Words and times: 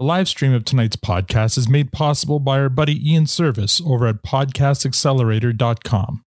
The 0.00 0.06
live 0.06 0.28
stream 0.28 0.54
of 0.54 0.64
tonight's 0.64 0.96
podcast 0.96 1.58
is 1.58 1.68
made 1.68 1.92
possible 1.92 2.40
by 2.40 2.58
our 2.58 2.70
buddy 2.70 3.12
Ian 3.12 3.26
Service 3.26 3.82
over 3.84 4.06
at 4.06 4.22
podcastaccelerator.com. 4.22 6.24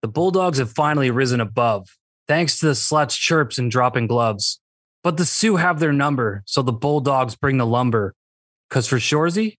The 0.00 0.08
Bulldogs 0.08 0.56
have 0.56 0.72
finally 0.72 1.10
risen 1.10 1.38
above, 1.38 1.98
thanks 2.26 2.58
to 2.60 2.68
the 2.68 2.72
sluts' 2.72 3.18
chirps 3.18 3.58
and 3.58 3.70
dropping 3.70 4.06
gloves. 4.06 4.58
But 5.04 5.18
the 5.18 5.26
Soo 5.26 5.56
have 5.56 5.80
their 5.80 5.92
number, 5.92 6.42
so 6.46 6.62
the 6.62 6.72
Bulldogs 6.72 7.36
bring 7.36 7.58
the 7.58 7.66
lumber. 7.66 8.14
Cause 8.70 8.86
for 8.86 8.96
Shoresy, 8.96 9.58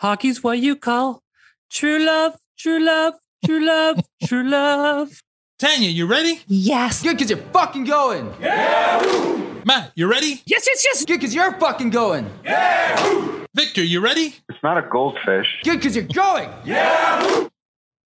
hockey's 0.00 0.42
what 0.42 0.58
you 0.58 0.74
call 0.74 1.22
true 1.70 2.04
love, 2.04 2.34
true 2.58 2.80
love, 2.80 3.14
true 3.44 3.64
love, 3.64 4.00
true 4.24 4.42
love. 4.42 5.20
Tanya, 5.58 5.88
you 5.88 6.06
ready? 6.06 6.40
Yes. 6.48 7.02
Good 7.02 7.16
because 7.16 7.30
you're 7.30 7.38
fucking 7.38 7.84
going. 7.84 8.30
Yeah. 8.40 9.62
Matt, 9.64 9.90
you 9.94 10.06
ready? 10.06 10.42
Yes, 10.44 10.66
yes, 10.66 10.84
yes. 10.84 11.04
Good 11.06 11.18
because 11.18 11.34
you're 11.34 11.52
fucking 11.58 11.88
going. 11.90 12.30
Yeah. 12.44 13.44
Victor, 13.54 13.82
you 13.82 14.00
ready? 14.00 14.34
It's 14.50 14.62
not 14.62 14.76
a 14.76 14.86
goldfish. 14.86 15.46
Good 15.64 15.78
because 15.78 15.96
you're 15.96 16.04
going. 16.04 16.50
Yeah. 16.66 17.48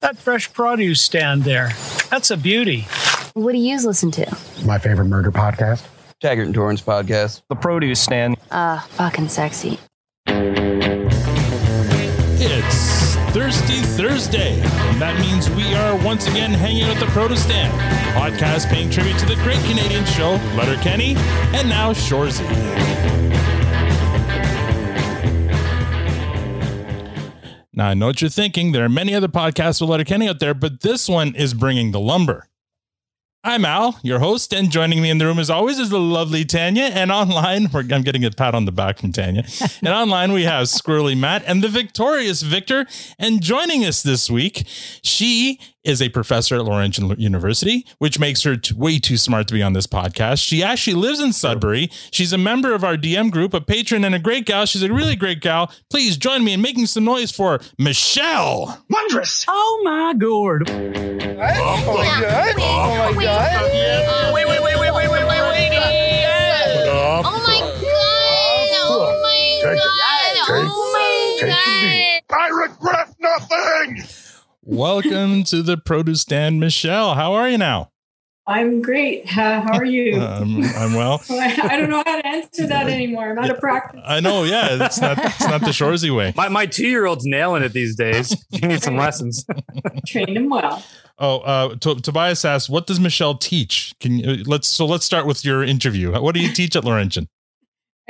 That 0.00 0.16
fresh 0.16 0.52
produce 0.52 1.02
stand 1.02 1.42
there, 1.42 1.70
that's 2.08 2.30
a 2.30 2.36
beauty. 2.36 2.86
What 3.34 3.52
do 3.52 3.58
you 3.58 3.76
listen 3.84 4.12
to? 4.12 4.26
My 4.64 4.78
favorite 4.78 5.06
murder 5.06 5.32
podcast. 5.32 5.84
Taggart 6.20 6.46
and 6.46 6.54
Torrance 6.54 6.80
podcast. 6.82 7.42
The 7.48 7.56
produce 7.56 8.00
stand. 8.00 8.36
Uh, 8.50 8.78
fucking 8.80 9.28
sexy. 9.28 9.78
Thirsty 13.60 13.80
Thursday, 13.82 14.60
and 14.62 15.02
that 15.02 15.20
means 15.20 15.50
we 15.50 15.74
are 15.74 15.94
once 16.02 16.26
again 16.26 16.50
hanging 16.50 16.84
out 16.84 16.96
at 16.96 17.00
the 17.00 17.06
Produce 17.06 17.42
Stand, 17.42 17.70
podcast 18.16 18.70
paying 18.70 18.88
tribute 18.88 19.18
to 19.18 19.26
the 19.26 19.34
great 19.36 19.58
Canadian 19.64 20.02
show 20.06 20.40
Letterkenny, 20.56 21.14
and 21.54 21.68
now 21.68 21.92
Shoresy. 21.92 22.48
Now 27.74 27.88
I 27.88 27.94
know 27.94 28.06
what 28.06 28.22
you're 28.22 28.30
thinking. 28.30 28.72
There 28.72 28.84
are 28.84 28.88
many 28.88 29.14
other 29.14 29.28
podcasts 29.28 29.82
with 29.82 29.90
Letterkenny 29.90 30.26
out 30.26 30.40
there, 30.40 30.54
but 30.54 30.80
this 30.80 31.06
one 31.06 31.34
is 31.34 31.52
bringing 31.52 31.92
the 31.92 32.00
lumber. 32.00 32.48
I'm 33.42 33.64
Al, 33.64 33.98
your 34.02 34.18
host, 34.18 34.52
and 34.52 34.70
joining 34.70 35.00
me 35.00 35.08
in 35.08 35.16
the 35.16 35.24
room 35.24 35.38
as 35.38 35.48
always 35.48 35.78
is 35.78 35.88
the 35.88 35.98
lovely 35.98 36.44
Tanya. 36.44 36.82
And 36.82 37.10
online, 37.10 37.68
we're, 37.72 37.80
I'm 37.90 38.02
getting 38.02 38.22
a 38.22 38.30
pat 38.30 38.54
on 38.54 38.66
the 38.66 38.72
back 38.72 38.98
from 38.98 39.12
Tanya. 39.12 39.44
and 39.80 39.88
online, 39.88 40.32
we 40.32 40.42
have 40.42 40.66
Squirrely 40.66 41.16
Matt 41.16 41.44
and 41.46 41.64
the 41.64 41.68
victorious 41.68 42.42
Victor. 42.42 42.84
And 43.18 43.40
joining 43.40 43.82
us 43.86 44.02
this 44.02 44.28
week, 44.28 44.64
she 44.66 45.58
is 45.84 46.02
a 46.02 46.08
professor 46.10 46.56
at 46.56 46.64
Laurentian 46.64 47.08
University, 47.18 47.86
which 47.98 48.18
makes 48.18 48.42
her 48.42 48.56
t- 48.56 48.74
way 48.74 48.98
too 48.98 49.16
smart 49.16 49.48
to 49.48 49.54
be 49.54 49.62
on 49.62 49.72
this 49.72 49.86
podcast. 49.86 50.44
She 50.46 50.62
actually 50.62 50.94
lives 50.94 51.20
in 51.20 51.32
Sudbury. 51.32 51.90
She's 52.12 52.32
a 52.32 52.38
member 52.38 52.74
of 52.74 52.84
our 52.84 52.96
DM 52.96 53.30
group, 53.30 53.54
a 53.54 53.60
patron, 53.60 54.04
and 54.04 54.14
a 54.14 54.18
great 54.18 54.44
gal. 54.46 54.66
She's 54.66 54.82
a 54.82 54.92
really 54.92 55.16
great 55.16 55.40
gal. 55.40 55.70
Please 55.88 56.16
join 56.16 56.44
me 56.44 56.52
in 56.52 56.60
making 56.60 56.86
some 56.86 57.04
noise 57.04 57.30
for 57.32 57.60
Michelle. 57.78 58.84
Wondrous. 58.90 59.44
Oh 59.48 59.80
my 59.84 60.14
gourd. 60.18 60.68
Oh 60.68 60.74
my 60.74 62.20
god. 62.20 62.54
Oh 62.58 63.12
my 63.14 63.22
god. 63.24 64.34
Wait, 64.34 64.46
wait, 64.48 64.62
wait, 64.62 64.78
wait, 64.78 64.92
wait, 64.92 65.10
wait, 65.10 65.10
wait, 65.10 65.26
wait. 65.26 65.70
Oh 67.22 67.42
my 67.46 67.60
god! 67.60 68.70
Oh 68.82 69.20
my 69.22 69.60
Take 69.62 69.78
it. 69.78 69.84
god! 69.84 70.34
Take- 70.46 70.70
Oh 70.72 70.92
my 70.92 71.36
take 71.40 71.48
the 71.48 72.28
god! 72.28 72.38
I 72.38 72.48
regret 72.48 73.08
nothing. 73.20 74.04
Welcome 74.62 75.44
to 75.44 75.62
the 75.62 75.78
produce 75.78 76.20
stand, 76.20 76.60
Michelle. 76.60 77.14
How 77.14 77.32
are 77.32 77.48
you 77.48 77.56
now? 77.56 77.90
I'm 78.46 78.82
great. 78.82 79.26
How, 79.26 79.62
how 79.62 79.78
are 79.78 79.84
you? 79.86 80.20
Um, 80.20 80.62
I'm 80.76 80.92
well. 80.94 81.22
I 81.30 81.76
don't 81.78 81.88
know 81.88 82.02
how 82.04 82.20
to 82.20 82.26
answer 82.26 82.66
that 82.66 82.88
anymore. 82.88 83.30
I'm 83.30 83.38
out 83.38 83.50
of 83.50 83.58
practice. 83.58 84.02
I 84.04 84.20
know, 84.20 84.44
yeah. 84.44 84.84
It's 84.84 85.00
not 85.00 85.16
it's 85.18 85.40
not 85.46 85.62
the 85.62 85.68
Shoresy 85.68 86.14
way. 86.14 86.34
My, 86.36 86.48
my 86.48 86.66
two 86.66 86.86
year 86.86 87.06
old's 87.06 87.24
nailing 87.24 87.62
it 87.62 87.72
these 87.72 87.96
days. 87.96 88.36
You 88.50 88.68
need 88.68 88.82
some 88.82 88.96
lessons. 88.96 89.46
Train 90.06 90.36
him 90.36 90.50
well. 90.50 90.82
Oh, 91.18 91.38
uh, 91.38 91.76
T- 91.76 92.00
Tobias 92.00 92.44
asks, 92.44 92.68
what 92.68 92.86
does 92.86 93.00
Michelle 93.00 93.36
teach? 93.36 93.94
Can 93.98 94.18
you 94.18 94.44
let's 94.44 94.68
so 94.68 94.84
let's 94.84 95.04
start 95.06 95.26
with 95.26 95.44
your 95.44 95.62
interview. 95.62 96.12
What 96.12 96.34
do 96.34 96.40
you 96.40 96.52
teach 96.52 96.76
at 96.76 96.84
Laurentian? 96.84 97.28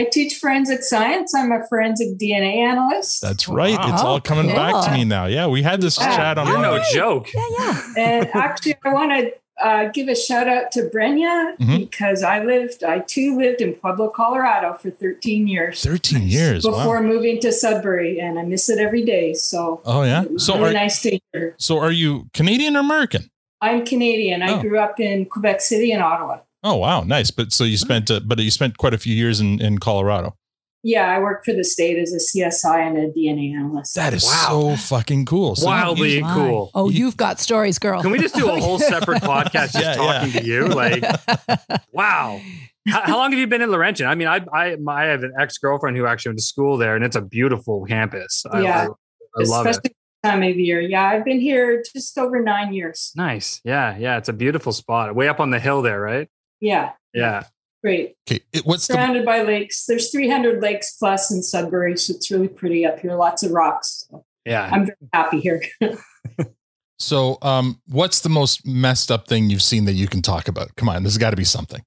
I 0.01 0.05
teach 0.11 0.37
forensic 0.39 0.83
science. 0.83 1.35
I'm 1.35 1.53
a 1.53 1.67
forensic 1.69 2.17
DNA 2.19 2.57
analyst. 2.57 3.21
That's 3.23 3.49
right. 3.49 3.79
Wow. 3.79 3.93
It's 3.93 4.03
all 4.03 4.21
coming 4.21 4.47
back 4.55 4.85
to 4.87 4.93
me 4.93 5.05
now. 5.05 5.27
Yeah, 5.27 5.47
we 5.47 5.63
had 5.63 5.81
this 5.81 5.99
Yeah. 5.99 6.17
chat 6.17 6.39
on. 6.39 6.47
You're 6.47 6.59
no 6.59 6.83
joke. 6.93 7.29
Yeah, 7.35 7.43
yeah. 7.59 7.83
and 7.99 8.31
actually, 8.35 8.77
I 8.85 8.93
want 8.93 9.11
to 9.13 9.33
uh, 9.63 9.91
give 9.93 10.09
a 10.09 10.15
shout 10.17 10.49
out 10.49 10.73
to 10.73 10.85
Brenya 10.85 11.55
Mhm. 11.59 11.81
because 11.81 12.23
I 12.23 12.43
lived, 12.43 12.83
I 12.83 13.01
too 13.01 13.37
lived 13.37 13.61
in 13.61 13.75
Pueblo, 13.75 14.09
Colorado 14.09 14.73
for 14.73 14.89
13 14.91 15.47
years 15.47 15.83
Thirteen 15.83 16.23
years. 16.27 16.65
before 16.65 16.97
Wow. 17.03 17.03
moving 17.03 17.39
to 17.41 17.53
Sudbury, 17.53 18.19
and 18.19 18.39
I 18.39 18.43
miss 18.45 18.71
it 18.71 18.79
every 18.79 19.05
day. 19.05 19.35
So, 19.35 19.83
Oh 19.85 20.03
yeah. 20.03 20.25
So 20.39 20.55
really 20.55 20.71
are 20.71 20.73
nice 20.73 21.03
to 21.03 21.19
hear. 21.35 21.55
so 21.59 21.79
are 21.79 21.91
you 21.93 22.31
Canadian 22.33 22.75
or 22.75 22.81
American? 22.81 23.29
I'm 23.61 23.85
Canadian. 23.85 24.43
I 24.43 24.53
Oh. 24.55 24.63
grew 24.63 24.79
up 24.79 24.99
in 24.99 25.27
Quebec 25.27 25.61
City 25.61 25.93
and 25.93 26.03
Ottawa. 26.03 26.39
Oh 26.63 26.77
wow, 26.77 27.03
nice. 27.03 27.31
But 27.31 27.53
so 27.53 27.65
you 27.65 27.77
spent 27.77 28.11
uh, 28.11 28.21
but 28.21 28.39
you 28.39 28.51
spent 28.51 28.77
quite 28.79 28.95
a 28.95 28.99
few 28.99 29.15
years 29.15 29.41
in 29.41 29.61
in 29.61 29.79
Colorado. 29.79 30.37
Yeah, 30.83 31.15
I 31.15 31.19
work 31.19 31.45
for 31.45 31.53
the 31.53 31.63
state 31.63 31.99
as 31.99 32.11
a 32.15 32.17
CSI 32.39 32.87
and 32.87 32.97
a 32.97 33.11
DNA 33.13 33.55
analyst. 33.55 33.95
That 33.97 34.15
is 34.15 34.25
Wow. 34.25 34.75
so 34.75 34.77
fucking 34.77 35.27
cool. 35.27 35.55
So 35.55 35.67
Wildly 35.67 36.23
My. 36.23 36.33
cool. 36.35 36.71
Oh, 36.75 36.89
you've 36.89 37.19
got 37.19 37.39
stories, 37.39 37.79
girl. 37.79 38.01
Can 38.01 38.11
we 38.11 38.19
just 38.19 38.35
do 38.35 38.49
a 38.49 38.59
whole 38.59 38.79
separate 38.79 39.23
podcast 39.23 39.73
just 39.73 39.81
Yeah, 39.85 39.95
talking 39.97 40.33
to 40.33 40.43
you? 40.43 40.69
Like, 40.69 41.05
wow. 41.93 42.41
How, 42.89 43.03
how 43.03 43.17
long 43.19 43.31
have 43.33 43.39
you 43.39 43.47
been 43.47 43.61
in 43.61 43.71
Laurentian? 43.71 44.07
I 44.07 44.15
mean, 44.15 44.27
I 44.29 44.41
I, 44.55 44.77
I 44.89 45.05
have 45.05 45.23
an 45.23 45.33
ex 45.39 45.59
girlfriend 45.59 45.99
who 45.99 46.07
actually 46.07 46.31
went 46.31 46.39
to 46.39 46.45
school 46.45 46.79
there, 46.79 46.97
and 46.97 47.05
it's 47.05 47.17
a 47.17 47.21
beautiful 47.23 47.85
campus. 47.85 48.43
I, 48.51 48.63
Yeah. 48.63 48.79
I, 48.79 48.83
I 48.83 49.45
love 49.45 49.67
it. 49.67 49.71
Especially 49.71 49.91
this 50.23 50.31
time 50.31 50.43
of 50.43 50.57
year. 50.59 50.81
Yeah, 50.81 51.05
I've 51.11 51.25
been 51.27 51.41
here 51.41 51.83
just 51.93 52.17
over 52.17 52.41
nine 52.43 52.73
years. 52.73 53.13
Nice. 53.17 53.61
Yeah, 53.65 53.99
yeah. 53.99 54.17
It's 54.17 54.31
a 54.31 54.33
beautiful 54.33 54.73
spot. 54.73 55.15
Way 55.15 55.29
up 55.29 55.41
on 55.41 55.51
the 55.51 55.61
hill 55.61 55.83
there, 55.83 56.01
right? 56.01 56.29
Yeah, 56.61 56.93
Yeah. 57.15 57.45
great. 57.83 58.17
Okay, 58.31 58.41
it, 58.53 58.65
what's 58.67 58.87
the 58.87 58.95
Surrounded 58.95 59.25
by 59.25 59.43
lakes. 59.43 59.87
There's 59.87 60.11
300 60.11 60.61
lakes 60.63 60.97
plus 60.99 61.31
in 61.31 61.43
Sudbury, 61.43 61.97
so 61.97 62.15
it's 62.15 62.31
really 62.31 62.49
pretty 62.49 62.85
up 62.87 63.01
here. 63.01 63.15
Lots 63.17 63.43
of 63.43 63.53
rocks. 63.53 64.07
So 64.11 64.25
Yeah. 64.45 64.69
I'm 64.71 64.87
very 64.87 64.97
happy 65.13 65.41
here. 65.41 65.63
so 66.99 67.39
um 67.43 67.81
what's 67.89 68.21
the 68.21 68.29
most 68.29 68.67
messed 68.67 69.11
up 69.11 69.27
thing 69.27 69.49
you've 69.49 69.63
seen 69.63 69.87
that 69.87 69.95
you 69.95 70.07
can 70.07 70.21
talk 70.23 70.49
about? 70.49 70.75
Come 70.77 70.89
on, 70.89 71.03
there's 71.03 71.19
got 71.19 71.31
to 71.31 71.37
be 71.37 71.45
something. 71.45 71.83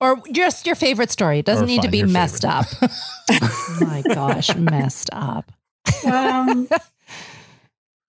or 0.00 0.20
just 0.32 0.66
your 0.66 0.74
favorite 0.74 1.10
story. 1.10 1.38
It 1.38 1.46
doesn't 1.46 1.64
Or 1.64 1.66
need 1.68 1.82
to 1.82 1.88
be 1.88 1.98
your 1.98 2.08
messed 2.08 2.44
up. 2.44 2.66
Oh 3.30 3.78
my 3.80 4.02
gosh, 4.02 4.54
messed 4.56 5.08
up. 5.12 5.50
um, 6.04 6.68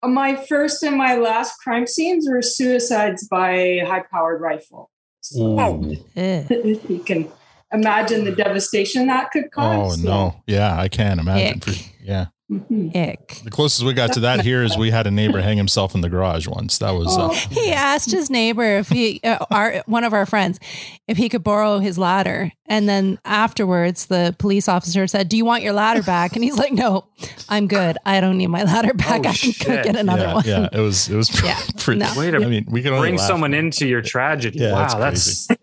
my 0.03 0.35
first 0.35 0.81
and 0.83 0.95
my 0.97 1.15
last 1.15 1.57
crime 1.59 1.87
scenes 1.87 2.27
were 2.29 2.41
suicides 2.41 3.27
by 3.27 3.81
high-powered 3.85 4.39
rifle. 4.39 4.89
Mm. 5.35 6.47
So 6.49 6.55
Ooh. 6.55 6.79
You 6.93 6.99
can 6.99 7.31
imagine 7.71 8.25
the 8.25 8.31
devastation 8.31 9.07
that 9.07 9.31
could 9.31 9.45
oh, 9.45 9.49
cause. 9.49 10.05
Oh 10.05 10.07
no. 10.07 10.43
Yeah, 10.47 10.79
I 10.79 10.87
can 10.87 11.19
imagine. 11.19 11.59
For, 11.59 11.71
yeah. 12.01 12.27
Mhm. 12.51 12.95
Ick. 12.95 13.41
The 13.43 13.51
closest 13.51 13.83
we 13.85 13.93
got 13.93 14.11
to 14.13 14.21
that 14.21 14.41
here 14.43 14.63
is 14.63 14.75
we 14.75 14.89
had 14.89 15.05
a 15.05 15.11
neighbor 15.11 15.39
hang 15.39 15.57
himself 15.57 15.93
in 15.93 16.01
the 16.01 16.09
garage 16.09 16.47
once. 16.47 16.79
That 16.79 16.91
was 16.95 17.15
uh, 17.15 17.27
Oh. 17.29 17.33
He 17.51 17.71
asked 17.71 18.09
his 18.09 18.31
neighbor 18.31 18.63
if 18.79 18.89
he, 18.89 19.19
uh, 19.23 19.45
our 19.51 19.83
one 19.85 20.03
of 20.03 20.13
our 20.13 20.25
friends, 20.25 20.59
if 21.07 21.17
he 21.17 21.29
could 21.29 21.43
borrow 21.43 21.77
his 21.77 21.99
ladder, 21.99 22.51
and 22.65 22.89
then 22.89 23.19
afterwards, 23.23 24.07
the 24.07 24.35
police 24.39 24.67
officer 24.67 25.05
said, 25.05 25.29
"Do 25.29 25.37
you 25.37 25.45
want 25.45 25.61
your 25.61 25.73
ladder 25.73 26.01
back?" 26.01 26.33
And 26.35 26.43
he's 26.43 26.57
like, 26.57 26.71
"No, 26.73 27.05
I'm 27.49 27.67
good. 27.67 27.97
I 28.05 28.19
don't 28.19 28.37
need 28.39 28.47
my 28.47 28.63
ladder 28.63 28.93
back. 28.95 29.25
Oh, 29.25 29.29
I 29.29 29.33
can 29.33 29.51
shit. 29.51 29.83
get 29.83 29.95
another 29.95 30.23
yeah, 30.23 30.33
one." 30.33 30.43
yeah, 30.45 30.69
it 30.73 30.79
was 30.79 31.07
it 31.07 31.15
was 31.15 31.29
pretty. 31.29 31.47
Yeah, 31.49 31.59
pretty 31.77 31.99
no. 31.99 32.13
Way 32.17 32.31
to 32.31 32.37
I 32.37 32.45
mean, 32.47 32.65
we 32.69 32.81
can 32.81 32.93
only 32.93 33.09
bring 33.09 33.17
laugh. 33.17 33.27
someone 33.27 33.53
into 33.53 33.87
your 33.87 34.01
tragedy. 34.01 34.57
Yeah, 34.59 34.73
wow, 34.73 34.97
that's 34.97 35.45
that's, 35.47 35.58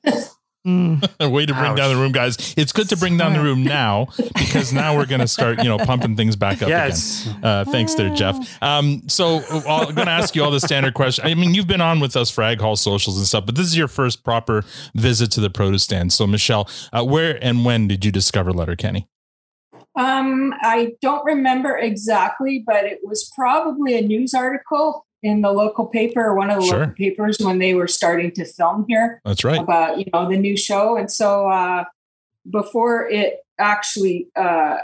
Mm. 0.66 1.31
way 1.31 1.47
to 1.47 1.53
bring 1.53 1.72
Ouch. 1.72 1.77
down 1.77 1.94
the 1.94 2.00
room, 2.00 2.10
guys. 2.10 2.54
It's 2.56 2.72
good 2.72 2.88
to 2.88 2.97
bring 2.97 3.16
down 3.16 3.34
the 3.34 3.41
room 3.41 3.62
now 3.62 4.09
because 4.16 4.72
now 4.72 4.97
we're 4.97 5.06
going 5.06 5.21
to 5.21 5.28
start, 5.28 5.59
you 5.62 5.69
know, 5.69 5.78
pumping 5.78 6.17
things 6.17 6.35
back 6.35 6.61
up 6.61 6.69
yes. 6.69 7.26
again. 7.26 7.44
Uh, 7.44 7.64
thanks 7.64 7.94
there, 7.94 8.12
Jeff. 8.14 8.37
Um, 8.62 9.08
so 9.08 9.38
I'm 9.69 9.94
going 9.94 10.06
to 10.06 10.12
ask 10.12 10.35
you 10.35 10.43
all 10.43 10.50
the 10.50 10.61
standard 10.61 10.94
questions. 10.94 11.29
I 11.29 11.35
mean, 11.35 11.55
you've 11.55 11.69
been 11.69 11.81
on 11.81 12.00
with 12.00 12.17
us 12.17 12.31
for 12.31 12.43
Ag 12.43 12.61
Hall 12.61 12.75
socials 12.75 13.17
and 13.17 13.26
stuff, 13.26 13.46
but 13.46 13.55
this 13.55 13.67
is 13.67 13.76
your 13.76 13.88
first 13.88 14.25
proper 14.25 14.64
visit 14.94 15.31
to 15.32 15.41
the 15.41 15.50
produce 15.50 15.85
stand. 15.85 16.12
So, 16.12 16.26
Michelle, 16.26 16.69
uh, 16.93 17.05
where 17.05 17.38
and 17.41 17.64
when 17.64 17.87
did 17.87 18.05
you 18.05 18.11
discover 18.11 18.52
Letterkenny? 18.52 19.08
Um, 19.96 20.52
I 20.61 20.93
don't 21.00 21.25
remember 21.25 21.76
exactly, 21.79 22.62
but 22.67 22.85
it 22.85 23.00
was 23.02 23.31
probably 23.35 23.96
a 23.96 24.02
news 24.02 24.35
article 24.35 25.06
in 25.23 25.41
the 25.41 25.51
local 25.53 25.87
paper, 25.87 26.35
one 26.35 26.51
of 26.51 26.61
the 26.61 26.67
Sure. 26.67 26.79
local 26.81 26.95
papers 26.95 27.39
when 27.41 27.59
they 27.59 27.75
were 27.75 27.89
starting 27.89 28.31
to 28.33 28.45
film 28.45 28.85
here 28.89 29.21
That's 29.25 29.45
right. 29.45 29.61
about, 29.61 29.99
you 29.99 30.05
know, 30.13 30.29
the 30.29 30.37
new 30.37 30.57
show. 30.57 30.97
And 30.97 31.11
so 31.11 31.49
uh, 31.49 31.85
before 32.49 33.09
it 33.09 33.39
actually 33.59 34.29
uh, 34.37 34.79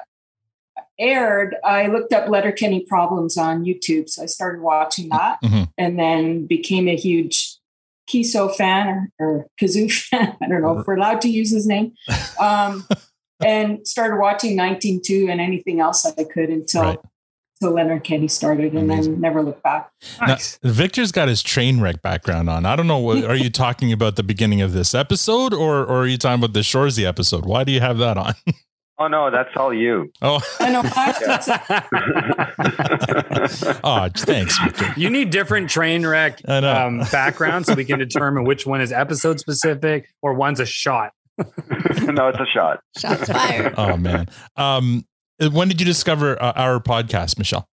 aired, 0.99 1.57
I 1.65 1.87
looked 1.87 2.13
up 2.13 2.29
Letterkenny 2.29 2.85
problems 2.89 3.37
on 3.37 3.65
YouTube. 3.65 4.09
So 4.09 4.23
I 4.23 4.27
started 4.27 4.63
watching 4.63 5.09
that 5.11 5.39
Mhm. 5.43 5.69
and 5.79 5.99
then 5.99 6.47
became 6.47 6.89
a 6.89 6.97
huge 6.97 7.59
Keeso 8.11 8.53
fan 8.55 9.11
or, 9.19 9.29
or 9.29 9.47
Kazoo 9.61 9.91
fan. 10.11 10.37
I 10.43 10.49
don't 10.49 10.63
know 10.63 10.79
if 10.79 10.87
we're 10.87 10.97
allowed 10.97 11.21
to 11.23 11.29
use 11.29 11.51
his 11.53 11.67
name. 11.67 11.93
Um, 12.41 12.85
and 13.45 13.87
started 13.87 14.19
watching 14.19 14.57
192 14.57 15.29
and 15.31 15.41
anything 15.41 15.79
else 15.81 16.03
that 16.03 16.15
I 16.19 16.25
could 16.25 16.49
until 16.49 16.83
Right. 16.83 16.99
Until 17.63 17.77
Letterkenny 17.77 18.27
started, 18.29 18.73
and 18.73 18.91
Amazing. 18.91 19.13
then 19.13 19.21
never 19.21 19.43
looked 19.43 19.63
back. 19.63 19.91
Now, 20.27 20.37
Victor's 20.65 21.13
got 21.13 21.29
his 21.29 21.43
train 21.43 21.81
wreck 21.81 22.03
background 22.03 22.51
on. 22.51 22.67
I 22.67 22.75
don't 22.75 22.89
know. 22.89 22.99
What, 22.99 23.23
are 23.25 23.37
you 23.37 23.51
talking 23.65 23.93
about 23.93 24.17
the 24.17 24.23
beginning 24.25 24.61
of 24.63 24.73
this 24.73 24.95
episode, 24.95 25.55
or, 25.55 25.81
or 25.85 26.03
are 26.03 26.07
you 26.07 26.19
talking 26.19 26.41
about 26.43 26.55
the 26.55 26.61
Shoresy 26.61 27.05
episode? 27.07 27.45
Why 27.47 27.63
do 27.65 27.71
you 27.73 27.81
have 27.81 27.99
that 27.99 28.17
on? 28.19 28.35
Oh 28.99 29.09
no, 29.09 29.31
that's 29.33 29.49
all 29.57 29.75
you. 29.75 30.13
Oh, 30.21 30.39
I 30.61 30.71
know. 30.71 30.83
I- 30.85 31.83
oh, 33.83 34.09
thanks, 34.17 34.59
Victor. 34.63 34.93
You 34.97 35.11
need 35.11 35.31
different 35.31 35.71
train 35.71 36.07
wreck 36.07 36.41
I 36.47 36.61
know. 36.61 36.73
um, 36.73 36.99
backgrounds 37.11 37.67
so 37.69 37.75
we 37.75 37.85
can 37.85 37.99
determine 37.99 38.45
which 38.45 38.65
one 38.65 38.81
is 38.81 38.93
episode 38.93 39.41
specific 39.41 40.09
or 40.21 40.35
one's 40.35 40.61
a 40.61 40.67
shot. 40.67 41.13
no, 41.39 42.29
it's 42.29 42.39
a 42.39 42.47
shot. 42.53 42.81
Shots 42.97 43.29
fired. 43.29 43.75
Oh 43.77 43.97
man. 43.97 44.29
Um, 44.57 45.05
when 45.51 45.69
did 45.69 45.81
you 45.81 45.87
discover 45.87 46.41
uh, 46.43 46.53
our 46.57 46.81
podcast, 46.81 47.39
Michelle? 47.39 47.67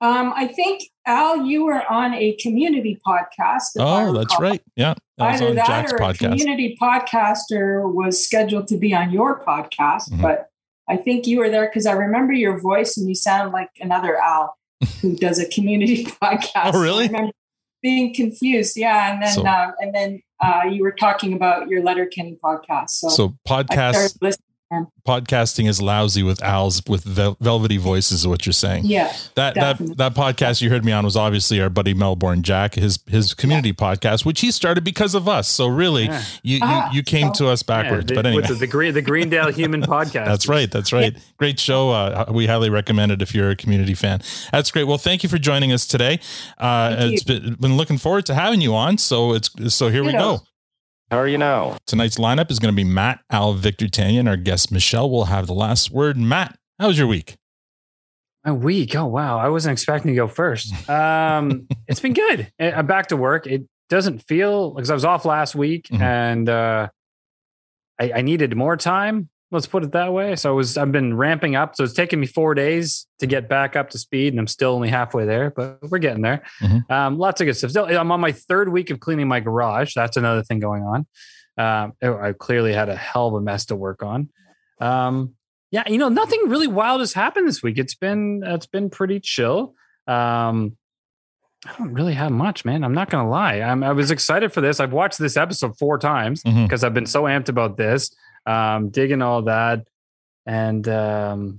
um, 0.00 0.32
I 0.36 0.48
think 0.48 0.82
Al, 1.06 1.46
you 1.46 1.64
were 1.64 1.82
on 1.90 2.12
a 2.14 2.34
community 2.40 3.00
podcast. 3.06 3.70
Oh, 3.78 4.12
that's 4.12 4.38
right. 4.38 4.60
Yeah, 4.76 4.94
that 5.18 5.34
Either 5.40 5.54
that 5.54 5.66
Jack's 5.66 5.92
or 5.92 5.96
a 5.96 6.00
podcast. 6.00 6.18
community 6.30 6.76
podcaster 6.80 7.90
was 7.90 8.22
scheduled 8.22 8.68
to 8.68 8.76
be 8.76 8.94
on 8.94 9.12
your 9.12 9.40
podcast, 9.42 10.10
Mhm. 10.10 10.20
but 10.20 10.48
I 10.88 10.96
think 10.98 11.26
you 11.26 11.38
were 11.38 11.48
there 11.48 11.66
because 11.66 11.86
I 11.86 11.92
remember 11.92 12.34
your 12.34 12.58
voice 12.60 12.98
and 12.98 13.08
you 13.08 13.14
sound 13.14 13.52
like 13.52 13.70
another 13.80 14.16
Al 14.20 14.56
who 15.00 15.16
does 15.16 15.38
a 15.38 15.48
community 15.48 16.04
podcast. 16.22 16.72
Oh, 16.74 16.82
really? 16.82 17.08
Being 17.80 18.14
confused. 18.14 18.76
Yeah, 18.76 19.12
and 19.12 19.22
then 19.22 19.32
So- 19.32 19.46
uh, 19.46 19.72
and 19.80 19.94
then 19.94 20.20
uh, 20.42 20.62
you 20.70 20.82
were 20.82 20.92
talking 20.92 21.32
about 21.32 21.68
your 21.68 21.82
Letterkenny 21.82 22.36
podcast. 22.44 22.90
So, 22.90 23.08
So 23.08 23.34
podcast 23.48 24.18
started 24.72 24.88
podcasting 25.06 25.68
is 25.68 25.80
lousy 25.82 26.22
with 26.22 26.42
Al's 26.42 26.82
with 26.88 27.04
vel- 27.04 27.36
velvety 27.40 27.76
voices. 27.76 28.20
Is 28.20 28.26
what 28.26 28.46
you're 28.46 28.52
saying? 28.52 28.86
Yeah, 28.86 29.08
That 29.34 29.54
that 29.54 29.54
definitely. 29.54 29.94
that 29.96 30.14
podcast 30.14 30.62
you 30.62 30.70
heard 30.70 30.84
me 30.84 30.92
on 30.92 31.04
was 31.04 31.16
obviously 31.16 31.60
our 31.60 31.68
buddy 31.68 31.94
Melbourne 31.94 32.42
Jack, 32.42 32.74
his 32.74 32.98
his 33.06 33.34
community 33.34 33.72
podcast, 33.72 34.24
which 34.24 34.40
he 34.40 34.50
started 34.50 34.82
because 34.82 35.14
of 35.14 35.28
us. 35.28 35.48
So 35.48 35.66
really, 35.66 36.04
Yeah. 36.04 36.22
you, 36.42 36.58
Ah, 36.62 36.90
you 36.90 36.96
you 36.96 37.02
came 37.02 37.28
so- 37.34 37.44
to 37.46 37.50
us 37.50 37.62
backwards. 37.62 38.10
Yeah, 38.10 38.14
the, 38.16 38.22
but 38.22 38.26
anyway, 38.26 38.46
the, 38.46 38.54
the, 38.54 38.66
Green, 38.66 38.94
the 38.94 39.02
Greendale 39.02 39.52
Human 39.52 39.82
Podcast. 39.82 40.24
That's 40.26 40.48
right. 40.48 40.70
That's 40.70 40.92
right. 40.92 41.14
Great 41.38 41.60
show. 41.60 41.90
Uh, 41.90 42.24
we 42.32 42.46
highly 42.46 42.70
recommend 42.70 43.12
it 43.12 43.20
if 43.22 43.34
you're 43.34 43.50
a 43.50 43.56
community 43.56 43.94
fan. 43.94 44.22
That's 44.50 44.70
great. 44.70 44.84
Well, 44.84 44.98
thank 44.98 45.22
you 45.22 45.28
for 45.28 45.38
joining 45.38 45.72
us 45.72 45.86
today. 45.86 46.20
Uh, 46.58 46.96
Thank 46.96 47.12
it's 47.12 47.22
been, 47.24 47.54
been 47.54 47.76
looking 47.76 47.98
forward 47.98 48.26
to 48.26 48.34
having 48.34 48.60
you 48.60 48.74
on. 48.74 48.98
So 48.98 49.34
it's 49.34 49.50
so 49.74 49.88
here 49.90 50.02
we 50.04 50.12
Ditto. 50.12 50.38
go. 50.38 50.42
How 51.10 51.18
are 51.18 51.28
you 51.28 51.38
now? 51.38 51.76
Tonight's 51.86 52.16
lineup 52.16 52.50
is 52.50 52.58
going 52.58 52.72
to 52.72 52.76
be 52.76 52.84
Matt, 52.84 53.20
Al, 53.30 53.54
Victor, 53.54 53.88
Tanya, 53.88 54.20
and 54.20 54.28
our 54.28 54.36
guest 54.36 54.72
Michelle 54.72 55.08
will 55.10 55.26
have 55.26 55.46
the 55.46 55.54
last 55.54 55.90
word. 55.90 56.16
Matt, 56.16 56.58
how 56.80 56.88
was 56.88 56.98
your 56.98 57.06
week? 57.06 57.36
A 58.44 58.52
week. 58.52 58.94
Oh 58.94 59.06
wow, 59.06 59.38
I 59.38 59.48
wasn't 59.48 59.72
expecting 59.72 60.10
to 60.12 60.16
go 60.16 60.28
first. 60.28 60.72
Um, 60.88 61.66
it's 61.88 62.00
been 62.00 62.12
good. 62.12 62.50
I- 62.60 62.72
I'm 62.72 62.86
back 62.86 63.06
to 63.08 63.16
work. 63.16 63.46
It 63.46 63.62
doesn't 63.88 64.20
feel 64.26 64.70
because 64.72 64.90
I 64.90 64.94
was 64.94 65.04
off 65.04 65.24
last 65.24 65.54
week 65.54 65.86
Mhm. 65.90 66.00
and 66.00 66.48
uh, 66.48 66.88
I, 68.00 68.12
I 68.16 68.20
needed 68.22 68.54
more 68.56 68.76
time. 68.76 69.28
Let's 69.50 69.66
put 69.66 69.84
it 69.84 69.92
that 69.92 70.12
way. 70.12 70.34
So 70.36 70.50
I 70.50 70.52
was 70.54 70.76
I've 70.76 70.90
been 70.90 71.16
ramping 71.16 71.54
up. 71.54 71.76
So 71.76 71.84
it's 71.84 71.92
taken 71.92 72.18
me 72.18 72.26
four 72.26 72.54
days 72.54 73.06
to 73.20 73.26
get 73.26 73.48
back 73.48 73.76
up 73.76 73.90
to 73.90 73.98
speed, 73.98 74.32
and 74.32 74.40
I'm 74.40 74.46
still 74.48 74.72
only 74.72 74.88
halfway 74.88 75.26
there, 75.26 75.50
but 75.50 75.78
we're 75.90 75.98
getting 75.98 76.22
there. 76.22 76.42
Mhm. 76.60 76.90
Um, 76.90 77.18
lots 77.18 77.40
of 77.40 77.46
good 77.46 77.54
stuff. 77.56 77.70
Still, 77.70 77.84
I'm 77.84 78.10
on 78.10 78.20
my 78.20 78.32
third 78.32 78.70
week 78.70 78.90
of 78.90 78.98
cleaning 79.00 79.28
my 79.28 79.40
garage. 79.40 79.94
That's 79.94 80.16
another 80.16 80.42
thing 80.42 80.58
going 80.60 80.82
on. 80.82 81.06
Um, 81.56 81.92
I 82.02 82.32
clearly 82.32 82.72
had 82.72 82.88
a 82.88 82.96
hell 82.96 83.28
of 83.28 83.34
a 83.34 83.40
mess 83.40 83.66
to 83.66 83.76
work 83.76 84.02
on. 84.02 84.28
Um, 84.80 85.34
yeah, 85.70 85.84
you 85.88 85.98
know, 85.98 86.08
nothing 86.08 86.40
really 86.48 86.66
wild 86.66 86.98
has 87.00 87.12
happened 87.12 87.46
this 87.46 87.62
week. 87.62 87.78
It's 87.78 87.94
been 87.94 88.42
it's 88.44 88.66
been 88.66 88.90
pretty 88.90 89.20
chill. 89.20 89.74
Um, 90.08 90.76
I 91.66 91.72
don't 91.78 91.94
really 91.94 92.14
have 92.14 92.30
much, 92.32 92.64
man. 92.64 92.84
I'm 92.84 92.92
not 92.92 93.08
gonna 93.08 93.28
lie. 93.28 93.60
I'm, 93.60 93.82
I 93.82 93.92
was 93.92 94.10
excited 94.10 94.52
for 94.52 94.60
this. 94.60 94.80
I've 94.80 94.92
watched 94.92 95.18
this 95.18 95.36
episode 95.36 95.78
four 95.78 95.98
times 95.98 96.42
Mhm. 96.42 96.64
because 96.66 96.84
I've 96.84 96.92
been 96.92 97.06
so 97.06 97.22
amped 97.24 97.48
about 97.48 97.76
this, 97.78 98.14
um, 98.46 98.88
digging 98.90 99.22
all 99.22 99.42
that, 99.42 99.86
and 100.46 100.86
um, 100.88 101.56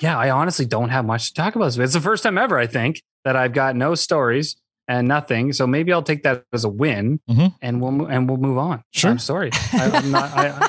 yeah, 0.00 0.16
I 0.18 0.30
honestly 0.30 0.66
don't 0.66 0.90
have 0.90 1.04
much 1.04 1.28
to 1.28 1.34
talk 1.34 1.56
about. 1.56 1.76
It's 1.76 1.92
the 1.94 2.00
first 2.00 2.22
time 2.22 2.38
ever, 2.38 2.58
I 2.58 2.66
think, 2.66 3.02
that 3.24 3.36
I've 3.36 3.52
got 3.52 3.74
no 3.76 3.94
stories 3.94 4.56
and 4.86 5.08
nothing. 5.08 5.52
So 5.52 5.66
maybe 5.66 5.92
I'll 5.92 6.02
take 6.02 6.22
that 6.22 6.44
as 6.52 6.64
a 6.64 6.68
win, 6.68 7.20
Mhm. 7.28 7.54
and 7.60 7.80
we'll 7.80 8.06
and 8.06 8.28
we'll 8.28 8.38
move 8.38 8.58
on. 8.58 8.82
Sure. 8.92 9.10
I'm 9.10 9.18
sorry. 9.18 9.50
I, 9.72 9.90
I'm 9.94 10.10
not. 10.10 10.30
I, 10.34 10.68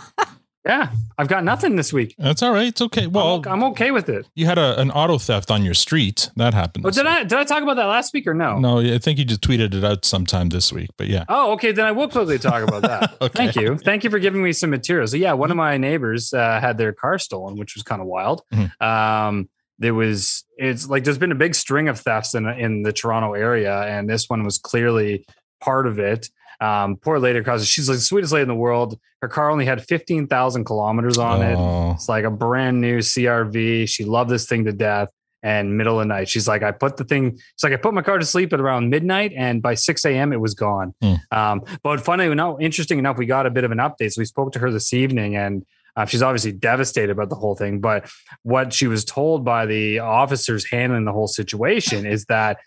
yeah, 0.65 0.91
I've 1.17 1.27
got 1.29 1.43
nothing 1.43 1.75
this 1.77 1.93
week. 1.93 2.13
That's 2.17 2.43
all 2.43 2.51
right. 2.51 2.67
It's 2.67 2.81
okay. 2.81 3.07
Well, 3.07 3.41
I'm, 3.45 3.53
I'm 3.53 3.63
okay 3.71 3.91
with 3.91 4.09
it. 4.09 4.27
you 4.35 4.45
had 4.45 4.57
a, 4.57 4.79
an 4.79 4.91
auto 4.91 5.17
theft 5.17 5.49
on 5.51 5.63
your 5.63 5.73
street. 5.73 6.29
That 6.35 6.53
happened. 6.53 6.85
Oh, 6.85 6.89
did 6.89 7.05
week. 7.05 7.13
I 7.13 7.23
did 7.23 7.37
I 7.37 7.43
talk 7.45 7.63
about 7.63 7.75
that 7.77 7.85
last 7.85 8.13
week 8.13 8.27
or 8.27 8.33
no? 8.33 8.59
No, 8.59 8.79
I 8.79 8.97
think 8.97 9.19
you 9.19 9.25
just 9.25 9.41
tweeted 9.41 9.73
it 9.73 9.83
out 9.83 10.03
sometime 10.03 10.49
this 10.49 10.73
week. 10.73 10.89
But 10.97 11.07
yeah. 11.07 11.23
Oh, 11.29 11.53
okay. 11.53 11.71
Then 11.71 11.85
I 11.85 11.91
will 11.91 12.09
quickly 12.09 12.37
talk 12.39 12.63
about 12.67 12.81
that. 12.83 13.15
Okay. 13.21 13.37
Thank 13.51 13.55
you. 13.55 13.77
Thank 13.77 14.03
you 14.03 14.09
for 14.09 14.19
giving 14.19 14.41
me 14.43 14.51
some 14.53 14.69
materials. 14.69 15.11
So 15.11 15.17
yeah, 15.17 15.33
one 15.33 15.51
of 15.51 15.57
my 15.57 15.77
neighbors 15.77 16.33
uh, 16.33 16.59
had 16.59 16.77
their 16.77 16.93
car 16.93 17.17
stolen, 17.19 17.57
which 17.57 17.75
was 17.75 17.83
kind 17.83 18.01
of 18.01 18.07
wild. 18.07 18.41
Mhm. 18.53 18.81
Um, 18.81 19.49
there 19.77 19.93
was 19.93 20.43
it's 20.57 20.87
like 20.89 21.03
there's 21.05 21.17
been 21.17 21.31
a 21.31 21.35
big 21.35 21.55
string 21.55 21.87
of 21.87 21.99
thefts 21.99 22.35
in 22.35 22.45
in 22.47 22.83
the 22.83 22.91
Toronto 22.93 23.33
area, 23.33 23.81
and 23.83 24.09
this 24.09 24.29
one 24.29 24.43
was 24.43 24.57
clearly 24.57 25.25
part 25.61 25.87
of 25.87 25.99
it. 25.99 26.29
Um, 26.61 26.97
poor 26.97 27.19
lady 27.19 27.39
across, 27.39 27.63
she's 27.65 27.87
like 27.87 27.99
the 27.99 28.03
sweetest 28.03 28.33
lady 28.33 28.43
in 28.43 28.47
the 28.49 28.55
world. 28.55 28.99
Her 29.21 29.27
car 29.27 29.49
only 29.49 29.65
had 29.65 29.83
fifteen 29.85 30.27
thousand 30.27 30.65
kilometers 30.65 31.17
on 31.17 31.41
it. 31.41 31.55
Oh. 31.55 31.91
It's 31.91 32.09
like 32.09 32.25
a 32.25 32.31
brand 32.31 32.81
new 32.81 32.99
CRV. 32.99 33.87
She 33.87 34.05
loved 34.05 34.29
this 34.29 34.47
thing 34.47 34.65
to 34.65 34.73
death. 34.73 35.09
And 35.41 35.77
middle 35.77 36.01
of 36.01 36.05
the 36.05 36.13
night, 36.13 36.27
she's 36.27 36.49
like, 36.49 36.63
I 36.63 36.71
put 36.71 36.97
the 36.97 37.05
thing. 37.05 37.37
She's 37.37 37.63
like, 37.63 37.71
I 37.71 37.77
put 37.77 37.93
my 37.93 38.01
car 38.01 38.17
to 38.17 38.25
sleep 38.25 38.51
at 38.51 38.59
around 38.59 38.89
midnight, 38.89 39.31
and 39.37 39.61
by 39.61 39.75
six 39.75 40.03
a.m. 40.03 40.33
it 40.33 40.41
was 40.41 40.53
gone. 40.53 40.93
Hmm. 41.01 41.13
Um, 41.31 41.63
but 41.81 42.01
funny 42.01 42.25
enough, 42.25 42.57
interesting 42.59 42.99
enough, 42.99 43.17
we 43.17 43.25
got 43.25 43.45
a 43.45 43.49
bit 43.49 43.63
of 43.63 43.71
an 43.71 43.77
update. 43.77 44.11
So 44.11 44.19
we 44.19 44.25
spoke 44.25 44.51
to 44.53 44.59
her 44.59 44.69
this 44.69 44.93
evening, 44.93 45.37
and 45.37 45.65
uh, 45.95 46.05
she's 46.05 46.21
obviously 46.21 46.51
devastated 46.51 47.11
about 47.11 47.29
the 47.29 47.35
whole 47.35 47.55
thing. 47.55 47.79
But 47.79 48.11
what 48.43 48.73
she 48.73 48.87
was 48.87 49.05
told 49.05 49.45
by 49.45 49.65
the 49.65 49.99
officers 49.99 50.65
handling 50.65 51.05
the 51.05 51.13
whole 51.13 51.27
situation 51.27 52.05
is 52.05 52.25
that 52.25 52.57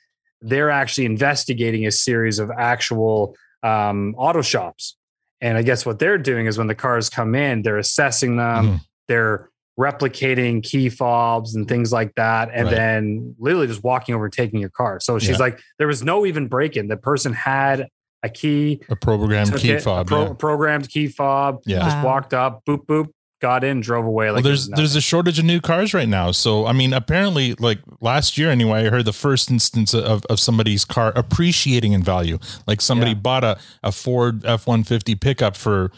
they're 0.41 0.71
actually 0.71 1.05
investigating 1.05 1.87
a 1.87 1.93
series 1.93 2.39
of 2.39 2.51
actual 2.51 3.37
um, 3.63 4.15
auto 4.17 4.43
shops. 4.43 4.97
And 5.41 5.59
I 5.59 5.63
guess 5.63 5.85
what 5.85 5.99
they're 5.99 6.19
doing 6.19 6.47
is 6.47 6.57
when 6.59 6.67
the 6.69 6.75
cars 6.75 7.09
come 7.11 7.35
in, 7.35 7.63
they're 7.63 7.79
assessing 7.79 8.37
them, 8.37 8.65
Mhm. 8.67 8.81
they're 9.09 9.51
replicating 9.81 10.63
key 10.63 10.89
fobs 10.89 11.55
and 11.55 11.67
things 11.67 11.93
like 11.93 12.15
that, 12.17 12.51
and 12.53 12.67
Right. 12.67 12.75
then 12.77 13.35
literally 13.39 13.67
just 13.67 13.83
walking 13.83 14.15
over 14.15 14.25
and 14.27 14.33
taking 14.33 14.61
your 14.61 14.71
car. 14.71 15.01
So 15.01 15.19
she's 15.19 15.31
Yeah. 15.31 15.37
like, 15.39 15.61
there 15.79 15.87
was 15.87 16.03
no 16.05 16.27
even 16.27 16.47
break 16.47 16.77
in. 16.77 16.89
The 16.89 16.97
person 16.97 17.33
had 17.33 17.89
a 18.23 18.29
key, 18.29 18.81
A 18.89 18.95
programmed 18.97 19.57
key 19.57 19.73
it, 19.73 19.77
a 19.77 19.81
fob. 19.81 20.07
pro- 20.07 20.27
yeah. 20.27 20.33
programmed 20.39 20.89
key 20.89 21.09
fob, 21.09 21.61
Yeah. 21.67 21.81
just 21.81 21.97
Wow. 21.97 22.05
walked 22.05 22.35
up, 22.35 22.63
boop, 22.69 22.87
boop, 22.87 23.09
got 23.43 23.63
in, 23.65 23.81
drove 23.83 24.07
away. 24.07 24.31
Like 24.31 24.37
well, 24.37 24.43
there's 24.45 24.69
there's 24.69 24.97
a 24.97 25.01
shortage 25.03 25.39
of 25.39 25.45
new 25.45 25.61
cars 25.61 25.93
right 25.93 26.09
now. 26.09 26.31
So 26.31 26.65
I 26.67 26.73
mean, 26.73 26.95
apparently, 26.95 27.53
like 27.55 27.81
last 28.01 28.39
year 28.39 28.51
anyway, 28.51 28.87
I 28.87 28.91
heard 28.91 29.05
the 29.05 29.13
first 29.13 29.51
instance 29.51 29.93
of, 29.93 30.25
of 30.31 30.41
somebody's 30.41 30.85
car 30.87 31.13
appreciating 31.15 31.93
in 31.93 32.03
value. 32.03 32.39
Like 32.67 32.81
somebody 32.81 33.11
Yeah. 33.11 33.17
bought 33.19 33.45
a, 33.45 33.59
a 33.83 33.93
Ford 33.93 34.45
F 34.47 34.67
one 34.67 34.85
fifty 34.85 35.15
pickup 35.15 35.57
for 35.57 35.91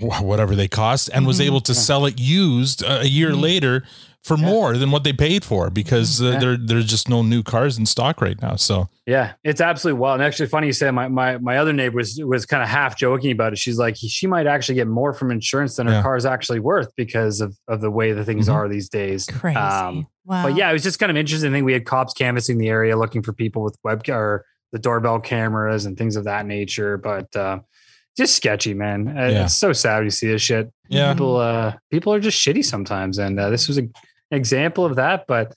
whatever 0.00 0.54
they 0.56 0.68
cost 0.68 1.10
and 1.12 1.26
was 1.26 1.38
Mhm. 1.40 1.46
able 1.46 1.60
to 1.62 1.72
Yeah. 1.72 1.78
sell 1.78 2.06
it 2.06 2.18
used 2.18 2.82
a 2.82 3.00
a 3.00 3.04
year 3.04 3.32
Mhm. 3.32 3.40
later 3.42 3.84
for 4.28 4.36
Yeah. 4.38 4.46
more 4.46 4.76
than 4.76 4.90
what 4.92 5.02
they 5.02 5.12
paid 5.12 5.44
for 5.44 5.70
because 5.70 6.20
uh, 6.22 6.26
Yeah. 6.32 6.38
there 6.38 6.56
there's 6.56 6.84
just 6.84 7.08
no 7.08 7.22
new 7.22 7.42
cars 7.42 7.78
in 7.78 7.86
stock 7.86 8.20
right 8.22 8.40
now. 8.40 8.54
So 8.56 8.88
Yeah, 9.06 9.32
it's 9.42 9.60
absolutely 9.60 9.98
wild. 10.00 10.20
And 10.20 10.26
actually, 10.26 10.48
funny 10.48 10.66
you 10.68 10.72
say 10.72 10.90
my 10.90 11.08
my 11.08 11.38
my 11.38 11.56
other 11.58 11.72
neighbor 11.72 11.96
was 11.96 12.20
was 12.22 12.46
kind 12.46 12.62
of 12.62 12.68
half 12.68 12.96
joking 12.96 13.32
about 13.32 13.52
it. 13.54 13.58
She's 13.58 13.78
like, 13.78 13.96
she 13.96 14.26
might 14.26 14.46
actually 14.46 14.76
get 14.76 14.86
more 14.86 15.12
from 15.14 15.30
insurance 15.32 15.76
than 15.76 15.86
her 15.88 15.94
Yeah. 15.94 16.02
car's 16.02 16.24
actually 16.26 16.60
worth 16.60 16.90
because 16.96 17.40
of 17.40 17.56
of 17.66 17.80
the 17.80 17.90
way 17.90 18.12
the 18.12 18.24
things 18.24 18.48
Mhm. 18.48 18.54
are 18.54 18.68
these 18.68 18.88
days. 18.88 19.26
Crazy. 19.26 19.56
Um, 19.56 20.06
wow. 20.26 20.44
But 20.44 20.56
yeah, 20.56 20.70
it 20.70 20.74
was 20.74 20.82
just 20.84 20.98
kind 21.00 21.10
of 21.10 21.16
interesting. 21.16 21.50
I 21.50 21.54
think 21.56 21.66
we 21.66 21.72
had 21.72 21.84
cops 21.86 22.12
canvassing 22.12 22.58
the 22.58 22.68
area 22.68 22.96
looking 22.96 23.22
for 23.22 23.32
people 23.32 23.62
with 23.64 23.76
web 23.82 24.02
or 24.08 24.44
the 24.72 24.78
doorbell 24.78 25.18
cameras 25.20 25.86
and 25.86 25.96
things 25.96 26.14
of 26.16 26.24
that 26.24 26.44
nature. 26.44 26.98
But 26.98 27.34
uh, 27.34 27.60
just 28.18 28.34
sketchy, 28.36 28.74
man. 28.74 29.08
Uh, 29.08 29.28
Yeah. 29.28 29.44
It's 29.44 29.56
so 29.56 29.72
sad 29.72 30.00
to 30.00 30.10
see 30.10 30.26
this 30.26 30.42
shit. 30.42 30.70
yeah, 30.90 31.12
People, 31.12 31.36
uh, 31.36 31.72
people 31.90 32.12
are 32.12 32.18
just 32.20 32.38
shitty 32.44 32.64
sometimes, 32.64 33.16
and 33.18 33.38
uh, 33.38 33.48
this 33.48 33.68
was 33.68 33.78
a, 33.78 33.82
an 33.82 33.92
example 34.30 34.84
of 34.84 34.96
that. 34.96 35.26
But 35.26 35.54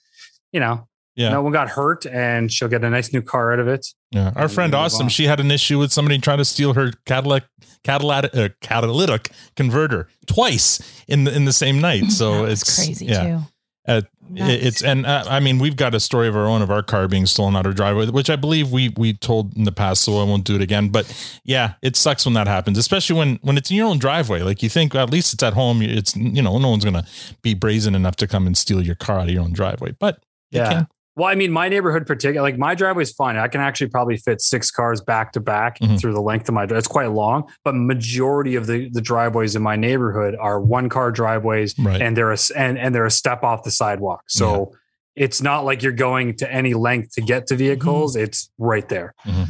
you 0.51 0.59
know, 0.59 0.87
Yeah. 1.15 1.29
no 1.29 1.41
one 1.41 1.51
got 1.53 1.69
hurt, 1.69 2.05
and 2.05 2.51
she'll 2.51 2.67
get 2.67 2.83
a 2.83 2.89
nice 2.89 3.13
new 3.13 3.21
car 3.21 3.53
out 3.53 3.59
of 3.59 3.67
it. 3.67 3.85
Yeah, 4.11 4.31
our 4.35 4.49
friend 4.49 4.71
move 4.71 4.79
Awesome, 4.79 5.03
on. 5.05 5.09
she 5.09 5.25
had 5.25 5.39
an 5.39 5.51
issue 5.51 5.79
with 5.79 5.91
somebody 5.91 6.17
trying 6.19 6.39
to 6.39 6.45
steal 6.45 6.73
her 6.73 6.91
Cadillac 7.05 7.43
Cadillac 7.83 8.35
uh, 8.35 8.49
catalytic 8.61 9.29
converter 9.55 10.07
twice 10.27 10.79
in 11.07 11.23
the 11.23 11.35
in 11.35 11.45
the 11.45 11.53
same 11.53 11.79
night. 11.79 12.03
So 12.11 12.45
it's 12.45 12.75
crazy 12.83 13.05
yeah. 13.05 13.23
too. 13.23 13.39
Uh, 13.87 14.01
it- 14.35 14.63
it's 14.65 14.81
and 14.83 15.05
uh, 15.05 15.23
I 15.27 15.39
mean 15.39 15.59
we've 15.59 15.75
got 15.75 15.93
a 15.95 15.99
story 15.99 16.27
of 16.27 16.35
our 16.35 16.45
own 16.47 16.61
of 16.61 16.69
our 16.71 16.83
car 16.83 17.07
being 17.07 17.25
stolen 17.25 17.55
out 17.55 17.65
of 17.65 17.71
our 17.71 17.73
driveway, 17.73 18.07
which 18.07 18.29
I 18.29 18.35
believe 18.35 18.71
we 18.71 18.89
we 18.97 19.13
told 19.13 19.55
in 19.57 19.63
the 19.65 19.71
past, 19.71 20.03
so 20.03 20.19
I 20.19 20.23
won't 20.23 20.43
do 20.43 20.55
it 20.55 20.61
again. 20.61 20.89
But 20.89 21.05
yeah, 21.43 21.73
it 21.81 21.95
sucks 21.95 22.25
when 22.25 22.33
that 22.35 22.47
happens, 22.47 22.77
especially 22.77 23.17
when 23.17 23.39
when 23.41 23.57
it's 23.57 23.69
in 23.69 23.77
your 23.77 23.87
own 23.87 23.99
driveway. 23.99 24.41
Like 24.41 24.61
you 24.63 24.69
think 24.69 24.95
at 24.95 25.09
least 25.09 25.33
it's 25.33 25.43
at 25.43 25.53
home. 25.53 25.81
It's 25.81 26.15
you 26.15 26.41
know 26.41 26.57
no 26.57 26.69
one's 26.69 26.85
gonna 26.85 27.05
be 27.41 27.53
brazen 27.53 27.95
enough 27.95 28.15
to 28.17 28.27
come 28.27 28.47
and 28.47 28.57
steal 28.57 28.81
your 28.81 28.95
car 28.95 29.19
out 29.19 29.27
of 29.27 29.33
your 29.33 29.43
own 29.43 29.53
driveway, 29.53 29.91
but 29.99 30.23
they 30.51 30.59
Yeah. 30.59 30.83
Can. 31.21 31.25
Well, 31.25 31.29
I 31.31 31.35
mean, 31.35 31.51
my 31.51 31.69
neighborhood 31.69 32.05
particular, 32.07 32.41
like 32.41 32.57
my 32.57 32.75
driveway 32.75 33.03
is 33.03 33.11
fine. 33.11 33.37
I 33.37 33.47
can 33.47 33.61
actually 33.61 33.87
probably 33.89 34.17
fit 34.17 34.41
six 34.41 34.71
cars 34.71 35.01
back 35.01 35.31
to 35.33 35.39
back 35.39 35.79
Mhm. 35.79 35.99
through 35.99 36.13
the 36.13 36.21
length 36.21 36.47
of 36.49 36.55
my. 36.55 36.63
It's 36.63 36.87
quite 36.87 37.11
long, 37.11 37.49
but 37.63 37.75
majority 37.75 38.55
of 38.55 38.67
the 38.67 38.89
the 38.91 39.01
driveways 39.01 39.55
in 39.55 39.61
my 39.61 39.75
neighborhood 39.75 40.35
are 40.39 40.59
one 40.59 40.89
car 40.89 41.11
driveways, 41.11 41.75
Right. 41.79 42.01
and 42.01 42.15
they're 42.17 42.31
a 42.31 42.33
s- 42.33 42.51
and 42.51 42.77
and 42.77 42.93
they're 42.93 43.05
a 43.05 43.11
step 43.11 43.43
off 43.43 43.63
the 43.63 43.71
sidewalk. 43.71 44.23
So 44.27 44.71
it's 45.15 45.41
not 45.41 45.65
like 45.65 45.83
you're 45.83 45.91
going 45.91 46.35
to 46.37 46.51
any 46.51 46.73
length 46.73 47.13
to 47.15 47.21
get 47.21 47.45
to 47.47 47.55
vehicles. 47.55 48.15
It's 48.15 48.49
right 48.57 48.87
there. 48.87 49.13
Mhm. 49.25 49.47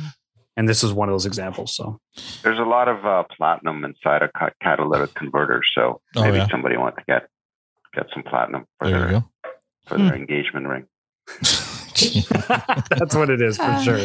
And 0.57 0.67
this 0.67 0.83
is 0.83 0.91
one 0.91 1.07
of 1.07 1.13
those 1.13 1.25
examples. 1.27 1.75
So 1.75 1.99
There's 2.43 2.59
a 2.59 2.63
lot 2.63 2.87
of 2.89 3.05
uh, 3.05 3.23
platinum 3.37 3.85
inside 3.85 4.21
a 4.23 4.29
ca- 4.37 4.49
catalytic 4.61 5.13
converter, 5.13 5.61
so 5.75 6.01
Oh, 6.15 6.23
maybe 6.23 6.37
yeah. 6.37 6.47
somebody 6.49 6.75
wants 6.77 6.97
to 6.97 7.03
get 7.07 7.27
get 7.93 8.07
some 8.13 8.23
platinum 8.23 8.65
for 8.79 8.87
There 8.87 8.95
you 8.97 9.01
their 9.03 9.11
go. 9.21 9.23
for 9.87 9.97
their 9.97 10.15
engagement 10.15 10.67
ring. 10.67 10.85
that's 12.89 13.15
what 13.15 13.29
it 13.29 13.41
is 13.41 13.57
for 13.57 13.79
sure. 13.83 13.99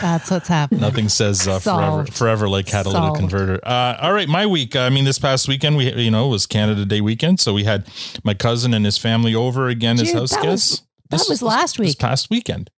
That's 0.00 0.30
what's 0.30 0.48
happening. 0.48 0.80
Nothing 0.80 1.08
says 1.08 1.46
uh, 1.48 1.58
forever, 1.58 2.06
forever 2.06 2.48
like 2.48 2.66
catalytic 2.66 3.02
Solved. 3.02 3.20
converter. 3.20 3.60
Uh, 3.62 3.96
all 4.00 4.12
right, 4.12 4.28
my 4.28 4.46
week. 4.46 4.76
I 4.76 4.88
mean, 4.88 5.04
this 5.04 5.18
past 5.18 5.48
weekend 5.48 5.76
we, 5.76 5.92
you 5.94 6.10
know, 6.10 6.26
it 6.26 6.30
was 6.30 6.46
Canada 6.46 6.84
Day 6.84 7.00
weekend, 7.00 7.40
so 7.40 7.52
we 7.52 7.64
had 7.64 7.86
my 8.24 8.34
cousin 8.34 8.74
and 8.74 8.84
his 8.84 8.98
family 8.98 9.34
over 9.34 9.68
again. 9.68 9.98
His 9.98 10.08
Dude, 10.08 10.18
house 10.20 10.30
that 10.30 10.42
guests. 10.42 10.70
was- 10.70 10.82
that 11.10 11.26
was 11.28 11.42
last 11.42 11.78
week. 11.78 11.88
This 11.88 11.94
week. 11.94 11.98
past 11.98 12.30
weekend. 12.30 12.70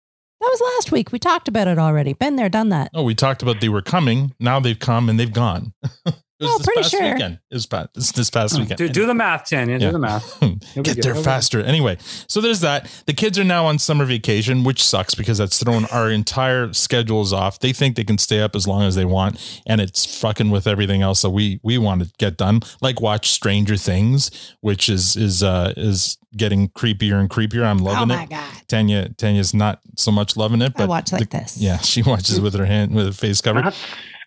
That 0.40 0.48
was 0.50 0.60
last 0.76 0.90
week. 0.90 1.12
We 1.12 1.18
talked 1.18 1.48
about 1.48 1.68
it 1.68 1.78
already. 1.78 2.14
Been 2.14 2.36
there, 2.36 2.48
done 2.48 2.70
that. 2.70 2.90
Oh, 2.94 3.02
we 3.02 3.14
talked 3.14 3.42
about 3.42 3.60
they 3.60 3.68
were 3.68 3.82
coming. 3.82 4.32
Now 4.40 4.58
they've 4.58 4.78
come 4.78 5.08
and 5.10 5.20
they've 5.20 5.32
gone. 5.32 5.72
it 6.42 6.46
was 6.46 6.52
Oh, 6.54 6.58
this 6.58 6.66
pretty 6.66 6.80
past 6.82 6.90
sure. 6.90 7.12
weekend. 7.14 7.38
It 7.50 7.54
was 7.54 7.66
past, 7.66 7.88
this, 7.94 8.12
this 8.12 8.30
past 8.30 8.58
weekend. 8.58 8.78
Do, 8.78 8.88
do 8.88 9.06
the 9.06 9.14
math, 9.14 9.48
Tanya. 9.48 9.78
Do 9.78 9.92
the 9.92 9.98
math. 9.98 10.40
Get 10.82 11.02
there 11.02 11.14
You'll 11.14 11.22
faster. 11.22 11.60
Anyway, 11.62 11.98
so 12.26 12.40
there's 12.40 12.60
that. 12.60 12.88
The 13.06 13.12
kids 13.14 13.38
are 13.38 13.44
now 13.44 13.66
on 13.66 13.78
summer 13.78 14.04
vacation, 14.04 14.64
which 14.64 14.82
sucks 14.82 15.14
because 15.14 15.38
that's 15.38 15.62
thrown 15.62 15.86
our 15.86 16.10
entire 16.10 16.72
schedules 16.72 17.32
off. 17.32 17.58
They 17.60 17.72
think 17.72 17.96
they 17.96 18.04
can 18.04 18.18
stay 18.18 18.40
up 18.40 18.54
as 18.56 18.66
long 18.66 18.82
as 18.82 18.94
they 18.94 19.04
want, 19.04 19.62
and 19.66 19.80
it's 19.80 20.18
fucking 20.20 20.50
with 20.50 20.66
everything 20.66 21.02
else 21.02 21.22
that 21.22 21.30
we 21.30 21.60
we 21.62 21.78
want 21.78 22.02
to 22.02 22.10
get 22.18 22.36
done. 22.36 22.60
Like 22.80 23.00
watch 23.00 23.30
Stranger 23.30 23.76
Things, 23.76 24.30
which 24.60 24.88
is 24.88 25.16
is 25.16 25.42
uh 25.42 25.72
is 25.76 26.18
getting 26.36 26.68
creepier 26.70 27.20
and 27.20 27.28
creepier. 27.28 27.64
I'm 27.64 27.78
loving 27.78 28.02
oh 28.10 28.16
my 28.16 28.22
it. 28.24 28.30
god! 28.30 28.54
Tanya 28.68 29.08
Tanya's 29.10 29.52
not 29.54 29.80
so 29.96 30.10
much 30.10 30.36
loving 30.36 30.62
it, 30.62 30.72
but 30.74 30.82
I 30.82 30.86
but 30.86 30.88
watch 30.88 31.12
like 31.12 31.30
the- 31.30 31.38
this. 31.38 31.58
yeah, 31.58 31.78
she 31.78 32.02
watches 32.02 32.40
with 32.40 32.54
her 32.54 32.64
hand 32.66 32.94
with 32.94 33.06
her 33.06 33.12
face 33.12 33.40
covered. 33.40 33.74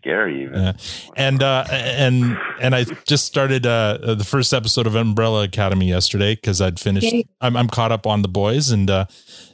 Not 0.05 0.11
scary 0.11 0.43
even. 0.43 0.61
Yeah. 0.61 0.73
And 1.15 1.41
uh 1.43 1.65
and 1.71 2.37
and 2.61 2.75
I 2.75 2.83
just 3.07 3.25
started 3.25 3.65
uh 3.65 4.15
the 4.15 4.23
first 4.23 4.53
episode 4.53 4.87
of 4.87 4.95
Umbrella 4.95 5.43
Academy 5.43 5.87
yesterday 5.89 6.35
because 6.35 6.61
I'd 6.61 6.79
finished 6.79 7.11
Yay. 7.11 7.27
I'm 7.41 7.57
I'm 7.57 7.67
caught 7.67 7.91
up 7.91 8.05
on 8.05 8.21
the 8.21 8.27
boys 8.27 8.71
and 8.71 8.89
uh 8.89 9.05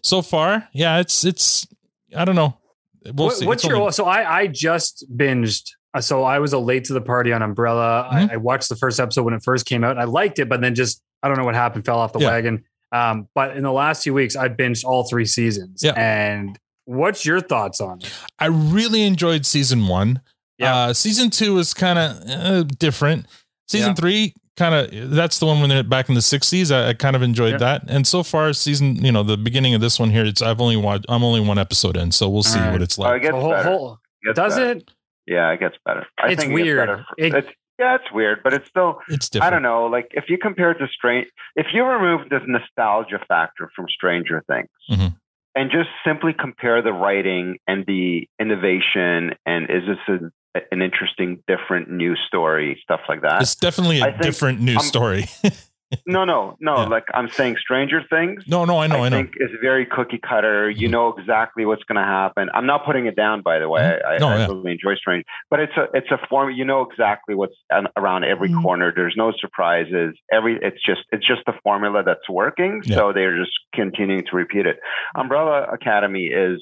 so 0.03 0.21
far, 0.21 0.67
yeah, 0.73 0.99
it's 0.99 1.23
it's 1.25 1.67
I 2.15 2.25
don't 2.25 2.35
know. 2.35 2.57
We'll 3.05 3.27
What- 3.27 3.35
see. 3.37 3.45
what's 3.45 3.63
It's 3.63 3.69
your 3.69 3.79
only- 3.79 3.91
so 3.93 4.05
I 4.05 4.39
I 4.41 4.47
just 4.47 5.05
binged 5.15 5.63
uh, 5.93 5.99
so 6.01 6.23
I 6.23 6.39
was 6.39 6.53
a 6.53 6.59
late 6.59 6.85
to 6.85 6.93
the 6.93 7.01
party 7.01 7.33
on 7.33 7.41
Umbrella. 7.41 8.07
Mhm. 8.11 8.29
I, 8.31 8.33
I 8.33 8.37
watched 8.37 8.69
the 8.69 8.75
first 8.77 8.99
episode 8.99 9.23
when 9.23 9.33
it 9.33 9.43
first 9.43 9.65
came 9.65 9.83
out. 9.83 9.97
I 9.97 10.05
liked 10.05 10.39
it, 10.39 10.47
but 10.47 10.61
then 10.61 10.73
just 10.75 11.01
I 11.23 11.27
don't 11.27 11.37
know 11.37 11.43
what 11.45 11.55
happened, 11.55 11.85
fell 11.85 11.99
off 11.99 12.13
the 12.13 12.19
Yeah. 12.19 12.29
wagon. 12.29 12.63
Um, 12.93 13.27
but 13.35 13.55
in 13.55 13.63
the 13.63 13.71
last 13.71 14.03
few 14.03 14.13
weeks, 14.13 14.35
I 14.35 14.49
binged 14.49 14.83
all 14.85 15.07
three 15.07 15.25
seasons. 15.25 15.81
Yeah. 15.83 15.93
And 15.95 16.57
what's 16.85 17.25
your 17.25 17.39
thoughts 17.39 17.79
on 17.79 17.99
it? 18.01 18.11
I 18.39 18.47
really 18.47 19.03
enjoyed 19.03 19.45
season 19.45 19.87
1. 19.87 20.19
Yeah. 20.61 20.75
Uh 20.75 20.93
season 20.93 21.29
2 21.29 21.57
is 21.59 21.73
kind 21.73 21.97
of 21.99 22.17
uh, 22.29 22.63
different. 22.79 23.25
Season 23.67 23.89
Yeah. 23.89 23.95
3 23.95 24.33
kind 24.57 24.75
of 24.75 25.09
that's 25.11 25.39
the 25.39 25.45
one 25.45 25.59
when 25.61 25.69
they're 25.69 25.81
back 25.83 26.09
in 26.09 26.15
the 26.15 26.21
60s. 26.21 26.71
I, 26.75 26.89
I 26.89 26.93
kind 26.93 27.15
of 27.15 27.21
enjoyed 27.21 27.53
Yeah. 27.53 27.57
that. 27.57 27.83
And 27.87 28.05
so 28.05 28.21
far 28.21 28.51
season, 28.53 29.03
you 29.03 29.11
know, 29.11 29.23
the 29.23 29.37
beginning 29.37 29.73
of 29.73 29.81
this 29.81 29.99
one 29.99 30.09
here, 30.11 30.25
it's 30.25 30.41
I've 30.41 30.61
only 30.61 30.75
watched 30.77 31.05
I'm 31.09 31.23
only 31.23 31.39
one 31.39 31.57
episode 31.57 31.97
in, 31.97 32.11
so 32.11 32.29
we'll 32.29 32.43
see 32.43 32.59
All 32.59 32.65
right. 32.65 32.73
what 32.73 32.81
it's 32.81 32.99
Oh, 32.99 33.03
like. 33.03 33.21
it 33.21 33.23
gets 33.23 33.33
So, 33.33 33.39
whole- 33.39 33.51
better. 33.51 33.69
whole- 33.69 33.99
It 34.23 34.25
gets 34.27 34.35
does 34.35 34.55
better. 34.57 34.71
it? 34.79 34.91
Yeah, 35.27 35.51
it 35.51 35.59
gets 35.59 35.75
better. 35.85 36.05
I 36.19 36.31
It's 36.31 36.41
think 36.41 36.53
it 36.53 36.57
gets 36.57 36.65
weird. 36.65 36.87
better. 36.87 37.05
It- 37.17 37.33
it's, 37.33 37.47
yeah, 37.79 37.95
it's 37.95 38.11
weird, 38.13 38.39
but 38.43 38.53
it's 38.53 38.67
still. 38.67 38.99
It's 39.07 39.29
different. 39.29 39.47
I 39.47 39.55
don't 39.55 39.63
know. 39.63 39.85
Like 39.85 40.09
if 40.11 40.25
you 40.29 40.37
compare 40.37 40.71
it 40.71 40.79
to 40.79 40.87
Strange, 40.93 41.27
if 41.55 41.67
you 41.73 41.83
remove 41.83 42.29
this 42.29 42.41
nostalgia 42.45 43.19
factor 43.27 43.71
from 43.75 43.85
Stranger 43.89 44.43
Things, 44.47 44.67
Mhm. 44.91 45.15
and 45.55 45.71
just 45.71 45.89
simply 46.05 46.33
compare 46.33 46.81
the 46.81 46.91
writing 46.93 47.57
and 47.67 47.85
the 47.87 48.27
innovation, 48.39 49.33
and 49.45 49.69
is 49.69 49.83
this 49.87 49.97
a, 50.07 50.31
an 50.71 50.81
interesting, 50.81 51.43
different, 51.47 51.89
new 51.89 52.15
story, 52.27 52.79
stuff 52.83 53.01
like 53.09 53.21
that? 53.21 53.41
It's 53.41 53.55
definitely 53.55 54.01
a 54.01 54.17
different 54.21 54.59
news 54.61 54.77
I'm- 54.77 54.85
story. 54.85 55.25
no, 56.05 56.23
no, 56.23 56.55
no. 56.61 56.77
Yeah. 56.77 56.83
Like 56.85 57.03
I'm 57.13 57.27
saying, 57.29 57.57
Stranger 57.59 58.01
Things. 58.09 58.43
no, 58.47 58.63
no, 58.63 58.77
I 58.79 58.87
know, 58.87 59.03
I, 59.03 59.09
know. 59.09 59.17
think 59.17 59.31
is 59.41 59.49
very 59.61 59.85
cookie 59.85 60.19
cutter. 60.19 60.69
You 60.69 60.87
Mhm. 60.87 60.91
know 60.91 61.07
exactly 61.17 61.65
what's 61.65 61.83
going 61.83 61.97
to 62.01 62.07
happen. 62.07 62.49
I'm 62.53 62.65
not 62.65 62.85
putting 62.85 63.07
it 63.07 63.15
down, 63.17 63.41
by 63.41 63.59
the 63.59 63.67
way. 63.67 63.81
Mhm. 63.81 64.05
I, 64.07 64.17
No, 64.19 64.27
I 64.29 64.37
yeah. 64.37 64.47
really 64.47 64.71
enjoy 64.71 64.95
Strange, 64.95 65.25
but 65.49 65.59
it's 65.59 65.73
a 65.75 65.87
it's 65.93 66.09
a 66.09 66.17
form. 66.29 66.51
You 66.51 66.63
know 66.63 66.81
exactly 66.89 67.35
what's 67.35 67.55
around 67.97 68.23
every 68.23 68.49
Mhm. 68.49 68.61
corner. 68.61 68.93
There's 68.95 69.15
no 69.17 69.33
surprises. 69.37 70.15
Every 70.31 70.57
it's 70.61 70.81
just 70.85 71.01
it's 71.11 71.27
just 71.27 71.41
the 71.45 71.53
formula 71.63 72.03
that's 72.03 72.27
working. 72.29 72.81
Yeah. 72.85 72.95
So 72.95 73.11
they're 73.13 73.35
just 73.37 73.51
continuing 73.75 74.23
to 74.27 74.35
repeat 74.37 74.65
it. 74.65 74.79
Umbrella 75.15 75.63
Academy 75.73 76.27
is 76.27 76.61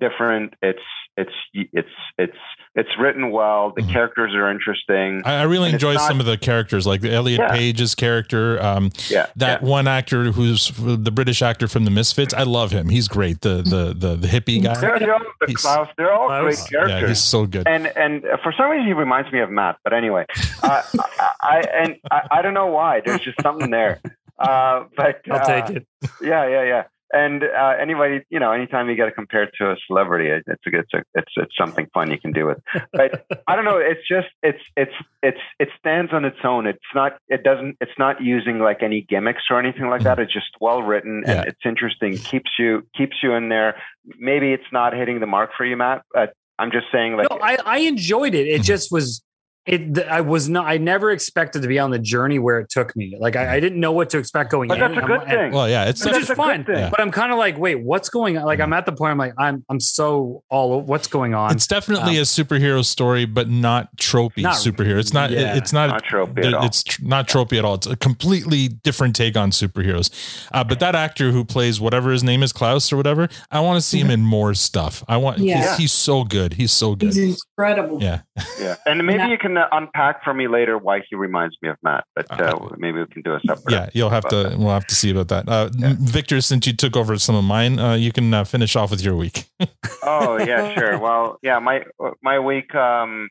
different. 0.00 0.54
It's 0.62 0.82
it's 1.18 1.32
it's 1.54 1.88
it's 2.16 2.36
it's 2.74 2.88
written 2.98 3.30
well. 3.32 3.72
The 3.74 3.82
Mhm. 3.82 3.92
characters 3.92 4.34
are 4.34 4.50
interesting. 4.50 5.22
I, 5.24 5.40
I 5.40 5.42
really 5.42 5.70
enjoy 5.70 5.94
not- 5.94 6.06
some 6.08 6.20
of 6.20 6.26
the 6.26 6.38
characters, 6.38 6.86
like 6.86 7.00
the 7.00 7.12
Elliot 7.12 7.40
Yeah. 7.40 7.50
Page's 7.50 7.94
character. 7.94 8.62
Um, 8.62 8.90
yeah, 9.08 9.26
that 9.36 9.62
yeah. 9.62 9.68
one 9.68 9.88
actor 9.88 10.30
who's 10.32 10.70
the 10.76 11.10
British 11.10 11.42
actor 11.42 11.66
from 11.66 11.84
The 11.84 11.90
Misfits. 11.90 12.32
I 12.32 12.44
love 12.44 12.70
him. 12.70 12.88
He's 12.88 13.08
great. 13.08 13.40
The 13.40 13.56
the 13.62 13.94
the, 13.96 14.16
the 14.16 14.28
hippie 14.28 14.62
guy. 14.62 14.78
They're, 14.80 14.98
they're 14.98 15.14
all, 15.14 15.20
the 15.40 15.46
He's- 15.48 15.60
Klaus, 15.62 15.88
they're 15.96 16.12
all 16.12 16.28
Klaus? 16.28 16.42
great 16.42 16.70
characters. 16.70 17.00
Yeah, 17.02 17.08
he's 17.08 17.22
so 17.24 17.46
good. 17.46 17.66
and 17.68 17.86
and 17.96 18.22
for 18.42 18.52
some 18.56 18.70
reason 18.70 18.86
he 18.86 18.92
reminds 18.92 19.32
me 19.32 19.40
of 19.40 19.50
Matt. 19.50 19.76
But 19.84 19.92
anyway, 19.92 20.24
uh, 20.62 20.82
I, 20.98 21.36
I 21.42 21.60
and 21.82 21.96
I, 22.10 22.20
I 22.30 22.42
don't 22.42 22.54
know 22.54 22.66
why. 22.68 23.00
There's 23.04 23.20
just 23.20 23.40
something 23.42 23.70
there. 23.70 24.00
Uh, 24.38 24.84
but 24.96 25.20
I'll 25.30 25.38
uh, 25.40 25.44
take 25.44 25.76
it. 25.78 25.86
Yeah, 26.22 26.46
yeah, 26.46 26.62
yeah. 26.62 26.82
And 27.12 27.42
uh, 27.42 27.74
anybody, 27.80 28.20
you 28.28 28.38
know, 28.38 28.52
anytime 28.52 28.88
you 28.90 28.94
get 28.96 29.08
it 29.08 29.14
compared 29.14 29.50
to 29.58 29.70
a 29.70 29.76
celebrity, 29.86 30.28
it, 30.28 30.44
it's 30.46 30.62
a, 30.66 30.78
it's 30.78 30.94
a, 30.94 30.98
it's 31.14 31.32
it's 31.36 31.56
something 31.56 31.86
fun 31.94 32.10
you 32.10 32.18
can 32.20 32.32
do 32.32 32.46
with. 32.46 32.58
But 32.92 33.26
I 33.46 33.56
don't 33.56 33.64
know. 33.64 33.78
It's 33.78 34.06
just 34.06 34.28
it's 34.42 34.60
it's 34.76 34.92
it's 35.22 35.38
it 35.58 35.68
stands 35.78 36.12
on 36.12 36.24
its 36.24 36.36
own. 36.44 36.66
It's 36.66 36.78
not 36.94 37.18
it 37.28 37.42
doesn't 37.42 37.76
it's 37.80 37.98
not 37.98 38.20
using 38.22 38.58
like 38.58 38.82
any 38.82 39.00
gimmicks 39.08 39.42
or 39.50 39.58
anything 39.58 39.88
like 39.88 40.02
that. 40.02 40.18
It's 40.18 40.32
just 40.32 40.50
well 40.60 40.82
written 40.82 41.22
Yeah. 41.26 41.32
and 41.40 41.48
it's 41.48 41.60
interesting. 41.64 42.16
keeps 42.18 42.50
you 42.58 42.86
keeps 42.96 43.16
you 43.22 43.32
in 43.34 43.48
there. 43.48 43.76
Maybe 44.18 44.52
it's 44.52 44.70
not 44.72 44.92
hitting 44.92 45.20
the 45.20 45.26
mark 45.26 45.50
for 45.56 45.64
you, 45.64 45.76
Matt. 45.76 46.02
But 46.12 46.34
I'm 46.58 46.70
just 46.72 46.86
saying, 46.92 47.16
like, 47.16 47.28
No, 47.30 47.38
I, 47.40 47.56
I 47.64 47.78
enjoyed 47.78 48.34
it. 48.34 48.48
It 48.48 48.62
just 48.62 48.90
was 48.90 49.22
it 49.68 50.06
I 50.08 50.20
was 50.22 50.48
not 50.48 50.66
I 50.66 50.78
never 50.78 51.10
expected 51.10 51.62
to 51.62 51.68
be 51.68 51.78
on 51.78 51.90
the 51.90 51.98
journey 51.98 52.38
where 52.38 52.58
it 52.58 52.70
took 52.70 52.96
me. 52.96 53.16
Like 53.20 53.36
I, 53.36 53.56
I 53.56 53.60
didn't 53.60 53.78
know 53.80 53.92
what 53.92 54.10
to 54.10 54.18
expect 54.18 54.50
going 54.50 54.68
but 54.68 54.74
in. 54.74 54.80
that's 54.80 54.94
a 54.94 55.00
I'm- 55.00 55.06
good 55.06 55.28
thing. 55.28 55.52
Well, 55.52 55.68
yeah, 55.68 55.84
it's 55.84 56.00
But 56.02 56.06
which 56.08 56.12
that's 56.14 56.24
is 56.24 56.30
a 56.30 56.34
good 56.34 56.36
fine. 56.36 56.64
thing. 56.64 56.76
Yeah. 56.76 56.90
But 56.90 57.00
I'm 57.00 57.10
kind 57.10 57.30
of 57.32 57.38
like, 57.38 57.58
wait, 57.58 57.76
what's 57.80 58.08
going 58.08 58.38
on? 58.38 58.44
Like 58.44 58.60
I'm 58.60 58.72
at 58.72 58.86
the 58.86 58.92
point 58.92 59.10
I'm 59.12 59.18
like, 59.18 59.34
I'm 59.38 59.64
I'm 59.68 59.78
so 59.80 60.42
all 60.48 60.72
o- 60.72 60.78
what's 60.78 61.06
going 61.06 61.34
on? 61.34 61.52
it's 61.52 61.66
definitely 61.66 62.16
a 62.18 62.22
superhero 62.22 62.84
story, 62.84 63.26
but 63.26 63.48
not 63.50 63.94
tropey 63.96 64.42
Not- 64.42 64.56
superhero. 64.56 64.98
It's 64.98 65.12
not. 65.12 65.30
yeah. 65.30 65.56
it's 65.56 65.72
not. 65.72 65.90
Not 65.90 66.04
tropey 66.04 66.46
at 66.46 66.54
all. 66.54 66.64
It's 66.64 66.82
tr- 66.82 67.02
not 67.04 67.28
tropey 67.28 67.58
at 67.58 67.64
all. 67.64 67.74
It's 67.74 67.86
a 67.86 67.96
completely 67.96 68.68
different 68.68 69.14
take 69.14 69.36
on 69.36 69.50
superheroes. 69.50 70.10
Uh, 70.52 70.64
but 70.64 70.80
that 70.80 70.94
actor 70.94 71.30
who 71.32 71.44
plays 71.44 71.80
whatever 71.80 72.10
his 72.10 72.24
name 72.24 72.42
is, 72.42 72.52
Klaus 72.52 72.90
or 72.92 72.96
whatever, 72.96 73.28
I 73.50 73.60
want 73.60 73.76
to 73.76 73.82
see 73.86 73.98
him 74.00 74.10
in 74.10 74.20
more 74.22 74.54
stuff. 74.54 75.04
I 75.08 75.18
want. 75.18 75.38
Yeah. 75.38 75.68
He's, 75.70 75.76
he's 75.76 75.92
so 75.92 76.24
good. 76.24 76.54
He's 76.54 76.72
so 76.72 76.94
good. 76.94 77.12
He's 77.14 77.42
incredible. 77.58 78.02
Yeah. 78.02 78.20
Yeah, 78.58 78.76
and 78.86 79.04
maybe 79.06 79.24
you 79.30 79.36
can 79.38 79.57
uh, 79.58 79.66
unpack 79.72 80.22
for 80.24 80.32
me 80.32 80.46
later 80.48 80.78
why 80.78 81.00
he 81.08 81.16
reminds 81.16 81.56
me 81.62 81.68
of 81.68 81.76
Matt. 81.82 82.04
But 82.16 82.26
uh, 82.30 82.44
Uh, 82.44 82.74
maybe 82.78 82.98
we 83.00 83.06
can 83.06 83.22
do 83.22 83.34
a 83.34 83.40
separate. 83.46 83.72
Yeah, 83.72 83.88
you'll 83.92 84.10
have 84.18 84.26
to. 84.28 84.40
about 84.46 84.58
We'll 84.58 84.70
have 84.80 84.86
to 84.86 84.94
see 84.94 85.10
about 85.10 85.28
that. 85.28 85.48
Uh, 85.48 85.68
Yeah. 85.76 85.94
Victor, 85.98 86.40
since 86.40 86.66
you 86.66 86.74
took 86.74 86.96
over 86.96 87.18
some 87.18 87.36
of 87.36 87.44
mine, 87.44 87.78
uh, 87.78 87.94
you 87.94 88.12
can 88.12 88.32
uh, 88.32 88.44
finish 88.44 88.76
off 88.76 88.90
with 88.90 89.02
your 89.02 89.16
week. 89.16 89.44
Oh 90.02 90.38
yeah, 90.38 90.74
sure. 90.74 90.98
Well, 90.98 91.38
yeah, 91.42 91.58
my 91.58 91.84
my 92.22 92.38
week. 92.38 92.74
Um, 92.74 93.28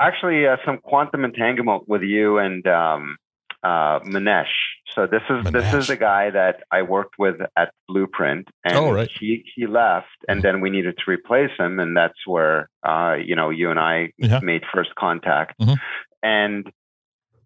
actually, 0.00 0.46
uh, 0.46 0.56
some 0.66 0.78
quantum 0.78 1.24
entanglement 1.24 1.88
with 1.88 2.02
you 2.02 2.38
and 2.38 2.66
um, 2.66 3.16
uh, 3.62 4.00
Manesh. 4.00 4.52
So 4.94 5.06
this 5.06 5.22
is 5.30 5.52
this 5.52 5.72
is 5.74 5.86
the 5.86 5.96
guy 5.96 6.30
that 6.30 6.62
I 6.70 6.82
worked 6.82 7.14
with 7.18 7.36
at 7.56 7.72
Blueprint, 7.88 8.48
and 8.64 8.76
Oh, 8.76 8.90
right. 8.92 9.08
he 9.20 9.44
he 9.54 9.66
left, 9.66 10.06
and 10.28 10.42
then 10.42 10.60
we 10.60 10.70
needed 10.70 10.96
to 10.98 11.10
replace 11.10 11.50
him, 11.58 11.78
and 11.78 11.96
that's 11.96 12.26
where 12.26 12.68
uh, 12.82 13.14
you 13.22 13.36
know 13.36 13.50
you 13.50 13.70
and 13.70 13.78
I 13.78 14.12
Yeah. 14.18 14.40
made 14.42 14.62
first 14.74 14.94
contact, 14.96 15.58
Mhm. 15.60 15.76
and 16.22 16.72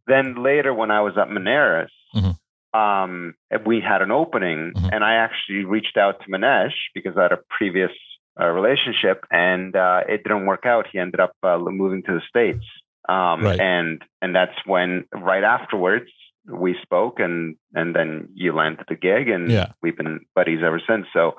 then 0.06 0.42
later 0.42 0.72
when 0.74 0.90
I 0.90 1.00
was 1.02 1.16
at 1.18 1.28
Moneris. 1.28 1.88
Mhm. 2.14 2.36
um, 2.74 3.34
we 3.64 3.80
had 3.80 4.02
an 4.02 4.10
opening, 4.10 4.72
Mhm. 4.74 4.90
and 4.92 5.04
I 5.04 5.14
actually 5.14 5.64
reached 5.64 5.96
out 5.96 6.20
to 6.22 6.26
Manesh 6.28 6.74
because 6.92 7.16
I 7.16 7.22
had 7.22 7.32
a 7.32 7.38
previous 7.48 7.92
uh, 8.40 8.48
relationship, 8.48 9.24
and 9.30 9.76
uh, 9.76 10.00
it 10.08 10.24
didn't 10.24 10.44
work 10.46 10.66
out. 10.66 10.88
He 10.90 10.98
ended 10.98 11.20
up 11.20 11.30
uh, 11.44 11.56
moving 11.58 12.02
to 12.02 12.14
the 12.14 12.20
states, 12.28 12.64
um, 13.08 13.42
Right. 13.44 13.60
and 13.60 14.02
and 14.20 14.34
that's 14.34 14.58
when 14.66 15.04
right 15.14 15.44
afterwards 15.44 16.10
we 16.48 16.76
spoke, 16.82 17.20
and 17.20 17.56
and 17.74 17.94
then 17.94 18.28
you 18.34 18.52
landed 18.54 18.86
the 18.88 18.96
gig, 18.96 19.28
and 19.28 19.50
Yeah. 19.50 19.72
we've 19.82 19.96
been 19.96 20.20
buddies 20.34 20.60
ever 20.64 20.80
since. 20.88 21.06
So. 21.12 21.36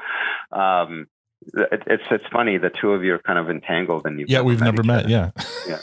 Um, 0.52 1.08
it, 1.54 1.84
it's 1.86 2.04
it's 2.10 2.24
funny 2.32 2.58
the 2.58 2.72
two 2.72 2.92
of 2.94 3.04
you 3.04 3.14
are 3.14 3.20
kind 3.20 3.38
of 3.38 3.52
entangled 3.52 4.08
and 4.08 4.20
you 4.20 4.26
Yeah, 4.28 4.42
we've 4.42 4.62
never 4.62 4.82
met. 4.82 5.06
other. 5.06 5.32
Yeah. 5.68 5.78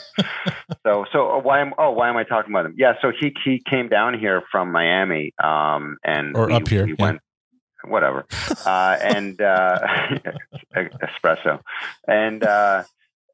So 0.85 1.05
so 1.13 1.31
uh, 1.31 1.39
why 1.39 1.61
am 1.61 1.73
oh 1.77 1.91
why 1.91 2.09
am 2.09 2.17
I 2.17 2.23
talking 2.25 2.51
about 2.51 2.65
him? 2.65 2.75
Yeah, 2.77 2.93
so 3.01 3.11
he 3.17 3.33
he 3.45 3.61
came 3.69 3.87
down 3.87 4.17
here 4.19 4.43
from 4.51 4.71
Miami, 4.73 5.33
um, 5.41 5.97
and 6.03 6.35
Or 6.35 6.47
we, 6.47 6.53
up 6.53 6.67
here, 6.67 6.85
we 6.85 6.95
yeah. 6.99 7.05
went 7.05 7.19
whatever, 7.85 8.25
uh, 8.65 8.97
and 9.01 9.39
uh, 9.41 9.79
espresso, 10.75 11.59
and 12.07 12.43
uh, 12.43 12.83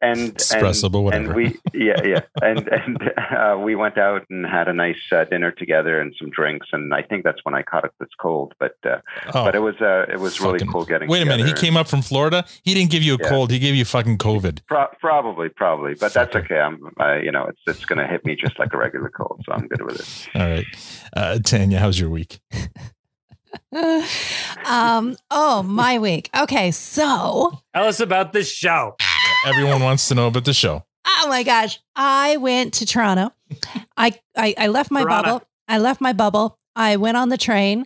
and 0.01 0.36
Espresso, 0.36 0.86
and, 0.94 1.03
whatever. 1.03 1.25
And 1.25 1.36
we 1.36 1.60
yeah 1.74 2.01
yeah, 2.06 2.22
and 2.41 2.68
and 2.68 3.12
uh, 3.18 3.58
we 3.58 3.75
went 3.75 3.98
out 3.98 4.25
and 4.29 4.46
had 4.46 4.68
a 4.68 4.74
nice 4.74 5.00
uh, 5.12 5.25
dinner 5.25 5.51
together 5.51 6.00
and 6.00 6.15
some 6.18 6.29
drinks, 6.29 6.68
and 6.72 6.94
I 6.94 7.01
think 7.01 7.24
that's 7.24 7.39
when 7.44 7.53
I 7.56 7.62
caught 7.63 7.84
it 7.86 7.91
this 8.00 8.10
cold, 8.20 8.53
but 8.60 8.75
uh, 8.86 8.98
Oh, 9.34 9.44
but 9.46 9.56
it 9.56 9.60
was 9.60 9.75
uh, 9.82 10.06
it 10.12 10.20
was 10.20 10.39
really 10.39 10.60
fucking- 10.60 10.72
cool 10.72 10.86
getting. 10.86 11.10
Wait 11.10 11.22
a 11.22 11.25
minute. 11.25 11.46
He 11.46 11.53
came 11.53 11.75
up 11.77 11.88
from 11.88 12.01
Florida. 12.01 12.46
He 12.63 12.74
didn't 12.74 12.91
give 12.91 13.03
you 13.03 13.15
a 13.15 13.18
Yeah. 13.22 13.29
cold. 13.29 13.51
He 13.51 13.60
gave 13.60 13.75
you 13.75 13.86
fucking 13.86 14.18
COVID. 14.20 14.62
Pro- 14.68 14.88
probably, 15.00 15.50
probably, 15.50 15.96
but 15.96 16.13
that's 16.13 16.34
Fucker. 16.34 16.44
okay. 16.46 16.60
I'm, 16.60 16.79
uh, 17.00 17.15
you 17.18 17.32
know, 17.32 17.46
it's 17.46 17.62
it's 17.68 17.86
gonna 17.86 18.08
hit 18.08 18.25
me 18.25 18.36
just 18.36 18.58
like 18.60 18.74
a 18.74 18.77
regular 18.77 19.10
cold, 19.10 19.41
so 19.46 19.51
I'm 19.53 19.68
good 19.68 19.82
with 19.82 20.00
it. 20.00 20.39
All 20.39 20.48
right. 20.50 20.65
Uh, 21.15 21.39
Tanya, 21.39 21.79
how's 21.79 22.00
your 22.00 22.10
week? 22.10 22.39
um, 24.65 25.15
oh, 25.32 25.63
my 25.63 25.98
week. 26.00 26.29
Okay, 26.38 26.72
so 26.72 27.60
Tell 27.74 27.86
us 27.86 28.00
about 28.00 28.34
this 28.34 28.51
show. 28.51 28.96
Everyone 29.46 29.82
wants 29.82 30.08
to 30.10 30.16
know 30.16 30.28
about 30.28 30.46
the 30.46 30.54
show. 30.54 30.84
oh 31.06 31.26
my 31.30 31.44
gosh, 31.44 31.80
I 31.96 32.38
went 32.38 32.74
to 32.76 32.86
Toronto. 32.86 33.32
I 33.98 34.14
I, 34.38 34.54
I 34.58 34.68
left 34.68 34.92
my 34.92 35.04
Toronto. 35.04 35.32
bubble. 35.32 35.48
I 35.68 35.78
left 35.78 36.02
my 36.02 36.14
bubble. 36.14 36.58
I 36.76 36.98
went 36.98 37.18
on 37.18 37.30
the 37.30 37.38
train. 37.38 37.86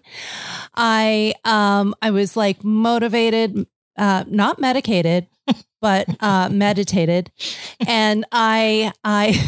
I 0.76 1.34
um 1.46 1.96
I 2.02 2.12
was 2.12 2.36
like 2.36 2.64
motivated, 2.64 3.66
uh, 3.98 4.24
not 4.28 4.60
medicated, 4.60 5.28
but 5.82 6.08
uh, 6.22 6.50
meditated, 6.52 7.32
and 7.88 8.26
I 8.32 8.92
I 9.04 9.40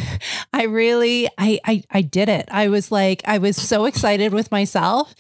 I 0.53 0.63
really 0.63 1.27
I, 1.37 1.59
I 1.65 1.83
I 1.91 2.01
did 2.01 2.29
it. 2.29 2.47
I 2.51 2.69
was 2.69 2.91
like 2.91 3.21
I 3.25 3.37
was 3.39 3.55
so 3.57 3.85
excited 3.85 4.33
with 4.33 4.51
myself, 4.51 5.13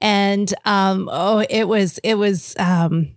and 0.00 0.52
um 0.64 1.08
oh 1.12 1.44
it 1.48 1.64
was 1.64 1.98
it 1.98 2.14
was 2.14 2.54
um 2.58 3.16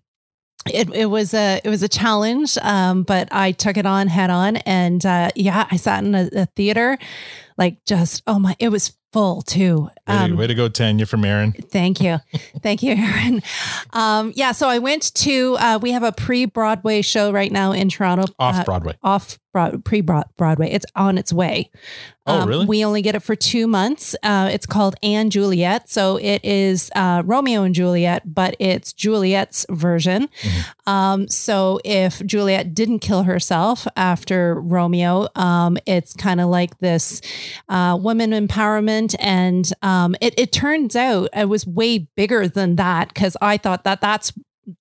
it, 0.73 0.93
it 0.93 1.05
was 1.05 1.33
a 1.33 1.61
it 1.63 1.69
was 1.69 1.83
a 1.83 1.87
challenge 1.87 2.57
um 2.61 3.03
but 3.03 3.27
i 3.31 3.51
took 3.51 3.77
it 3.77 3.85
on 3.85 4.07
head 4.07 4.29
on 4.29 4.57
and 4.57 5.05
uh 5.05 5.29
yeah 5.35 5.67
i 5.71 5.75
sat 5.75 6.03
in 6.03 6.15
a, 6.15 6.29
a 6.33 6.45
theater 6.55 6.97
like 7.57 7.83
just 7.85 8.23
oh 8.27 8.39
my 8.39 8.55
it 8.59 8.69
was 8.69 8.97
full 9.13 9.41
too 9.41 9.83
Way, 9.83 9.89
to, 10.05 10.13
um 10.13 10.37
way 10.37 10.47
to 10.47 10.53
go, 10.53 10.69
Tanya 10.69 11.05
from 11.05 11.25
Aaron. 11.25 11.53
Thank 11.53 12.01
you. 12.01 12.19
Thank 12.61 12.83
you, 12.83 12.95
Aaron. 12.97 13.41
Um, 13.93 14.31
yeah, 14.35 14.51
so 14.51 14.69
I 14.69 14.79
went 14.79 15.13
to, 15.15 15.57
uh, 15.59 15.79
we 15.81 15.91
have 15.91 16.03
a 16.03 16.11
pre 16.11 16.45
Broadway 16.45 17.01
show 17.01 17.31
right 17.31 17.51
now 17.51 17.71
in 17.71 17.89
Toronto. 17.89 18.25
Off 18.37 18.55
uh, 18.57 18.63
Broadway. 18.63 18.97
off 19.03 19.39
broad, 19.51 19.83
pre 19.83 20.01
Broadway. 20.01 20.69
It's 20.69 20.85
on 20.95 21.17
its 21.17 21.33
way. 21.33 21.71
Oh, 22.27 22.45
really? 22.45 22.65
We 22.65 22.83
only 22.83 23.01
get 23.01 23.15
it 23.15 23.21
for 23.21 23.35
two 23.35 23.67
months. 23.67 24.13
Uh, 24.21 24.49
it's 24.51 24.65
called 24.65 24.95
Anne 25.01 25.29
Juliet. 25.29 25.89
So 25.89 26.17
it 26.17 26.43
is 26.43 26.91
uh, 26.93 27.23
Romeo 27.25 27.63
and 27.63 27.73
Juliet, 27.73 28.33
but 28.33 28.55
it's 28.59 28.91
Juliet's 28.91 29.65
version. 29.69 30.27
Mm-hmm. 30.41 30.89
Um, 30.89 31.27
so 31.29 31.79
if 31.85 32.23
Juliet 32.25 32.73
didn't 32.73 32.99
kill 32.99 33.23
herself 33.23 33.87
after 33.95 34.59
Romeo, 34.59 35.29
um, 35.35 35.77
it's 35.85 36.13
kind 36.13 36.41
of 36.41 36.49
like 36.49 36.79
this 36.79 37.21
uh, 37.69 37.97
women 37.99 38.31
empowerment. 38.31 39.15
And 39.19 39.71
um, 39.81 40.15
it, 40.19 40.37
it 40.37 40.51
turns 40.51 40.97
out 40.97 41.29
it 41.33 41.47
was 41.47 41.65
way 41.65 41.99
bigger 41.99 42.49
than 42.49 42.75
that 42.75 43.07
because 43.07 43.37
I 43.41 43.55
thought 43.57 43.85
that 43.85 44.01
that's 44.01 44.33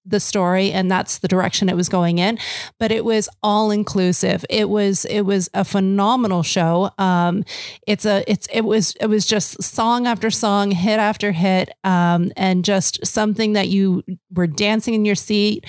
the 0.05 0.21
story 0.21 0.73
and 0.73 0.91
that's 0.91 1.19
the 1.19 1.29
direction 1.29 1.69
it 1.69 1.77
was 1.77 1.89
going 1.89 2.19
in 2.19 2.39
but 2.79 2.91
it 2.91 3.05
was 3.05 3.29
all 3.43 3.71
inclusive 3.71 4.45
it 4.51 4.69
was 4.69 5.05
it 5.07 5.23
was 5.23 5.49
a 5.55 5.65
phenomenal 5.65 6.43
show 6.43 6.91
um 6.99 7.45
it's 7.87 8.05
a 8.05 8.25
it's 8.31 8.47
it 8.53 8.63
was 8.63 8.97
it 9.01 9.07
was 9.07 9.25
just 9.27 9.63
song 9.63 10.07
after 10.07 10.31
song 10.31 10.71
hit 10.71 10.99
after 10.99 11.33
hit 11.33 11.71
um 11.85 12.33
and 12.37 12.65
just 12.65 13.05
something 13.07 13.53
that 13.53 13.69
you 13.69 14.03
were 14.33 14.47
dancing 14.47 14.95
in 14.95 15.05
your 15.05 15.15
seat 15.15 15.65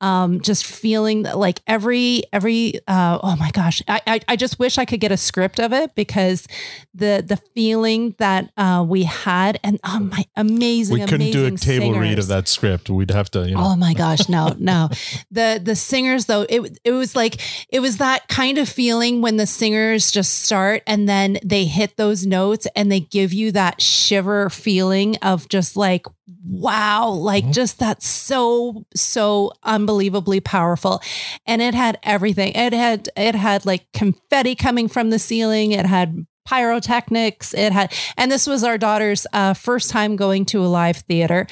um 0.00 0.40
just 0.40 0.66
feeling 0.66 1.22
like 1.22 1.60
every 1.66 2.22
every 2.32 2.74
uh 2.88 3.18
oh 3.22 3.36
my 3.36 3.50
gosh 3.50 3.82
I, 3.86 4.00
I 4.06 4.20
i 4.28 4.36
just 4.36 4.58
wish 4.58 4.78
i 4.78 4.84
could 4.84 5.00
get 5.00 5.12
a 5.12 5.16
script 5.16 5.60
of 5.60 5.72
it 5.72 5.94
because 5.94 6.46
the 6.94 7.24
the 7.26 7.36
feeling 7.54 8.14
that 8.18 8.50
uh 8.56 8.84
we 8.86 9.04
had 9.04 9.58
and 9.62 9.78
oh 9.84 10.00
my 10.00 10.24
amazing 10.36 10.98
We 11.00 11.06
couldn't 11.06 11.30
do 11.30 11.44
a 11.44 11.48
amazing 11.48 11.56
table 11.56 11.98
read 11.98 12.18
of 12.18 12.28
that 12.28 12.48
script. 12.48 12.90
We'd 12.90 13.10
have 13.10 13.30
to, 13.32 13.48
you 13.48 13.54
know. 13.54 13.59
Oh 13.60 13.76
my 13.76 13.94
gosh, 14.04 14.28
no, 14.28 14.54
no. 14.58 14.88
The 15.30 15.60
the 15.62 15.76
singers 15.76 16.26
though, 16.26 16.46
it 16.48 16.78
it 16.84 16.92
was 16.92 17.14
like 17.14 17.40
it 17.68 17.80
was 17.80 17.98
that 17.98 18.28
kind 18.28 18.58
of 18.58 18.68
feeling 18.68 19.20
when 19.20 19.36
the 19.36 19.46
singers 19.46 20.10
just 20.10 20.40
start 20.42 20.82
and 20.86 21.08
then 21.08 21.38
they 21.44 21.64
hit 21.64 21.96
those 21.96 22.26
notes 22.26 22.66
and 22.74 22.90
they 22.90 23.00
give 23.00 23.32
you 23.32 23.52
that 23.52 23.80
shiver 23.80 24.50
feeling 24.50 25.16
of 25.22 25.48
just 25.48 25.76
like 25.76 26.06
wow, 26.48 27.08
like 27.08 27.44
Mhm. 27.44 27.52
just 27.52 27.78
that 27.80 28.02
so 28.02 28.84
so 28.94 29.52
unbelievably 29.62 30.40
powerful. 30.40 31.00
And 31.46 31.60
it 31.60 31.74
had 31.74 31.98
everything. 32.02 32.52
It 32.54 32.72
had 32.72 33.08
it 33.16 33.34
had 33.34 33.66
like 33.66 33.86
confetti 33.92 34.54
coming 34.54 34.88
from 34.88 35.10
the 35.10 35.18
ceiling. 35.18 35.72
It 35.72 35.86
had 35.86 36.26
pyrotechnics 36.50 37.54
it 37.54 37.72
had 37.72 37.92
and 38.16 38.30
this 38.30 38.46
was 38.46 38.64
our 38.64 38.76
daughter's 38.76 39.26
uh, 39.32 39.54
first 39.54 39.90
time 39.90 40.16
going 40.16 40.44
to 40.44 40.60
a 40.64 40.66
live 40.66 40.96
theater 40.96 41.46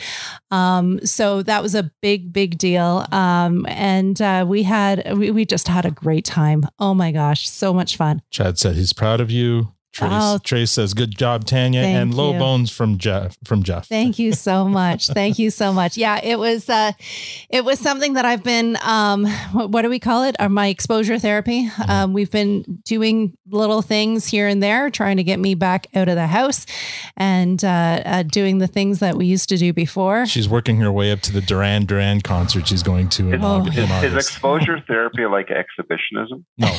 um, 0.50 1.04
so 1.04 1.42
that 1.42 1.62
was 1.62 1.74
a 1.74 1.90
big, 2.00 2.32
big 2.32 2.58
deal. 2.58 3.06
Um, 3.12 3.66
and 3.68 4.20
uh, 4.20 4.44
we 4.48 4.62
had 4.62 5.18
we, 5.18 5.30
we 5.30 5.44
just 5.44 5.68
had 5.68 5.84
a 5.84 5.90
great 5.90 6.24
time. 6.24 6.64
Oh 6.78 6.94
my 6.94 7.12
gosh, 7.12 7.48
so 7.48 7.74
much 7.74 7.96
fun. 7.96 8.22
Chad 8.30 8.58
said 8.58 8.76
he's 8.76 8.92
proud 8.92 9.20
of 9.20 9.30
you. 9.30 9.72
Trace, 9.92 10.11
Oh. 10.12 10.38
Trace 10.44 10.70
says, 10.70 10.94
"Good 10.94 11.16
job, 11.16 11.44
Tanya," 11.44 11.81
and 11.81 12.14
low 12.14 12.33
you. 12.35 12.38
bones 12.38 12.70
from 12.70 12.98
Jeff. 12.98 13.37
From 13.44 13.62
Jeff. 13.62 13.87
Thank 13.88 14.18
you 14.18 14.33
so 14.33 14.68
much. 14.68 15.09
Thank 15.09 15.38
you 15.38 15.51
so 15.51 15.72
much. 15.72 15.96
Yeah, 15.96 16.20
it 16.22 16.38
was 16.38 16.68
uh, 16.68 16.92
it 17.51 17.64
was 17.64 17.81
something 17.81 18.12
that 18.12 18.24
I've 18.24 18.44
been 18.44 18.77
um, 18.83 19.24
what, 19.53 19.70
what 19.70 19.83
do 19.83 19.88
we 19.90 19.98
call 19.98 20.22
it? 20.24 20.37
Uh, 20.38 20.48
my 20.48 20.68
exposure 20.68 21.18
therapy. 21.18 21.68
Um, 21.88 22.12
we've 22.12 22.31
been 22.31 22.62
doing 22.85 23.37
little 23.51 23.81
things 23.83 24.27
here 24.27 24.46
and 24.46 24.62
there, 24.62 24.90
trying 24.90 25.16
to 25.16 25.24
get 25.24 25.40
me 25.40 25.55
back 25.55 25.87
out 25.96 26.09
of 26.09 26.16
the 26.16 26.27
house 26.27 26.66
and 27.16 27.64
uh, 27.64 28.03
uh, 28.05 28.22
doing 28.24 28.59
the 28.59 28.66
things 28.66 28.98
that 29.01 29.16
we 29.16 29.24
used 29.27 29.48
to 29.48 29.57
do 29.57 29.72
before. 29.72 30.27
She's 30.27 30.48
working 30.48 30.77
her 30.81 30.92
way 30.92 31.11
up 31.11 31.20
to 31.22 31.33
the 31.33 31.40
Duran 31.40 31.87
Duran 31.87 32.20
concert 32.20 32.68
she's 32.68 32.83
going 32.83 33.09
to 33.11 33.33
in, 33.33 33.42
Oh. 33.42 33.62
Aug- 33.62 33.68
in 33.77 33.90
Is, 34.05 34.12
is 34.12 34.14
exposure 34.14 34.81
therapy 34.87 35.24
like 35.24 35.51
exhibitionism? 35.51 36.44
no, 36.59 36.70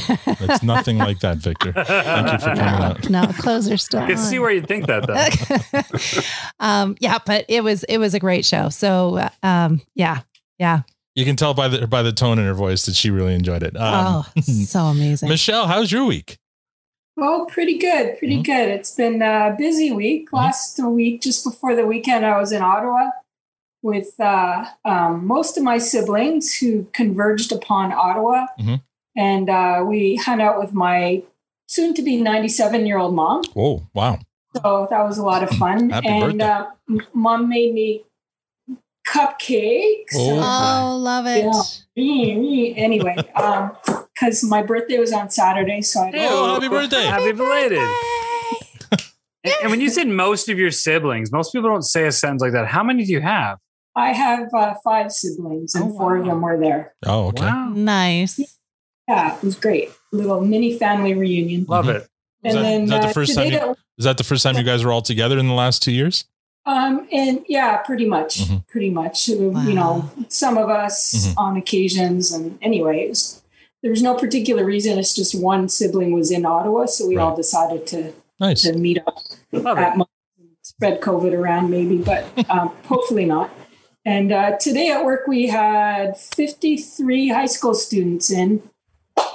it's 0.42 0.62
nothing 0.64 1.00
like 1.00 1.20
that, 1.20 1.38
Victor. 1.38 1.74
Thank 1.74 2.32
you 2.32 2.38
for 2.38 2.56
coming 2.56 2.60
out. 2.60 2.99
no, 3.10 3.26
clothes 3.28 3.70
are 3.70 3.78
still. 3.78 4.02
I 4.02 4.08
can 4.08 4.18
see 4.18 4.40
where 4.40 4.52
you 4.52 4.62
think 4.62 4.88
that 4.88 5.06
though. 5.08 6.22
um, 6.66 6.96
yeah, 7.00 7.18
but 7.26 7.46
it 7.50 7.64
was 7.64 7.84
it 7.86 7.98
was 7.98 8.14
a 8.14 8.20
great 8.20 8.46
show. 8.46 8.70
So 8.70 9.28
um, 9.44 9.82
yeah, 9.96 10.22
yeah. 10.58 10.82
You 11.16 11.26
can 11.26 11.36
tell 11.36 11.54
by 11.54 11.68
the 11.68 11.88
by 11.88 12.02
the 12.02 12.12
tone 12.14 12.40
in 12.40 12.46
her 12.46 12.54
voice 12.54 12.86
that 12.86 12.96
she 12.96 13.10
really 13.10 13.34
enjoyed 13.34 13.64
it. 13.64 13.76
Um, 13.76 14.26
oh, 14.38 14.42
so 14.42 14.80
amazing. 14.86 15.30
Michelle, 15.30 15.68
how's 15.68 15.92
your 15.92 16.06
week? 16.06 16.38
Oh, 17.22 17.48
pretty 17.52 17.78
good, 17.78 18.18
pretty 18.18 18.38
Mhm. 18.38 18.46
good. 18.46 18.70
It's 18.70 18.92
been 18.92 19.22
a 19.22 19.54
busy 19.58 19.92
week. 19.92 20.32
Last 20.32 20.80
week, 20.82 21.22
just 21.22 21.44
before 21.44 21.76
the 21.76 21.86
weekend, 21.86 22.26
I 22.26 22.40
was 22.40 22.54
in 22.54 22.62
Ottawa 22.62 23.10
with 23.82 24.18
uh, 24.20 24.66
um, 24.86 25.26
most 25.28 25.58
of 25.58 25.64
my 25.64 25.78
siblings 25.80 26.56
who 26.56 26.86
converged 26.94 27.52
upon 27.52 27.92
Ottawa, 27.92 28.46
Mhm. 28.60 28.82
and 29.18 29.50
uh, 29.50 29.84
we 29.86 30.16
hung 30.16 30.42
out 30.42 30.60
with 30.60 30.74
my 30.74 31.24
soon-to-be 31.70 32.18
ninety-seven-year-old 32.22 33.14
mom. 33.14 33.44
Oh, 33.56 33.88
wow. 33.94 34.18
So 34.56 34.88
that 34.90 35.04
was 35.06 35.18
a 35.20 35.24
lot 35.24 35.44
of 35.44 35.50
fun. 35.52 35.90
Happy 35.92 36.08
and 36.08 36.40
birthday. 36.40 36.44
uh, 36.44 36.66
mom 37.14 37.48
made 37.48 37.74
me 37.74 38.04
cupcakes. 39.08 40.14
Oh. 40.16 40.40
oh, 40.94 40.98
love 40.98 41.26
it. 41.28 41.46
Yeah. 41.96 42.74
Anyway, 42.84 43.16
because 44.16 44.44
my 44.44 44.64
birthday 44.64 44.98
was 44.98 45.14
on 45.14 45.30
Saturday, 45.30 45.82
so 45.82 46.02
I 46.02 46.12
Oh, 46.16 46.54
happy 46.54 46.68
birthday. 46.68 47.04
Happy 47.04 47.32
belated. 47.32 47.80
And, 49.42 49.54
and 49.62 49.72
when 49.72 49.80
you 49.82 49.90
said 49.90 50.08
most 50.08 50.50
of 50.50 50.60
your 50.60 50.72
siblings, 50.72 51.32
most 51.32 51.54
people 51.54 51.70
don't 51.70 51.84
say 51.84 52.06
a 52.08 52.12
sentence 52.12 52.42
like 52.42 52.52
that. 52.52 52.68
How 52.68 52.84
many 52.84 53.06
do 53.06 53.12
you 53.14 53.22
have? 53.22 53.58
I 53.96 54.12
have 54.14 54.50
uh, 54.54 54.74
five 54.84 55.12
siblings, 55.12 55.76
and 55.76 55.92
Oh, 55.92 55.98
four 55.98 56.18
of 56.18 56.26
them 56.26 56.42
were 56.42 56.60
there. 56.60 56.94
Oh, 57.06 57.28
okay. 57.28 57.46
Wow. 57.46 57.70
Nice. 57.74 58.40
Yeah, 59.08 59.36
it 59.38 59.44
was 59.44 59.56
great. 59.56 59.92
Little 60.12 60.42
mini 60.42 60.78
family 60.78 61.14
reunion. 61.14 61.66
Love 61.68 61.86
Mhm. 61.86 61.96
it. 61.96 62.08
Is 62.44 62.56
and 62.56 62.58
that- 62.58 62.62
then 62.62 62.84
is 62.84 62.90
that 62.90 63.02
the 63.02 63.08
uh, 63.10 63.14
first 63.14 63.30
today 63.32 63.44
time 63.44 63.54
you- 63.54 63.60
that- 63.60 63.78
Is 63.98 64.06
that 64.06 64.18
the 64.18 64.24
first 64.24 64.44
time 64.44 64.56
you 64.58 64.64
guys 64.64 64.84
were 64.86 64.92
all 64.94 65.02
together 65.02 65.38
in 65.38 65.48
the 65.48 65.54
last 65.54 65.82
two 65.84 65.92
years? 65.92 66.24
Um, 66.66 67.08
and 67.12 67.42
yeah, 67.50 67.78
pretty 67.78 68.06
much, 68.06 68.40
Mhm. 68.40 68.66
pretty 68.68 68.90
much. 68.90 69.30
Uh, 69.30 69.34
You 69.34 69.74
know, 69.74 70.10
some 70.30 70.58
of 70.58 70.70
us 70.70 71.14
Mhm. 71.14 71.34
on 71.38 71.58
occasions, 71.58 72.32
and 72.32 72.58
anyways, 72.62 73.42
there 73.82 73.92
was 73.92 74.02
no 74.02 74.14
particular 74.16 74.64
reason. 74.64 74.98
It's 74.98 75.14
just 75.14 75.36
one 75.36 75.68
sibling 75.68 76.12
was 76.14 76.32
in 76.32 76.46
Ottawa, 76.46 76.86
so 76.86 77.08
we 77.08 77.18
all 77.18 77.36
decided 77.36 77.86
to 77.88 78.14
Nice. 78.40 78.62
to 78.64 78.74
meet 78.74 79.00
up 79.06 79.18
Love 79.52 79.78
at 79.78 79.98
it. 79.98 80.08
Spread 80.64 81.02
COVID 81.02 81.34
around, 81.34 81.70
maybe, 81.70 81.98
but 81.98 82.26
um, 82.50 82.70
hopefully 82.86 83.26
not. 83.26 83.50
And 84.06 84.32
uh, 84.32 84.58
today 84.60 84.90
at 84.92 85.04
work, 85.04 85.28
we 85.28 85.48
had 85.48 86.18
53 86.18 87.30
high 87.30 87.48
school 87.48 87.74
students 87.74 88.32
in, 88.32 88.62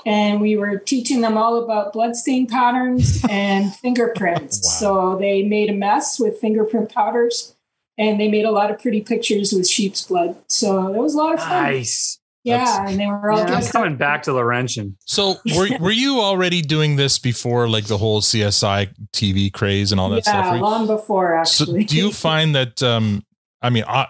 and 0.07 0.41
we 0.41 0.57
were 0.57 0.79
teaching 0.79 1.21
them 1.21 1.37
all 1.37 1.63
about 1.63 1.93
bloodstain 1.93 2.47
patterns 2.47 3.25
and 3.31 3.75
fingerprints. 3.77 4.61
Wow. 4.65 4.71
So 4.71 5.19
they 5.19 5.43
made 5.43 5.71
a 5.71 5.75
mess 5.75 6.19
with 6.19 6.39
fingerprint 6.39 6.93
powders, 6.93 7.55
and 7.99 8.21
they 8.21 8.29
made 8.29 8.45
a 8.45 8.51
lot 8.51 8.71
of 8.71 8.79
pretty 8.81 9.01
pictures 9.01 9.53
with 9.53 9.69
sheep's 9.69 10.03
blood. 10.07 10.37
So 10.49 10.93
that 10.93 11.01
was 11.01 11.15
a 11.15 11.19
lot 11.19 11.35
of 11.35 11.41
fun. 11.41 11.63
Nice. 11.63 12.19
Yeah, 12.43 12.59
That's- 12.63 12.91
and 12.91 13.01
they 13.01 13.07
were 13.07 13.31
all 13.31 13.39
Yeah, 13.39 13.55
I'm 13.55 13.63
coming 13.69 13.93
up. 13.95 13.99
back 13.99 14.23
to 14.25 14.35
Laurentian. 14.35 14.99
So 15.07 15.37
were 15.57 15.69
were 15.81 15.91
you 15.91 16.21
already 16.21 16.61
doing 16.61 16.97
this 16.97 17.19
before 17.19 17.69
like 17.71 17.87
the 17.87 17.97
whole 17.97 18.21
CSI 18.21 18.91
TV 19.15 19.51
craze 19.51 19.93
and 19.93 20.01
all 20.01 20.11
that 20.11 20.27
yeah, 20.27 20.33
stuff? 20.43 20.51
Were 20.51 20.57
you- 20.57 20.63
long 20.63 20.87
before 20.87 21.43
So 21.47 21.65
actually. 21.65 21.85
do 21.85 21.97
you 21.97 22.13
find 22.27 22.55
that 22.55 22.83
um 22.83 23.23
I 23.63 23.71
mean 23.71 23.85
uh, 23.85 24.07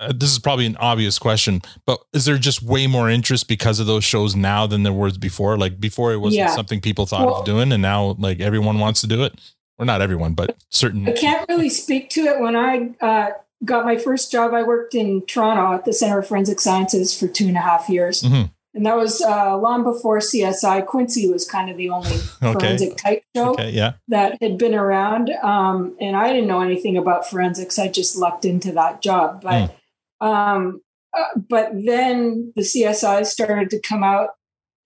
uh, 0.00 0.12
this 0.14 0.30
is 0.30 0.38
probably 0.38 0.66
an 0.66 0.76
obvious 0.76 1.18
question, 1.18 1.60
but 1.86 2.00
is 2.12 2.24
there 2.24 2.38
just 2.38 2.62
way 2.62 2.86
more 2.86 3.08
interest 3.10 3.48
because 3.48 3.80
of 3.80 3.86
those 3.86 4.04
shows 4.04 4.36
now 4.36 4.66
than 4.66 4.82
there 4.82 4.92
was 4.92 5.18
before? 5.18 5.56
Like 5.58 5.80
before 5.80 6.12
it 6.12 6.18
wasn't 6.18 6.38
Yeah. 6.38 6.54
something 6.54 6.80
people 6.80 7.06
thought 7.06 7.26
Well- 7.26 7.36
of 7.40 7.44
doing 7.44 7.72
and 7.72 7.82
now 7.82 8.14
like 8.18 8.40
everyone 8.40 8.78
wants 8.78 9.00
to 9.02 9.06
do 9.06 9.22
it? 9.24 9.34
Or 9.80 9.84
not 9.84 10.00
everyone, 10.02 10.34
but 10.34 10.56
certain 10.70 11.08
I 11.08 11.12
can't 11.12 11.48
really 11.48 11.68
speak 11.68 12.10
to 12.10 12.22
it. 12.22 12.40
When 12.40 12.56
I 12.56 12.90
uh, 13.00 13.28
got 13.64 13.84
my 13.84 13.96
first 13.96 14.32
job, 14.32 14.52
I 14.52 14.64
worked 14.64 14.92
in 14.92 15.24
Toronto 15.26 15.72
at 15.72 15.84
the 15.84 15.92
Center 15.92 16.18
of 16.18 16.26
Forensic 16.26 16.58
Sciences 16.60 17.16
for 17.16 17.28
two 17.28 17.46
and 17.46 17.56
a 17.56 17.60
half 17.60 17.88
years. 17.88 18.22
Mhm. 18.24 18.50
And 18.74 18.84
that 18.86 18.96
was 18.96 19.22
uh, 19.22 19.56
long 19.56 19.84
before 19.84 20.18
CSI. 20.20 20.80
Quincy 20.84 21.28
was 21.30 21.44
kind 21.48 21.70
of 21.70 21.76
the 21.76 21.90
only 21.90 22.10
Okay. 22.42 22.58
forensic 22.58 22.96
type 22.96 23.22
show 23.36 23.50
Okay, 23.52 23.70
yeah. 23.70 23.92
that 24.08 24.36
had 24.42 24.58
been 24.58 24.74
around. 24.74 25.30
Um, 25.44 25.96
and 26.00 26.16
I 26.16 26.32
didn't 26.32 26.48
know 26.48 26.60
anything 26.60 26.96
about 26.96 27.28
forensics. 27.30 27.78
I 27.78 27.86
just 27.88 28.16
lucked 28.16 28.44
into 28.44 28.72
that 28.72 29.00
job. 29.00 29.42
But 29.42 29.76
um, 30.20 30.80
uh, 31.16 31.38
but 31.48 31.70
then 31.72 32.52
the 32.54 32.62
CSI 32.62 33.24
started 33.26 33.70
to 33.70 33.80
come 33.80 34.02
out. 34.02 34.30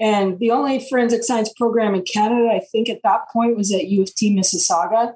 And 0.00 0.38
the 0.38 0.50
only 0.50 0.84
forensic 0.88 1.22
science 1.22 1.52
program 1.56 1.94
in 1.94 2.02
Canada, 2.02 2.48
I 2.52 2.60
think 2.72 2.88
at 2.88 3.02
that 3.04 3.28
point, 3.32 3.56
was 3.56 3.72
at 3.72 3.86
U 3.86 4.02
of 4.02 4.14
T 4.14 4.34
Mississauga. 4.34 5.14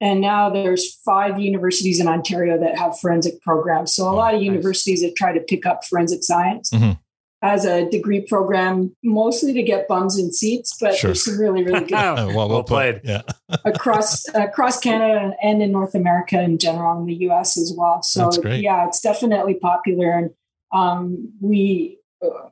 And 0.00 0.20
now 0.20 0.50
there's 0.50 0.94
five 1.04 1.38
universities 1.38 2.00
in 2.00 2.08
Ontario 2.08 2.58
that 2.58 2.78
have 2.78 2.98
forensic 2.98 3.40
programs. 3.42 3.94
So 3.94 4.08
a 4.08 4.12
lot 4.12 4.34
of 4.34 4.42
universities 4.42 5.02
have 5.02 5.14
tried 5.14 5.34
to 5.34 5.40
pick 5.40 5.66
up 5.66 5.84
forensic 5.84 6.22
science 6.22 6.70
Mhm. 6.70 6.98
As 7.42 7.64
a 7.64 7.88
degree 7.88 8.20
program, 8.20 8.94
mostly 9.02 9.52
to 9.54 9.62
get 9.62 9.88
bums 9.88 10.18
in 10.18 10.32
seats. 10.32 10.76
But 10.78 10.94
Sure. 10.94 11.08
there's 11.08 11.24
some 11.24 11.38
really, 11.38 11.64
really 11.64 11.80
good 11.86 11.92
Uh, 11.94 12.14
well, 12.16 12.48
well, 12.48 12.48
Well 12.48 12.62
played. 12.64 13.00
Yeah. 13.04 13.22
across 13.64 14.28
across 14.34 14.78
Canada 14.78 15.32
and 15.42 15.62
in 15.62 15.72
North 15.72 15.94
America 15.94 16.40
in 16.40 16.58
general, 16.58 16.98
in 17.00 17.06
the 17.06 17.14
U.S. 17.14 17.56
as 17.56 17.72
well. 17.76 18.02
So 18.02 18.30
yeah, 18.44 18.86
it's 18.86 19.00
definitely 19.00 19.54
popular, 19.54 20.12
and 20.12 20.30
um, 20.72 21.32
we 21.40 21.98
uh, 22.22 22.48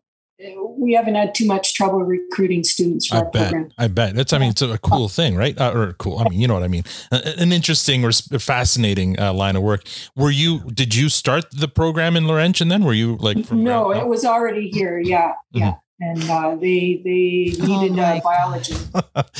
we 0.77 0.93
haven't 0.93 1.17
had 1.17 1.35
too 1.35 1.47
much 1.47 1.75
trouble 1.75 2.03
recruiting 2.05 2.63
students 2.63 3.09
for 3.09 3.17
I 3.17 3.19
our 3.19 3.31
bet. 3.31 3.51
program. 3.51 3.73
I 3.77 3.89
bet. 3.89 4.15
That's. 4.15 4.33
I 4.33 4.39
mean, 4.39 4.51
it's 4.51 4.63
a 4.63 4.79
cool 4.79 5.09
thing, 5.09 5.37
right? 5.37 5.59
Uh, 5.59 5.73
or 5.73 5.93
cool. 5.95 6.19
I 6.19 6.29
mean, 6.29 6.41
you 6.41 6.47
know 6.47 6.55
what 6.55 6.63
I 6.63 6.69
mean. 6.69 6.85
An 7.11 7.53
interesting 7.53 8.05
or 8.05 8.13
fascinating 8.13 9.19
uh, 9.19 9.33
line 9.33 9.57
of 9.57 9.63
work. 9.63 9.85
Were 10.17 10.31
you? 10.31 10.61
Did 10.71 10.95
you 10.95 11.09
start 11.09 11.47
the 11.51 11.69
program 11.69 12.17
in 12.17 12.27
Laurentian? 12.27 12.69
Then 12.69 12.85
were 12.85 12.93
you 12.93 13.17
like? 13.17 13.45
From 13.47 13.65
No, 13.65 13.87
ground 13.87 14.03
it 14.03 14.09
was 14.09 14.25
already 14.25 14.69
here. 14.71 14.99
Yeah, 14.99 15.33
yeah. 15.53 15.75
And 16.01 16.23
uh, 16.31 16.55
they 16.55 17.01
they 17.05 17.55
Oh 17.61 17.67
needed 17.67 17.97
my 17.97 18.19
uh, 18.19 18.21
biology. 18.21 18.75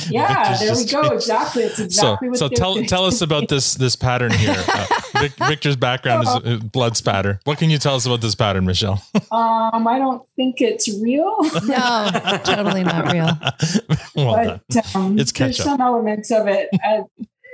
Yeah, 0.09 0.57
Victor's 0.57 0.59
there 0.59 0.75
we 0.75 0.85
go. 0.91 1.01
kidding. 1.03 1.17
Exactly. 1.17 1.63
It's 1.63 1.79
exactly 1.79 2.27
so 2.27 2.29
what 2.31 2.37
so 2.39 2.49
tell 2.49 2.73
doing. 2.75 2.85
tell 2.87 3.05
us 3.05 3.21
about 3.21 3.47
this 3.47 3.75
this 3.75 3.95
pattern 3.95 4.31
here. 4.33 4.55
Uh, 4.67 4.85
Vic, 5.19 5.31
Victor's 5.47 5.75
background 5.77 6.23
is 6.23 6.29
uh, 6.29 6.59
blood 6.71 6.97
spatter. 6.97 7.39
What 7.45 7.59
can 7.59 7.69
you 7.69 7.77
tell 7.77 7.95
us 7.95 8.05
about 8.05 8.19
this 8.21 8.35
pattern, 8.35 8.65
Michelle? 8.65 9.01
Um, 9.31 9.87
I 9.87 9.99
don't 9.99 10.27
think 10.35 10.59
it's 10.59 10.89
real. 11.01 11.37
No, 11.65 12.09
totally 12.43 12.83
not 12.83 13.11
real. 13.13 13.29
well 14.15 14.35
done. 14.43 14.61
but 14.69 14.95
um, 14.95 15.19
It's 15.19 15.31
there's 15.31 15.57
some 15.63 15.79
elements 15.79 16.31
of 16.31 16.47
it. 16.47 16.69
Uh, 16.83 17.03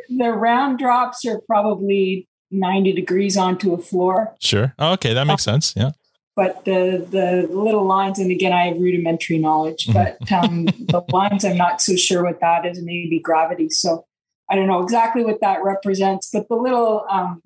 the 0.09 0.29
round 0.31 0.79
drops 0.79 1.25
are 1.25 1.41
probably 1.47 2.27
90 2.51 2.93
degrees 2.93 3.35
onto 3.37 3.73
a 3.73 3.77
floor, 3.77 4.33
Sure. 4.39 4.73
Oh, 4.79 4.93
okay, 4.93 5.13
that 5.13 5.25
makes 5.27 5.43
sense. 5.43 5.73
Yeah. 5.75 5.91
But 6.35 6.65
the 6.65 7.05
the 7.09 7.47
little 7.49 7.85
lines, 7.85 8.19
and 8.19 8.29
again, 8.31 8.53
I 8.53 8.67
have 8.67 8.77
rudimentary 8.77 9.37
knowledge, 9.39 9.87
Mhm. 9.87 9.93
but 9.93 10.31
um, 10.31 10.65
the 10.65 11.03
lines, 11.13 11.45
I'm 11.45 11.57
not 11.57 11.81
so 11.81 11.95
sure 11.95 12.23
what 12.23 12.39
that 12.41 12.65
is. 12.65 12.81
Maybe 12.81 13.19
gravity. 13.19 13.69
So 13.69 14.05
I 14.49 14.55
don't 14.55 14.67
know 14.67 14.81
exactly 14.83 15.23
what 15.23 15.39
that 15.41 15.63
represents, 15.63 16.29
but 16.31 16.47
the 16.49 16.55
little 16.55 17.05
um, 17.09 17.41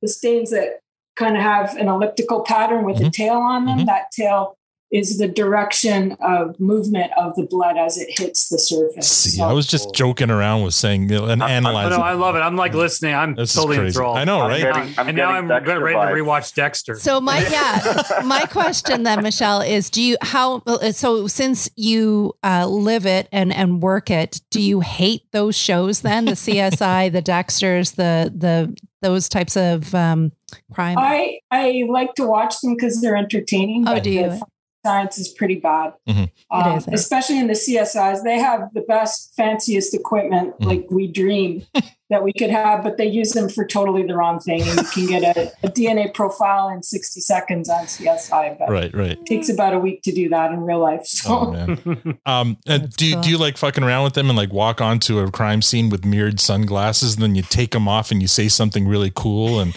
the 0.00 0.08
stains 0.08 0.50
that 0.50 0.80
kind 1.14 1.36
of 1.36 1.42
have 1.42 1.76
an 1.76 1.88
elliptical 1.88 2.40
pattern 2.42 2.84
with 2.84 2.98
a 3.00 3.04
Mhm. 3.04 3.12
tail 3.12 3.34
on 3.36 3.66
them, 3.66 3.80
Mhm. 3.80 3.86
that 3.86 4.10
tail 4.12 4.56
is 4.92 5.16
the 5.16 5.26
direction 5.26 6.12
of 6.20 6.58
movement 6.60 7.10
of 7.16 7.34
the 7.34 7.44
blood 7.44 7.78
as 7.78 7.96
it 7.96 8.08
hits 8.18 8.50
the 8.50 8.58
surface. 8.58 9.08
See, 9.08 9.30
So- 9.38 9.44
I 9.44 9.52
was 9.52 9.66
just 9.66 9.94
joking 9.94 10.30
around 10.30 10.62
with 10.64 10.74
saying 10.74 11.08
you 11.08 11.18
know, 11.18 11.24
and 11.26 11.42
analyzing. 11.42 11.98
no, 11.98 12.04
I 12.04 12.12
love 12.12 12.36
it. 12.36 12.40
I'm 12.40 12.56
like 12.56 12.74
listening. 12.74 13.14
I'm 13.14 13.34
This 13.34 13.54
totally 13.54 13.76
crazy. 13.78 13.86
enthralled. 13.88 14.18
I 14.18 14.24
know, 14.24 14.42
I'm 14.42 14.50
right? 14.50 14.60
getting- 14.60 14.94
I'm 14.98 15.08
and 15.08 15.16
now 15.16 15.30
I'm 15.30 15.48
Dexter 15.48 15.80
ready 15.80 15.94
to 15.94 16.00
vibes. 16.00 16.12
rewatch 16.22 16.54
Dexter. 16.54 16.94
So 16.96 17.20
my 17.20 17.38
yeah, 17.50 18.22
my 18.24 18.44
question 18.46 19.02
then, 19.04 19.22
Michelle, 19.22 19.62
is 19.62 19.88
do 19.88 20.02
you 20.02 20.16
how 20.20 20.62
so 20.92 21.26
since 21.26 21.70
you 21.76 22.34
uh, 22.44 22.66
live 22.66 23.06
it 23.06 23.28
and 23.32 23.52
and 23.52 23.82
work 23.82 24.10
it, 24.10 24.40
do 24.50 24.60
you 24.60 24.80
hate 24.80 25.22
those 25.32 25.56
shows 25.56 26.02
then? 26.02 26.26
The 26.26 26.32
CSI, 26.32 27.10
the 27.10 27.22
Dexters, 27.22 27.94
the 27.94 28.30
the 28.36 28.76
those 29.00 29.28
types 29.28 29.56
of 29.56 29.94
um, 29.94 30.32
crime. 30.72 30.96
I 30.98 31.38
I 31.50 31.84
like 31.88 32.14
to 32.16 32.26
watch 32.26 32.60
them 32.60 32.74
because 32.74 33.00
they're 33.00 33.16
entertaining. 33.16 33.88
Oh, 33.88 33.98
do 33.98 34.10
you? 34.10 34.38
The 34.84 34.88
Science 34.88 35.18
is 35.18 35.28
pretty 35.28 35.56
bad, 35.56 35.92
Mhm. 36.08 36.30
Um, 36.50 36.78
is, 36.78 36.88
especially 36.92 37.38
in 37.38 37.46
the 37.46 37.54
CSIs. 37.54 38.22
They 38.22 38.38
have 38.38 38.72
the 38.74 38.80
best, 38.82 39.32
fanciest 39.36 39.94
equipment, 39.94 40.54
Mhm. 40.60 40.66
like 40.66 40.86
we 40.90 41.06
dream 41.06 41.64
that 42.10 42.22
we 42.22 42.32
could 42.32 42.50
have, 42.50 42.82
but 42.84 42.98
they 42.98 43.06
use 43.06 43.30
them 43.32 43.48
for 43.48 43.64
totally 43.64 44.02
the 44.02 44.14
wrong 44.14 44.38
thing. 44.38 44.60
And 44.62 44.76
you 44.80 44.84
can 44.92 45.06
get 45.06 45.36
a, 45.36 45.50
a 45.62 45.70
DNA 45.70 46.08
profile 46.12 46.68
in 46.68 46.82
60 46.82 47.20
seconds 47.20 47.70
on 47.70 47.86
CSI, 47.86 48.56
but 48.58 48.68
Right, 48.68 48.94
right. 48.94 49.12
it 49.12 49.24
takes 49.24 49.48
about 49.48 49.72
a 49.72 49.78
week 49.78 50.02
to 50.02 50.12
do 50.12 50.28
that 50.28 50.52
in 50.52 50.60
real 50.60 50.80
life. 50.80 51.06
So 51.06 51.38
Oh 51.38 51.50
man. 51.52 52.18
Um, 52.26 52.58
and 52.66 52.90
do 52.90 53.06
you, 53.06 53.14
cool. 53.14 53.22
do 53.22 53.30
you 53.30 53.38
like 53.38 53.56
fucking 53.56 53.82
around 53.82 54.04
with 54.04 54.12
them 54.14 54.28
and 54.28 54.36
like 54.36 54.52
walk 54.52 54.80
onto 54.80 55.18
a 55.20 55.30
crime 55.30 55.62
scene 55.62 55.88
with 55.90 56.04
mirrored 56.04 56.38
sunglasses, 56.40 57.14
and 57.14 57.22
then 57.22 57.34
you 57.34 57.42
take 57.42 57.70
them 57.70 57.88
off 57.88 58.10
and 58.10 58.20
you 58.20 58.28
say 58.28 58.48
something 58.48 58.86
really 58.86 59.12
cool 59.14 59.60
and 59.60 59.74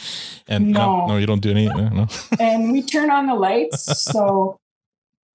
and 0.47 0.71
No. 0.71 1.07
no, 1.07 1.17
you 1.17 1.25
don't 1.25 1.41
do 1.41 1.49
any. 1.51 1.65
No, 1.67 1.87
no. 1.89 2.07
and 2.39 2.71
we 2.71 2.83
turn 2.83 3.09
on 3.09 3.25
the 3.27 3.33
lights. 3.33 4.03
So, 4.03 4.59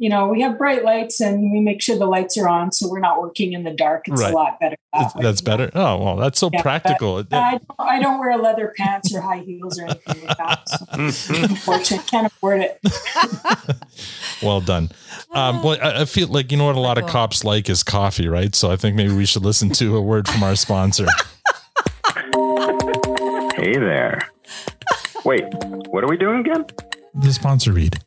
you 0.01 0.09
know, 0.09 0.29
we 0.29 0.41
have 0.41 0.57
bright 0.57 0.83
lights 0.83 1.21
and 1.21 1.53
we 1.53 1.61
make 1.61 1.83
sure 1.83 1.97
the 1.99 2.07
lights 2.07 2.39
are 2.39 2.49
on 2.49 2.73
so 2.73 2.89
we're 2.91 3.01
not 3.01 3.21
working 3.21 3.53
in 3.53 3.65
the 3.65 3.71
dark. 3.71 4.09
It's 4.09 4.23
Right. 4.23 4.33
a 4.33 4.37
lot 4.37 4.59
better. 4.59 4.77
that 4.95 4.99
That's, 5.03 5.15
way. 5.15 5.23
that's 5.23 5.41
better. 5.43 5.71
Oh 5.75 5.99
well, 6.03 6.17
that's 6.17 6.39
so 6.41 6.49
Yeah, 6.53 6.63
practical. 6.63 7.19
It- 7.19 7.33
I 7.33 7.51
don't, 7.53 7.65
I 7.79 8.01
don't 8.01 8.19
wear 8.19 8.37
leather 8.39 8.73
pants 8.77 9.15
or 9.15 9.21
high 9.21 9.41
heels 9.41 9.79
or 9.79 9.85
anything 9.85 10.27
like 10.27 10.39
that. 10.39 10.69
So 11.13 11.35
unfortunately, 11.43 12.07
can't 12.09 12.27
afford 12.27 12.63
it. 12.63 12.81
well 14.43 14.63
done. 14.63 14.89
Um, 15.35 15.63
well, 15.63 15.77
I, 15.83 16.01
I 16.01 16.05
feel 16.07 16.29
like 16.29 16.51
you 16.51 16.57
know 16.57 16.65
what 16.65 16.77
a 16.77 16.81
lot 16.81 16.97
of 16.97 17.07
cops 17.07 17.45
like 17.45 17.69
is 17.69 17.83
coffee, 17.83 18.27
right? 18.27 18.55
So 18.55 18.71
I 18.71 18.77
think 18.77 18.97
maybe 18.97 19.13
we 19.15 19.27
should 19.27 19.45
listen 19.45 19.69
to 19.75 19.97
a 19.99 20.01
word 20.01 20.27
from 20.29 20.43
our 20.43 20.57
sponsor. 20.57 21.07
Hey 23.57 23.77
there. 23.77 24.31
Wait, 25.25 25.45
what 25.91 26.03
are 26.03 26.09
we 26.09 26.17
doing 26.17 26.41
again? 26.41 26.65
the 27.15 27.33
sponsor 27.33 27.73
read. 27.73 27.99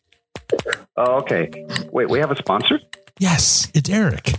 Oh, 0.97 1.17
okay. 1.21 1.49
Wait, 1.91 2.09
we 2.09 2.19
have 2.19 2.31
a 2.31 2.35
sponsor? 2.35 2.79
Yes, 3.19 3.71
it's 3.73 3.89
Eric. 3.89 4.33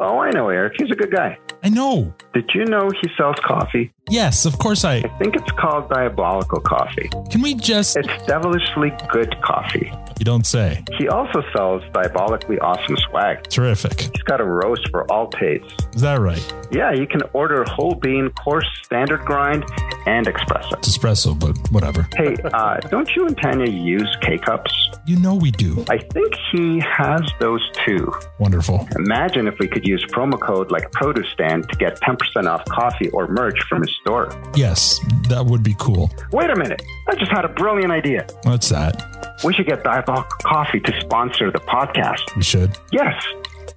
Oh, 0.00 0.18
I 0.20 0.30
know 0.30 0.48
Eric. 0.48 0.74
He's 0.78 0.90
a 0.90 0.94
good 0.94 1.10
guy. 1.10 1.38
I 1.62 1.68
know. 1.70 2.14
Did 2.34 2.50
you 2.54 2.64
know 2.66 2.90
he 3.00 3.08
sells 3.16 3.36
coffee? 3.42 3.92
Yes, 4.10 4.44
of 4.44 4.58
course. 4.58 4.84
I 4.84 4.96
I 4.96 5.08
think 5.18 5.34
it's 5.34 5.50
called 5.52 5.88
Diabolical 5.88 6.60
Coffee. 6.60 7.08
can 7.30 7.40
we 7.40 7.54
just. 7.54 7.96
It's 7.96 8.26
devilishly 8.26 8.92
good 9.10 9.34
coffee. 9.42 9.90
You 10.18 10.24
don't 10.24 10.46
say. 10.46 10.84
He 10.98 11.08
also 11.08 11.42
sells 11.56 11.82
diabolically 11.92 12.58
awesome 12.60 12.96
swag. 13.08 13.44
Terrific. 13.44 14.00
He's 14.00 14.22
got 14.24 14.40
a 14.40 14.44
roast 14.44 14.88
for 14.90 15.10
all 15.10 15.28
tastes. 15.28 15.74
Is 15.94 16.02
that 16.02 16.20
right? 16.20 16.44
Yeah, 16.70 16.92
you 16.92 17.06
can 17.06 17.22
order 17.32 17.64
whole 17.64 17.94
bean, 17.94 18.30
coarse, 18.30 18.66
standard 18.84 19.20
grind, 19.24 19.64
and 20.06 20.26
espresso. 20.26 20.72
It's 20.78 20.96
espresso, 20.96 21.38
but 21.38 21.56
whatever. 21.72 22.06
Hey, 22.16 22.36
uh, 22.52 22.76
don't 22.90 23.10
you 23.16 23.26
and 23.26 23.36
Tanya 23.40 23.70
use 23.70 24.14
K 24.20 24.38
cups? 24.38 24.72
You 25.06 25.16
know 25.16 25.34
we 25.34 25.50
do. 25.50 25.84
I 25.88 25.98
think 25.98 26.32
he 26.52 26.80
has 26.80 27.22
those 27.40 27.62
too. 27.84 28.12
Wonderful. 28.38 28.86
Imagine 28.96 29.48
if 29.48 29.53
we 29.58 29.68
could 29.68 29.86
use 29.86 30.04
promo 30.06 30.40
code 30.40 30.70
like 30.70 30.90
Produce 30.92 31.28
Stand 31.32 31.68
to 31.68 31.76
get 31.76 32.00
10% 32.00 32.46
off 32.46 32.64
coffee 32.66 33.08
or 33.10 33.28
merch 33.28 33.58
from 33.68 33.80
his 33.82 33.94
store. 34.00 34.28
Yes, 34.54 35.00
that 35.28 35.44
would 35.44 35.62
be 35.62 35.74
cool. 35.78 36.10
Wait 36.32 36.50
a 36.50 36.56
minute. 36.56 36.82
I 37.08 37.14
just 37.14 37.30
had 37.30 37.44
a 37.44 37.48
brilliant 37.48 37.92
idea. 37.92 38.26
What's 38.42 38.68
that? 38.70 39.40
We 39.44 39.52
should 39.52 39.66
get 39.66 39.82
Diabolical 39.84 40.36
Coffee 40.42 40.80
to 40.80 41.00
sponsor 41.00 41.50
the 41.50 41.58
podcast. 41.60 42.34
We 42.36 42.42
should. 42.42 42.76
Yes. 42.92 43.22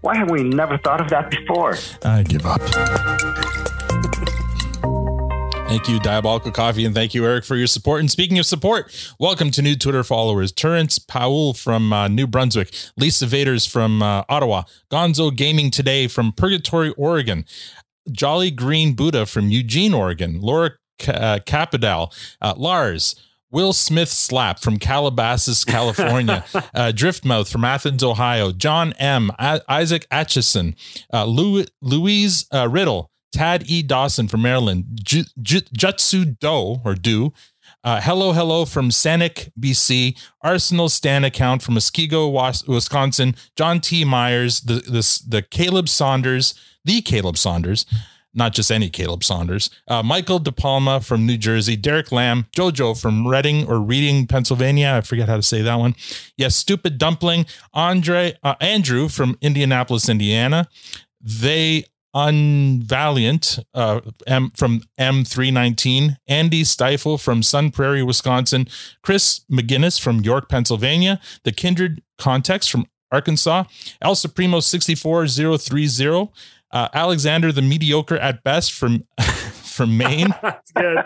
Why 0.02 0.16
have 0.16 0.30
we 0.30 0.44
never 0.44 0.78
thought 0.78 1.02
of 1.02 1.10
that 1.10 1.32
before? 1.32 1.76
I 2.04 2.24
give 2.24 2.46
up. 2.46 2.62
Thank 5.68 5.90
you, 5.90 6.00
Diabolical 6.00 6.52
Coffee, 6.54 6.86
and 6.86 6.96
thank 6.96 7.14
you, 7.14 7.26
Eric, 7.26 7.44
for 7.44 7.58
your 7.58 7.68
support. 7.68 8.00
And 8.00 8.10
speaking 8.10 8.40
of 8.40 8.46
support, 8.46 8.90
welcome 9.20 9.52
to 9.52 9.62
new 9.62 9.76
Twitter 9.76 10.02
followers 10.04 10.54
Terrence 10.54 10.98
Powell 10.98 11.54
from 11.54 11.92
uh, 11.92 12.08
New 12.08 12.26
Brunswick, 12.26 12.74
Lisa 12.96 13.26
Vaders 13.26 13.68
from 13.70 14.02
uh, 14.02 14.24
Ottawa, 14.30 14.64
Gonzo 14.90 15.36
Gaming 15.36 15.70
Today 15.70 16.08
from 16.08 16.32
Purgatory, 16.32 16.92
Oregon, 16.92 17.44
Jolly 18.10 18.50
Green 18.50 18.94
Buddha 18.96 19.26
from 19.26 19.50
Eugene, 19.50 19.94
Oregon, 19.94 20.40
Laura 20.40 20.72
Ca- 21.00 21.12
uh, 21.12 21.40
Capadal, 21.40 22.14
uh, 22.42 22.54
Lars, 22.56 23.22
Will 23.52 23.74
Smith 23.74 24.10
Slap 24.10 24.60
from 24.60 24.80
Calabasas, 24.80 25.66
California, 25.66 26.46
uh, 26.56 26.94
Driftmouth 26.96 27.52
from 27.52 27.66
Athens, 27.66 28.04
Ohio, 28.06 28.54
John 28.54 28.94
M, 28.94 29.32
A- 29.38 29.62
Isaac 29.68 30.08
Atchison, 30.12 30.76
uh, 31.14 31.26
Lou- 31.26 31.66
Louise 31.82 32.48
uh, 32.54 32.70
Riddle, 32.70 33.12
Tad 33.32 33.70
E. 33.70 33.84
Dawson 33.84 34.28
from 34.28 34.42
Maryland, 34.42 34.86
Ju- 35.04 35.26
Ju- 35.42 35.62
Jutsu 35.62 36.38
Do 36.40 36.78
or 36.84 36.96
Do, 36.96 37.34
uh, 37.84 38.02
Hello 38.02 38.34
Hello 38.34 38.66
from 38.66 38.90
Saanich, 38.90 39.52
BC, 39.60 40.18
Arsenal 40.42 40.90
Stan 40.90 41.24
account 41.24 41.62
from 41.62 41.76
Muskego, 41.76 42.32
Wisconsin, 42.68 43.36
John 43.56 43.80
T. 43.80 44.04
Myers, 44.06 44.62
the, 44.62 44.76
the, 44.76 45.22
the 45.28 45.42
Caleb 45.42 45.88
Saunders, 45.90 46.54
the 46.84 47.02
Caleb 47.02 47.38
Saunders, 47.38 47.86
not 48.34 48.54
just 48.54 48.72
any 48.72 48.90
Caleb 48.90 49.24
Saunders, 49.24 49.70
uh, 49.88 50.04
Michael 50.04 50.40
DePalma 50.40 51.04
from 51.04 51.26
New 51.26 51.38
Jersey, 51.38 51.76
Derek 51.76 52.12
Lamb, 52.12 52.46
Jojo 52.56 53.00
from 53.00 53.28
Reading 53.28 53.68
or 53.68 53.80
Reading, 53.80 54.28
Pennsylvania. 54.28 54.94
I 54.96 55.02
forget 55.02 55.28
how 55.28 55.38
to 55.38 55.42
say 55.44 55.62
that 55.62 55.76
one. 55.76 55.96
Yes, 56.38 56.56
Stupid 56.56 56.98
Dumpling, 56.98 57.46
Andre, 57.74 58.38
uh, 58.44 58.56
Andrew 58.62 59.08
from 59.08 59.38
Indianapolis, 59.42 60.08
Indiana. 60.08 60.68
They 61.22 61.86
Unvaliant 62.20 63.60
uh, 63.76 64.02
M, 64.26 64.52
from 64.56 64.82
M319, 65.00 66.18
Andy 66.28 66.64
Stifle 66.64 67.20
from 67.20 67.44
Sun 67.44 67.70
Prairie, 67.70 68.02
Wisconsin, 68.02 68.68
Chris 69.04 69.42
McGinnis 69.52 70.02
from 70.02 70.22
York, 70.22 70.50
Pennsylvania, 70.50 71.20
The 71.44 71.52
Kindred 71.52 72.02
Context 72.18 72.72
from 72.72 72.88
Arkansas, 73.12 73.66
El 74.02 74.16
Supremo 74.16 74.62
64030, 74.62 76.32
uh, 76.72 76.88
Alexander 76.92 77.52
the 77.52 77.62
Mediocre 77.62 78.18
at 78.18 78.44
Best 78.44 78.74
from 78.74 79.06
from 79.78 79.96
Maine. 79.96 80.34
That's 80.42 80.72
good. 80.72 81.06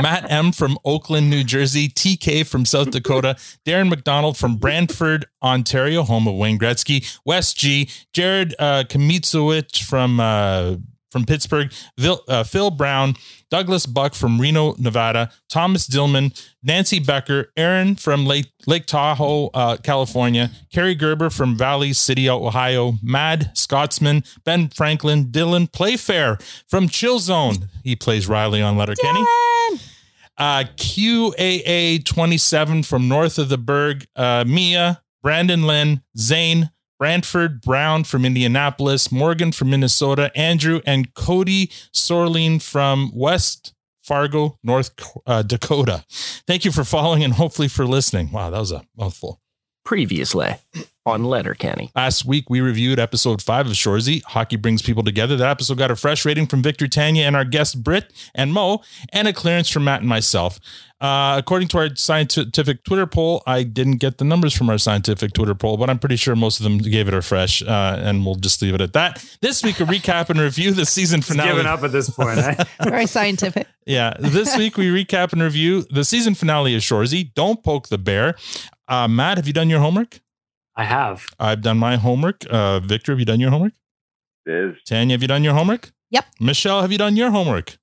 Matt 0.00 0.30
M 0.30 0.50
from 0.50 0.78
Oakland, 0.84 1.30
New 1.30 1.44
Jersey, 1.44 1.88
TK 1.88 2.46
from 2.46 2.64
South 2.64 2.90
Dakota, 2.90 3.36
Darren 3.64 3.88
McDonald 3.88 4.36
from 4.36 4.56
Brantford, 4.56 5.26
Ontario, 5.42 6.02
home 6.02 6.26
of 6.26 6.34
Wayne 6.34 6.58
Gretzky, 6.58 7.16
Wes 7.24 7.52
G, 7.52 7.88
Jared 8.12 8.54
uh, 8.58 8.84
Kamitsowicz 8.88 9.82
from 9.84 10.18
uh, 10.18 10.76
from 11.14 11.24
Pittsburgh, 11.24 11.72
Phil, 11.96 12.20
uh, 12.26 12.42
Phil 12.42 12.72
Brown, 12.72 13.14
Douglas 13.48 13.86
Buck 13.86 14.14
from 14.14 14.40
Reno, 14.40 14.74
Nevada, 14.78 15.30
Thomas 15.48 15.86
Dillman, 15.86 16.36
Nancy 16.64 16.98
Becker, 16.98 17.52
Aaron 17.56 17.94
from 17.94 18.26
Lake, 18.26 18.50
Lake 18.66 18.86
Tahoe, 18.86 19.48
uh, 19.54 19.76
California, 19.76 20.50
Carrie 20.72 20.96
Gerber 20.96 21.30
from 21.30 21.56
Valley 21.56 21.92
City, 21.92 22.28
Ohio, 22.28 22.94
Mad 23.00 23.56
Scotsman, 23.56 24.24
Ben 24.44 24.70
Franklin, 24.70 25.26
Dylan 25.26 25.70
Playfair 25.70 26.36
from 26.68 26.88
Chill 26.88 27.20
Zone. 27.20 27.68
He 27.84 27.94
plays 27.94 28.26
Riley 28.26 28.60
on 28.60 28.76
Letterkenny. 28.76 29.24
Uh, 30.36 30.64
QAA 30.76 32.04
27 32.04 32.82
from 32.82 33.06
north 33.06 33.38
of 33.38 33.48
the 33.48 33.56
Berg, 33.58 34.04
uh, 34.16 34.42
Mia, 34.44 35.00
Brandon 35.22 35.62
Lynn, 35.62 36.02
Zane, 36.18 36.70
Brantford 36.98 37.60
Brown 37.60 38.04
from 38.04 38.24
Indianapolis, 38.24 39.10
Morgan 39.10 39.52
from 39.52 39.70
Minnesota, 39.70 40.30
Andrew 40.36 40.80
and 40.86 41.12
Cody 41.14 41.68
Sorlin 41.92 42.62
from 42.62 43.10
West 43.14 43.74
Fargo, 44.02 44.58
North 44.62 44.90
uh, 45.26 45.42
Dakota. 45.42 46.04
Thank 46.46 46.64
you 46.64 46.70
for 46.72 46.84
following 46.84 47.24
and 47.24 47.34
hopefully 47.34 47.68
for 47.68 47.86
listening. 47.86 48.30
Wow, 48.30 48.50
that 48.50 48.58
was 48.58 48.72
a 48.72 48.82
mouthful. 48.96 49.40
Previously 49.84 50.56
on 51.06 51.24
Letterkenny. 51.24 51.90
Last 51.94 52.24
week, 52.24 52.48
we 52.48 52.60
reviewed 52.60 52.98
episode 52.98 53.42
five 53.42 53.66
of 53.66 53.72
Shoresy. 53.72 54.22
Hockey 54.22 54.56
brings 54.56 54.82
people 54.82 55.02
together. 55.02 55.36
That 55.36 55.50
episode 55.50 55.78
got 55.78 55.90
a 55.90 55.96
fresh 55.96 56.24
rating 56.24 56.46
from 56.46 56.62
Victor 56.62 56.88
Tanya 56.88 57.24
and 57.24 57.36
our 57.36 57.44
guest 57.44 57.82
Britt 57.82 58.12
and 58.34 58.52
Mo, 58.52 58.82
and 59.12 59.28
a 59.28 59.32
clearance 59.32 59.68
from 59.68 59.84
Matt 59.84 60.00
and 60.00 60.08
myself. 60.08 60.58
Uh, 61.00 61.36
according 61.38 61.68
to 61.68 61.76
our 61.76 61.94
scientific 61.96 62.82
Twitter 62.84 63.06
poll, 63.06 63.42
I 63.46 63.62
didn't 63.62 63.98
get 63.98 64.16
the 64.16 64.24
numbers 64.24 64.54
from 64.54 64.70
our 64.70 64.78
scientific 64.78 65.34
Twitter 65.34 65.54
poll, 65.54 65.76
but 65.76 65.90
I'm 65.90 65.98
pretty 65.98 66.16
sure 66.16 66.34
most 66.34 66.60
of 66.60 66.64
them 66.64 66.78
gave 66.78 67.08
it 67.08 67.14
a 67.14 67.20
fresh, 67.20 67.60
uh, 67.62 68.00
and 68.02 68.24
we'll 68.24 68.36
just 68.36 68.62
leave 68.62 68.74
it 68.74 68.80
at 68.80 68.94
that. 68.94 69.22
This 69.42 69.62
week, 69.62 69.80
a 69.80 69.84
recap 69.84 70.30
and 70.30 70.40
review 70.40 70.70
the 70.70 70.86
season 70.86 71.20
finale. 71.20 71.50
Giving 71.50 71.66
up 71.66 71.82
at 71.82 71.92
this 71.92 72.08
point. 72.08 72.38
Eh? 72.38 72.64
Very 72.84 73.06
scientific. 73.06 73.66
Yeah. 73.84 74.14
This 74.18 74.56
week 74.56 74.78
we 74.78 74.86
recap 74.86 75.34
and 75.34 75.42
review 75.42 75.82
the 75.82 76.04
season 76.04 76.34
finale 76.34 76.74
of 76.74 76.80
Shoresy. 76.80 77.34
Don't 77.34 77.62
poke 77.62 77.88
the 77.88 77.98
bear. 77.98 78.36
Uh, 78.88 79.06
Matt, 79.08 79.36
have 79.36 79.46
you 79.46 79.52
done 79.52 79.68
your 79.68 79.80
homework? 79.80 80.20
I 80.76 80.84
have. 80.84 81.26
I've 81.38 81.62
done 81.62 81.78
my 81.78 81.96
homework. 81.96 82.44
Uh, 82.50 82.80
Victor, 82.80 83.12
have 83.12 83.18
you 83.18 83.24
done 83.24 83.40
your 83.40 83.50
homework? 83.50 83.74
It 84.46 84.52
is. 84.52 84.76
Tanya, 84.84 85.14
have 85.14 85.22
you 85.22 85.28
done 85.28 85.44
your 85.44 85.54
homework? 85.54 85.92
Yep. 86.10 86.26
Michelle, 86.40 86.82
have 86.82 86.92
you 86.92 86.98
done 86.98 87.16
your 87.16 87.30
homework? 87.30 87.78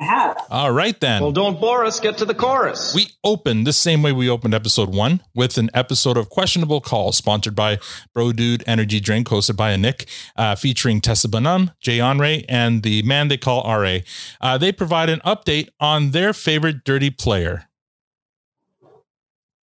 I 0.00 0.04
have. 0.04 0.36
All 0.48 0.70
right 0.70 0.98
then. 1.00 1.20
Well, 1.20 1.32
don't 1.32 1.60
bore 1.60 1.84
us. 1.84 1.98
Get 1.98 2.18
to 2.18 2.24
the 2.24 2.34
chorus. 2.34 2.94
We 2.94 3.06
opened 3.24 3.66
the 3.66 3.72
same 3.72 4.00
way 4.00 4.12
we 4.12 4.30
opened 4.30 4.54
episode 4.54 4.94
one 4.94 5.22
with 5.34 5.58
an 5.58 5.70
episode 5.74 6.16
of 6.16 6.28
Questionable 6.28 6.80
Calls, 6.80 7.16
sponsored 7.16 7.56
by 7.56 7.80
Bro 8.14 8.32
Dude 8.34 8.62
Energy 8.64 9.00
Drink, 9.00 9.26
hosted 9.26 9.56
by 9.56 9.72
a 9.72 9.76
Nick, 9.76 10.06
uh, 10.36 10.54
featuring 10.54 11.00
Tessa 11.00 11.28
Bonham, 11.28 11.72
Jay 11.80 11.98
Onrait, 11.98 12.44
and 12.48 12.84
the 12.84 13.02
man 13.02 13.26
they 13.26 13.36
call 13.36 13.64
RA. 13.64 13.98
Uh, 14.40 14.56
they 14.56 14.70
provide 14.70 15.08
an 15.08 15.18
update 15.26 15.68
on 15.80 16.12
their 16.12 16.32
favorite 16.32 16.84
dirty 16.84 17.10
player. 17.10 17.67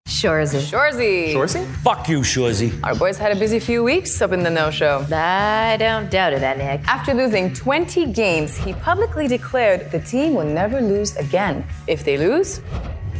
Shoresy. 0.08 0.60
Shoresy. 0.60 1.32
Shoresy? 1.32 1.66
Fuck 1.76 2.08
you, 2.10 2.20
Shoresy. 2.20 2.78
Our 2.84 2.94
boys 2.94 3.16
had 3.16 3.32
a 3.32 3.38
busy 3.38 3.58
few 3.58 3.82
weeks 3.82 4.20
up 4.20 4.32
in 4.32 4.42
the 4.42 4.50
no-show. 4.50 5.06
I 5.10 5.76
don't 5.78 6.10
doubt 6.10 6.34
it, 6.34 6.40
Nick. 6.58 6.86
After 6.86 7.14
losing 7.14 7.54
20 7.54 8.12
games, 8.12 8.54
he 8.56 8.74
publicly 8.74 9.26
declared 9.28 9.90
the 9.90 10.00
team 10.00 10.34
will 10.34 10.44
never 10.44 10.80
lose 10.82 11.16
again. 11.16 11.64
If 11.86 12.04
they 12.04 12.18
lose, 12.18 12.60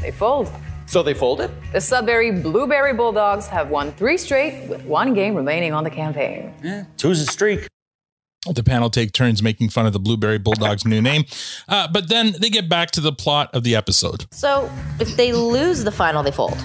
they 0.03 0.11
fold. 0.11 0.51
So 0.87 1.03
they 1.03 1.15
folded? 1.15 1.51
The 1.73 1.81
Sudbury 1.81 2.31
Blueberry 2.31 2.93
Bulldogs 2.93 3.47
have 3.47 3.71
won 3.71 3.91
three 3.93 4.19
straight 4.19 4.69
with 4.69 4.85
one 4.85 5.15
game 5.15 5.35
remaining 5.35 5.73
on 5.73 5.85
the 5.85 5.91
campaign. 5.91 6.53
Yeah, 6.63 6.85
two's 6.99 7.21
a 7.23 7.27
streak. 7.27 7.67
The 8.51 8.63
panel 8.63 8.91
take 8.91 9.13
turns 9.13 9.43
making 9.43 9.71
fun 9.71 9.87
of 9.87 9.93
the 9.95 9.99
Blueberry 9.99 10.39
Bulldogs' 10.39 10.85
new 10.85 11.01
name, 11.01 11.25
uh, 11.67 11.89
but 11.91 12.09
then 12.11 12.35
they 12.39 12.51
get 12.51 12.69
back 12.69 12.91
to 12.93 13.01
the 13.01 13.13
plot 13.13 13.49
of 13.55 13.65
the 13.65 13.75
episode. 13.75 14.27
So, 14.33 14.71
if 15.01 15.17
they 15.17 15.33
lose 15.33 15.83
the 15.83 15.93
final, 15.93 16.23
they 16.23 16.31
fold. 16.31 16.59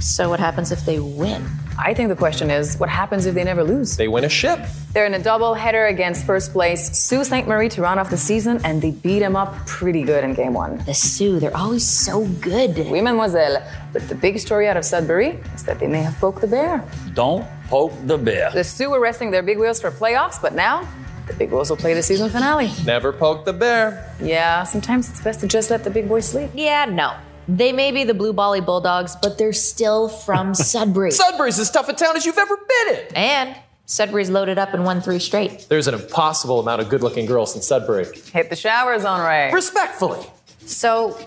So, 0.00 0.28
what 0.28 0.40
happens 0.40 0.72
if 0.72 0.84
they 0.84 0.98
win? 0.98 1.46
I 1.78 1.94
think 1.94 2.08
the 2.08 2.16
question 2.16 2.50
is, 2.50 2.76
what 2.78 2.88
happens 2.88 3.24
if 3.24 3.34
they 3.34 3.44
never 3.44 3.64
lose? 3.64 3.96
They 3.96 4.08
win 4.08 4.24
a 4.24 4.28
ship. 4.28 4.58
They're 4.92 5.06
in 5.06 5.14
a 5.14 5.22
double 5.22 5.54
header 5.54 5.86
against 5.86 6.26
first 6.26 6.52
place 6.52 6.96
Sault 6.98 7.26
St. 7.26 7.48
Marie 7.48 7.68
to 7.70 7.82
round 7.82 7.98
off 7.98 8.10
the 8.10 8.16
season, 8.16 8.60
and 8.64 8.82
they 8.82 8.90
beat 8.90 9.20
them 9.20 9.36
up 9.36 9.54
pretty 9.66 10.02
good 10.02 10.22
in 10.24 10.34
game 10.34 10.54
one. 10.54 10.78
The 10.84 10.92
Soo, 10.92 11.38
they're 11.38 11.56
always 11.56 11.86
so 11.86 12.26
good. 12.40 12.76
Oui, 12.90 13.00
mademoiselle. 13.00 13.64
But 13.92 14.08
the 14.08 14.14
big 14.14 14.38
story 14.38 14.68
out 14.68 14.76
of 14.76 14.84
Sudbury 14.84 15.40
is 15.54 15.62
that 15.64 15.78
they 15.78 15.86
may 15.86 16.02
have 16.02 16.18
poked 16.18 16.40
the 16.40 16.46
bear. 16.46 16.84
Don't 17.14 17.46
poke 17.68 17.92
the 18.06 18.18
bear. 18.18 18.50
The 18.50 18.64
Soo 18.64 18.90
were 18.90 19.00
resting 19.00 19.30
their 19.30 19.42
big 19.42 19.58
wheels 19.58 19.80
for 19.80 19.90
playoffs, 19.90 20.42
but 20.42 20.54
now 20.54 20.86
the 21.26 21.34
big 21.34 21.50
boys 21.50 21.70
will 21.70 21.76
play 21.76 21.94
the 21.94 22.02
season 22.02 22.28
finale. 22.30 22.70
Never 22.84 23.12
poke 23.12 23.44
the 23.44 23.52
bear. 23.52 24.12
Yeah, 24.20 24.64
sometimes 24.64 25.08
it's 25.10 25.20
best 25.20 25.40
to 25.40 25.48
just 25.48 25.70
let 25.70 25.84
the 25.84 25.90
big 25.90 26.08
boys 26.08 26.26
sleep. 26.28 26.50
Yeah, 26.54 26.84
no. 26.86 27.14
They 27.48 27.72
may 27.72 27.90
be 27.90 28.04
the 28.04 28.14
Blue 28.14 28.32
Bally 28.32 28.60
Bulldogs, 28.60 29.16
but 29.20 29.36
they're 29.38 29.52
still 29.52 30.08
from 30.08 30.54
Sudbury. 30.54 31.10
Sudbury's 31.10 31.58
as 31.58 31.70
tough 31.70 31.88
a 31.88 31.92
town 31.92 32.16
as 32.16 32.24
you've 32.26 32.38
ever 32.38 32.56
been 32.56 32.94
in. 32.96 33.04
and 33.16 33.56
Sudbury's 33.86 34.30
loaded 34.30 34.58
up 34.58 34.74
and 34.74 34.84
won 34.84 35.00
three 35.00 35.18
straight. 35.18 35.66
There's 35.68 35.88
an 35.88 35.94
impossible 35.94 36.60
amount 36.60 36.80
of 36.82 36.88
good 36.88 37.02
looking 37.02 37.26
girls 37.26 37.54
in 37.56 37.62
Sudbury. 37.62 38.06
Hit 38.32 38.48
the 38.48 38.56
showers 38.56 39.02
Onrait. 39.02 39.52
Respectfully. 39.52 40.24
So, 40.66 41.18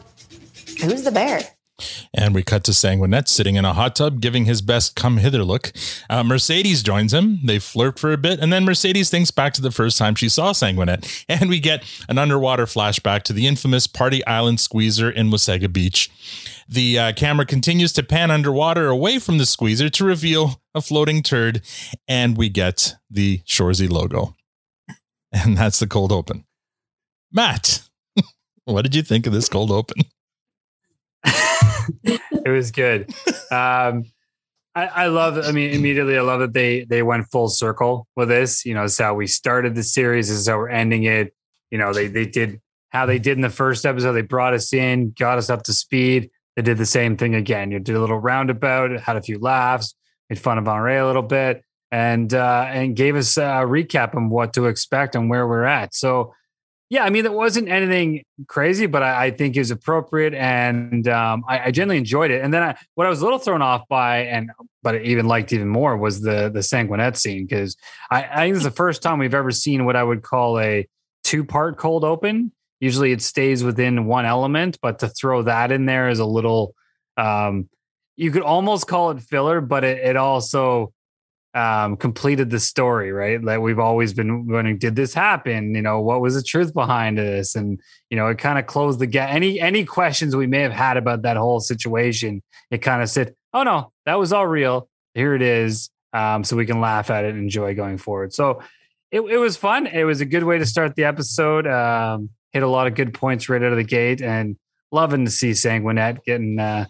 who's 0.81 1.03
the 1.03 1.11
bear? 1.11 1.41
And 2.13 2.33
we 2.33 2.43
cut 2.43 2.63
to 2.65 2.71
Sanguinet 2.71 3.27
sitting 3.27 3.55
in 3.55 3.65
a 3.65 3.73
hot 3.73 3.95
tub, 3.95 4.21
giving 4.21 4.45
his 4.45 4.61
best 4.61 4.95
come 4.95 5.17
hither 5.17 5.43
look. 5.43 5.73
Uh, 6.09 6.23
Mercedes 6.23 6.81
joins 6.81 7.13
him. 7.13 7.39
They 7.43 7.59
flirt 7.59 7.99
for 7.99 8.13
a 8.13 8.17
bit, 8.17 8.39
and 8.39 8.51
then 8.53 8.63
Mercedes 8.63 9.09
thinks 9.09 9.31
back 9.31 9.53
to 9.53 9.61
the 9.61 9.71
first 9.71 9.97
time 9.97 10.15
she 10.15 10.29
saw 10.29 10.51
Sanguinet. 10.51 11.23
And 11.35 11.49
we 11.49 11.59
get 11.59 11.83
an 12.07 12.17
underwater 12.17 12.65
flashback 12.65 13.23
to 13.23 13.33
the 13.33 13.47
infamous 13.47 13.87
Party 13.87 14.25
Island 14.25 14.59
squeezer 14.59 15.09
in 15.09 15.29
Wasaga 15.29 15.71
Beach. 15.71 16.09
The 16.67 16.97
uh, 16.97 17.13
camera 17.13 17.45
continues 17.45 17.91
to 17.93 18.03
pan 18.03 18.31
underwater 18.31 18.87
away 18.87 19.19
from 19.19 19.37
the 19.37 19.45
squeezer 19.45 19.89
to 19.89 20.05
reveal 20.05 20.61
a 20.73 20.81
floating 20.81 21.23
turd, 21.23 21.61
and 22.07 22.37
we 22.37 22.49
get 22.49 22.95
the 23.09 23.39
Shoresy 23.39 23.89
logo. 23.89 24.35
And 25.33 25.57
that's 25.57 25.79
the 25.79 25.87
cold 25.87 26.13
open. 26.13 26.45
Matt, 27.29 27.81
what 28.63 28.83
did 28.83 28.95
you 28.95 29.01
think 29.01 29.27
of 29.27 29.33
this 29.33 29.49
cold 29.49 29.69
open? 29.69 30.03
It 32.03 32.49
was 32.49 32.71
good. 32.71 33.09
Um, 33.51 34.05
I, 34.75 34.87
I 34.87 35.07
love. 35.07 35.37
I 35.37 35.51
mean, 35.51 35.71
immediately, 35.71 36.17
I 36.17 36.21
love 36.21 36.41
that 36.41 36.53
they 36.53 36.83
they 36.83 37.01
went 37.01 37.27
full 37.31 37.47
circle 37.47 38.07
with 38.15 38.27
this. 38.27 38.65
You 38.65 38.73
know, 38.73 38.83
it's 38.83 38.97
how 38.97 39.13
we 39.13 39.27
started 39.27 39.73
the 39.73 39.83
series. 39.83 40.27
This 40.27 40.39
is 40.39 40.47
how 40.47 40.57
we're 40.57 40.69
ending 40.69 41.03
it. 41.03 41.33
You 41.71 41.77
know, 41.77 41.93
they 41.93 42.07
they 42.07 42.25
did 42.25 42.59
how 42.89 43.05
they 43.05 43.19
did 43.19 43.37
in 43.37 43.41
the 43.41 43.49
first 43.49 43.85
episode. 43.85 44.13
They 44.13 44.21
brought 44.21 44.53
us 44.53 44.73
in, 44.73 45.13
got 45.17 45.37
us 45.37 45.49
up 45.49 45.63
to 45.63 45.73
speed. 45.73 46.29
They 46.55 46.61
did 46.61 46.77
the 46.77 46.85
same 46.85 47.17
thing 47.17 47.35
again. 47.35 47.71
You 47.71 47.79
did 47.79 47.95
a 47.95 47.99
little 47.99 48.19
roundabout, 48.19 48.99
had 48.99 49.17
a 49.17 49.21
few 49.21 49.39
laughs, 49.39 49.93
made 50.29 50.39
fun 50.39 50.57
of 50.57 50.67
Henri 50.67 50.97
a 50.97 51.05
little 51.05 51.21
bit, 51.21 51.63
and 51.91 52.33
uh, 52.33 52.65
and 52.69 52.95
gave 52.95 53.15
us 53.15 53.37
a 53.37 53.63
recap 53.65 54.15
on 54.15 54.29
what 54.29 54.53
to 54.53 54.65
expect 54.65 55.15
and 55.15 55.29
where 55.29 55.47
we're 55.47 55.63
at. 55.63 55.95
So 55.95 56.33
yeah, 56.89 57.03
I 57.03 57.09
mean, 57.09 57.25
it 57.25 57.33
wasn't 57.33 57.67
anything 57.67 58.23
crazy, 58.47 58.85
but 58.85 59.01
I, 59.01 59.25
I 59.25 59.31
think 59.31 59.55
it 59.55 59.59
was 59.59 59.71
appropriate, 59.71 60.35
and 60.35 61.07
um, 61.07 61.43
I, 61.47 61.65
I 61.65 61.71
genuinely 61.71 61.97
enjoyed 61.97 62.29
it. 62.29 62.43
And 62.43 62.53
then 62.53 62.61
I, 62.61 62.77
what 62.93 63.07
I 63.07 63.09
was 63.09 63.21
a 63.21 63.23
little 63.23 63.39
thrown 63.39 63.63
off 63.63 63.87
by, 63.87 64.19
and 64.25 64.51
but 64.83 64.95
I 64.95 64.99
even 64.99 65.27
liked 65.27 65.51
even 65.51 65.67
more, 65.67 65.97
was 65.97 66.21
the 66.21 66.49
the 66.49 66.59
Sanguinet 66.59 67.17
scene 67.17 67.47
because 67.47 67.75
I, 68.11 68.23
I 68.23 68.35
think 68.45 68.55
it's 68.55 68.65
the 68.65 68.71
first 68.71 69.01
time 69.01 69.17
we've 69.17 69.33
ever 69.33 69.51
seen 69.51 69.85
what 69.85 69.95
I 69.95 70.03
would 70.03 70.21
call 70.21 70.59
a 70.59 70.87
two 71.23 71.43
part 71.43 71.77
cold 71.77 72.03
open. 72.03 72.51
Usually, 72.79 73.11
it 73.11 73.23
stays 73.23 73.63
within 73.63 74.05
one 74.05 74.25
element, 74.25 74.77
but 74.79 74.99
to 74.99 75.07
throw 75.07 75.41
that 75.41 75.71
in 75.71 75.85
there 75.85 76.09
is 76.09 76.19
a 76.19 76.25
little. 76.25 76.75
Um, 77.17 77.67
you 78.17 78.31
could 78.31 78.43
almost 78.43 78.87
call 78.87 79.11
it 79.11 79.21
filler, 79.21 79.59
but 79.59 79.83
it, 79.83 79.97
it 79.97 80.15
also 80.15 80.93
um, 81.55 81.95
completed 81.95 82.49
the 82.49 82.59
story, 82.59 83.13
right? 83.13 83.43
That 83.43 83.61
we've 83.61 83.79
always 83.79 84.13
been 84.13 84.45
wondering, 84.45 84.77
did 84.77 84.97
this 84.97 85.13
happen? 85.13 85.73
You 85.73 85.81
know, 85.81 86.01
what 86.01 86.19
was 86.19 86.35
the 86.35 86.43
truth 86.43 86.73
behind 86.73 87.17
this? 87.17 87.55
And 87.55 87.79
you 88.09 88.17
know, 88.17 88.27
it 88.27 88.37
kind 88.37 88.59
of 88.59 88.67
closed 88.67 88.99
the 88.99 89.07
gap. 89.07 89.29
Any 89.31 89.59
any 89.59 89.85
questions 89.85 90.35
we 90.35 90.47
may 90.47 90.59
have 90.59 90.73
had 90.73 90.97
about 90.97 91.21
that 91.21 91.37
whole 91.37 91.61
situation, 91.61 92.43
it 92.69 92.79
kind 92.79 93.01
of 93.01 93.09
said, 93.09 93.33
"Oh 93.53 93.63
no, 93.63 93.93
that 94.05 94.19
was 94.19 94.33
all 94.33 94.45
real. 94.45 94.89
Here 95.13 95.33
it 95.33 95.41
is." 95.41 95.89
Um, 96.11 96.43
so 96.43 96.57
we 96.57 96.65
can 96.65 96.81
laugh 96.81 97.09
at 97.09 97.23
it 97.25 97.29
and 97.29 97.39
enjoy 97.39 97.73
going 97.73 97.97
forward. 97.97 98.33
So 98.33 98.61
it, 99.11 99.21
it 99.21 99.37
was 99.37 99.55
fun. 99.57 99.87
It 99.87 100.03
was 100.03 100.21
a 100.21 100.25
good 100.25 100.43
way 100.43 100.59
to 100.59 100.65
start 100.65 100.95
the 100.95 101.05
episode. 101.05 101.67
Um, 101.67 102.29
hit 102.51 102.63
a 102.63 102.67
lot 102.67 102.87
of 102.87 102.95
good 102.95 103.13
points 103.13 103.47
right 103.47 103.63
out 103.63 103.71
of 103.71 103.77
the 103.77 103.83
gate, 103.83 104.21
and 104.21 104.57
loving 104.91 105.23
to 105.23 105.31
see 105.31 105.51
Sanguinet 105.51 106.23
getting. 106.25 106.59
Uh, 106.59 106.85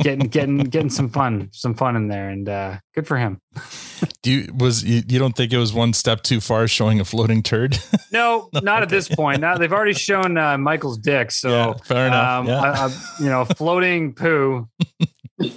getting 0.00 0.26
getting 0.28 0.58
getting 0.58 0.90
some 0.90 1.08
fun 1.08 1.48
some 1.52 1.74
fun 1.74 1.96
in 1.96 2.08
there 2.08 2.28
and 2.30 2.48
uh 2.48 2.76
good 2.94 3.06
for 3.06 3.16
him 3.16 3.40
Do 4.22 4.30
you 4.30 4.52
was 4.54 4.84
you, 4.84 5.02
you 5.08 5.18
don't 5.18 5.36
think 5.36 5.52
it 5.52 5.58
was 5.58 5.72
one 5.72 5.92
step 5.92 6.22
too 6.22 6.40
far 6.40 6.68
showing 6.68 7.00
a 7.00 7.04
floating 7.04 7.42
turd? 7.42 7.78
no 8.12 8.48
not 8.62 8.82
at 8.82 8.88
this 8.88 9.08
point 9.08 9.40
now 9.40 9.56
they've 9.58 9.72
already 9.72 9.92
shown 9.94 10.38
uh, 10.38 10.56
michael's 10.58 10.98
dick 10.98 11.30
so 11.30 11.48
Yeah, 11.50 11.72
fair 11.84 12.06
enough, 12.06 12.40
um, 12.40 12.46
yeah. 12.46 12.60
I- 12.60 12.86
I- 12.86 13.00
you 13.20 13.26
know 13.28 13.44
floating 13.44 14.14
poo 14.14 14.68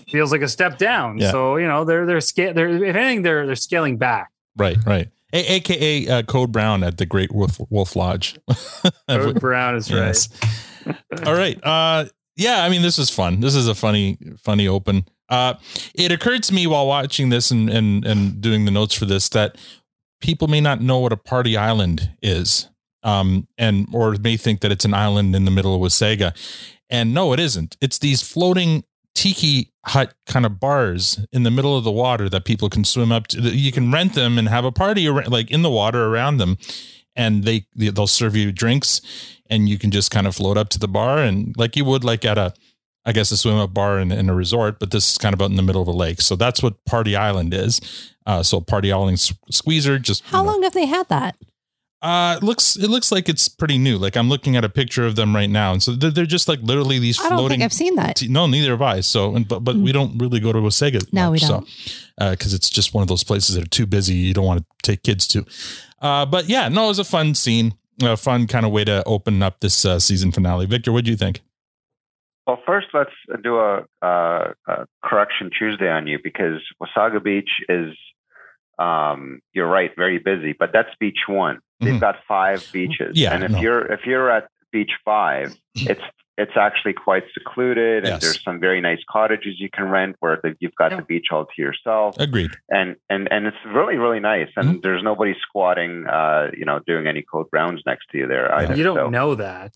feels 0.10 0.32
like 0.32 0.42
a 0.42 0.48
step 0.48 0.78
down 0.78 1.18
Yeah. 1.18 1.32
so 1.32 1.58
you 1.58 1.68
know 1.68 1.84
they're 1.86 2.06
they're 2.06 2.22
scale 2.22 2.54
they're 2.54 2.70
if 2.84 2.96
anything 2.96 3.22
they're 3.24 3.46
they're 3.46 3.56
scaling 3.56 3.98
back 3.98 4.32
right, 4.58 4.78
right. 4.86 5.08
A- 5.34 5.54
AKA 5.56 6.08
uh, 6.10 6.24
Code 6.24 6.52
Brown 6.52 6.84
at 6.84 6.98
the 6.98 7.06
Great 7.06 7.32
Wolf, 7.32 7.58
Wolf 7.70 7.96
Lodge. 7.96 8.38
Code 9.10 9.40
Brown 9.40 9.76
is 9.78 9.90
right. 9.90 10.28
All 11.26 11.34
right. 11.34 11.58
Uh, 11.64 12.04
yeah, 12.36 12.64
I 12.64 12.70
mean, 12.70 12.82
this 12.82 12.98
is 12.98 13.10
fun. 13.10 13.40
This 13.40 13.56
is 13.56 13.68
a 13.68 13.76
funny, 13.76 14.18
funny 14.38 14.68
open. 14.68 15.06
Uh, 15.30 15.56
it 15.96 16.12
occurred 16.12 16.44
to 16.44 16.54
me 16.54 16.68
while 16.68 16.88
watching 16.88 17.30
this 17.30 17.52
and, 17.52 17.70
and, 17.70 18.06
and 18.06 18.42
doing 18.42 18.66
the 18.66 18.72
notes 18.72 18.94
for 18.94 19.06
this 19.06 19.30
that 19.30 19.58
people 20.22 20.48
may 20.48 20.62
not 20.62 20.82
know 20.82 21.00
what 21.00 21.14
a 21.14 21.18
party 21.18 21.56
island 21.58 22.12
is. 22.22 22.68
Um, 23.04 23.48
and, 23.58 23.88
or 23.94 24.16
may 24.22 24.38
think 24.38 24.62
that 24.62 24.72
it's 24.72 24.86
an 24.86 24.94
island 24.94 25.36
in 25.36 25.46
the 25.46 25.52
middle 25.52 25.74
of 25.74 25.82
Wasaga. 25.82 26.36
And 26.88 27.14
no, 27.14 27.34
it 27.34 27.40
isn't. 27.40 27.76
It's 27.82 27.98
these 27.98 28.22
floating 28.22 28.84
tiki 29.16 29.72
hut 29.86 30.14
kind 30.28 30.46
of 30.46 30.60
bars 30.60 31.26
in 31.32 31.44
the 31.44 31.52
middle 31.52 31.78
of 31.78 31.84
the 31.84 31.92
water 31.92 32.30
that 32.30 32.46
people 32.46 32.70
can 32.70 32.84
swim 32.84 33.12
up 33.12 33.28
to. 33.28 33.42
You 33.42 33.72
can 33.72 33.92
rent 33.92 34.14
them 34.14 34.38
and 34.38 34.48
have 34.50 34.66
a 34.66 34.72
party 34.72 35.08
ar- 35.08 35.24
like 35.24 35.50
in 35.50 35.64
the 35.64 35.70
water 35.70 36.06
around 36.06 36.38
them. 36.38 36.58
And 37.16 37.44
they, 37.44 37.66
they'll 37.76 38.08
serve 38.08 38.36
you 38.36 38.52
drinks 38.52 39.02
and 39.50 39.68
you 39.68 39.78
can 39.78 39.92
just 39.92 40.12
kind 40.12 40.26
of 40.28 40.36
float 40.36 40.58
up 40.58 40.70
to 40.70 40.80
the 40.80 40.88
bar 40.88 41.18
and 41.18 41.54
like 41.58 41.76
you 41.76 41.84
would 41.86 42.04
like 42.04 42.24
at 42.26 42.38
a 42.38 42.54
I 43.04 43.12
guess 43.14 43.32
a 43.32 43.38
swim 43.38 43.56
up 43.58 43.74
bar 43.74 43.98
in, 44.00 44.12
in 44.12 44.30
a 44.30 44.36
resort, 44.36 44.80
but 44.80 44.92
this 44.92 45.12
is 45.12 45.18
kind 45.18 45.34
of 45.34 45.42
out 45.42 45.50
in 45.50 45.56
the 45.56 45.64
middle 45.64 45.82
of 45.82 45.88
a 45.88 45.92
lake. 45.92 46.22
So 46.22 46.36
that's 46.36 46.62
what 46.62 46.86
Party 46.86 47.16
Island 47.16 47.52
is. 47.52 47.82
Uh, 48.28 48.44
so 48.44 48.62
Party 48.62 48.92
Island 48.92 49.20
squeezer 49.50 49.98
just 49.98 50.24
How 50.26 50.44
long 50.44 50.62
have 50.64 50.74
they 50.74 50.86
had 50.86 51.10
that? 51.10 51.36
uh 52.04 52.36
it 52.42 52.44
looks 52.44 52.76
it 52.78 52.90
looks 52.90 53.12
like 53.12 53.30
it's 53.30 53.48
pretty 53.48 53.78
new. 53.78 53.98
Like 53.98 54.16
I'm 54.18 54.28
looking 54.30 54.56
at 54.56 54.64
a 54.64 54.70
picture 54.70 55.06
of 55.06 55.16
them 55.16 55.36
right 55.36 55.50
now, 55.50 55.72
and 55.72 55.84
so 55.84 55.92
they're, 55.92 56.10
they're 56.10 56.26
just 56.26 56.48
like 56.48 56.60
literally 56.62 56.98
these 56.98 57.20
I 57.20 57.30
don't 57.30 57.38
floating. 57.38 57.60
think 57.60 57.64
I've 57.64 57.74
seen 57.74 57.96
that. 57.96 58.16
T- 58.16 58.28
no, 58.28 58.48
neither 58.48 58.72
have 58.72 58.82
I. 58.82 59.02
So, 59.02 59.36
and, 59.36 59.48
but 59.48 59.60
but 59.60 59.76
we 59.76 59.92
don't 59.92 60.18
really 60.18 60.40
go 60.40 60.52
to 60.52 60.60
Wasaga. 60.60 61.12
No, 61.14 61.30
we 61.32 61.38
don't. 61.38 61.68
So, 62.18 62.32
because 62.32 62.56
it's 62.56 62.70
just 62.72 62.96
one 62.96 63.04
of 63.04 63.08
those 63.08 63.24
places 63.24 63.56
that 63.56 63.64
are 63.64 63.70
too 63.70 63.86
busy. 63.86 64.16
You 64.16 64.34
don't 64.34 64.46
want 64.46 64.62
to 64.62 64.66
take 64.82 65.04
kids 65.04 65.28
to. 65.28 65.46
Uh, 66.02 66.26
but 66.26 66.50
yeah, 66.50 66.68
no, 66.70 66.86
it 66.86 66.88
was 66.90 67.00
a 67.00 67.04
fun 67.04 67.36
scene, 67.36 67.76
a 68.02 68.18
fun 68.18 68.48
kind 68.48 68.66
of 68.66 68.72
way 68.72 68.84
to 68.84 69.04
open 69.06 69.42
up 69.44 69.60
this 69.60 69.86
uh, 69.86 70.00
season 70.00 70.32
finale. 70.32 70.66
Victor, 70.66 70.92
what 70.92 71.06
do 71.06 71.12
you 71.12 71.18
think? 71.18 71.42
Well, 72.48 72.60
first, 72.66 72.88
let's 72.94 73.12
do 73.44 73.58
a, 73.60 73.86
uh, 74.02 74.54
a 74.68 74.86
correction 75.04 75.52
Tuesday 75.58 75.90
on 75.90 76.08
you 76.08 76.18
because 76.24 76.60
Wasaga 76.82 77.24
Beach 77.24 77.50
is, 77.70 77.94
um, 78.80 79.42
you're 79.54 79.68
right, 79.70 79.92
very 79.96 80.18
busy, 80.18 80.54
but 80.58 80.72
that's 80.74 80.90
beach 81.00 81.20
one. 81.28 81.60
They've 81.80 81.94
Mhm. 81.94 82.00
got 82.00 82.16
five 82.28 82.68
beaches, 82.74 83.18
Yeah, 83.20 83.34
and 83.34 83.44
if 83.44 83.52
no. 83.52 83.60
you're 83.62 83.86
if 83.92 84.06
you're 84.06 84.30
at 84.32 84.48
beach 84.72 84.92
five, 85.06 85.56
it's 85.76 86.02
it's 86.42 86.58
actually 86.68 86.94
quite 86.94 87.24
secluded, 87.34 88.00
and 88.04 88.14
Yes. 88.14 88.22
there's 88.22 88.44
some 88.44 88.60
very 88.60 88.82
nice 88.90 89.00
cottages 89.10 89.54
you 89.60 89.70
can 89.78 89.86
rent 89.98 90.16
where 90.20 90.40
the, 90.44 90.56
you've 90.60 90.76
got 90.76 90.90
the 91.00 91.02
beach 91.12 91.28
all 91.32 91.46
to 91.46 91.62
yourself 91.62 92.16
Agreed. 92.20 92.52
and 92.70 92.96
and 93.10 93.28
and 93.34 93.42
it's 93.50 93.58
really 93.78 93.98
really 93.98 94.20
nice 94.20 94.50
and 94.56 94.66
Mm-hmm. 94.68 94.80
there's 94.84 95.04
nobody 95.04 95.34
squatting 95.46 96.06
uh 96.08 96.48
you 96.60 96.66
know 96.66 96.80
doing 96.86 97.06
any 97.08 97.22
code 97.32 97.48
rounds 97.52 97.82
next 97.86 98.06
to 98.12 98.18
you 98.20 98.28
there 98.28 98.54
either 98.60 98.76
you 98.76 98.84
don't 98.84 98.96
So- 98.98 99.10
know 99.10 99.36
that 99.36 99.72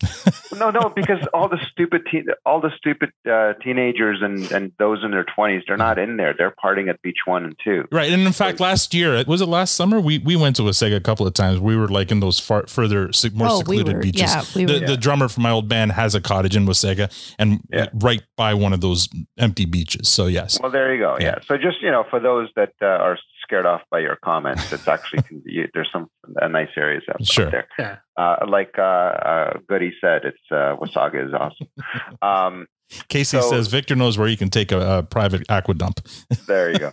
no 0.58 0.70
no 0.70 0.88
because 1.00 1.20
all 1.34 1.48
the 1.48 1.60
stupid 1.72 2.02
teen, 2.10 2.26
all 2.44 2.60
the 2.60 2.70
stupid 2.76 3.10
uh, 3.30 3.52
teenagers 3.64 4.18
and 4.22 4.50
and 4.52 4.72
those 4.78 5.02
in 5.04 5.10
their 5.10 5.24
20s 5.36 5.62
they're 5.66 5.76
not 5.76 5.98
in 5.98 6.16
there 6.16 6.34
they're 6.38 6.54
partying 6.64 6.88
at 6.88 7.00
beach 7.02 7.20
one 7.26 7.44
and 7.44 7.56
two 7.62 7.84
Right, 7.92 8.10
and 8.10 8.22
in 8.22 8.32
fact, 8.32 8.60
last 8.60 8.94
year 8.94 9.22
was 9.26 9.40
it 9.40 9.46
last 9.46 9.74
summer? 9.74 10.00
We 10.00 10.18
we 10.18 10.34
went 10.36 10.56
to 10.56 10.62
Wasaga 10.62 10.96
a 10.96 11.00
couple 11.00 11.26
of 11.26 11.34
times. 11.34 11.60
We 11.60 11.76
were 11.76 11.88
like 11.88 12.10
in 12.10 12.20
those 12.20 12.38
far 12.40 12.66
further, 12.66 13.10
more 13.34 13.48
Oh, 13.48 13.54
we 13.58 13.58
secluded 13.78 13.96
were- 13.96 14.02
beaches. 14.02 14.22
yeah, 14.22 14.42
we 14.54 14.64
the, 14.64 14.80
were. 14.80 14.86
the 14.86 14.96
drummer 14.96 15.28
from 15.28 15.42
my 15.44 15.50
old 15.50 15.68
band 15.68 15.92
has 15.92 16.14
a 16.14 16.20
cottage 16.20 16.55
in 16.56 16.66
Wasaga, 16.66 17.06
and 17.38 17.60
right 17.94 18.22
by 18.36 18.54
one 18.54 18.72
of 18.72 18.80
those 18.80 19.08
empty 19.38 19.64
beaches. 19.66 20.08
So 20.08 20.26
yes, 20.26 20.58
well 20.60 20.70
there 20.72 20.94
you 20.94 21.00
go. 21.00 21.16
Yeah, 21.20 21.38
so 21.46 21.56
just 21.56 21.80
you 21.82 21.90
know 21.90 22.04
for 22.10 22.18
those 22.20 22.48
that 22.56 22.72
uh, 22.82 22.86
are 22.86 23.18
scared 23.42 23.66
off 23.66 23.82
by 23.92 24.00
your 24.00 24.16
comments 24.24 24.72
it's 24.72 24.88
actually 24.88 25.22
you, 25.44 25.68
there's 25.72 25.88
some 25.92 26.08
uh, 26.42 26.48
nice 26.48 26.70
areas 26.76 27.04
out, 27.08 27.20
out 27.20 27.26
Sure. 27.26 27.50
there. 27.50 27.68
Yeah. 27.78 27.96
uh, 28.16 28.44
like 28.48 28.74
uh, 28.78 28.82
uh, 28.82 29.58
Goody 29.68 29.92
said 30.00 30.22
it's 30.24 30.38
uh, 30.50 30.74
Wasaga 30.80 31.26
is 31.28 31.32
awesome. 31.34 31.68
Um, 32.22 32.66
Casey 33.08 33.40
so- 33.40 33.50
says 33.50 33.68
Victor 33.68 33.96
knows 33.96 34.16
where 34.16 34.28
you 34.28 34.36
can 34.36 34.50
take 34.50 34.72
a, 34.72 34.98
a 34.98 35.02
private 35.02 35.44
aqua 35.50 35.74
dump. 35.74 36.00
there 36.46 36.70
you 36.72 36.78
go. 36.78 36.92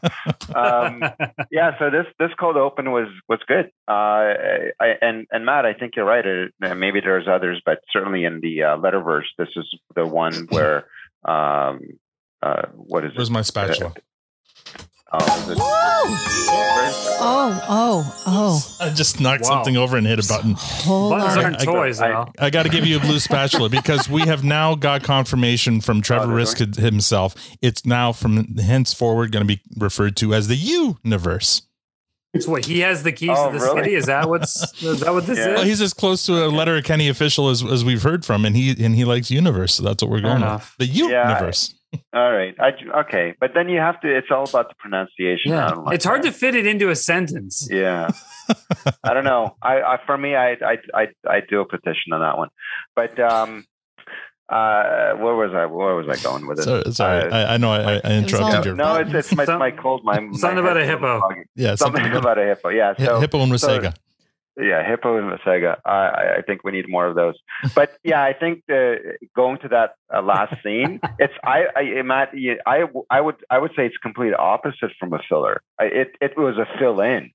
Um, 0.56 1.04
yeah, 1.52 1.78
so 1.80 1.90
this 1.90 2.06
this 2.20 2.32
cold 2.40 2.58
open 2.58 2.92
was 2.92 3.08
was 3.30 3.40
good. 3.48 3.72
Uh, 3.88 4.72
I, 4.80 4.96
and 5.02 5.28
and 5.32 5.46
Matt, 5.46 5.66
I 5.66 5.74
think 5.74 5.96
you're 5.96 6.06
right. 6.06 6.26
Maybe 6.60 7.00
there's 7.02 7.28
others, 7.28 7.62
but 7.66 7.80
certainly 7.92 8.26
in 8.26 8.40
the 8.42 8.64
uh, 8.64 8.78
letterverse, 8.78 9.26
this 9.38 9.50
is 9.56 9.66
the 9.96 10.06
one 10.06 10.48
where 10.50 10.88
um, 11.26 11.82
uh, 12.42 12.64
what 12.74 13.06
is 13.06 13.12
Where's 13.16 13.30
it? 13.30 13.34
my 13.34 13.42
spatula? 13.42 13.94
Oh, 15.16 15.50
is 15.52 15.60
Oh, 17.26 17.62
oh, 17.70 18.24
oh. 18.26 18.76
I 18.86 18.90
just 18.90 19.20
knocked 19.22 19.44
Wow. 19.44 19.50
something 19.50 19.78
over 19.78 19.96
and 19.98 20.06
hit 20.08 20.24
a 20.24 20.28
button. 20.28 20.56
Hold 20.58 21.12
buttons 21.14 21.38
on. 21.38 21.44
aren't 21.46 21.60
toys 21.62 22.02
Al. 22.02 22.32
I 22.40 22.50
got 22.50 22.64
to 22.64 22.70
give 22.70 22.86
you 22.86 22.98
a 22.98 23.00
blue 23.00 23.20
spatula 23.20 23.70
because 23.70 24.10
we 24.10 24.22
have 24.24 24.44
now 24.44 24.76
got 24.76 25.04
confirmation 25.04 25.82
from 25.82 26.02
Trevor 26.02 26.32
Oh, 26.32 26.36
Risk 26.36 26.58
himself. 26.58 27.36
It's 27.62 27.86
now 27.86 28.12
from 28.12 28.58
henceforward 28.58 29.32
going 29.32 29.48
to 29.48 29.56
be 29.56 29.62
referred 29.78 30.18
to 30.18 30.34
as 30.34 30.48
the 30.48 30.56
universe. 30.56 31.62
so 32.40 32.52
what 32.52 32.66
he 32.66 32.80
has 32.80 33.04
the 33.04 33.12
keys 33.12 33.30
Oh, 33.32 33.52
to 33.52 33.58
the 33.60 33.64
really? 33.64 33.84
city 33.84 33.96
is 33.96 34.08
that 34.08 34.28
what's 34.28 34.82
is 34.84 35.00
that 35.02 35.14
what 35.14 35.26
this 35.28 35.38
Yeah. 35.38 35.50
Well, 35.50 35.60
is 35.62 35.68
he's 35.68 35.82
as 35.82 35.94
close 35.94 36.26
to 36.26 36.46
a 36.46 36.48
letter 36.48 36.76
of 36.78 36.84
Kenny 36.84 37.08
official 37.08 37.50
as, 37.50 37.64
as 37.64 37.86
we've 37.86 38.02
heard 38.04 38.26
from, 38.26 38.44
and 38.46 38.56
he 38.56 38.72
and 38.84 38.96
he 38.96 39.06
likes 39.06 39.30
universe, 39.32 39.76
so 39.76 39.84
that's 39.84 40.02
what 40.04 40.10
we're 40.12 40.18
Fair 40.22 40.32
going 40.32 40.42
with. 40.42 40.50
enough. 40.50 40.76
The 40.80 40.88
Yeah, 40.88 41.30
universe. 41.30 41.74
All 42.14 42.32
right. 42.32 42.56
I, 42.60 42.72
okay. 43.02 43.34
But 43.40 43.52
then 43.56 43.70
you 43.70 43.80
have 43.80 44.00
to, 44.02 44.18
it's 44.18 44.28
all 44.32 44.44
about 44.48 44.70
the 44.70 44.76
pronunciation. 44.80 45.52
Yeah, 45.52 45.70
like 45.72 45.96
it's 45.96 46.06
hard 46.06 46.24
to 46.24 46.32
fit 46.32 46.56
it 46.56 46.66
into 46.66 46.90
a 46.90 46.96
sentence. 46.96 47.68
Yeah. 47.72 48.10
I 49.04 49.14
don't 49.14 49.24
know. 49.24 49.56
I, 49.62 49.82
I 49.82 50.00
for 50.06 50.18
me, 50.18 50.36
I, 50.36 50.52
I, 50.52 50.78
I, 50.94 51.08
I 51.28 51.42
do 51.50 51.62
a 51.62 51.66
petition 51.66 52.14
on 52.14 52.22
that 52.22 52.38
one. 52.38 52.50
But, 52.96 53.20
um, 53.20 53.66
uh, 54.50 55.14
where 55.14 55.36
was 55.36 55.52
I? 55.54 55.66
Where 55.66 55.96
was 55.96 56.08
I 56.10 56.22
going 56.22 56.46
with 56.46 56.60
it? 56.60 56.64
So, 56.64 56.84
sorry, 56.92 57.32
Uh, 57.32 57.36
I, 57.36 57.54
I 57.54 57.58
know 57.58 57.72
I, 57.72 58.02
I 58.04 58.14
interrupted 58.18 58.54
yeah, 58.54 58.64
your 58.66 58.76
no, 58.76 58.96
it's, 58.98 59.14
it's 59.14 59.36
my, 59.36 59.46
my 59.46 59.72
cold. 59.72 60.04
My, 60.04 60.20
my 60.20 60.38
Something 60.38 60.60
about 60.60 60.78
a 60.78 60.86
hippo. 60.86 61.22
Yeah, 61.56 61.76
something, 61.76 62.04
something 62.04 62.18
about, 62.18 62.38
a 62.38 62.46
hippo. 62.46 62.70
Yeah, 62.70 62.94
so 62.98 63.20
Hippo 63.22 63.42
and 63.42 63.60
so- 63.60 63.68
Wasaga. 63.80 63.96
Yeah, 64.58 64.88
hippo 64.88 65.18
and 65.18 65.40
Sega. 65.42 65.78
I, 65.86 65.90
I- 65.92 66.36
I 66.38 66.42
think 66.42 66.64
we 66.64 66.72
need 66.72 66.86
more 66.88 67.06
of 67.08 67.16
those. 67.16 67.36
But 67.76 67.98
yeah, 68.04 68.24
I 68.24 68.34
think 68.34 68.64
the, 68.68 69.18
going 69.36 69.58
to 69.60 69.68
that 69.70 69.96
uh, 70.14 70.22
last 70.22 70.54
scene, 70.64 71.00
it's 71.20 71.34
I 71.44 71.66
I 71.76 72.02
Matt, 72.04 72.30
you- 72.38 72.60
I 72.66 72.84
I 73.10 73.22
would 73.22 73.36
I 73.50 73.58
would 73.58 73.72
say 73.76 73.86
it's 73.86 73.98
complete 73.98 74.34
opposite 74.34 74.92
from 75.00 75.14
a 75.14 75.20
filler. 75.30 75.62
I, 75.80 75.86
it 75.86 76.16
it 76.22 76.38
was 76.38 76.58
a 76.58 76.68
fill 76.80 77.02
in. 77.02 77.32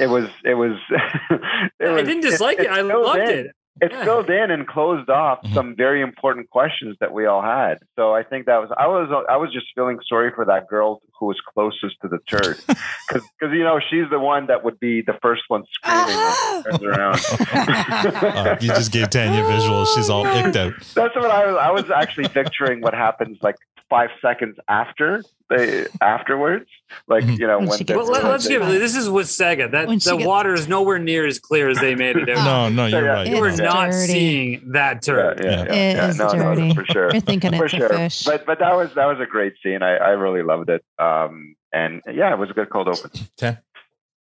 It 0.00 0.06
was 0.08 0.28
it 0.44 0.54
was. 0.54 0.72
it 0.90 1.88
I 1.88 2.02
didn't 2.02 2.22
dislike 2.22 2.58
it. 2.58 2.68
I 2.68 2.80
loved 2.80 3.18
in. 3.20 3.38
it. 3.46 3.46
It 3.80 3.92
filled 4.04 4.30
in 4.30 4.50
and 4.50 4.66
closed 4.66 5.10
off 5.10 5.42
Mm-hmm. 5.42 5.54
some 5.54 5.76
very 5.76 6.00
important 6.00 6.48
questions 6.50 6.96
that 7.00 7.12
we 7.12 7.26
all 7.26 7.42
had. 7.42 7.78
So 7.94 8.14
I 8.14 8.22
think 8.22 8.46
that 8.46 8.56
was 8.58 8.70
I 8.76 8.86
was 8.86 9.24
I 9.28 9.36
was 9.36 9.52
just 9.52 9.66
feeling 9.74 9.98
sorry 10.08 10.30
for 10.34 10.44
that 10.46 10.66
girl 10.68 11.02
who 11.20 11.26
was 11.26 11.36
closest 11.54 12.00
to 12.02 12.08
the 12.08 12.18
turd 12.26 12.56
because 12.66 13.22
you 13.52 13.64
know 13.64 13.78
she's 13.78 14.08
the 14.10 14.18
one 14.18 14.46
that 14.46 14.64
would 14.64 14.80
be 14.80 15.02
the 15.02 15.14
first 15.22 15.42
one 15.48 15.64
screaming 15.72 16.16
when 16.16 16.34
she 16.34 16.62
turns 16.70 16.82
around. 16.82 17.20
Oh, 17.30 18.56
you 18.60 18.68
just 18.68 18.92
gave 18.92 19.10
Tanya 19.10 19.42
visuals. 19.42 19.94
She's 19.94 20.08
all 20.10 20.24
icked 20.26 20.56
out. 20.56 20.72
That's 20.94 21.14
what 21.16 21.30
I 21.30 21.46
was. 21.46 21.56
I 21.60 21.70
was 21.70 21.90
actually 21.90 22.28
picturing 22.28 22.80
what 22.80 22.94
happens 22.94 23.38
like 23.42 23.56
five 23.88 24.10
seconds 24.20 24.56
after 24.68 25.22
they 25.48 25.86
afterwards, 26.00 26.66
like 27.06 27.22
Mm-hmm. 27.24 27.40
you 27.40 27.46
know 27.46 27.58
When 27.58 27.68
when. 27.68 27.78
she 27.78 27.84
the- 27.84 27.94
gets 27.94 27.96
Well, 27.98 28.06
let, 28.20 28.24
us 28.24 28.48
give 28.48 28.62
it. 28.62 28.66
This 28.80 28.96
is 28.96 29.08
with 29.08 29.28
Sega. 29.28 29.70
That 29.70 29.86
When 29.86 30.00
she 30.00 30.10
the 30.10 30.16
gets- 30.16 30.26
water 30.26 30.54
is 30.54 30.66
nowhere 30.66 30.98
near 30.98 31.24
as 31.26 31.38
clear 31.38 31.68
as 31.68 31.78
they 31.78 31.94
made 31.94 32.16
it 32.16 32.28
out. 32.36 32.44
No, 32.44 32.68
no, 32.68 32.86
you're 32.86 33.04
Yeah. 33.04 33.10
right. 33.12 33.26
you 33.28 33.40
were 33.40 33.52
not 33.52 33.90
dirty. 33.92 34.12
seeing 34.12 34.72
that 34.72 35.02
turd. 35.02 35.40
Yeah, 35.44 35.50
yeah, 35.50 35.62
It 35.72 35.96
yeah, 35.96 36.08
is 36.08 36.18
no, 36.18 36.28
no, 36.32 36.54
dirty. 36.54 36.74
for 36.74 36.84
sure. 36.86 37.10
You're 37.12 37.20
thinking 37.20 37.52
for 37.56 37.64
it's 37.66 37.74
a 37.74 37.76
sure. 37.76 37.88
fish. 37.90 38.24
But 38.24 38.44
but 38.44 38.58
that 38.58 38.74
was 38.74 38.92
that 38.94 39.06
was 39.06 39.18
a 39.20 39.26
great 39.26 39.54
scene. 39.62 39.82
I, 39.82 39.96
I 39.96 40.08
really 40.10 40.42
loved 40.42 40.68
it. 40.68 40.84
Um, 40.98 41.54
and 41.72 42.02
yeah, 42.12 42.32
it 42.32 42.38
was 42.38 42.50
a 42.50 42.54
good 42.54 42.70
cold 42.70 42.88
open. 42.88 43.10
Okay. 43.40 43.58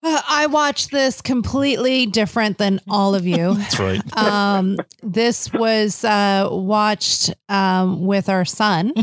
Uh, 0.05 0.21
I 0.29 0.47
watched 0.47 0.91
this 0.91 1.21
completely 1.23 2.07
different 2.07 2.59
than 2.59 2.81
all 2.89 3.15
of 3.15 3.25
you. 3.25 3.55
That's 3.55 3.79
right. 3.79 4.17
um, 4.19 4.77
this 5.01 5.53
was 5.53 6.03
uh, 6.05 6.49
watched 6.51 7.33
um, 7.49 8.05
with 8.05 8.29
our 8.29 8.45
son. 8.45 8.93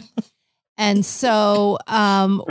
And 0.80 1.06
so 1.06 1.78
um, 1.88 2.42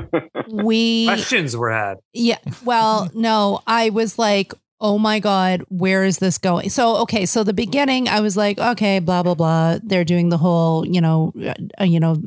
we, 0.48 1.06
Questions 1.08 1.56
were 1.56 1.72
had. 1.72 1.96
yeah, 2.12 2.36
well, 2.62 3.10
no, 3.14 3.62
I 3.66 3.88
was 3.88 4.18
like, 4.18 4.52
oh 4.80 4.98
my 4.98 5.18
God, 5.18 5.64
where 5.70 6.04
is 6.04 6.18
this 6.18 6.36
going? 6.36 6.68
So, 6.68 6.98
okay, 6.98 7.24
so 7.24 7.42
the 7.42 7.54
beginning, 7.54 8.06
I 8.06 8.20
was 8.20 8.36
like, 8.36 8.58
okay, 8.58 8.98
blah, 8.98 9.22
blah, 9.22 9.34
blah. 9.34 9.78
They're 9.82 10.04
doing 10.04 10.28
the 10.28 10.36
whole, 10.36 10.86
you 10.86 11.00
know, 11.00 11.32
uh, 11.80 11.84
you 11.84 11.98
know, 11.98 12.22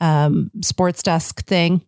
um, 0.00 0.50
sports 0.62 1.02
desk 1.02 1.44
thing. 1.44 1.82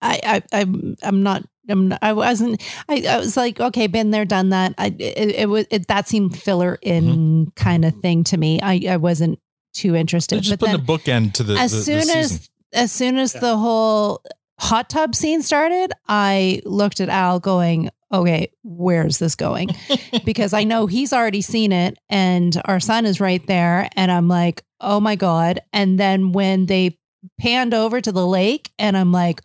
I, 0.00 0.42
I, 0.50 0.60
I'm, 0.60 0.96
I'm 1.02 1.22
not, 1.22 1.44
I'm 1.68 1.88
not, 1.88 1.98
I 2.00 2.14
wasn't, 2.14 2.62
I, 2.88 3.04
I 3.06 3.18
was 3.18 3.36
like, 3.36 3.60
okay, 3.60 3.86
been 3.86 4.12
there, 4.12 4.24
done 4.24 4.48
that. 4.48 4.74
I, 4.78 4.86
it, 4.98 5.34
it 5.34 5.48
was, 5.50 5.66
it, 5.70 5.88
that 5.88 6.08
seemed 6.08 6.38
filler 6.38 6.78
in 6.80 7.52
kind 7.54 7.84
of 7.84 7.94
thing 7.96 8.24
to 8.24 8.38
me. 8.38 8.60
I, 8.62 8.80
I 8.88 8.96
wasn't 8.96 9.38
too 9.72 9.94
interested. 9.94 10.36
They're 10.36 10.42
just 10.42 10.60
but 10.60 10.66
putting 10.70 10.84
then 10.84 10.96
a 10.96 10.98
bookend 10.98 11.32
to 11.34 11.42
the, 11.42 11.54
as 11.54 11.70
the, 11.72 11.76
the 11.78 11.84
soon 11.84 12.02
season. 12.02 12.18
as, 12.18 12.50
as 12.72 12.92
soon 12.92 13.18
as 13.18 13.32
the 13.32 13.56
whole 13.56 14.22
hot 14.58 14.90
tub 14.90 15.14
scene 15.14 15.42
started, 15.42 15.92
I 16.08 16.60
looked 16.64 17.00
at 17.00 17.08
Al 17.08 17.40
going, 17.40 17.90
okay, 18.12 18.52
where's 18.62 19.18
this 19.18 19.34
going? 19.34 19.70
because 20.24 20.52
I 20.52 20.64
know 20.64 20.86
he's 20.86 21.12
already 21.12 21.40
seen 21.40 21.72
it 21.72 21.98
and 22.08 22.60
our 22.64 22.80
son 22.80 23.06
is 23.06 23.20
right 23.20 23.44
there. 23.46 23.88
And 23.96 24.10
I'm 24.10 24.28
like, 24.28 24.62
oh 24.80 25.00
my 25.00 25.16
God. 25.16 25.60
And 25.72 25.98
then 25.98 26.32
when 26.32 26.66
they 26.66 26.98
panned 27.38 27.74
over 27.74 28.00
to 28.00 28.12
the 28.12 28.26
lake, 28.26 28.70
and 28.78 28.96
I'm 28.96 29.12
like, 29.12 29.42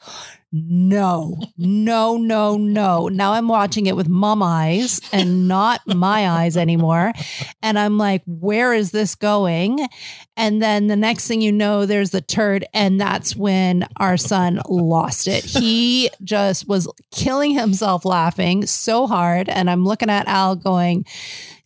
no, 0.51 1.37
no, 1.57 2.17
no, 2.17 2.57
no. 2.57 3.07
Now 3.09 3.33
I'm 3.33 3.47
watching 3.47 3.87
it 3.87 3.95
with 3.95 4.07
mom 4.07 4.41
eyes 4.41 5.01
and 5.11 5.47
not 5.47 5.81
my 5.85 6.29
eyes 6.29 6.55
anymore. 6.55 7.11
And 7.61 7.77
I'm 7.77 7.97
like, 7.97 8.21
where 8.25 8.73
is 8.73 8.91
this 8.91 9.15
going? 9.15 9.85
And 10.37 10.61
then 10.61 10.87
the 10.87 10.95
next 10.95 11.27
thing 11.27 11.41
you 11.41 11.51
know, 11.51 11.85
there's 11.85 12.11
the 12.11 12.21
turd. 12.21 12.65
And 12.73 13.01
that's 13.01 13.35
when 13.35 13.87
our 13.97 14.17
son 14.17 14.61
lost 14.69 15.27
it. 15.27 15.43
He 15.43 16.09
just 16.23 16.67
was 16.67 16.87
killing 17.11 17.51
himself 17.51 18.05
laughing 18.05 18.65
so 18.65 19.07
hard. 19.07 19.49
And 19.49 19.69
I'm 19.69 19.83
looking 19.83 20.09
at 20.09 20.27
Al 20.27 20.55
going, 20.55 21.05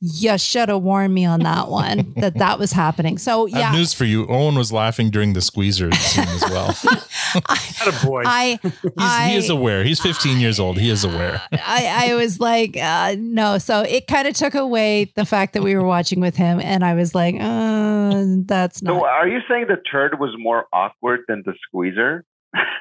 you 0.02 0.38
should 0.38 0.70
have 0.70 0.82
warned 0.82 1.14
me 1.14 1.26
on 1.26 1.42
that 1.42 1.68
one 1.68 2.14
that 2.18 2.36
that 2.36 2.58
was 2.58 2.72
happening. 2.72 3.18
So 3.18 3.48
I 3.48 3.52
have 3.52 3.60
yeah, 3.60 3.72
news 3.72 3.94
for 3.94 4.06
you. 4.06 4.28
Owen 4.28 4.56
was 4.56 4.72
laughing 4.72 5.10
during 5.10 5.34
the 5.34 5.42
squeezer 5.42 5.92
scene 5.92 6.28
as 6.28 6.42
well. 6.50 6.68
Had 7.50 7.88
a 7.88 8.06
boy. 8.06 8.24
I, 8.26 8.60
I, 8.98 9.30
he 9.30 9.36
is 9.36 9.50
aware. 9.50 9.84
He's 9.84 10.00
15 10.00 10.40
years 10.40 10.60
old. 10.60 10.78
He 10.78 10.90
is 10.90 11.04
aware. 11.04 11.42
I, 11.52 12.12
I 12.12 12.16
was 12.16 12.40
like, 12.40 12.78
uh, 12.78 13.16
no. 13.20 13.58
So 13.58 13.82
it 13.82 14.08
kind 14.08 14.28
of 14.28 14.36
took 14.36 14.56
away 14.56 15.12
the 15.16 15.26
fact 15.26 15.54
that 15.54 15.64
we 15.64 15.76
were 15.76 15.86
watching 15.86 16.20
with 16.20 16.36
him, 16.36 16.60
and 16.60 16.84
I 16.84 16.94
was 16.94 17.14
like, 17.14 17.36
uh, 17.40 18.26
that's 18.46 18.80
So 18.80 19.06
are 19.06 19.28
you 19.28 19.40
saying 19.50 19.66
the 19.68 19.78
turd 19.92 20.20
was 20.20 20.34
more 20.38 20.66
awkward 20.72 21.22
than 21.28 21.44
the 21.46 21.54
squeezer? 21.68 22.26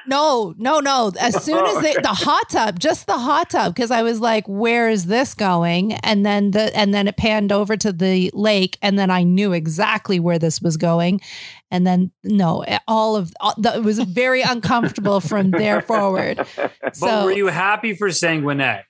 No, 0.07 0.55
no, 0.57 0.79
no. 0.79 1.11
As 1.19 1.43
soon 1.43 1.63
as 1.63 1.83
they, 1.83 1.93
the 1.93 2.07
hot 2.07 2.49
tub, 2.49 2.79
just 2.79 3.05
the 3.05 3.17
hot 3.17 3.51
tub, 3.51 3.75
because 3.75 3.91
I 3.91 4.01
was 4.01 4.19
like, 4.19 4.47
where 4.47 4.89
is 4.89 5.05
this 5.05 5.35
going? 5.35 5.93
And 5.93 6.25
then 6.25 6.51
the 6.51 6.75
and 6.75 6.93
then 6.93 7.07
it 7.07 7.17
panned 7.17 7.51
over 7.51 7.77
to 7.77 7.91
the 7.93 8.31
lake, 8.33 8.77
and 8.81 8.97
then 8.97 9.11
I 9.11 9.21
knew 9.21 9.53
exactly 9.53 10.19
where 10.19 10.39
this 10.39 10.61
was 10.61 10.77
going. 10.77 11.21
And 11.69 11.85
then 11.85 12.11
no, 12.23 12.65
all 12.87 13.15
of 13.15 13.31
all, 13.39 13.53
the, 13.57 13.75
it 13.75 13.83
was 13.83 13.99
very 13.99 14.41
uncomfortable 14.41 15.19
from 15.19 15.51
there 15.51 15.81
forward. 15.81 16.37
But 16.55 16.95
So 16.95 17.25
were 17.25 17.31
you 17.31 17.47
happy 17.47 17.93
for 17.93 18.07
Sanguinet? 18.07 18.83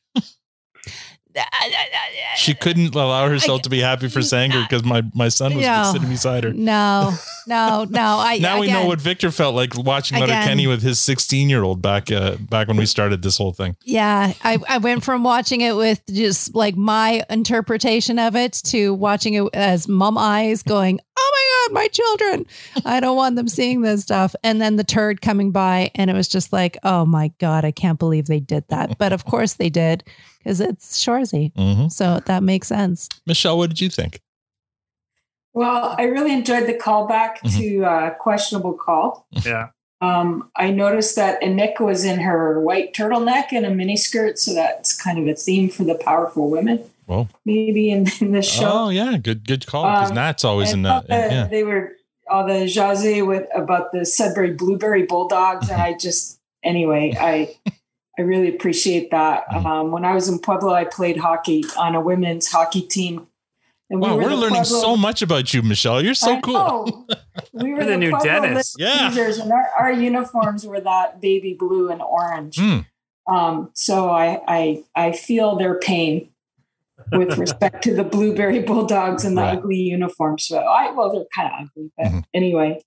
She 2.36 2.53
couldn't 2.53 2.95
allow 2.95 3.27
herself 3.27 3.61
to 3.63 3.69
be 3.69 3.80
happy 3.80 4.07
for 4.09 4.21
Sanger 4.21 4.61
because 4.61 4.84
my, 4.84 5.03
my 5.13 5.27
son 5.30 5.55
was 5.55 5.65
No. 5.65 5.91
sitting 5.93 6.09
beside 6.09 6.43
her. 6.43 6.53
no, 6.53 7.13
no, 7.47 7.86
no. 7.89 8.01
I 8.19 8.38
Now 8.39 8.59
we 8.59 8.67
know 8.67 8.86
what 8.86 8.99
Victor 9.01 9.30
felt 9.32 9.55
like 9.55 9.77
watching 9.77 10.17
Again. 10.17 10.30
Letterkenny 10.30 10.67
with 10.67 10.82
his 10.82 10.99
16 10.99 11.49
year 11.49 11.63
old 11.63 11.82
back 11.82 12.11
uh, 12.11 12.36
back 12.38 12.67
when 12.67 12.77
we 12.77 12.86
started 12.86 13.21
this 13.21 13.38
whole 13.38 13.53
thing. 13.53 13.75
Yeah, 13.84 14.34
I, 14.43 14.57
I 14.67 14.77
went 14.80 15.03
from 15.03 15.23
watching 15.23 15.61
it 15.61 15.75
with 15.75 16.01
just 16.07 16.55
like 16.55 16.75
my 16.75 17.23
interpretation 17.30 18.19
of 18.19 18.36
it 18.36 18.53
to 18.65 18.93
watching 18.93 19.34
it 19.36 19.43
as 19.53 19.88
mom 19.88 20.17
eyes 20.17 20.63
going, 20.63 20.99
God, 21.70 21.74
my 21.74 21.88
children. 21.88 22.45
I 22.86 22.99
don't 22.99 23.15
want 23.15 23.36
them 23.36 23.47
seeing 23.47 23.82
this 23.82 24.01
stuff. 24.01 24.36
And 24.43 24.61
then 24.61 24.76
the 24.76 24.84
turd 24.84 25.22
coming 25.22 25.51
by, 25.51 25.91
and 25.95 26.09
it 26.09 26.13
was 26.13 26.28
just 26.28 26.51
like, 26.53 26.78
oh 26.84 27.05
my 27.05 27.32
God, 27.39 27.65
I 27.65 27.72
can't 27.72 27.99
believe 27.99 28.28
they 28.28 28.39
did 28.39 28.67
that. 28.70 28.97
But 28.97 29.13
of 29.13 29.26
course 29.26 29.53
they 29.53 29.70
did 29.70 30.03
because 30.39 30.59
it's 30.61 31.03
Shoresy. 31.03 31.53
Mhm. 31.53 31.91
So 31.91 32.22
that 32.26 32.43
makes 32.43 32.67
sense. 32.67 33.09
Michelle, 33.26 33.57
what 33.57 33.70
did 33.70 33.82
you 33.82 33.89
think? 33.89 34.22
Well, 35.53 35.95
I 35.97 36.03
really 36.03 36.32
enjoyed 36.32 36.67
the 36.67 36.74
callback 36.76 37.41
to 37.57 37.84
uh, 37.84 38.09
questionable 38.11 38.74
call. 38.74 39.26
Yeah. 39.32 39.70
Um, 40.01 40.49
I 40.55 40.72
noticed 40.72 41.15
that 41.17 41.41
Anik 41.41 41.80
was 41.82 42.05
in 42.05 42.20
her 42.22 42.61
white 42.61 42.93
turtleneck 42.93 43.51
and 43.51 43.65
a 43.65 43.70
miniskirt, 43.70 44.38
so 44.38 44.53
that's 44.53 44.95
kind 44.95 45.20
of 45.20 45.28
a 45.28 45.36
theme 45.36 45.67
for 45.70 45.84
the 45.84 45.95
powerful 45.95 46.49
women, 46.49 46.84
Well, 47.10 47.28
maybe 47.43 47.89
in, 47.89 48.05
in 48.22 48.32
this 48.32 48.49
show. 48.49 48.70
oh 48.72 48.89
yeah, 48.89 49.18
good 49.18 49.45
good 49.47 49.66
call 49.66 49.84
because 49.84 50.12
Um, 50.12 50.16
Nat's 50.16 50.45
always 50.45 50.72
in 50.72 50.80
and 50.80 50.86
that. 50.86 51.07
the- 51.07 51.14
yeah. 51.36 51.47
They 51.47 51.64
were 51.64 51.93
all 52.30 52.45
the 52.45 52.66
jazzy 52.66 53.26
with 53.26 53.47
about 53.55 53.91
the 53.91 54.05
Sudbury 54.05 54.51
Blueberry 54.53 55.03
Bulldogs, 55.03 55.70
and 55.70 55.82
I 55.82 55.97
just 55.99 56.39
anyway, 56.64 57.16
I 57.20 57.55
I 58.18 58.22
really 58.22 58.49
appreciate 58.55 59.10
that. 59.12 59.47
Mm-hmm. 59.49 59.66
Um, 59.66 59.91
when 59.91 60.05
I 60.05 60.14
was 60.14 60.30
in 60.30 60.39
Pueblo, 60.39 60.72
I 60.74 60.86
played 60.86 61.18
hockey 61.18 61.64
on 61.78 61.95
a 61.95 62.01
women's 62.01 62.47
hockey 62.47 62.82
team. 62.84 63.26
And 63.91 64.01
Wow, 64.01 64.18
were 64.18 64.24
we're 64.26 64.36
learning 64.36 64.62
Pueblo- 64.66 64.82
so 64.82 64.95
much 64.95 65.24
about 65.24 65.51
you, 65.51 65.64
Michelle. 65.64 66.03
You're 66.03 66.14
so 66.14 66.36
I 66.36 66.41
cool. 66.41 66.53
know. 66.53 67.07
We 67.53 67.74
were 67.74 67.78
You're 67.82 67.86
the 67.86 67.97
new 67.97 68.10
Pueblo 68.12 68.26
Dennis. 68.30 68.76
Yeah. 68.78 69.10
Caesars, 69.10 69.39
and 69.39 69.51
our, 69.51 69.68
our 69.80 69.91
uniforms 69.91 70.64
were 70.68 70.80
that 70.82 71.20
baby 71.22 71.55
blue 71.57 71.89
and 71.89 72.01
orange. 72.01 72.57
Mm. 72.57 72.86
Um, 73.28 73.72
so 73.74 74.10
I, 74.12 74.39
I 74.47 74.84
I 74.95 75.12
feel 75.14 75.55
their 75.55 75.80
pain 75.80 76.30
with 77.12 77.38
respect 77.38 77.84
to 77.84 77.93
the 77.95 78.03
blueberry 78.03 78.60
bulldogs 78.62 79.24
and 79.26 79.38
the 79.38 79.41
Right. 79.41 79.57
ugly 79.57 79.78
uniforms. 79.78 80.45
So 80.45 80.57
I 80.60 80.91
well, 80.91 81.12
they're 81.12 81.26
kind 81.36 81.47
of 81.53 81.68
ugly, 81.68 81.91
but 81.97 82.05
Mhm. 82.07 82.24
anyway. 82.34 82.82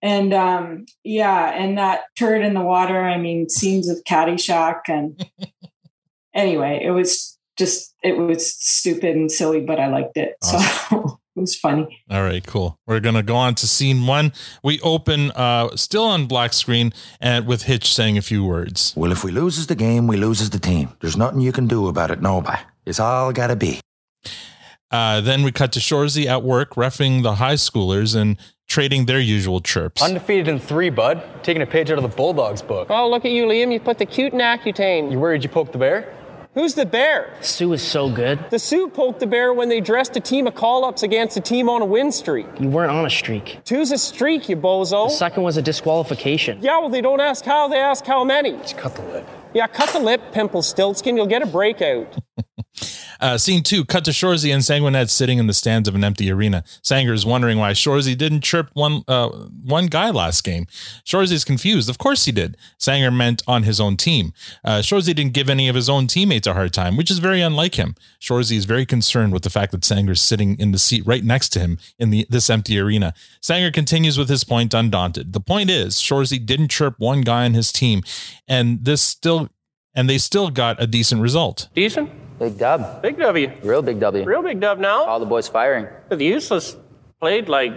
And 0.00 0.32
um, 0.32 0.86
yeah, 1.02 1.50
and 1.50 1.76
that 1.78 2.02
turd 2.16 2.42
in 2.44 2.54
the 2.54 2.60
water. 2.60 3.02
I 3.02 3.18
mean, 3.18 3.48
scenes 3.48 3.88
of 3.88 3.98
Caddyshack, 4.04 4.82
and 4.88 5.20
anyway, 6.34 6.80
it 6.82 6.90
was 6.90 7.36
just 7.56 7.94
it 8.02 8.16
was 8.16 8.54
stupid 8.56 9.16
and 9.16 9.30
silly, 9.30 9.60
but 9.60 9.80
I 9.80 9.88
liked 9.88 10.16
it. 10.16 10.36
So 10.42 11.18
It 11.36 11.42
was 11.42 11.54
funny. 11.56 12.02
All 12.10 12.24
right, 12.24 12.44
cool. 12.44 12.80
We're 12.84 12.98
gonna 12.98 13.22
go 13.22 13.36
on 13.36 13.54
to 13.56 13.66
scene 13.68 14.08
one. 14.08 14.32
We 14.64 14.80
open 14.80 15.30
uh 15.32 15.76
still 15.76 16.04
on 16.04 16.26
black 16.26 16.52
screen 16.52 16.92
and 17.20 17.46
with 17.46 17.62
Hitch 17.62 17.94
saying 17.94 18.18
a 18.18 18.22
few 18.22 18.44
words. 18.44 18.92
Well, 18.96 19.12
if 19.12 19.22
we 19.22 19.30
loses 19.30 19.68
the 19.68 19.76
game, 19.76 20.08
we 20.08 20.16
loses 20.16 20.50
the 20.50 20.58
team. 20.58 20.88
There's 21.00 21.16
nothing 21.16 21.40
you 21.40 21.52
can 21.52 21.68
do 21.68 21.86
about 21.86 22.10
it, 22.10 22.20
nobody. 22.20 22.58
It's 22.88 23.00
all 23.00 23.32
gotta 23.32 23.56
be. 23.56 23.80
Uh 24.90 25.20
then 25.20 25.42
we 25.42 25.52
cut 25.52 25.72
to 25.72 25.80
Shoresy 25.80 26.26
at 26.26 26.42
work 26.42 26.74
refing 26.74 27.22
the 27.22 27.34
high 27.36 27.54
schoolers 27.54 28.16
and 28.16 28.38
trading 28.68 29.06
their 29.06 29.20
usual 29.20 29.60
chirps. 29.60 30.02
Undefeated 30.02 30.48
in 30.48 30.58
three, 30.58 30.90
bud. 30.90 31.22
Taking 31.42 31.62
a 31.62 31.66
page 31.66 31.90
out 31.90 31.98
of 31.98 32.02
the 32.02 32.14
Bulldogs 32.16 32.62
book. 32.62 32.88
Oh, 32.90 33.08
look 33.08 33.24
at 33.24 33.30
you, 33.30 33.46
Liam. 33.46 33.72
You 33.72 33.80
put 33.80 33.98
the 33.98 34.06
cute 34.06 34.32
in 34.32 34.40
Accutane. 34.40 35.10
You 35.10 35.18
worried 35.18 35.42
you 35.42 35.48
poked 35.48 35.72
the 35.72 35.78
bear? 35.78 36.14
Who's 36.54 36.74
the 36.74 36.86
bear? 36.86 37.34
Soo 37.40 37.72
is 37.72 37.82
so 37.82 38.10
good. 38.10 38.50
The 38.50 38.58
Soo 38.58 38.88
poked 38.88 39.20
the 39.20 39.26
bear 39.26 39.52
when 39.52 39.68
they 39.68 39.80
dressed 39.80 40.16
a 40.16 40.20
team 40.20 40.46
of 40.46 40.54
call 40.54 40.84
ups 40.84 41.02
against 41.02 41.36
a 41.36 41.40
team 41.40 41.68
on 41.68 41.82
a 41.82 41.84
win 41.84 42.10
streak. 42.10 42.46
You 42.58 42.68
weren't 42.68 42.90
on 42.90 43.06
a 43.06 43.10
streak. 43.10 43.60
Two's 43.64 43.92
a 43.92 43.98
streak, 43.98 44.48
you 44.48 44.56
bozo. 44.56 45.08
The 45.08 45.14
second 45.14 45.42
was 45.44 45.56
a 45.56 45.62
disqualification. 45.62 46.58
Yeah, 46.60 46.78
well, 46.80 46.88
they 46.88 47.00
don't 47.00 47.20
ask 47.20 47.44
how, 47.44 47.68
they 47.68 47.78
ask 47.78 48.04
how 48.04 48.24
many. 48.24 48.52
Just 48.56 48.76
cut 48.76 48.96
the 48.96 49.02
lip. 49.02 49.28
Yeah, 49.54 49.66
cut 49.66 49.90
the 49.90 50.00
lip, 50.00 50.20
Pimple 50.32 50.62
Stiltskin. 50.62 51.16
You'll 51.16 51.26
get 51.26 51.42
a 51.42 51.46
breakout. 51.46 52.18
Uh, 53.20 53.36
scene 53.36 53.62
two, 53.62 53.84
cut 53.84 54.04
to 54.04 54.10
Shoresy 54.10 54.52
and 54.52 54.62
Sanguinet 54.62 55.10
sitting 55.10 55.38
in 55.38 55.46
the 55.46 55.54
stands 55.54 55.88
of 55.88 55.94
an 55.94 56.04
empty 56.04 56.30
arena. 56.30 56.64
Sanger 56.82 57.12
is 57.12 57.26
wondering 57.26 57.58
why 57.58 57.72
Shoresy 57.72 58.16
didn't 58.16 58.42
chirp 58.42 58.70
one 58.74 59.02
uh, 59.08 59.28
one 59.28 59.86
guy 59.86 60.10
last 60.10 60.44
game. 60.44 60.66
Shoresy 61.04 61.32
is 61.32 61.44
confused. 61.44 61.88
Of 61.88 61.98
course 61.98 62.24
he 62.24 62.32
did. 62.32 62.56
Sanger 62.78 63.10
meant 63.10 63.42
on 63.46 63.64
his 63.64 63.80
own 63.80 63.96
team. 63.96 64.32
Uh, 64.64 64.78
Shoresy 64.78 65.14
didn't 65.14 65.32
give 65.32 65.50
any 65.50 65.68
of 65.68 65.74
his 65.74 65.88
own 65.88 66.06
teammates 66.06 66.46
a 66.46 66.54
hard 66.54 66.72
time, 66.72 66.96
which 66.96 67.10
is 67.10 67.18
very 67.18 67.40
unlike 67.40 67.74
him. 67.74 67.94
Shoresy 68.20 68.56
is 68.56 68.64
very 68.64 68.86
concerned 68.86 69.32
with 69.32 69.42
the 69.42 69.50
fact 69.50 69.72
that 69.72 69.84
Sanger 69.84 70.12
is 70.12 70.20
sitting 70.20 70.58
in 70.58 70.72
the 70.72 70.78
seat 70.78 71.06
right 71.06 71.24
next 71.24 71.50
to 71.50 71.60
him 71.60 71.78
in 71.98 72.10
the 72.10 72.26
this 72.30 72.50
empty 72.50 72.78
arena. 72.78 73.14
Sanger 73.40 73.70
continues 73.70 74.18
with 74.18 74.28
his 74.28 74.44
point 74.44 74.74
undaunted. 74.74 75.32
The 75.32 75.40
point 75.40 75.70
is, 75.70 75.96
Shoresy 75.96 76.44
didn't 76.44 76.68
chirp 76.68 76.94
one 76.98 77.22
guy 77.22 77.44
on 77.44 77.54
his 77.54 77.72
team, 77.72 78.02
and 78.46 78.84
this 78.84 79.02
still 79.02 79.48
and 79.94 80.08
they 80.08 80.18
still 80.18 80.50
got 80.50 80.80
a 80.80 80.86
decent 80.86 81.20
result. 81.20 81.68
Decent? 81.74 82.10
Big 82.38 82.56
dub. 82.56 83.02
Big 83.02 83.18
W. 83.18 83.52
Real 83.62 83.82
big 83.82 83.98
W. 84.00 84.24
Real 84.24 84.42
big 84.42 84.60
dub 84.60 84.78
now. 84.78 85.04
All 85.04 85.18
the 85.20 85.26
boys 85.26 85.48
firing. 85.48 85.86
The 86.08 86.16
useless 86.24 86.76
played 87.20 87.48
like, 87.48 87.72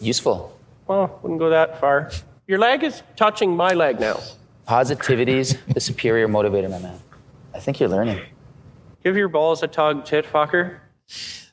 Useful. 0.00 0.58
well, 0.86 1.18
wouldn't 1.22 1.38
go 1.40 1.50
that 1.50 1.80
far. 1.80 2.10
Your 2.46 2.58
leg 2.58 2.82
is 2.84 3.02
touching 3.16 3.56
my 3.56 3.72
leg 3.74 4.00
now. 4.00 4.20
Positivity's 4.66 5.56
the 5.68 5.80
superior 5.80 6.28
motivator, 6.28 6.70
my 6.70 6.78
man. 6.78 6.98
I 7.54 7.58
think 7.60 7.78
you're 7.80 7.88
learning. 7.88 8.20
Give 9.04 9.16
your 9.16 9.28
balls 9.28 9.62
a 9.62 9.68
tug, 9.68 10.04
tit 10.04 10.24
fucker. 10.26 10.78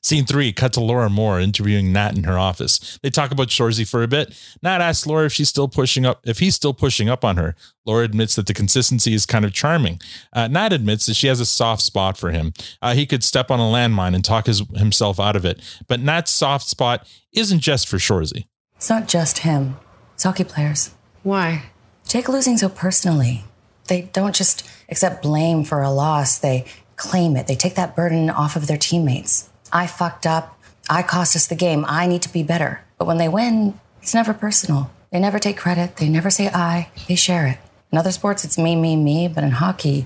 Scene 0.04 0.26
three, 0.26 0.52
cut 0.52 0.74
to 0.74 0.82
Laura 0.82 1.10
Moore 1.10 1.40
interviewing 1.40 1.94
Nat 1.94 2.18
in 2.18 2.26
her 2.26 2.38
office. 2.38 3.00
They 3.02 3.10
talk 3.10 3.32
about 3.32 3.48
Shoresy 3.48 3.90
for 3.90 4.04
a 4.04 4.08
bit. 4.08 4.38
Nat 4.62 4.82
asks 4.82 5.08
Laura 5.08 5.28
if 5.28 5.34
she's 5.34 5.48
still 5.48 5.70
pushing 5.70 6.06
up, 6.06 6.20
if 6.26 6.40
he's 6.40 6.56
still 6.56 6.74
pushing 6.74 7.08
up 7.08 7.24
on 7.24 7.38
her. 7.38 7.56
Laura 7.86 8.04
admits 8.04 8.36
that 8.36 8.46
the 8.46 8.54
consistency 8.54 9.14
is 9.14 9.26
kind 9.26 9.46
of 9.46 9.54
charming. 9.54 10.02
Uh, 10.34 10.48
Nat 10.48 10.74
admits 10.74 11.06
that 11.06 11.14
she 11.14 11.28
has 11.28 11.40
a 11.40 11.46
soft 11.46 11.82
spot 11.82 12.18
for 12.18 12.32
him. 12.32 12.52
Uh, 12.82 12.94
he 12.94 13.06
could 13.06 13.24
step 13.24 13.50
on 13.50 13.62
a 13.62 13.64
landmine 13.64 14.14
and 14.14 14.26
talk 14.26 14.48
his, 14.48 14.62
himself 14.76 15.22
out 15.22 15.38
of 15.38 15.46
it. 15.46 15.62
But 15.88 16.02
Nat's 16.02 16.32
soft 16.32 16.68
spot 16.68 17.08
isn't 17.32 17.62
just 17.62 17.88
for 17.88 17.98
Shoresy. 17.98 18.48
It's 18.76 18.90
not 18.90 19.08
just 19.08 19.40
him. 19.40 19.78
It's 20.16 20.24
hockey 20.24 20.44
players. 20.44 20.92
Why? 21.24 21.66
Take 22.06 22.28
losing 22.28 22.58
so 22.58 22.68
personally. 22.68 23.46
They 23.88 24.04
don't 24.14 24.36
just 24.36 24.68
accept 24.90 25.24
blame 25.24 25.64
for 25.64 25.82
a 25.82 25.90
loss, 25.92 26.38
they 26.38 26.66
claim 26.98 27.38
it. 27.38 27.48
They 27.48 27.56
take 27.56 27.76
that 27.76 27.96
burden 27.96 28.30
off 28.30 28.58
of 28.58 28.68
their 28.68 28.78
teammates. 28.78 29.50
I 29.74 29.88
fucked 29.88 30.28
up. 30.28 30.58
I 30.88 31.02
cost 31.02 31.36
us 31.36 31.48
the 31.48 31.56
game. 31.56 31.84
I 31.88 32.06
need 32.06 32.22
to 32.22 32.32
be 32.32 32.44
better. 32.44 32.84
But 33.00 33.08
when 33.08 33.18
they 33.18 33.28
win, 33.28 33.80
it's 34.02 34.14
never 34.14 34.34
personal. 34.34 34.92
They 35.12 35.20
never 35.20 35.40
take 35.40 35.58
credit. 35.58 35.98
They 35.98 36.08
never 36.08 36.30
say 36.30 36.48
I. 36.48 36.90
They 37.08 37.16
share 37.16 37.48
it. 37.48 37.58
In 37.92 37.98
other 37.98 38.12
sports, 38.12 38.46
it's 38.46 38.58
me, 38.58 38.76
me, 38.76 38.96
me. 38.96 39.28
But 39.28 39.44
in 39.44 39.52
hockey, 39.52 40.06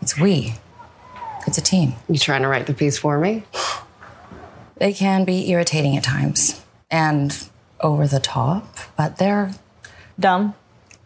it's 0.00 0.18
we. 0.18 0.54
It's 1.46 1.58
a 1.58 1.62
team. 1.62 1.94
You 2.08 2.18
trying 2.18 2.42
to 2.42 2.48
write 2.48 2.66
the 2.66 2.74
piece 2.74 2.98
for 2.98 3.18
me? 3.18 3.44
They 4.78 4.92
can 4.92 5.24
be 5.24 5.48
irritating 5.48 5.96
at 5.96 6.02
times 6.02 6.60
and 6.90 7.48
over 7.78 8.08
the 8.08 8.18
top, 8.18 8.78
but 8.96 9.18
they're 9.18 9.52
dumb, 10.18 10.56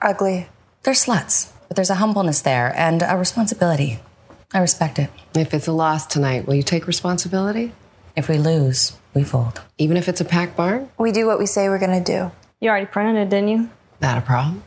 ugly. 0.00 0.48
They're 0.82 0.94
sluts, 0.94 1.52
but 1.68 1.76
there's 1.76 1.90
a 1.90 1.96
humbleness 1.96 2.40
there 2.40 2.72
and 2.74 3.02
a 3.02 3.18
responsibility. 3.18 3.98
I 4.54 4.60
respect 4.60 4.98
it. 4.98 5.10
If 5.34 5.52
it's 5.52 5.66
a 5.66 5.72
loss 5.72 6.06
tonight, 6.06 6.46
will 6.46 6.54
you 6.54 6.62
take 6.62 6.86
responsibility? 6.86 7.72
If 8.16 8.30
we 8.30 8.38
lose, 8.38 8.96
we 9.12 9.24
fold. 9.24 9.60
Even 9.76 9.98
if 9.98 10.08
it's 10.08 10.22
a 10.22 10.24
packed 10.24 10.56
barn? 10.56 10.88
We 10.98 11.12
do 11.12 11.26
what 11.26 11.38
we 11.38 11.44
say 11.44 11.68
we're 11.68 11.78
going 11.78 12.02
to 12.02 12.12
do. 12.12 12.32
You 12.60 12.70
already 12.70 12.86
printed 12.86 13.16
it, 13.16 13.28
didn't 13.28 13.48
you? 13.48 13.70
Not 14.00 14.16
a 14.16 14.22
problem. 14.22 14.62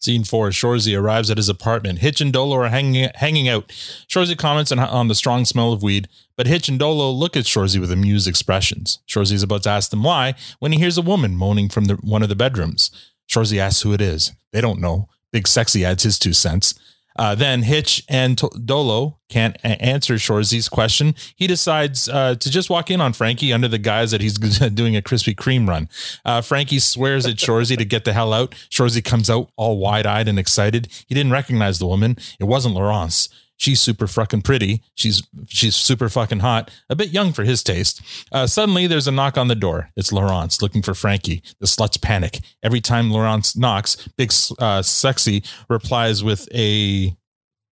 Scene 0.00 0.24
four, 0.24 0.48
Shoresy 0.48 0.98
arrives 0.98 1.30
at 1.30 1.36
his 1.36 1.50
apartment. 1.50 1.98
Hitch 1.98 2.20
and 2.22 2.32
Dolo 2.32 2.56
are 2.56 2.68
hanging, 2.68 3.10
hanging 3.14 3.48
out. 3.48 3.68
Shoresy 3.68 4.36
comments 4.36 4.72
on, 4.72 4.78
on 4.78 5.08
the 5.08 5.14
strong 5.14 5.44
smell 5.44 5.72
of 5.72 5.82
weed, 5.82 6.08
but 6.36 6.46
Hitch 6.46 6.68
and 6.68 6.78
Dolo 6.78 7.10
look 7.10 7.36
at 7.36 7.44
Shoresy 7.44 7.78
with 7.78 7.92
amused 7.92 8.28
expressions. 8.28 8.98
Shoresy 9.06 9.32
is 9.32 9.42
about 9.42 9.62
to 9.64 9.70
ask 9.70 9.90
them 9.90 10.02
why 10.02 10.34
when 10.58 10.72
he 10.72 10.78
hears 10.78 10.98
a 10.98 11.02
woman 11.02 11.36
moaning 11.36 11.68
from 11.68 11.84
the, 11.84 11.94
one 11.96 12.22
of 12.22 12.28
the 12.30 12.36
bedrooms. 12.36 12.90
Shoresy 13.28 13.58
asks 13.58 13.82
who 13.82 13.92
it 13.92 14.00
is. 14.00 14.32
They 14.52 14.60
don't 14.60 14.80
know. 14.80 15.08
Big 15.32 15.48
Sexy 15.48 15.84
adds 15.84 16.02
his 16.02 16.18
two 16.18 16.32
cents. 16.32 16.74
Uh, 17.16 17.34
then 17.34 17.62
Hitch 17.62 18.02
and 18.08 18.36
T- 18.36 18.48
Dolo 18.64 19.18
can't 19.28 19.56
a- 19.64 19.80
answer 19.82 20.14
Shoresy's 20.14 20.68
question. 20.68 21.14
He 21.36 21.46
decides 21.46 22.08
uh, 22.08 22.34
to 22.34 22.50
just 22.50 22.70
walk 22.70 22.90
in 22.90 23.00
on 23.00 23.12
Frankie 23.12 23.52
under 23.52 23.68
the 23.68 23.78
guise 23.78 24.10
that 24.10 24.20
he's 24.20 24.34
doing 24.74 24.96
a 24.96 25.02
Krispy 25.02 25.34
Kreme 25.34 25.68
run. 25.68 25.88
Uh, 26.24 26.40
Frankie 26.40 26.78
swears 26.78 27.26
at 27.26 27.36
Shoresy 27.36 27.76
to 27.78 27.84
get 27.84 28.04
the 28.04 28.12
hell 28.12 28.32
out. 28.32 28.52
Shoresy 28.70 29.04
comes 29.04 29.30
out 29.30 29.50
all 29.56 29.78
wide 29.78 30.06
eyed 30.06 30.28
and 30.28 30.38
excited. 30.38 30.88
He 31.06 31.14
didn't 31.14 31.32
recognize 31.32 31.78
the 31.78 31.86
woman. 31.86 32.16
It 32.40 32.44
wasn't 32.44 32.74
Laurence. 32.74 33.28
She's 33.56 33.80
super 33.80 34.06
fucking 34.06 34.42
pretty. 34.42 34.82
She's 34.94 35.22
she's 35.46 35.76
super 35.76 36.08
fucking 36.08 36.40
hot. 36.40 36.70
A 36.90 36.96
bit 36.96 37.10
young 37.10 37.32
for 37.32 37.44
his 37.44 37.62
taste. 37.62 38.02
Uh, 38.32 38.46
suddenly, 38.46 38.86
there's 38.86 39.06
a 39.06 39.12
knock 39.12 39.38
on 39.38 39.48
the 39.48 39.54
door. 39.54 39.90
It's 39.96 40.12
Laurence 40.12 40.60
looking 40.60 40.82
for 40.82 40.94
Frankie. 40.94 41.42
The 41.60 41.66
sluts 41.66 42.00
panic 42.00 42.40
every 42.62 42.80
time 42.80 43.10
Laurence 43.10 43.56
knocks. 43.56 43.96
Big 44.16 44.32
uh, 44.58 44.82
sexy 44.82 45.44
replies 45.68 46.24
with 46.24 46.48
a. 46.52 47.16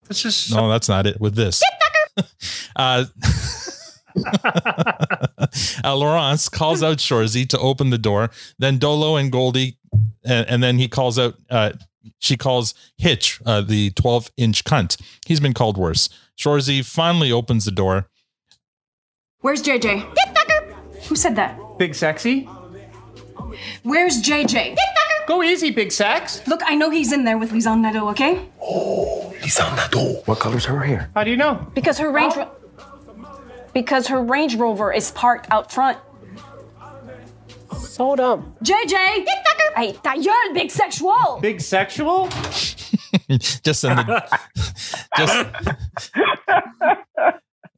This 0.06 0.24
is 0.24 0.54
No, 0.54 0.68
that's 0.68 0.88
not 0.88 1.06
it. 1.06 1.20
With 1.20 1.34
this. 1.34 1.62
uh, 2.76 3.04
uh, 5.84 5.96
Laurence 5.96 6.48
calls 6.48 6.82
out 6.82 6.98
Shoresy 6.98 7.48
to 7.48 7.58
open 7.58 7.90
the 7.90 7.98
door. 7.98 8.30
Then 8.58 8.78
Dolo 8.78 9.16
and 9.16 9.32
Goldie, 9.32 9.78
and, 10.24 10.46
and 10.48 10.62
then 10.62 10.78
he 10.78 10.88
calls 10.88 11.18
out. 11.18 11.36
Uh, 11.48 11.72
she 12.18 12.36
calls 12.36 12.74
Hitch 12.96 13.40
uh, 13.46 13.60
the 13.60 13.90
12 13.90 14.30
inch 14.36 14.64
cunt. 14.64 15.00
He's 15.26 15.40
been 15.40 15.54
called 15.54 15.76
worse. 15.76 16.08
Shoresy 16.38 16.84
finally 16.84 17.30
opens 17.32 17.64
the 17.64 17.70
door. 17.70 18.08
Where's 19.40 19.62
JJ? 19.62 20.14
Get 20.14 20.34
fucker! 20.34 21.04
Who 21.06 21.16
said 21.16 21.36
that? 21.36 21.58
Big 21.78 21.94
sexy? 21.94 22.48
Where's 23.82 24.22
JJ? 24.22 24.76
Go 25.26 25.42
easy, 25.42 25.70
big 25.70 25.92
sex. 25.92 26.46
Look, 26.46 26.60
I 26.64 26.74
know 26.74 26.90
he's 26.90 27.12
in 27.12 27.24
there 27.24 27.38
with 27.38 27.52
Lisanne 27.52 27.80
Nadeau, 27.82 28.08
okay? 28.10 28.36
What 30.26 30.38
color's 30.38 30.64
her 30.64 30.80
hair? 30.80 31.10
How 31.14 31.24
do 31.24 31.30
you 31.30 31.36
know? 31.36 31.70
Because 31.74 31.98
her 31.98 32.10
range 32.10 32.36
Ro- 32.36 32.50
because 33.72 34.08
her 34.08 34.22
Range 34.22 34.56
Rover 34.56 34.92
is 34.92 35.10
parked 35.12 35.46
out 35.50 35.70
front. 35.72 35.98
So 37.78 38.16
dumb. 38.16 38.54
JJ! 38.64 39.26
Hey, 39.76 39.92
ta 40.02 40.14
gueule, 40.14 40.54
big 40.54 40.70
sexual! 40.70 41.38
Big 41.40 41.60
sexual? 41.60 42.28
just 43.28 43.84
in 43.84 43.96
the 43.96 44.40
just 45.16 45.46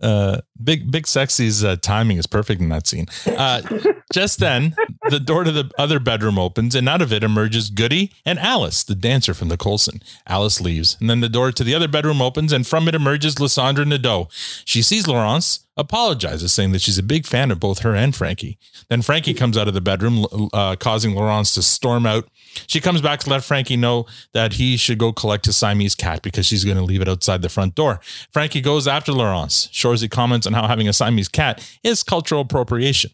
uh 0.03 0.41
big 0.65 0.91
big 0.91 1.07
sexy's 1.07 1.65
uh, 1.65 1.77
timing 1.77 2.19
is 2.19 2.27
perfect 2.27 2.61
in 2.61 2.69
that 2.69 2.87
scene. 2.87 3.07
Uh 3.27 3.63
just 4.13 4.41
then 4.41 4.75
the 5.09 5.19
door 5.19 5.43
to 5.43 5.51
the 5.51 5.71
other 5.79 5.99
bedroom 5.99 6.39
opens 6.39 6.75
and 6.75 6.87
out 6.89 7.01
of 7.01 7.13
it 7.13 7.25
emerges 7.25 7.71
goody 7.71 8.13
and 8.27 8.39
alice 8.39 8.85
the 8.85 8.95
dancer 8.95 9.33
from 9.33 9.49
the 9.49 9.57
colson 9.57 10.03
alice 10.27 10.61
leaves 10.61 10.99
and 11.01 11.09
then 11.09 11.21
the 11.21 11.31
door 11.31 11.51
to 11.51 11.65
the 11.65 11.75
other 11.75 11.89
bedroom 11.89 12.21
opens 12.21 12.53
and 12.53 12.67
from 12.67 12.87
it 12.89 12.95
emerges 12.95 13.41
lysandra 13.41 13.85
nadeau. 13.85 14.29
She 14.65 14.83
sees 14.83 15.07
laurence 15.07 15.61
apologizes 15.77 16.53
saying 16.53 16.73
that 16.73 16.83
she's 16.83 16.99
a 16.99 17.03
big 17.03 17.27
fan 17.27 17.51
of 17.51 17.59
both 17.59 17.79
her 17.81 17.95
and 17.95 18.15
frankie. 18.15 18.59
Then 18.89 19.03
frankie 19.03 19.35
comes 19.35 19.57
out 19.57 19.69
of 19.69 19.75
the 19.75 19.81
bedroom 19.81 20.27
uh, 20.53 20.77
causing 20.77 21.15
laurence 21.15 21.55
to 21.55 21.63
storm 21.63 22.05
out. 22.07 22.29
She 22.67 22.81
comes 22.81 23.01
back 23.01 23.21
to 23.21 23.31
let 23.31 23.43
frankie 23.43 23.77
know 23.77 24.07
that 24.33 24.55
he 24.55 24.77
should 24.77 24.99
go 24.99 25.13
collect 25.13 25.47
his 25.47 25.57
siamese 25.57 25.95
cat 25.95 26.23
because 26.23 26.45
she's 26.45 26.65
going 26.65 26.77
to 26.77 26.83
leave 26.83 27.01
it 27.01 27.09
outside 27.09 27.41
the 27.41 27.49
front 27.49 27.75
door. 27.75 28.01
Frankie 28.31 28.61
goes 28.61 28.87
after 28.87 29.13
laurence 29.13 29.69
shoresy 29.69 30.11
comments 30.11 30.47
how 30.55 30.67
having 30.67 30.89
a 30.89 30.93
siamese 30.93 31.29
cat 31.29 31.67
is 31.83 32.03
cultural 32.03 32.41
appropriation 32.41 33.11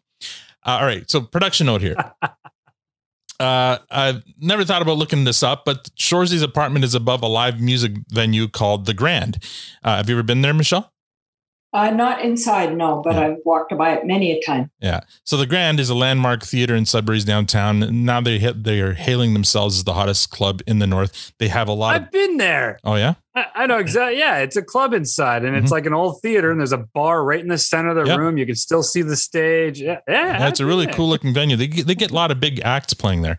uh, 0.66 0.78
all 0.80 0.86
right 0.86 1.11
so 1.11 1.20
production 1.20 1.66
note 1.66 1.80
here 1.80 1.97
uh, 3.41 3.78
I've 3.91 4.22
never 4.41 4.64
thought 4.64 4.82
about 4.82 4.97
looking 4.97 5.24
this 5.24 5.43
up, 5.43 5.64
but 5.64 5.91
Shoresy's 5.95 6.43
apartment 6.43 6.84
is 6.84 6.95
above 6.95 7.22
a 7.22 7.28
live 7.28 7.61
music 7.61 7.93
venue 8.09 8.49
called 8.49 8.86
The 8.86 8.95
Grand. 8.95 9.45
Uh, 9.82 9.97
have 9.97 10.09
you 10.09 10.16
ever 10.16 10.24
been 10.24 10.41
there, 10.41 10.55
Michelle? 10.55 10.93
Uh, 11.71 11.91
not 11.91 12.23
inside, 12.25 12.75
no, 12.75 13.03
but 13.05 13.14
I've 13.16 13.37
walked 13.45 13.77
by 13.77 13.93
it 13.93 14.07
many 14.07 14.33
a 14.33 14.41
time. 14.43 14.71
Yeah. 14.81 15.01
So 15.25 15.37
the 15.37 15.45
Grand 15.45 15.79
is 15.79 15.91
a 15.91 15.95
landmark 15.95 16.43
theater 16.43 16.75
in 16.75 16.87
Sudbury's 16.87 17.27
downtown. 17.27 18.05
Now 18.07 18.23
they 18.23 18.39
hit, 18.39 18.64
they 18.64 18.81
are 18.81 18.95
hailing 18.95 19.35
themselves 19.35 19.77
as 19.77 19.85
the 19.85 19.93
hottest 19.93 20.31
club 20.31 20.62
in 20.66 20.79
the 20.79 20.87
north. 20.87 21.33
They 21.39 21.49
have 21.49 21.69
a 21.69 21.73
lot 21.75 21.95
I've 21.95 22.11
been 22.11 22.39
there. 22.39 22.79
Oh 22.85 22.95
yeah. 22.95 23.14
I, 23.35 23.47
I 23.55 23.66
know 23.66 23.77
exactly. 23.77 24.19
Yeah, 24.19 24.39
it's 24.39 24.57
a 24.57 24.62
club 24.62 24.95
inside, 24.95 25.45
and 25.45 25.55
it's 25.57 25.71
like 25.71 25.85
an 25.85 25.93
old 25.93 26.23
theater, 26.23 26.51
and 26.51 26.59
there's 26.59 26.73
a 26.73 26.79
bar 26.95 27.23
right 27.23 27.39
in 27.41 27.49
the 27.49 27.59
center 27.59 27.91
of 27.91 27.97
the 27.97 28.01
Mm-hmm. 28.03 28.11
Yep. 28.12 28.19
room. 28.19 28.39
You 28.39 28.47
can 28.47 28.57
still 28.57 28.83
see 28.83 29.03
the 29.03 29.16
stage. 29.16 29.79
Yeah, 29.81 29.99
yeah. 30.09 30.39
Yeah, 30.39 30.49
it's 30.49 30.61
a 30.61 30.66
really 30.66 30.87
cool 30.87 31.09
looking 31.11 31.35
venue. 31.35 31.57
They 31.57 31.66
they 31.66 31.95
get 31.95 32.11
a 32.11 32.14
lot 32.14 32.31
of 32.31 32.41
big 32.41 32.61
acts 32.64 32.95
playing 32.95 33.21
there. 33.23 33.39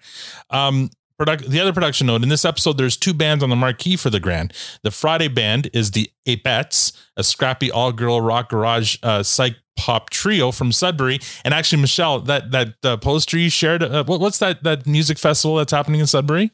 Um, 0.51 0.91
product, 1.19 1.49
the 1.49 1.59
other 1.59 1.73
production 1.73 2.07
note 2.07 2.23
in 2.23 2.29
this 2.29 2.45
episode, 2.45 2.77
there's 2.77 2.95
two 2.95 3.13
bands 3.13 3.43
on 3.43 3.49
the 3.49 3.55
marquee 3.55 3.97
for 3.97 4.09
the 4.09 4.21
Grand. 4.21 4.53
The 4.83 4.91
Friday 4.91 5.27
band 5.27 5.69
is 5.73 5.91
the 5.91 6.09
Apettes, 6.25 6.93
a 7.17 7.23
scrappy 7.23 7.69
all 7.69 7.91
girl 7.91 8.21
rock 8.21 8.49
garage 8.49 8.95
uh, 9.03 9.21
psych 9.21 9.57
pop 9.75 10.09
trio 10.09 10.51
from 10.51 10.71
Sudbury. 10.71 11.19
And 11.43 11.53
actually, 11.53 11.81
Michelle, 11.81 12.21
that 12.21 12.51
that 12.51 12.73
uh, 12.83 12.97
poster 12.97 13.37
you 13.37 13.49
shared, 13.49 13.83
uh, 13.83 14.05
what, 14.05 14.21
what's 14.21 14.39
that 14.39 14.63
that 14.63 14.87
music 14.87 15.17
festival 15.17 15.57
that's 15.57 15.73
happening 15.73 15.99
in 15.99 16.07
Sudbury 16.07 16.51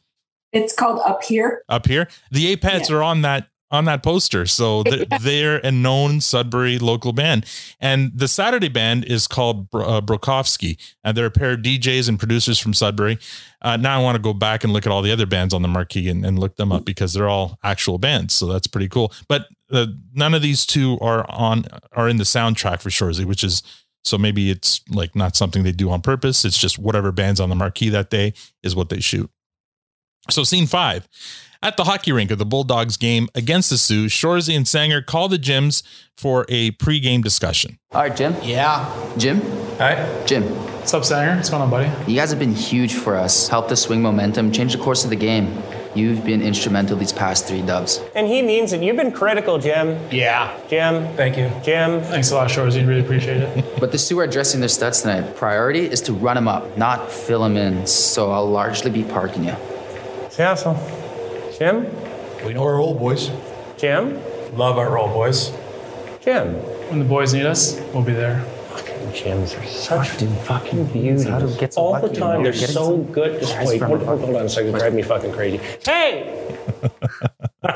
It's 0.52 0.74
called 0.74 1.00
Up 1.06 1.24
Here. 1.24 1.62
up 1.70 1.86
here? 1.86 2.08
The 2.32 2.56
Apettes 2.56 2.90
are 2.90 3.04
on 3.04 3.22
that 3.22 3.48
on 3.72 3.86
that 3.86 4.04
poster. 4.04 4.46
So 4.46 4.84
they're, 4.84 5.06
they're 5.22 5.58
a 5.58 5.72
known 5.72 6.22
Sudbury 6.22 6.80
local 6.80 7.14
band. 7.14 7.46
And 7.80 8.12
the 8.16 8.28
Saturday 8.28 8.70
band 8.70 9.06
is 9.06 9.28
called 9.28 9.70
Bro- 9.70 9.86
uh, 9.86 10.02
Brokovsky. 10.02 10.78
And 11.04 11.16
they're 11.18 11.26
a 11.26 11.32
pair 11.32 11.52
of 11.52 11.60
DJs 11.60 12.10
and 12.10 12.20
producers 12.20 12.60
from 12.60 12.74
Sudbury. 12.74 13.18
Uh, 13.62 13.78
now 13.78 14.00
I 14.00 14.04
want 14.04 14.16
to 14.16 14.22
go 14.22 14.34
back 14.34 14.64
and 14.64 14.74
look 14.74 14.86
at 14.86 14.92
all 14.92 15.02
the 15.02 15.12
other 15.12 15.26
bands 15.26 15.54
on 15.54 15.62
the 15.62 15.68
marquee 15.68 16.10
and, 16.10 16.26
and 16.26 16.38
look 16.38 16.56
them 16.56 16.72
up 16.72 16.86
because 16.86 17.14
they're 17.14 17.30
all 17.30 17.58
actual 17.64 17.98
bands. 17.98 18.36
So 18.36 18.46
that's 18.46 18.68
pretty 18.68 18.90
cool. 18.90 19.12
But 19.28 19.48
uh, 19.72 19.88
none 20.14 20.34
of 20.36 20.42
these 20.44 20.66
two 20.66 21.00
are 21.02 21.26
on 21.30 21.66
are 21.94 22.08
in 22.08 22.18
the 22.18 22.24
soundtrack 22.24 22.82
for 22.82 22.90
Shoresy, 22.90 23.26
which 23.26 23.44
is 23.44 23.64
so 24.04 24.20
maybe 24.20 24.52
it's 24.52 24.82
like 24.90 25.16
not 25.16 25.36
something 25.36 25.64
they 25.64 25.72
do 25.72 25.90
on 25.90 26.02
purpose. 26.02 26.46
It's 26.46 26.60
just 26.60 26.78
whatever 26.78 27.12
bands 27.12 27.40
on 27.40 27.50
the 27.50 27.56
marquee 27.56 27.90
that 27.90 28.12
day 28.12 28.34
is 28.62 28.76
what 28.76 28.90
they 28.90 29.00
shoot. 29.00 29.32
So, 30.30 30.44
scene 30.44 30.68
five. 30.68 31.08
At 31.66 31.78
the 31.78 31.86
hockey 31.86 32.12
rink 32.12 32.30
of 32.30 32.38
the 32.38 32.46
Bulldogs 32.46 32.96
game 32.96 33.28
against 33.34 33.72
the 33.72 33.80
Soo, 33.80 34.06
Shoresy 34.06 34.56
and 34.56 34.68
Sanger 34.68 35.02
call 35.02 35.28
the 35.28 35.40
Jims 35.40 35.82
for 36.16 36.46
a 36.48 36.70
pregame 36.74 37.24
discussion. 37.24 37.80
All 37.92 38.02
right, 38.02 38.16
Jim. 38.16 38.36
Yeah. 38.44 38.86
Jim? 39.18 39.42
Hi. 39.80 40.24
Jim. 40.28 40.44
What's 40.44 40.94
up, 40.94 41.04
Sanger? 41.04 41.36
What's 41.36 41.50
going 41.50 41.64
on, 41.64 41.72
buddy? 41.72 41.90
You 42.06 42.20
guys 42.20 42.30
have 42.30 42.38
been 42.38 42.54
huge 42.54 42.94
for 42.94 43.16
us. 43.16 43.48
Helped 43.48 43.72
us 43.72 43.82
swing 43.82 44.04
momentum, 44.04 44.52
change 44.52 44.74
the 44.74 44.78
course 44.78 45.06
of 45.06 45.10
the 45.10 45.16
game. 45.16 45.60
You've 45.96 46.24
been 46.24 46.44
instrumental 46.44 46.98
these 46.98 47.12
past 47.12 47.48
three 47.48 47.64
dubs. 47.64 48.00
And 48.14 48.28
he 48.28 48.44
means 48.44 48.72
it. 48.72 48.84
You've 48.84 48.98
been 48.98 49.12
critical, 49.12 49.58
Jim. 49.58 50.00
Yeah. 50.12 50.56
Jim. 50.70 51.16
Thank 51.16 51.36
you. 51.36 51.50
Jim. 51.64 52.00
Thanks 52.04 52.30
a 52.30 52.36
lot, 52.36 52.48
Shoresy. 52.52 52.88
Really 52.88 53.02
appreciate 53.02 53.42
it. 53.42 53.66
But 53.80 53.92
the 53.92 53.98
Soo 53.98 54.20
are 54.20 54.24
addressing 54.26 54.60
their 54.60 54.70
studs 54.70 55.02
tonight. 55.02 55.36
Priority 55.36 55.90
is 55.90 56.00
to 56.02 56.14
run 56.14 56.36
them 56.36 56.48
up, 56.48 56.78
not 56.78 57.12
fill 57.12 57.42
them 57.42 57.58
in. 57.58 57.88
So 57.88 58.30
I'll 58.30 58.46
largely 58.46 58.92
be 58.92 59.04
parking 59.04 59.46
you. 59.46 59.56
Yeah, 60.38 60.54
so. 60.54 60.80
Jim? 61.58 61.86
We 62.46 62.54
know 62.54 62.64
our 62.64 62.80
old 62.80 63.00
boys. 63.00 63.32
Jim? 63.78 64.22
Love 64.58 64.78
our 64.78 64.98
old 64.98 65.14
boys. 65.14 65.52
Jim. 66.20 66.54
When 66.90 67.00
the 67.00 67.06
boys 67.06 67.34
need 67.34 67.46
us, 67.46 67.80
we'll 67.94 68.04
be 68.04 68.12
there. 68.12 68.42
Fucking 68.72 69.14
Jims 69.14 69.54
are 69.54 69.66
such 69.66 70.10
fucking 70.10 70.86
beauties. 70.88 71.26
All 71.78 72.02
the 72.02 72.10
time. 72.14 72.44
They're 72.44 72.52
so 72.52 72.98
good. 72.98 73.40
Just 73.40 73.58
wait. 73.66 73.82
Hold, 73.82 74.04
hold 74.04 74.36
on 74.36 74.46
a 74.46 74.50
second. 74.50 74.74
Drive 74.74 74.94
me 74.94 75.02
fucking 75.02 75.32
crazy. 75.32 75.62
Hey! 75.84 76.58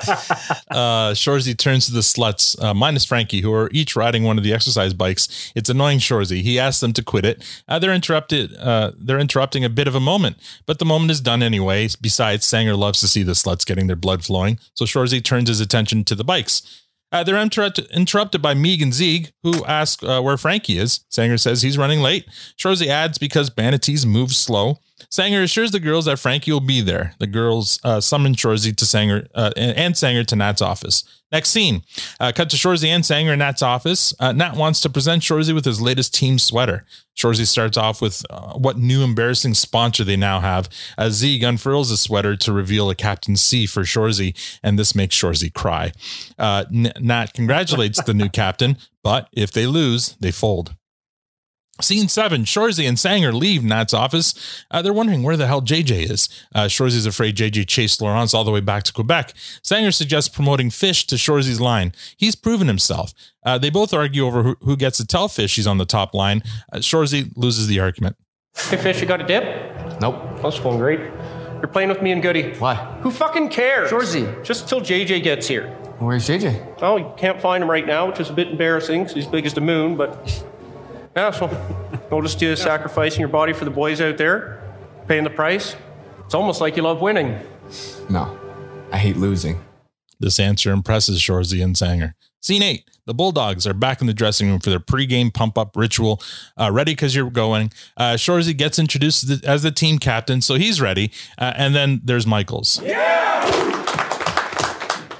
uh, 0.72 1.12
Shoresy 1.14 1.58
turns 1.58 1.86
to 1.88 1.94
the 1.94 2.00
sluts, 2.00 2.62
uh, 2.64 2.74
minus 2.74 3.06
Frankie, 3.06 3.42
who 3.42 3.54
are 3.54 3.70
each 3.72 3.96
riding 3.96 4.24
one 4.24 4.38
of 4.38 4.44
the 4.44 4.54
exercise 4.54 4.94
bikes. 4.94 5.52
It's 5.56 5.70
annoying 5.70 6.00
Shoresy. 6.00 6.42
He 6.42 6.60
asks 6.60 6.82
them 6.82 6.94
to 6.94 7.04
quit 7.04 7.26
it. 7.26 7.44
Uh, 7.68 7.80
they're 7.80 7.94
interrupted. 7.94 8.56
Uh, 8.58 8.92
they're 8.98 9.20
interrupting 9.20 9.64
a 9.64 9.70
bit 9.70 9.88
of 9.88 9.96
a 9.96 10.00
moment, 10.00 10.38
but 10.66 10.80
the 10.80 10.86
moment 10.86 11.12
is 11.12 11.22
done 11.22 11.44
anyway. 11.44 11.88
Besides, 12.02 12.46
Sanger 12.46 12.76
loves 12.76 13.00
to 13.02 13.08
see 13.08 13.24
the 13.24 13.34
sluts 13.34 13.66
getting 13.66 13.88
their 13.88 13.96
blood 13.96 14.24
flowing, 14.24 14.60
so 14.74 14.86
Shoresy 14.86 15.24
turns 15.24 15.50
his 15.50 15.60
attention 15.60 16.04
to 16.06 16.16
the 16.16 16.24
bikes. 16.24 16.86
Uh, 17.12 17.24
they're 17.24 17.42
interrupt- 17.42 17.80
interrupted 17.92 18.42
by 18.42 18.54
Miig 18.54 18.84
and 18.84 18.94
Ziig, 18.94 19.32
who 19.42 19.66
ask 19.66 20.04
uh, 20.04 20.22
where 20.22 20.38
Frankie 20.38 20.78
is. 20.78 21.02
Sanger 21.10 21.38
says 21.38 21.62
he's 21.62 21.78
running 21.78 22.02
late. 22.02 22.28
Shoresy 22.58 22.88
adds 22.88 23.18
because 23.18 23.56
Manatees 23.56 24.06
move 24.06 24.34
slow. 24.34 24.80
Sanger 25.10 25.42
assures 25.42 25.72
the 25.72 25.80
girls 25.80 26.06
that 26.06 26.20
Frankie 26.20 26.52
will 26.52 26.60
be 26.60 26.82
there. 26.82 27.14
The 27.20 27.28
girls 27.28 27.80
uh, 27.84 28.02
summon 28.02 28.36
Shoresy 28.36 28.76
to 28.76 28.86
Sanger 28.86 29.28
uh, 29.34 29.52
and, 29.56 29.98
Sanger 29.98 30.24
to 30.26 30.36
Nat's 30.36 30.62
office. 30.62 31.04
Next 31.32 31.50
scene, 31.50 31.84
uh, 32.20 32.32
cut 32.36 32.50
to 32.50 32.58
Shoresy 32.58 32.88
and 32.88 33.06
Sanger 33.06 33.34
in 33.34 33.40
Nat's 33.40 33.62
office. 33.62 34.16
Uh, 34.20 34.32
Nat 34.32 34.56
wants 34.56 34.82
to 34.82 34.90
present 34.90 35.22
Shoresy 35.22 35.54
with 35.54 35.66
his 35.66 35.80
latest 35.80 36.14
team 36.14 36.40
sweater. 36.40 36.86
Shoresy 37.16 37.46
starts 37.46 37.78
off 37.78 38.02
with 38.02 38.26
uh, 38.32 38.54
what 38.54 38.78
new 38.78 39.04
embarrassing 39.04 39.54
sponsor 39.54 40.04
they 40.04 40.18
now 40.18 40.40
have. 40.40 40.70
Uh, 40.98 41.06
Ziig 41.06 41.44
unfurls 41.44 41.90
the 41.90 41.98
sweater 41.98 42.36
to 42.38 42.52
reveal 42.52 42.90
a 42.90 42.96
Captain 42.96 43.36
C 43.36 43.68
for 43.68 43.84
Shoresy, 43.84 44.36
and 44.64 44.80
this 44.80 44.96
makes 44.96 45.16
Shoresy 45.16 45.54
cry. 45.54 45.92
N- 46.40 46.94
Nat 47.00 47.34
congratulates 47.34 48.02
the 48.04 48.14
new 48.16 48.30
captain, 48.30 48.78
but 49.04 49.30
if 49.32 49.52
they 49.52 49.68
lose, 49.68 50.16
they 50.20 50.32
fold. 50.32 50.74
Scene 51.82 52.08
seven, 52.10 52.44
Shoresy 52.44 52.88
and 52.88 53.00
Sanger 53.00 53.32
leave 53.32 53.64
Nat's 53.64 53.94
office. 53.94 54.64
Uh, 54.70 54.82
they're 54.82 54.94
wondering 54.94 55.24
where 55.24 55.38
the 55.38 55.48
hell 55.48 55.62
JJ 55.62 56.10
is. 56.10 56.28
Uh, 56.54 56.66
Shoresy's 56.68 57.06
afraid 57.06 57.38
JJ 57.38 57.68
chased 57.68 58.02
Laurence 58.02 58.34
all 58.34 58.44
the 58.44 58.52
way 58.52 58.60
back 58.60 58.84
to 58.84 58.94
Quebec. 58.94 59.34
Sanger 59.62 59.92
suggests 59.92 60.30
promoting 60.30 60.70
Fish 60.70 61.08
to 61.08 61.16
Shoresy's 61.16 61.62
line. 61.62 61.94
He's 62.18 62.36
proven 62.36 62.68
himself. 62.68 63.14
Uh, 63.46 63.58
they 63.58 63.70
both 63.70 63.94
argue 63.94 64.26
over 64.26 64.44
who, 64.44 64.58
who 64.62 64.76
gets 64.76 64.98
to 64.98 65.06
tell 65.08 65.28
Fish 65.28 65.56
he's 65.56 65.68
on 65.68 65.78
the 65.78 65.86
top 65.86 66.14
line. 66.14 66.44
Uh, 66.72 66.78
Shoresy 66.78 67.32
loses 67.36 67.68
the 67.68 67.80
argument. 67.80 68.18
Hey, 68.56 68.78
Fish, 68.78 69.00
you 69.00 69.08
got 69.08 69.22
a 69.22 69.26
dip? 69.26 70.02
Nope. 70.02 70.42
That's 70.42 70.60
going 70.60 70.78
great. 70.78 71.00
You're 71.00 71.68
playing 71.68 71.90
with 71.90 72.02
me 72.02 72.12
and 72.12 72.22
Goody. 72.22 72.54
Why? 72.56 72.76
Who 73.02 73.12
fucking 73.12 73.50
cares? 73.50 73.92
Shoresy. 73.92 74.44
Just 74.44 74.68
till 74.68 74.82
JJ 74.82 75.24
gets 75.24 75.48
here. 75.48 75.68
Where's 76.00 76.28
JJ? 76.28 76.78
Oh, 76.82 76.98
you 76.98 77.14
can't 77.18 77.42
find 77.42 77.64
him 77.64 77.70
right 77.70 77.86
now, 77.86 78.08
which 78.08 78.20
is 78.20 78.30
a 78.30 78.34
bit 78.34 78.48
embarrassing 78.50 79.04
because 79.04 79.16
he's 79.16 79.28
big 79.28 79.46
as 79.46 79.54
the 79.54 79.62
moon, 79.62 79.96
but. 79.96 80.44
Yeah, 81.16 81.32
so 81.32 81.48
we'll 82.12 82.22
just 82.22 82.40
do 82.40 82.56
sacrificing 82.56 83.20
your 83.20 83.30
body 83.30 83.54
for 83.54 83.66
the 83.66 83.72
boys 83.72 84.00
out 84.00 84.18
there, 84.18 84.62
paying 85.08 85.24
the 85.24 85.30
price. 85.30 85.76
It's 86.26 86.36
almost 86.36 86.62
like 86.62 86.78
you 86.78 86.84
love 86.84 87.02
winning. 87.02 87.40
No, 88.10 88.38
I 88.92 88.98
hate 88.98 89.18
losing. 89.18 89.64
This 90.20 90.40
answer 90.40 90.72
impresses 90.72 91.20
Shoresy 91.20 91.64
and 91.64 91.78
Sanger. 91.78 92.16
Scene 92.42 92.64
eight. 92.64 92.86
The 93.06 93.14
Bulldogs 93.14 93.66
are 93.66 93.74
back 93.74 94.02
in 94.02 94.08
the 94.08 94.14
dressing 94.14 94.50
room 94.50 94.60
for 94.60 94.70
their 94.70 94.80
pregame 94.80 95.34
pump 95.34 95.58
up 95.58 95.76
ritual. 95.76 96.22
Uh, 96.58 96.70
ready 96.72 96.92
because 96.92 97.16
you're 97.16 97.30
going. 97.30 97.72
Uh, 97.98 98.14
Shoresy 98.14 98.56
gets 98.56 98.78
introduced 98.78 99.44
as 99.44 99.64
the, 99.64 99.72
team 99.72 99.98
captain, 99.98 100.42
so 100.42 100.56
he's 100.56 100.80
ready. 100.80 101.12
Uh, 101.38 101.54
and 101.56 101.74
then 101.74 102.02
there's 102.04 102.28
Michaels. 102.28 102.82
Yeah! 102.84 103.30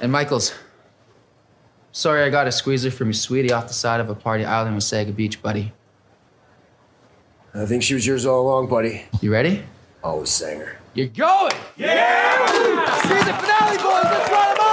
And 0.00 0.12
Michaels. 0.12 0.54
Sorry 1.92 2.22
I 2.22 2.30
got 2.30 2.46
a 2.46 2.52
squeezer 2.52 2.90
from 2.90 3.08
your 3.08 3.14
sweetie 3.14 3.52
off 3.52 3.66
the 3.66 3.74
side 3.74 4.00
of 4.00 4.08
a 4.08 4.14
party 4.14 4.44
island 4.44 4.74
in 4.74 4.78
Wasaga 4.78 5.14
Beach, 5.14 5.42
buddy. 5.42 5.72
I 7.52 7.66
think 7.66 7.82
she 7.82 7.94
was 7.94 8.06
yours 8.06 8.26
all 8.26 8.42
along, 8.42 8.68
buddy. 8.68 9.02
You 9.20 9.32
ready? 9.32 9.62
Always 10.04 10.30
Sanger. 10.30 10.78
You're 10.94 11.08
going! 11.08 11.52
Yeah! 11.76 12.46
Season 13.02 13.34
finale, 13.34 13.76
boys! 13.76 14.04
Let's 14.04 14.30
run 14.30 14.54
them 14.54 14.60
up! 14.60 14.70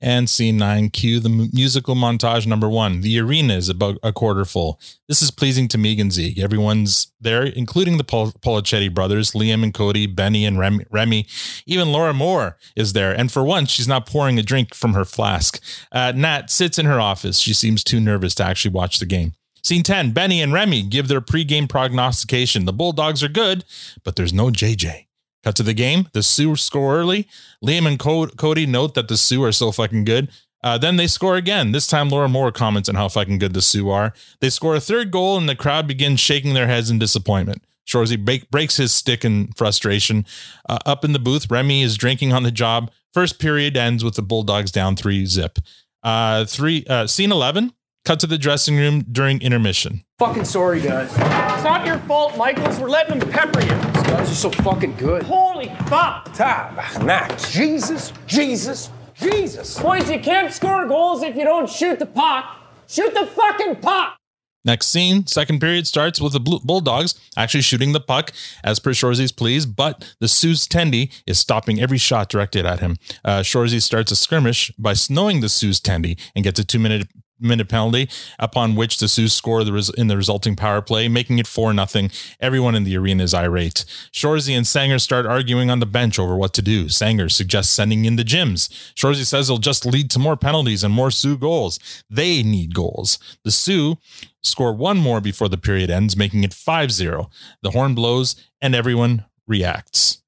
And 0.00 0.30
scene 0.30 0.56
nine, 0.56 0.90
cue 0.90 1.18
the 1.20 1.28
musical 1.28 1.94
montage 1.94 2.46
number 2.46 2.68
one. 2.68 3.00
The 3.00 3.18
arena 3.18 3.54
is 3.54 3.68
about 3.68 3.98
a 4.02 4.12
quarter 4.12 4.44
full. 4.44 4.80
This 5.08 5.22
is 5.22 5.30
pleasing 5.30 5.66
to 5.68 5.78
Miig 5.78 6.00
and 6.00 6.10
Ziig. 6.10 6.38
Everyone's 6.38 7.12
there, 7.20 7.42
including 7.44 7.96
the 7.98 8.04
Pol- 8.04 8.32
Polichetti 8.32 8.92
brothers, 8.92 9.32
Liam 9.32 9.62
and 9.62 9.74
Cody, 9.74 10.06
Benny 10.06 10.44
and 10.44 10.58
Remy, 10.58 10.84
Remy. 10.90 11.26
Even 11.66 11.92
Laura 11.92 12.14
Moore 12.14 12.56
is 12.76 12.92
there. 12.92 13.12
And 13.12 13.30
for 13.30 13.44
once, 13.44 13.70
she's 13.70 13.88
not 13.88 14.06
pouring 14.06 14.38
a 14.38 14.42
drink 14.42 14.74
from 14.74 14.94
her 14.94 15.04
flask. 15.04 15.60
Uh, 15.90 16.12
Nat 16.14 16.48
sits 16.50 16.78
in 16.78 16.86
her 16.86 17.00
office. 17.00 17.38
She 17.38 17.52
seems 17.52 17.82
too 17.82 18.00
nervous 18.00 18.34
to 18.36 18.44
actually 18.44 18.72
watch 18.72 18.98
the 18.98 19.06
game. 19.06 19.34
Scene 19.68 19.82
10, 19.82 20.12
Benny 20.12 20.40
and 20.40 20.50
Remy 20.50 20.84
give 20.84 21.08
their 21.08 21.20
pregame 21.20 21.68
prognostication. 21.68 22.64
The 22.64 22.72
Bulldogs 22.72 23.22
are 23.22 23.28
good, 23.28 23.66
but 24.02 24.16
there's 24.16 24.32
no 24.32 24.48
JJ. 24.48 25.08
Cut 25.44 25.56
to 25.56 25.62
the 25.62 25.74
game. 25.74 26.08
The 26.14 26.22
Soo 26.22 26.56
score 26.56 26.96
early. 26.96 27.28
Liam 27.62 27.86
and 27.86 27.98
Co- 27.98 28.28
Cody 28.28 28.64
note 28.64 28.94
that 28.94 29.08
the 29.08 29.18
Soo 29.18 29.44
are 29.44 29.52
so 29.52 29.70
fucking 29.70 30.04
good. 30.04 30.30
Uh, 30.64 30.78
then 30.78 30.96
they 30.96 31.06
score 31.06 31.36
again. 31.36 31.72
This 31.72 31.86
time, 31.86 32.08
Laura 32.08 32.30
Moore 32.30 32.50
comments 32.50 32.88
on 32.88 32.94
how 32.94 33.08
fucking 33.08 33.36
good 33.36 33.52
the 33.52 33.60
Soo 33.60 33.90
are. 33.90 34.14
They 34.40 34.48
score 34.48 34.74
a 34.74 34.80
third 34.80 35.10
goal, 35.10 35.36
and 35.36 35.46
the 35.46 35.54
crowd 35.54 35.86
begins 35.86 36.18
shaking 36.18 36.54
their 36.54 36.66
heads 36.66 36.90
in 36.90 36.98
disappointment. 36.98 37.62
Shoresy 37.86 38.24
break, 38.24 38.50
breaks 38.50 38.78
his 38.78 38.92
stick 38.92 39.22
in 39.22 39.52
frustration. 39.52 40.24
Uh, 40.66 40.78
up 40.86 41.04
in 41.04 41.12
the 41.12 41.18
booth, 41.18 41.50
Remy 41.50 41.82
is 41.82 41.98
drinking 41.98 42.32
on 42.32 42.42
the 42.42 42.50
job. 42.50 42.90
First 43.12 43.38
period 43.38 43.76
ends 43.76 44.02
with 44.02 44.14
the 44.14 44.22
Bulldogs 44.22 44.70
down 44.72 44.96
three 44.96 45.26
zip. 45.26 45.58
Uh, 46.02 46.46
three 46.46 46.86
uh, 46.88 47.06
scene 47.06 47.30
eleven. 47.30 47.74
Cut 48.04 48.20
to 48.20 48.26
the 48.26 48.38
dressing 48.38 48.76
room 48.76 49.04
during 49.10 49.42
intermission. 49.42 50.02
Fucking 50.18 50.44
sorry, 50.44 50.80
guys. 50.80 51.10
It's 51.10 51.64
not 51.64 51.86
your 51.86 51.98
fault, 52.00 52.36
Michaels. 52.36 52.78
We're 52.78 52.88
letting 52.88 53.18
them 53.18 53.28
pepper 53.28 53.60
you. 53.60 53.68
These 53.68 54.02
guys 54.04 54.30
are 54.30 54.34
so 54.34 54.50
fucking 54.50 54.96
good. 54.96 55.22
Holy 55.24 55.68
fuck! 55.88 56.26
Tabarnak. 56.34 57.52
Jesus, 57.52 58.12
Jesus, 58.26 58.90
Jesus. 59.14 59.78
Boys, 59.78 60.10
you 60.10 60.20
can't 60.20 60.52
score 60.52 60.86
goals 60.86 61.22
if 61.22 61.36
you 61.36 61.44
don't 61.44 61.68
shoot 61.68 61.98
the 61.98 62.06
puck. 62.06 62.56
Shoot 62.88 63.12
the 63.12 63.26
fucking 63.26 63.76
puck. 63.76 64.16
Next 64.64 64.88
scene, 64.88 65.26
second 65.26 65.60
period 65.60 65.86
starts 65.86 66.20
with 66.20 66.32
the 66.32 66.40
Bulldogs 66.40 67.14
actually 67.36 67.62
shooting 67.62 67.92
the 67.92 68.00
puck 68.00 68.32
as 68.64 68.80
per 68.80 68.90
Shoresy's 68.90 69.32
pleas, 69.32 69.64
but 69.66 70.14
the 70.20 70.28
Soo 70.28 70.52
Tendy 70.52 71.12
is 71.26 71.38
stopping 71.38 71.80
every 71.80 71.96
shot 71.96 72.28
directed 72.28 72.66
at 72.66 72.80
him. 72.80 72.96
Uh, 73.24 73.40
Shoresy 73.40 73.80
starts 73.80 74.10
a 74.12 74.16
skirmish 74.16 74.72
by 74.78 74.94
snowing 74.94 75.40
the 75.40 75.48
Soo 75.48 75.70
Tendy 75.70 76.18
and 76.34 76.44
gets 76.44 76.58
a 76.58 76.64
two 76.64 76.78
minute 76.78 77.08
minute 77.40 77.68
penalty, 77.68 78.08
upon 78.38 78.74
which 78.74 78.98
the 78.98 79.08
Soo 79.08 79.28
score 79.28 79.64
the 79.64 79.72
res- 79.72 79.90
in 79.90 80.08
the 80.08 80.16
resulting 80.16 80.56
power 80.56 80.80
play, 80.80 81.08
making 81.08 81.38
it 81.38 81.46
four 81.46 81.72
nothing. 81.72 82.10
Everyone 82.40 82.74
in 82.74 82.84
the 82.84 82.96
arena 82.96 83.24
is 83.24 83.34
irate. 83.34 83.84
Shoresy 84.12 84.56
and 84.56 84.66
Sanger 84.66 84.98
start 84.98 85.26
arguing 85.26 85.70
on 85.70 85.80
the 85.80 85.86
bench 85.86 86.18
over 86.18 86.36
what 86.36 86.52
to 86.54 86.62
do. 86.62 86.88
Sanger 86.88 87.28
suggests 87.28 87.74
sending 87.74 88.04
in 88.04 88.16
the 88.16 88.24
Jims. 88.24 88.68
Shoresy 88.94 89.26
says 89.26 89.48
it'll 89.48 89.58
just 89.58 89.86
lead 89.86 90.10
to 90.10 90.18
more 90.18 90.36
penalties 90.36 90.84
and 90.84 90.92
more 90.92 91.10
Soo 91.10 91.36
goals. 91.36 91.78
They 92.10 92.42
need 92.42 92.74
goals. 92.74 93.18
The 93.44 93.50
Soo 93.50 93.98
score 94.42 94.72
one 94.72 94.98
more 94.98 95.20
before 95.20 95.48
the 95.48 95.58
period 95.58 95.90
ends, 95.90 96.16
making 96.16 96.44
it 96.44 96.54
5 96.54 96.92
0. 96.92 97.30
The 97.62 97.70
horn 97.70 97.94
blows 97.94 98.36
and 98.60 98.74
everyone 98.74 99.24
reacts. 99.46 100.22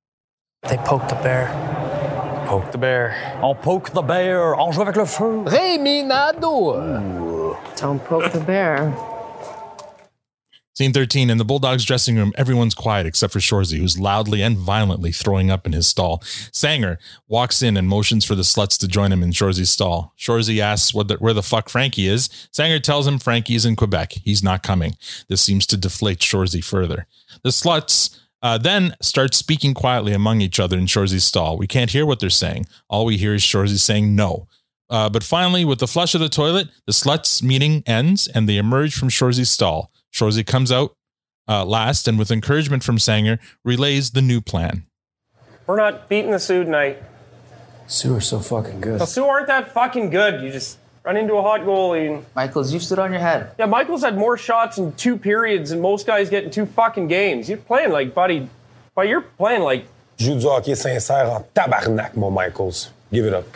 They 0.68 0.76
poked 0.78 1.08
the 1.08 1.14
bear. 1.16 1.48
Poke 2.50 2.72
the 2.72 2.78
bear. 2.78 3.14
On 3.42 3.54
poke 3.54 3.90
the 3.90 4.02
bear. 4.02 4.56
On 4.56 4.72
joue 4.72 4.82
avec 4.82 4.96
le 4.96 5.06
feu. 5.06 5.44
Rémi 5.46 6.02
Don't 7.76 8.04
poke 8.04 8.32
the 8.32 8.40
bear. 8.40 8.92
Scene 10.74 10.92
13 10.92 11.30
in 11.30 11.38
the 11.38 11.44
Bulldogs 11.44 11.84
dressing 11.84 12.16
room, 12.16 12.32
everyone's 12.36 12.74
quiet 12.74 13.06
except 13.06 13.32
for 13.32 13.38
Shoresy, 13.38 13.78
who's 13.78 14.00
loudly 14.00 14.42
and 14.42 14.58
violently 14.58 15.12
throwing 15.12 15.48
up 15.48 15.64
in 15.64 15.72
his 15.72 15.86
stall. 15.86 16.24
Sanger 16.50 16.98
walks 17.28 17.62
in 17.62 17.76
and 17.76 17.86
motions 17.86 18.24
for 18.24 18.34
the 18.34 18.42
sluts 18.42 18.76
to 18.80 18.88
join 18.88 19.12
him 19.12 19.22
in 19.22 19.30
Shoresy's 19.30 19.70
stall. 19.70 20.12
Shoresy 20.18 20.58
asks 20.58 20.92
what 20.92 21.06
the, 21.06 21.14
where 21.18 21.34
the 21.34 21.44
fuck 21.44 21.68
Frankie 21.68 22.08
is. 22.08 22.48
Sanger 22.50 22.80
tells 22.80 23.06
him 23.06 23.20
Frankie's 23.20 23.64
in 23.64 23.76
Quebec. 23.76 24.14
He's 24.24 24.42
not 24.42 24.64
coming. 24.64 24.96
This 25.28 25.40
seems 25.40 25.66
to 25.66 25.76
deflate 25.76 26.18
Shoresy 26.18 26.64
further. 26.64 27.06
The 27.44 27.50
sluts 27.50 28.18
uh, 28.42 28.58
then 28.58 28.96
start 29.00 29.34
speaking 29.34 29.74
quietly 29.74 30.12
among 30.12 30.40
each 30.40 30.58
other 30.58 30.78
in 30.78 30.86
Shoresy's 30.86 31.24
stall. 31.24 31.56
We 31.56 31.66
can't 31.66 31.90
hear 31.90 32.06
what 32.06 32.20
they're 32.20 32.30
saying. 32.30 32.66
All 32.88 33.04
we 33.04 33.16
hear 33.16 33.34
is 33.34 33.42
Shoresy 33.42 33.78
saying 33.78 34.14
no. 34.14 34.48
Uh, 34.88 35.08
but 35.08 35.22
finally, 35.22 35.64
with 35.64 35.78
the 35.78 35.86
flush 35.86 36.14
of 36.14 36.20
the 36.20 36.28
toilet, 36.28 36.68
the 36.86 36.92
sluts 36.92 37.42
meeting 37.42 37.84
ends 37.86 38.26
and 38.26 38.48
they 38.48 38.56
emerge 38.56 38.94
from 38.94 39.08
Shoresy's 39.08 39.50
stall. 39.50 39.92
Shoresy 40.12 40.44
comes 40.44 40.72
out 40.72 40.96
uh, 41.48 41.64
last 41.64 42.08
and, 42.08 42.18
with 42.18 42.30
encouragement 42.30 42.82
from 42.82 42.98
Sanger, 42.98 43.38
relays 43.64 44.10
the 44.10 44.22
new 44.22 44.40
plan. 44.40 44.86
We're 45.66 45.76
not 45.76 46.08
beating 46.08 46.32
the 46.32 46.40
Soo 46.40 46.64
tonight. 46.64 47.00
Soo 47.86 48.16
are 48.16 48.20
so 48.20 48.40
fucking 48.40 48.80
good. 48.80 49.00
The 49.00 49.06
Soo 49.06 49.24
aren't 49.24 49.46
that 49.46 49.72
fucking 49.72 50.10
good. 50.10 50.42
You 50.42 50.50
just 50.50 50.78
run 51.04 51.16
into 51.16 51.34
a 51.34 51.42
hot 51.42 51.60
goalie. 51.60 52.16
And, 52.16 52.26
Michaels, 52.34 52.72
you 52.72 52.80
stood 52.80 52.98
on 52.98 53.12
your 53.12 53.20
head. 53.20 53.52
yeah, 53.58 53.66
Michael's 53.66 54.02
had 54.02 54.16
more 54.16 54.36
shots 54.36 54.78
in 54.78 54.92
two 54.92 55.16
periods 55.16 55.70
than 55.70 55.80
most 55.80 56.06
guys 56.06 56.30
get 56.30 56.44
in 56.44 56.50
two 56.50 56.66
fucking 56.66 57.08
games. 57.08 57.48
You're 57.48 57.58
playing 57.58 57.90
like, 57.90 58.14
buddy, 58.14 58.48
but 58.94 59.08
you're 59.08 59.22
playing 59.22 59.62
like 59.62 59.86
Joue 60.18 60.38
du 60.38 60.48
hockey 60.50 60.72
sincère 60.72 61.34
en 61.34 61.44
tabarnak, 61.54 62.14
mon 62.14 62.30
Michaels. 62.30 62.90
Give 63.10 63.24
it 63.24 63.32
up. 63.32 63.46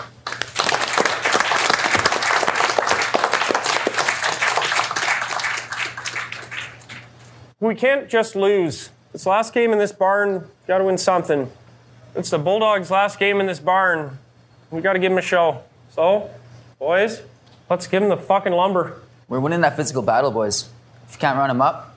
we 7.60 7.74
can't 7.74 8.08
just 8.08 8.36
lose. 8.36 8.90
It's 9.12 9.24
the 9.24 9.30
last 9.30 9.52
game 9.52 9.72
in 9.72 9.78
this 9.78 9.92
barn. 9.92 10.48
Got 10.66 10.78
to 10.78 10.84
win 10.84 10.98
something. 10.98 11.50
It's 12.14 12.30
the 12.30 12.38
Bulldogs' 12.38 12.90
last 12.90 13.18
game 13.18 13.40
in 13.40 13.46
this 13.46 13.60
barn. 13.60 14.18
We 14.70 14.80
got 14.80 14.94
to 14.94 14.98
give 14.98 15.10
them 15.10 15.18
a 15.18 15.22
show. 15.22 15.62
So, 15.90 16.30
boys, 16.78 17.22
let's 17.70 17.86
give 17.86 18.02
him 18.02 18.08
the 18.08 18.16
fucking 18.16 18.52
lumber. 18.52 19.00
We're 19.28 19.40
winning 19.40 19.62
that 19.62 19.76
physical 19.76 20.02
battle, 20.02 20.30
boys. 20.30 20.68
If 21.08 21.14
you 21.14 21.18
can't 21.18 21.38
run 21.38 21.50
him 21.50 21.62
up, 21.62 21.96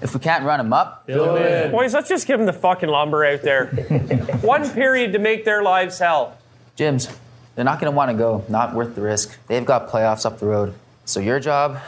if 0.00 0.12
we 0.12 0.20
can't 0.20 0.44
run 0.44 0.60
him 0.60 0.72
up, 0.72 1.06
Boys, 1.06 1.94
let's 1.94 2.08
just 2.08 2.26
give 2.26 2.38
him 2.38 2.46
the 2.46 2.52
fucking 2.52 2.88
lumber 2.88 3.24
out 3.24 3.42
there. 3.42 3.66
One 4.42 4.68
period 4.70 5.14
to 5.14 5.18
make 5.18 5.44
their 5.44 5.62
lives 5.62 5.98
hell. 5.98 6.36
Jims, 6.76 7.08
they're 7.54 7.64
not 7.64 7.80
going 7.80 7.90
to 7.90 7.96
want 7.96 8.10
to 8.10 8.16
go. 8.16 8.44
Not 8.48 8.74
worth 8.74 8.94
the 8.94 9.00
risk. 9.00 9.38
They've 9.46 9.64
got 9.64 9.88
playoffs 9.88 10.26
up 10.26 10.38
the 10.38 10.46
road. 10.46 10.74
So 11.06 11.20
your 11.20 11.40
job 11.40 11.80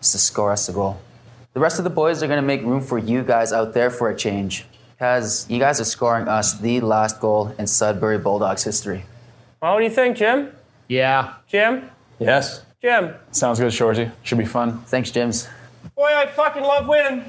is 0.00 0.12
to 0.12 0.18
score 0.18 0.52
us 0.52 0.68
a 0.68 0.72
goal. 0.72 1.00
The 1.54 1.60
rest 1.60 1.78
of 1.78 1.84
the 1.84 1.90
boys 1.90 2.22
are 2.22 2.28
going 2.28 2.40
to 2.40 2.46
make 2.46 2.62
room 2.62 2.82
for 2.82 2.98
you 2.98 3.22
guys 3.22 3.52
out 3.52 3.74
there 3.74 3.90
for 3.90 4.10
a 4.10 4.16
change. 4.16 4.66
Because 4.94 5.48
you 5.50 5.58
guys 5.58 5.80
are 5.80 5.84
scoring 5.84 6.28
us 6.28 6.58
the 6.58 6.80
last 6.80 7.20
goal 7.20 7.54
in 7.58 7.66
Sudbury 7.66 8.18
Bulldogs 8.18 8.62
history. 8.62 9.04
Well, 9.60 9.72
what 9.74 9.78
do 9.80 9.84
you 9.84 9.90
think, 9.90 10.16
Jim? 10.16 10.52
Yeah. 10.88 11.34
Jim? 11.48 11.90
Yes. 12.18 12.62
Jim? 12.80 13.14
Sounds 13.32 13.58
good, 13.58 13.72
Shoresy. 13.72 14.10
Should 14.22 14.38
be 14.38 14.44
fun. 14.44 14.80
Thanks, 14.82 15.10
Jims. 15.10 15.48
Boy, 15.94 16.10
I 16.14 16.26
fucking 16.26 16.62
love 16.62 16.86
winning. 16.88 17.24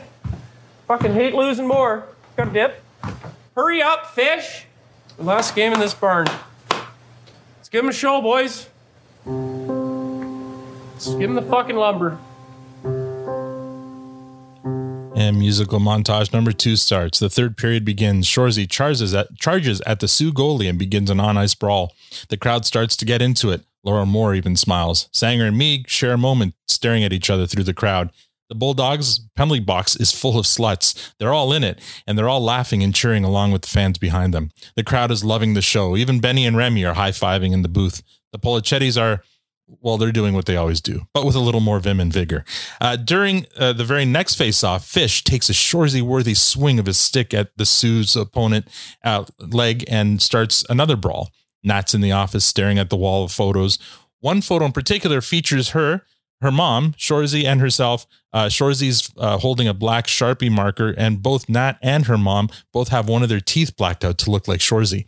Fucking 0.88 1.14
hate 1.14 1.34
losing 1.34 1.68
more. 1.68 2.06
Got 2.36 2.50
a 2.50 2.52
dip. 2.52 2.84
Hurry 3.56 3.82
up, 3.82 4.12
fish. 4.12 4.66
Last 5.18 5.56
game 5.56 5.74
in 5.74 5.80
this 5.80 5.94
barn. 5.94 6.28
Let's 6.70 7.70
give 7.70 7.84
him 7.84 7.90
a 7.90 7.94
show, 7.94 8.22
boys. 8.22 8.68
Let's 9.26 11.10
give 11.10 11.30
him 11.30 11.36
the 11.36 11.42
fucking 11.42 11.76
lumber. 11.76 12.18
And 15.16 15.40
musical 15.40 15.80
montage 15.80 16.32
number 16.32 16.52
two 16.52 16.76
starts. 16.76 17.20
The 17.20 17.30
third 17.30 17.58
period 17.58 17.84
begins. 17.84 18.28
Shoresy 18.28 18.70
charges 18.70 19.14
at, 19.16 19.36
charges 19.36 19.82
at 19.82 20.00
the 20.00 20.08
Soo 20.08 20.32
goalie 20.32 20.70
and 20.70 20.78
begins 20.78 21.10
an 21.10 21.20
on 21.20 21.38
ice 21.38 21.56
brawl. 21.56 21.94
The 22.30 22.38
crowd 22.38 22.66
starts 22.66 22.96
to 22.98 23.06
get 23.06 23.22
into 23.22 23.50
it. 23.50 23.64
Laura 23.88 24.06
Moore 24.06 24.36
even 24.36 24.58
smiles. 24.58 25.08
Sanger 25.14 25.46
and 25.46 25.60
Miig 25.60 25.88
share 25.88 26.12
a 26.12 26.18
moment 26.18 26.56
staring 26.68 27.06
at 27.06 27.14
each 27.14 27.30
other 27.30 27.48
through 27.48 27.64
the 27.64 27.74
crowd. 27.74 28.12
The 28.50 28.56
Bulldogs 28.56 29.20
penalty 29.36 29.62
box 29.62 29.96
is 29.96 30.12
full 30.12 30.38
of 30.38 30.46
sluts. 30.46 31.14
They're 31.20 31.34
all 31.34 31.54
in 31.54 31.64
it, 31.64 31.80
and 32.06 32.18
they're 32.18 32.30
all 32.30 32.44
laughing 32.44 32.84
and 32.84 32.94
cheering 32.94 33.24
along 33.24 33.54
with 33.54 33.62
the 33.62 33.70
fans 33.70 33.98
behind 33.98 34.34
them. 34.34 34.52
The 34.76 34.84
crowd 34.84 35.10
is 35.10 35.24
loving 35.24 35.54
the 35.54 35.62
show. 35.62 35.96
Even 35.96 36.20
Benny 36.20 36.46
and 36.46 36.58
Remy 36.58 36.84
are 36.84 36.96
high 36.96 37.12
fiving 37.12 37.54
in 37.54 37.62
the 37.62 37.70
booth. 37.70 38.04
The 38.34 38.40
Policettis 38.40 39.02
are 39.02 39.24
well, 39.82 39.98
they're 39.98 40.14
doing 40.14 40.34
what 40.34 40.46
they 40.46 40.56
always 40.56 40.80
do, 40.80 41.08
but 41.14 41.26
with 41.26 41.36
a 41.36 41.42
little 41.42 41.60
more 41.60 41.80
vim 41.80 42.00
and 42.00 42.12
vigor. 42.12 42.46
Uh, 42.80 42.96
during 42.96 43.46
uh, 43.58 43.74
the 43.74 43.84
very 43.84 44.06
next 44.06 44.36
face-off, 44.36 44.86
Fish 44.86 45.26
takes 45.26 45.50
a 45.50 45.54
Shoresy-worthy 45.54 46.36
swing 46.36 46.80
of 46.80 46.86
his 46.86 46.98
stick 46.98 47.34
at 47.34 47.50
the 47.58 47.66
Soo 47.66 48.04
opponent 48.16 48.70
uh, 49.04 49.26
leg 49.40 49.84
and 49.90 50.22
starts 50.22 50.64
another 50.70 50.96
brawl. 50.96 51.32
Nat's 51.64 51.94
in 51.94 52.02
the 52.02 52.12
office 52.12 52.46
staring 52.46 52.78
at 52.80 52.90
the 52.90 52.98
wall 52.98 53.24
of 53.24 53.32
photos. 53.32 53.78
One 54.20 54.42
photo 54.42 54.66
in 54.66 54.72
particular 54.72 55.22
features 55.22 55.70
her, 55.70 56.04
her 56.42 56.52
mom, 56.52 56.94
Shoresy, 56.94 57.46
and 57.46 57.60
herself. 57.60 58.06
Uh, 58.34 58.46
Shoresy's 58.46 59.12
uh, 59.18 59.38
holding 59.38 59.68
a 59.68 59.74
black 59.74 60.08
Sharpie 60.08 60.52
marker, 60.52 60.94
and 60.98 61.22
both 61.24 61.50
Nat 61.50 61.78
and 61.82 62.06
her 62.06 62.18
mom 62.18 62.50
both 62.72 62.90
have 62.90 63.10
one 63.10 63.24
of 63.24 63.30
their 63.30 63.40
teeth 63.40 63.76
blacked 63.76 64.06
out 64.06 64.18
to 64.20 64.32
look 64.32 64.48
like 64.48 64.60
Shoresy. 64.60 65.06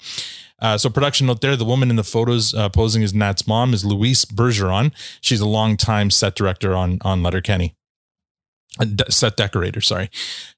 Uh, 0.61 0.77
so 0.77 0.89
production 0.89 1.27
note 1.27 1.41
there, 1.41 1.55
the 1.55 1.65
woman 1.65 1.89
in 1.89 1.95
the 1.95 2.03
photos 2.03 2.53
uh, 2.53 2.69
posing 2.69 3.03
as 3.03 3.13
Nat's 3.13 3.47
mom 3.47 3.73
is 3.73 3.85
Louise 3.85 4.25
Bergeron. 4.25 4.91
She's 5.21 5.39
a 5.39 5.47
longtime 5.47 6.09
set 6.09 6.35
director 6.35 6.75
on, 6.75 6.97
on 7.01 7.23
Letterkenny. 7.23 7.75
A 8.79 9.11
set 9.11 9.35
decorator, 9.35 9.81
sorry. 9.81 10.09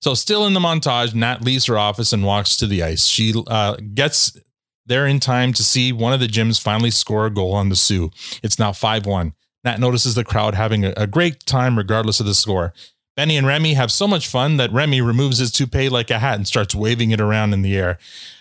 So 0.01 0.13
still 0.13 0.45
in 0.45 0.53
the 0.53 0.59
montage, 0.59 1.13
Nat 1.13 1.43
leaves 1.43 1.65
her 1.67 1.77
office 1.77 2.11
and 2.11 2.25
walks 2.25 2.57
to 2.57 2.67
the 2.67 2.83
ice. 2.83 3.05
She 3.05 3.33
uh, 3.47 3.77
gets 3.93 4.37
there 4.85 5.05
in 5.07 5.19
time 5.19 5.53
to 5.53 5.63
see 5.63 5.91
one 5.91 6.13
of 6.13 6.19
the 6.19 6.27
Jims 6.27 6.59
finally 6.59 6.91
score 6.91 7.25
a 7.25 7.31
goal 7.31 7.53
on 7.53 7.69
the 7.69 7.75
Soo. 7.75 8.11
It's 8.43 8.59
now 8.59 8.71
5-1. 8.71 9.33
Nat 9.63 9.79
notices 9.79 10.15
the 10.15 10.23
crowd 10.23 10.55
having 10.55 10.85
a, 10.85 10.93
a 10.97 11.07
great 11.07 11.45
time 11.45 11.77
regardless 11.77 12.19
of 12.19 12.25
the 12.25 12.33
score. 12.33 12.73
Benny 13.15 13.35
and 13.35 13.45
Remy 13.45 13.73
have 13.73 13.91
so 13.91 14.07
much 14.07 14.27
fun 14.27 14.57
that 14.57 14.71
Remy 14.71 15.01
removes 15.01 15.39
his 15.39 15.51
toupee 15.51 15.89
like 15.89 16.09
a 16.09 16.19
hat 16.19 16.35
and 16.35 16.47
starts 16.47 16.73
waving 16.73 17.11
it 17.11 17.19
around 17.19 17.53
in 17.53 17.61
the 17.61 17.77
air. 17.77 17.97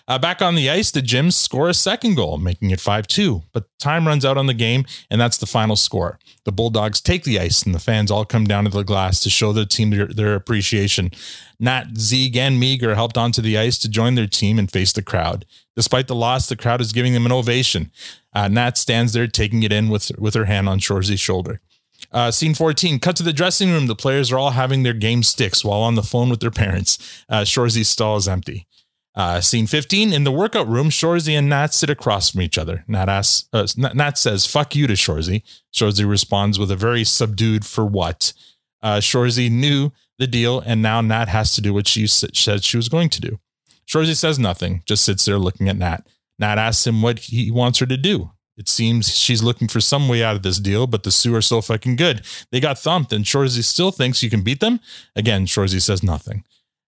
Uh, 0.07 0.19
back 0.19 0.43
on 0.43 0.55
the 0.55 0.71
ice, 0.71 0.91
the 0.91 1.03
Jims 1.03 1.37
score 1.37 1.69
a 1.69 1.75
second 1.75 2.17
goal, 2.17 2.37
making 2.37 2.71
it 2.71 2.81
5 2.81 3.07
2. 3.07 3.43
But 3.53 3.67
time 3.79 4.07
runs 4.07 4.25
out 4.25 4.37
on 4.37 4.47
the 4.47 4.55
game, 4.55 4.85
and 5.09 5.21
that's 5.21 5.37
the 5.37 5.47
final 5.47 5.77
score. 5.77 6.19
The 6.45 6.53
Bulldogs 6.53 7.01
take 7.01 7.23
the 7.25 7.39
ice, 7.39 7.63
and 7.63 7.73
the 7.75 7.79
fans 7.79 8.11
all 8.11 8.25
come 8.25 8.45
down 8.45 8.65
to 8.65 8.71
the 8.71 8.83
glass 8.83 9.21
to 9.21 9.31
show 9.31 9.53
their 9.53 9.65
team 9.65 9.91
their, 9.91 10.07
their 10.07 10.35
appreciation. 10.35 11.11
Nat, 11.61 11.95
Ziig, 11.95 12.37
and 12.37 12.61
Miig 12.61 12.83
are 12.83 12.97
helped 12.97 13.19
onto 13.19 13.41
the 13.43 13.59
ice 13.59 13.79
to 13.79 13.89
join 13.89 14.17
their 14.17 14.27
team 14.27 14.59
and 14.59 14.71
face 14.71 14.93
the 14.93 15.03
crowd. 15.03 15.47
Despite 15.77 16.09
the 16.09 16.17
loss, 16.17 16.49
the 16.49 16.57
crowd 16.57 16.81
is 16.81 16.93
giving 16.93 17.13
them 17.13 17.27
an 17.27 17.33
ovation. 17.33 17.93
Uh, 18.33 18.49
Nat 18.49 18.79
stands 18.79 19.13
there 19.13 19.27
taking 19.27 19.63
it 19.63 19.73
in 19.73 19.89
with, 19.89 20.11
with 20.19 20.35
her 20.35 20.47
hand 20.47 20.69
on 20.69 20.79
Shoresy's 20.81 21.21
shoulder. 21.21 21.61
Uh, 22.13 22.31
scene 22.31 22.55
14, 22.55 22.99
cut 22.99 23.17
to 23.17 23.23
the 23.23 23.33
dressing 23.33 23.71
room. 23.71 23.87
The 23.87 23.95
players 23.95 24.33
are 24.33 24.39
all 24.39 24.51
having 24.51 24.83
their 24.83 24.95
game 24.95 25.23
sticks 25.23 25.65
while 25.65 25.81
on 25.81 25.95
the 25.95 26.03
phone 26.03 26.29
with 26.29 26.41
their 26.41 26.51
parents. 26.51 27.25
Uh, 27.29 27.43
Shoresy's 27.43 27.89
stall 27.89 28.17
is 28.17 28.27
empty. 28.27 28.67
Uh, 29.15 29.41
scene 29.41 29.67
15, 29.67 30.13
in 30.13 30.25
the 30.25 30.33
workout 30.33 30.69
room, 30.69 30.89
Shoresy 30.89 31.37
and 31.37 31.49
Nat 31.49 31.75
sit 31.75 31.91
across 31.91 32.31
from 32.31 32.43
each 32.43 32.57
other. 32.57 32.85
Nat 32.87 33.09
asks, 33.09 33.49
uh, 33.53 33.67
Nat 33.77 34.17
says, 34.17 34.47
fuck 34.47 34.75
you 34.75 34.87
to 34.87 34.95
Shoresy. 34.95 35.43
Shoresy 35.75 36.09
responds 36.09 36.59
with 36.59 36.71
a 36.71 36.77
very 36.77 37.05
subdued, 37.05 37.67
for 37.67 37.85
what? 37.85 38.33
Uh, 38.83 38.99
Shoresy 38.99 39.51
knew 39.51 39.91
the 40.19 40.27
deal, 40.27 40.61
and 40.61 40.81
now 40.81 41.01
Nat 41.01 41.29
has 41.29 41.55
to 41.55 41.61
do 41.61 41.75
what 41.75 41.89
she 41.89 42.07
said 42.07 42.65
she 42.65 42.77
was 42.77 42.89
going 42.89 43.09
to 43.11 43.21
do. 43.21 43.41
Shoresy 43.87 44.15
says 44.15 44.39
nothing, 44.39 44.83
just 44.87 45.05
sits 45.05 45.25
there 45.25 45.39
looking 45.39 45.69
at 45.69 45.77
Nat. 45.77 46.07
Nat 46.39 46.59
asks 46.59 46.87
him 46.87 47.03
what 47.03 47.19
he 47.19 47.51
wants 47.51 47.81
her 47.81 47.87
to 47.87 47.97
do. 47.97 48.31
It 48.61 48.69
seems 48.69 49.17
she's 49.17 49.43
looking 49.43 49.69
for 49.69 49.81
some 49.81 50.07
way 50.07 50.23
out 50.23 50.37
of 50.37 50.43
this 50.43 50.61
deal, 50.61 50.87
but 50.87 51.03
the 51.03 51.11
Soo 51.11 51.35
are 51.35 51.41
so 51.41 51.63
fucking 51.63 51.97
good. 51.97 52.21
They 52.53 52.61
got 52.61 52.79
thumped, 52.79 53.11
and 53.11 53.25
Shoresy 53.25 53.65
still 53.65 53.91
thinks 53.91 54.23
you 54.23 54.29
can 54.29 54.43
beat 54.43 54.61
them. 54.61 54.81
Again, 55.17 55.47
Shoresy 55.47 55.81
says 55.81 56.03
nothing. 56.03 56.45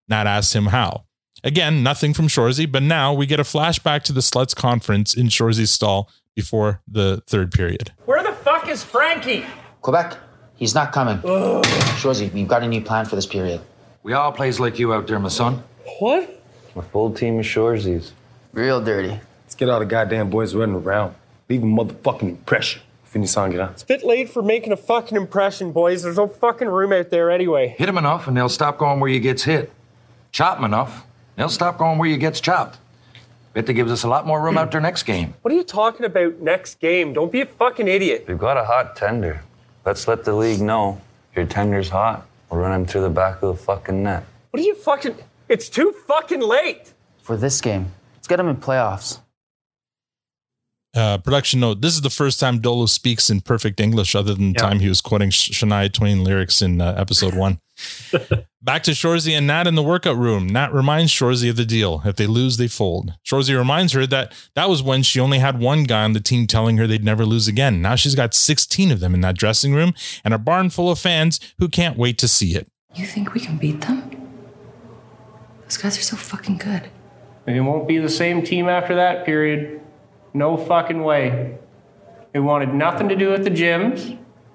Nat 0.06 0.26
asks 0.26 0.54
him 0.54 0.66
how. 0.66 1.04
Again, 1.42 1.82
nothing 1.82 2.12
from 2.12 2.28
Shoresy, 2.28 2.70
but 2.70 2.82
now 2.82 3.14
we 3.14 3.24
get 3.24 3.40
a 3.40 3.42
flashback 3.42 4.02
to 4.02 4.12
the 4.12 4.20
Sluts 4.20 4.54
conference 4.54 5.14
in 5.14 5.28
Shoresy's 5.28 5.70
stall 5.70 6.10
before 6.36 6.82
the 6.86 7.22
third 7.26 7.50
period. 7.50 7.90
Where 8.04 8.22
the 8.22 8.32
fuck 8.32 8.68
is 8.68 8.84
Frankie? 8.84 9.46
Quebec, 9.80 10.18
he's 10.56 10.74
not 10.74 10.92
coming. 10.92 11.20
Shoresy, 11.22 12.30
we've 12.34 12.46
got 12.46 12.62
a 12.62 12.68
new 12.68 12.82
plan 12.82 13.06
for 13.06 13.16
this 13.16 13.24
period. 13.24 13.62
We 14.02 14.12
all 14.12 14.30
plays 14.30 14.60
like 14.60 14.78
you 14.78 14.92
out 14.92 15.06
there, 15.06 15.18
my 15.18 15.30
son. 15.30 15.62
What? 16.00 16.42
A 16.76 16.82
full 16.82 17.14
team 17.14 17.38
of 17.38 17.46
Shoresies. 17.46 18.10
Real 18.52 18.84
dirty. 18.84 19.18
Let's 19.42 19.54
get 19.54 19.70
all 19.70 19.78
the 19.78 19.86
goddamn 19.86 20.28
boys 20.28 20.54
running 20.54 20.76
around. 20.76 21.14
Leave 21.53 21.64
a 21.64 21.66
motherfucking 21.66 22.22
impression. 22.22 22.80
Finish 23.05 23.36
on, 23.36 23.50
grand. 23.50 23.72
It's 23.72 23.82
a 23.82 23.86
bit 23.86 24.05
late 24.05 24.30
for 24.30 24.40
making 24.42 24.72
a 24.72 24.76
fucking 24.78 25.18
impression, 25.18 25.70
boys. 25.70 26.03
There's 26.03 26.16
no 26.16 26.26
fucking 26.26 26.66
room 26.68 26.94
out 26.94 27.11
there 27.11 27.30
anyway. 27.30 27.74
Hit 27.76 27.90
'em 27.90 27.98
enough 27.98 28.26
and 28.26 28.34
they'll 28.34 28.48
stop 28.48 28.78
going 28.78 29.00
where 29.00 29.11
you 29.11 29.20
gets 29.20 29.42
hit. 29.42 29.70
Chop 30.30 30.57
'em 30.57 30.64
enough, 30.64 31.05
they'll 31.36 31.50
stop 31.50 31.76
going 31.76 31.98
where 31.98 32.09
you 32.09 32.16
gets 32.16 32.40
chopped. 32.40 32.78
Bet 33.53 33.66
that 33.66 33.74
gives 33.74 33.92
us 33.92 34.03
a 34.03 34.09
lot 34.09 34.26
more 34.26 34.40
room 34.40 34.57
out 34.57 34.70
there 34.72 34.80
next 34.80 35.03
game. 35.03 35.34
What 35.42 35.53
are 35.53 35.55
you 35.55 35.62
talking 35.62 36.07
about 36.07 36.40
next 36.40 36.80
game? 36.80 37.12
Don't 37.12 37.30
be 37.30 37.42
a 37.42 37.44
fucking 37.44 37.86
idiot. 37.86 38.24
We've 38.26 38.38
got 38.38 38.57
a 38.57 38.64
hot 38.64 38.96
tender. 38.96 39.42
Let's 39.84 40.09
let 40.09 40.24
the 40.24 40.32
league 40.32 40.62
know 40.62 41.03
your 41.36 41.44
tender's 41.44 41.90
hot. 41.90 42.26
We'll 42.50 42.62
run 42.62 42.72
him 42.72 42.86
through 42.86 43.03
the 43.03 43.11
back 43.11 43.42
of 43.42 43.55
the 43.59 43.62
fucking 43.62 44.03
net. 44.03 44.24
What 44.53 44.61
are 44.62 44.64
you 44.64 44.74
fucking. 44.74 45.16
It's 45.50 45.68
too 45.68 45.94
fucking 46.07 46.40
late. 46.40 46.94
For 47.20 47.36
this 47.36 47.61
game, 47.61 47.92
let's 48.16 48.26
get 48.26 48.40
him 48.40 48.48
in 48.48 48.57
playoffs. 48.57 49.18
Uh, 50.95 51.16
production 51.18 51.61
note: 51.61 51.80
This 51.80 51.95
is 51.95 52.03
the 52.03 52.11
first 52.11 52.38
time 52.38 52.61
Dolo 52.61 52.86
speaks 52.86 53.30
in 53.30 53.40
perfect 53.40 53.80
English, 53.80 54.14
other 54.14 54.34
than 54.34 54.53
the 54.53 54.59
time 54.59 54.80
he 54.80 54.88
was 54.88 55.01
quoting 55.01 55.30
Shania 55.30 55.90
Twain 55.90 56.22
lyrics 56.22 56.61
in 56.61 56.80
uh, 56.82 56.95
episode 56.99 57.34
one. 57.34 57.61
Back 58.62 58.82
to 58.84 58.90
Shoresy 58.93 59.32
and 59.32 59.47
Nat 59.47 59.66
in 59.66 59.74
the 59.74 59.82
workout 59.82 60.16
room. 60.18 60.47
Nat 60.47 60.72
reminds 60.72 61.11
Shoresy 61.11 61.49
of 61.49 61.57
the 61.57 61.64
deal: 61.64 62.03
if 62.05 62.16
they 62.16 62.26
lose, 62.26 62.59
they 62.59 62.68
fold. 62.68 63.14
Shoresy 63.24 63.57
reminds 63.57 63.95
her 63.95 64.07
that 64.07 64.34
that 64.55 64.68
was 64.68 64.82
when 64.82 65.03
she 65.03 65.18
only 65.18 65.38
had 65.38 65.59
one 65.59 65.84
guy 65.84 66.05
on 66.05 66.12
the 66.12 66.20
team 66.20 66.47
telling 66.47 66.76
her 66.76 66.86
they'd 66.86 67.05
never 67.05 67.24
lose 67.24 67.49
again. 67.49 67.80
Now 67.80 67.95
she's 67.95 68.14
got 68.14 68.34
16 68.34 68.90
of 68.90 69.01
them 69.01 69.14
in 69.14 69.22
that 69.22 69.38
dressing 69.38 69.72
room 69.72 69.95
and 70.24 70.34
a 70.34 70.38
barn 70.38 70.68
full 70.68 70.90
of 70.90 70.99
fans 70.99 71.40
who 71.59 71.68
can't 71.68 71.97
wait 71.97 72.18
to 72.18 72.28
see 72.28 72.55
it. 72.55 72.68
You 72.95 73.07
think 73.07 73.32
we 73.32 73.40
can 73.40 73.57
beat 73.57 73.80
them? 73.80 74.11
Those 75.62 75.78
guys 75.78 75.99
are 75.99 76.03
so 76.03 76.16
fucking 76.16 76.59
good. 76.59 76.90
It 77.47 77.61
won't 77.61 77.88
be 77.88 77.97
the 77.97 78.11
same 78.11 78.43
team 78.43 78.68
after 78.68 78.95
that 78.95 79.24
period. 79.24 79.82
No 80.35 80.57
fucking 80.57 81.03
way. 81.03 81.59
It 82.35 82.41
wanted 82.41 82.74
nothing 82.74 83.09
to 83.09 83.16
do 83.16 83.30
with 83.30 83.45
the 83.45 83.51
Jims. 83.51 84.14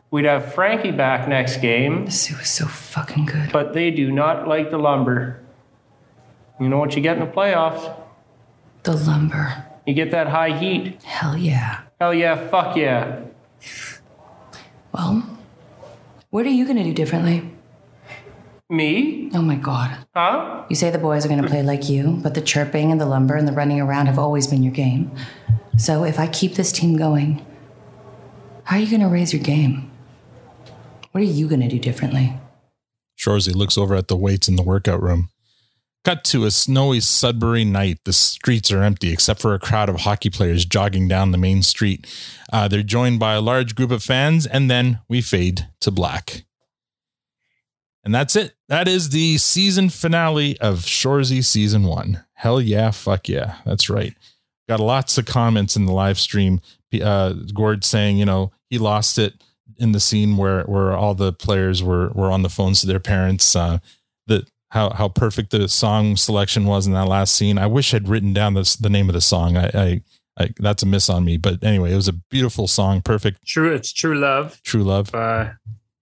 We'd 0.09 0.25
have 0.25 0.53
Frankie 0.53 0.91
back 0.91 1.27
next 1.27 1.57
game. 1.57 2.05
The 2.05 2.11
Soo 2.11 2.35
is 2.37 2.49
so 2.49 2.65
fucking 2.65 3.25
good. 3.25 3.51
But 3.51 3.73
they 3.73 3.91
do 3.91 4.11
not 4.11 4.47
like 4.47 4.71
the 4.71 4.77
lumber. 4.77 5.41
You 6.59 6.69
know 6.69 6.79
what 6.79 6.95
you 6.95 7.01
get 7.01 7.17
in 7.17 7.25
the 7.25 7.31
playoffs? 7.31 7.95
The 8.83 8.93
lumber. 8.93 9.65
You 9.85 9.93
get 9.93 10.11
that 10.11 10.27
high 10.27 10.57
heat. 10.57 11.03
Hell 11.03 11.37
yeah. 11.37 11.81
Hell 11.99 12.13
yeah, 12.13 12.47
fuck 12.49 12.75
yeah. 12.75 13.21
Well, 14.93 15.23
what 16.29 16.45
are 16.45 16.49
you 16.49 16.65
gonna 16.65 16.83
do 16.83 16.93
differently? 16.93 17.51
Me? 18.69 19.29
Oh 19.33 19.41
my 19.41 19.55
god. 19.55 20.05
Huh? 20.15 20.65
You 20.69 20.75
say 20.75 20.89
the 20.89 20.97
boys 20.97 21.25
are 21.25 21.29
gonna 21.29 21.47
play 21.47 21.63
like 21.63 21.89
you, 21.89 22.19
but 22.23 22.33
the 22.33 22.41
chirping 22.41 22.91
and 22.91 22.99
the 22.99 23.05
lumber 23.05 23.35
and 23.35 23.47
the 23.47 23.51
running 23.53 23.79
around 23.79 24.07
have 24.07 24.19
always 24.19 24.47
been 24.47 24.63
your 24.63 24.73
game. 24.73 25.11
So 25.77 26.03
if 26.03 26.19
I 26.19 26.27
keep 26.27 26.55
this 26.55 26.71
team 26.71 26.97
going, 26.97 27.45
how 28.63 28.77
are 28.77 28.79
you 28.79 28.89
gonna 28.89 29.09
raise 29.09 29.31
your 29.31 29.41
game? 29.41 29.91
What 31.11 31.21
are 31.21 31.27
you 31.27 31.47
gonna 31.47 31.69
do 31.69 31.79
differently? 31.79 32.37
Shoresy 33.17 33.55
looks 33.55 33.77
over 33.77 33.95
at 33.95 34.07
the 34.07 34.17
weights 34.17 34.47
in 34.47 34.55
the 34.55 34.63
workout 34.63 35.01
room. 35.01 35.29
Cut 36.03 36.23
to 36.25 36.45
a 36.45 36.51
snowy 36.51 36.99
Sudbury 36.99 37.65
night. 37.65 37.99
The 38.05 38.13
streets 38.13 38.71
are 38.71 38.81
empty 38.81 39.11
except 39.11 39.41
for 39.41 39.53
a 39.53 39.59
crowd 39.59 39.89
of 39.89 40.01
hockey 40.01 40.29
players 40.29 40.65
jogging 40.65 41.07
down 41.07 41.31
the 41.31 41.37
main 41.37 41.61
street. 41.61 42.07
Uh, 42.51 42.67
they're 42.67 42.81
joined 42.81 43.19
by 43.19 43.33
a 43.33 43.41
large 43.41 43.75
group 43.75 43.91
of 43.91 44.03
fans, 44.03 44.47
and 44.47 44.71
then 44.71 44.99
we 45.07 45.21
fade 45.21 45.67
to 45.81 45.91
black. 45.91 46.45
And 48.03 48.15
that's 48.15 48.35
it. 48.37 48.53
That 48.69 48.87
is 48.87 49.09
the 49.09 49.37
season 49.37 49.89
finale 49.89 50.57
of 50.59 50.79
Shoresy 50.79 51.43
season 51.43 51.83
one. 51.83 52.23
Hell 52.35 52.61
yeah, 52.61 52.91
fuck 52.91 53.27
yeah. 53.27 53.55
That's 53.65 53.89
right. 53.89 54.15
Got 54.67 54.79
lots 54.79 55.17
of 55.17 55.25
comments 55.25 55.75
in 55.75 55.85
the 55.85 55.93
live 55.93 56.19
stream. 56.19 56.61
Uh, 57.01 57.33
Gord 57.53 57.83
saying, 57.83 58.17
you 58.17 58.25
know, 58.25 58.51
he 58.69 58.77
lost 58.77 59.17
it 59.17 59.33
in 59.77 59.91
the 59.91 59.99
scene 59.99 60.37
where 60.37 60.63
where 60.63 60.95
all 60.95 61.13
the 61.13 61.33
players 61.33 61.83
were 61.83 62.09
were 62.09 62.31
on 62.31 62.41
the 62.41 62.49
phones 62.49 62.81
to 62.81 62.87
their 62.87 62.99
parents. 62.99 63.55
Uh, 63.55 63.79
that 64.27 64.49
how 64.71 64.89
how 64.91 65.07
perfect 65.07 65.51
the 65.51 65.67
song 65.67 66.17
selection 66.17 66.65
was 66.65 66.87
in 66.87 66.93
that 66.93 67.07
last 67.07 67.35
scene. 67.35 67.57
I 67.57 67.67
wish 67.67 67.93
I'd 67.93 68.09
written 68.09 68.33
down 68.33 68.53
this 68.53 68.75
the 68.75 68.89
name 68.89 69.09
of 69.09 69.13
the 69.13 69.21
song. 69.21 69.57
I, 69.57 69.67
I, 69.73 70.01
I 70.37 70.49
that's 70.57 70.83
a 70.83 70.85
miss 70.85 71.09
on 71.09 71.23
me. 71.23 71.37
But 71.37 71.63
anyway, 71.63 71.93
it 71.93 71.95
was 71.95 72.07
a 72.07 72.13
beautiful 72.13 72.67
song. 72.67 73.01
Perfect. 73.01 73.45
True, 73.45 73.73
it's 73.73 73.93
True 73.93 74.15
Love. 74.15 74.61
True 74.63 74.83
love. 74.83 75.13
Uh, 75.15 75.51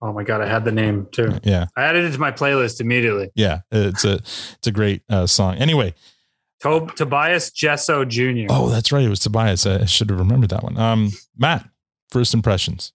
oh 0.02 0.14
my 0.14 0.24
god, 0.24 0.42
I 0.42 0.48
had 0.48 0.66
the 0.66 0.72
name 0.72 1.08
too. 1.12 1.38
Yeah. 1.44 1.68
I 1.78 1.84
added 1.84 2.06
it 2.06 2.14
to 2.14 2.20
my 2.20 2.32
playlist 2.32 2.82
immediately. 2.82 3.30
Yeah, 3.36 3.60
it's 3.72 4.06
a 4.06 4.16
it's 4.16 4.68
a 4.68 4.72
great 4.72 5.04
uh, 5.10 5.28
song. 5.28 5.56
Anyway, 5.56 5.94
Tob- 6.66 6.96
Tobias 6.96 7.52
Jesso 7.52 8.04
Jr. 8.06 8.48
oh, 8.50 8.70
that's 8.70 8.92
right. 8.92 9.06
It 9.06 9.10
was 9.10 9.20
Tobias. 9.20 9.68
I 9.68 9.86
should 9.86 10.10
have 10.10 10.18
remembered 10.18 10.50
that 10.50 10.64
one. 10.64 10.76
Um, 10.78 11.12
Matt, 11.38 11.70
first 12.10 12.34
impressions. 12.34 12.92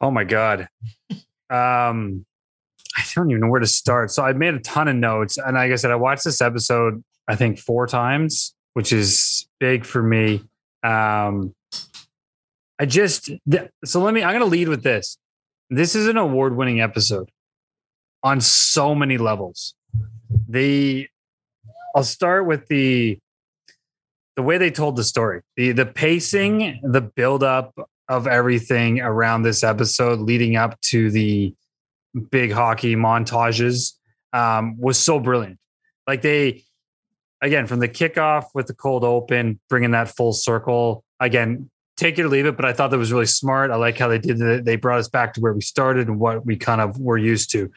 Oh 0.00 0.10
my 0.10 0.24
god. 0.24 0.68
Um 1.50 2.26
I 2.96 3.02
don't 3.14 3.30
even 3.30 3.40
know 3.40 3.48
where 3.48 3.60
to 3.60 3.66
start. 3.66 4.10
So 4.10 4.22
I 4.22 4.32
made 4.32 4.54
a 4.54 4.60
ton 4.60 4.88
of 4.88 4.96
notes 4.96 5.38
and 5.38 5.54
like 5.56 5.72
I 5.72 5.76
said 5.76 5.90
I 5.90 5.96
watched 5.96 6.24
this 6.24 6.40
episode 6.40 7.02
I 7.26 7.34
think 7.34 7.58
4 7.58 7.86
times, 7.86 8.54
which 8.74 8.92
is 8.92 9.48
big 9.58 9.84
for 9.84 10.02
me. 10.02 10.44
Um 10.82 11.54
I 12.78 12.84
just 12.86 13.30
th- 13.50 13.70
so 13.84 14.00
let 14.00 14.12
me 14.14 14.22
I'm 14.22 14.30
going 14.30 14.40
to 14.40 14.46
lead 14.46 14.68
with 14.68 14.82
this. 14.82 15.16
This 15.70 15.94
is 15.94 16.06
an 16.06 16.16
award-winning 16.16 16.80
episode 16.80 17.30
on 18.22 18.40
so 18.40 18.94
many 18.94 19.18
levels. 19.18 19.74
The 20.48 21.08
I'll 21.98 22.04
start 22.04 22.46
with 22.46 22.68
the 22.68 23.18
the 24.36 24.42
way 24.44 24.56
they 24.56 24.70
told 24.70 24.94
the 24.94 25.02
story. 25.02 25.42
The 25.56 25.72
the 25.72 25.84
pacing, 25.84 26.80
the 26.84 27.00
build 27.00 27.42
up 27.42 27.74
of 28.08 28.28
everything 28.28 29.00
around 29.00 29.42
this 29.42 29.64
episode 29.64 30.20
leading 30.20 30.54
up 30.54 30.80
to 30.92 31.10
the 31.10 31.52
big 32.30 32.52
hockey 32.52 32.94
montages 32.94 33.94
um, 34.32 34.78
was 34.78 34.96
so 34.96 35.18
brilliant. 35.18 35.58
Like 36.06 36.22
they, 36.22 36.62
again, 37.42 37.66
from 37.66 37.80
the 37.80 37.88
kickoff 37.88 38.44
with 38.54 38.68
the 38.68 38.74
cold 38.74 39.02
open, 39.02 39.58
bringing 39.68 39.90
that 39.90 40.06
full 40.06 40.32
circle. 40.32 41.02
Again, 41.18 41.68
take 41.96 42.16
it 42.16 42.22
or 42.22 42.28
leave 42.28 42.46
it, 42.46 42.54
but 42.54 42.64
I 42.64 42.72
thought 42.72 42.92
that 42.92 42.98
was 42.98 43.12
really 43.12 43.26
smart. 43.26 43.72
I 43.72 43.74
like 43.74 43.98
how 43.98 44.06
they 44.06 44.18
did 44.18 44.40
it. 44.40 44.64
They 44.64 44.76
brought 44.76 45.00
us 45.00 45.08
back 45.08 45.34
to 45.34 45.40
where 45.40 45.52
we 45.52 45.62
started 45.62 46.06
and 46.06 46.20
what 46.20 46.46
we 46.46 46.56
kind 46.56 46.80
of 46.80 47.00
were 47.00 47.18
used 47.18 47.50
to. 47.50 47.72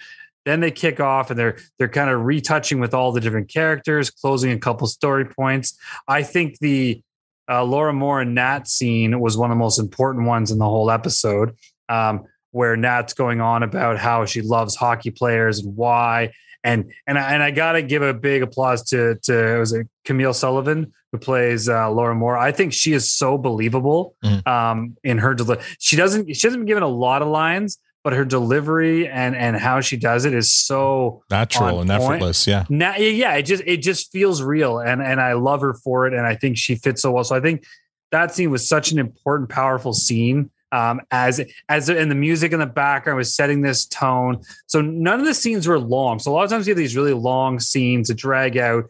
Then 0.46 0.60
they 0.60 0.72
kick 0.72 1.00
off 1.00 1.30
and 1.30 1.38
they're 1.40 1.58
they're 1.78 1.90
kind 1.90 2.10
of 2.10 2.22
retouching 2.22 2.80
with 2.80 2.94
all 2.94 3.12
the 3.12 3.22
different 3.22 3.50
characters, 3.50 4.10
closing 4.10 4.52
a 4.52 4.58
couple 4.58 4.88
story 4.88 5.26
points. 5.26 5.78
I 6.08 6.24
think 6.24 6.60
the 6.60 7.02
uh, 7.50 7.64
Laura 7.64 7.94
Moore 7.94 8.22
and 8.22 8.34
Nat 8.34 8.68
scene 8.68 9.20
was 9.20 9.38
one 9.38 9.52
of 9.52 9.56
the 9.56 9.60
most 9.60 9.80
important 9.80 10.26
ones 10.26 10.52
in 10.52 10.58
the 10.58 10.66
whole 10.66 10.90
episode, 10.90 11.56
um, 11.90 12.24
where 12.52 12.76
Nat's 12.76 13.14
going 13.14 13.42
on 13.42 13.64
about 13.64 13.98
how 13.98 14.26
she 14.26 14.42
loves 14.42 14.76
hockey 14.76 15.12
players 15.12 15.60
and 15.60 15.76
why. 15.76 16.32
And 16.64 16.92
and 17.08 17.18
I, 17.18 17.34
and 17.34 17.44
I 17.44 17.52
gotta 17.52 17.82
give 17.82 18.02
a 18.02 18.14
big 18.14 18.42
applause 18.42 18.84
to 18.90 19.16
to 19.24 19.58
was 19.60 19.74
it 19.74 19.88
Camille 20.06 20.34
Sullivan 20.34 20.94
who 21.12 21.18
plays 21.18 21.68
uh, 21.68 21.92
Laura 21.92 22.16
Moore. 22.16 22.38
I 22.38 22.52
think 22.52 22.74
she 22.74 22.94
is 22.94 23.12
so 23.12 23.38
believable 23.38 24.16
um, 24.46 24.96
in 25.04 25.18
her 25.18 25.34
delivery. 25.34 25.64
She 25.80 25.96
doesn't 25.96 26.34
she 26.36 26.48
hasn't 26.48 26.62
been 26.62 26.68
given 26.68 26.84
a 26.84 26.88
lot 26.88 27.22
of 27.22 27.28
lines, 27.28 27.78
but 28.04 28.14
her 28.14 28.26
delivery 28.26 29.08
and 29.08 29.36
and 29.36 29.56
how 29.58 29.80
she 29.82 29.98
does 29.98 30.26
it 30.26 30.34
is 30.34 30.52
so 30.52 31.24
Natural 31.30 31.82
and 31.82 31.90
point. 31.90 32.04
effortless. 32.04 32.48
Yeah. 32.48 32.66
Now, 32.70 32.96
yeah, 32.96 33.36
it 33.36 33.44
just 33.44 33.64
it 33.66 33.78
just 33.78 34.12
feels 34.12 34.42
real, 34.42 34.80
and 34.80 35.02
and 35.02 35.22
I 35.22 35.34
love 35.34 35.62
her 35.62 35.74
for 35.74 36.08
it, 36.08 36.14
and 36.14 36.26
I 36.26 36.36
think 36.36 36.58
she 36.58 36.76
fits 36.76 37.02
so 37.02 37.12
well. 37.12 37.24
So 37.24 37.36
I 37.36 37.40
think 37.42 37.64
that 38.12 38.34
scene 38.34 38.50
was 38.50 38.68
such 38.68 38.92
an 38.92 39.00
important, 39.00 39.50
powerful 39.50 39.94
scene. 39.94 40.50
Um, 40.74 41.02
as 41.12 41.42
as 41.68 41.90
and 41.90 42.10
the 42.10 42.16
music 42.16 42.54
in 42.54 42.60
the 42.60 42.66
background 42.66 43.18
was 43.18 43.34
setting 43.34 43.62
this 43.62 43.86
tone. 43.86 44.42
So 44.68 44.82
none 44.82 45.20
of 45.20 45.26
the 45.26 45.34
scenes 45.34 45.68
were 45.68 45.80
long. 45.80 46.20
So 46.20 46.32
a 46.32 46.34
lot 46.34 46.46
of 46.46 46.50
times 46.50 46.66
you 46.66 46.72
have 46.72 46.78
these 46.78 46.96
really 46.96 47.14
long 47.14 47.60
scenes 47.60 48.08
to 48.08 48.14
drag 48.14 48.58
out. 48.58 48.86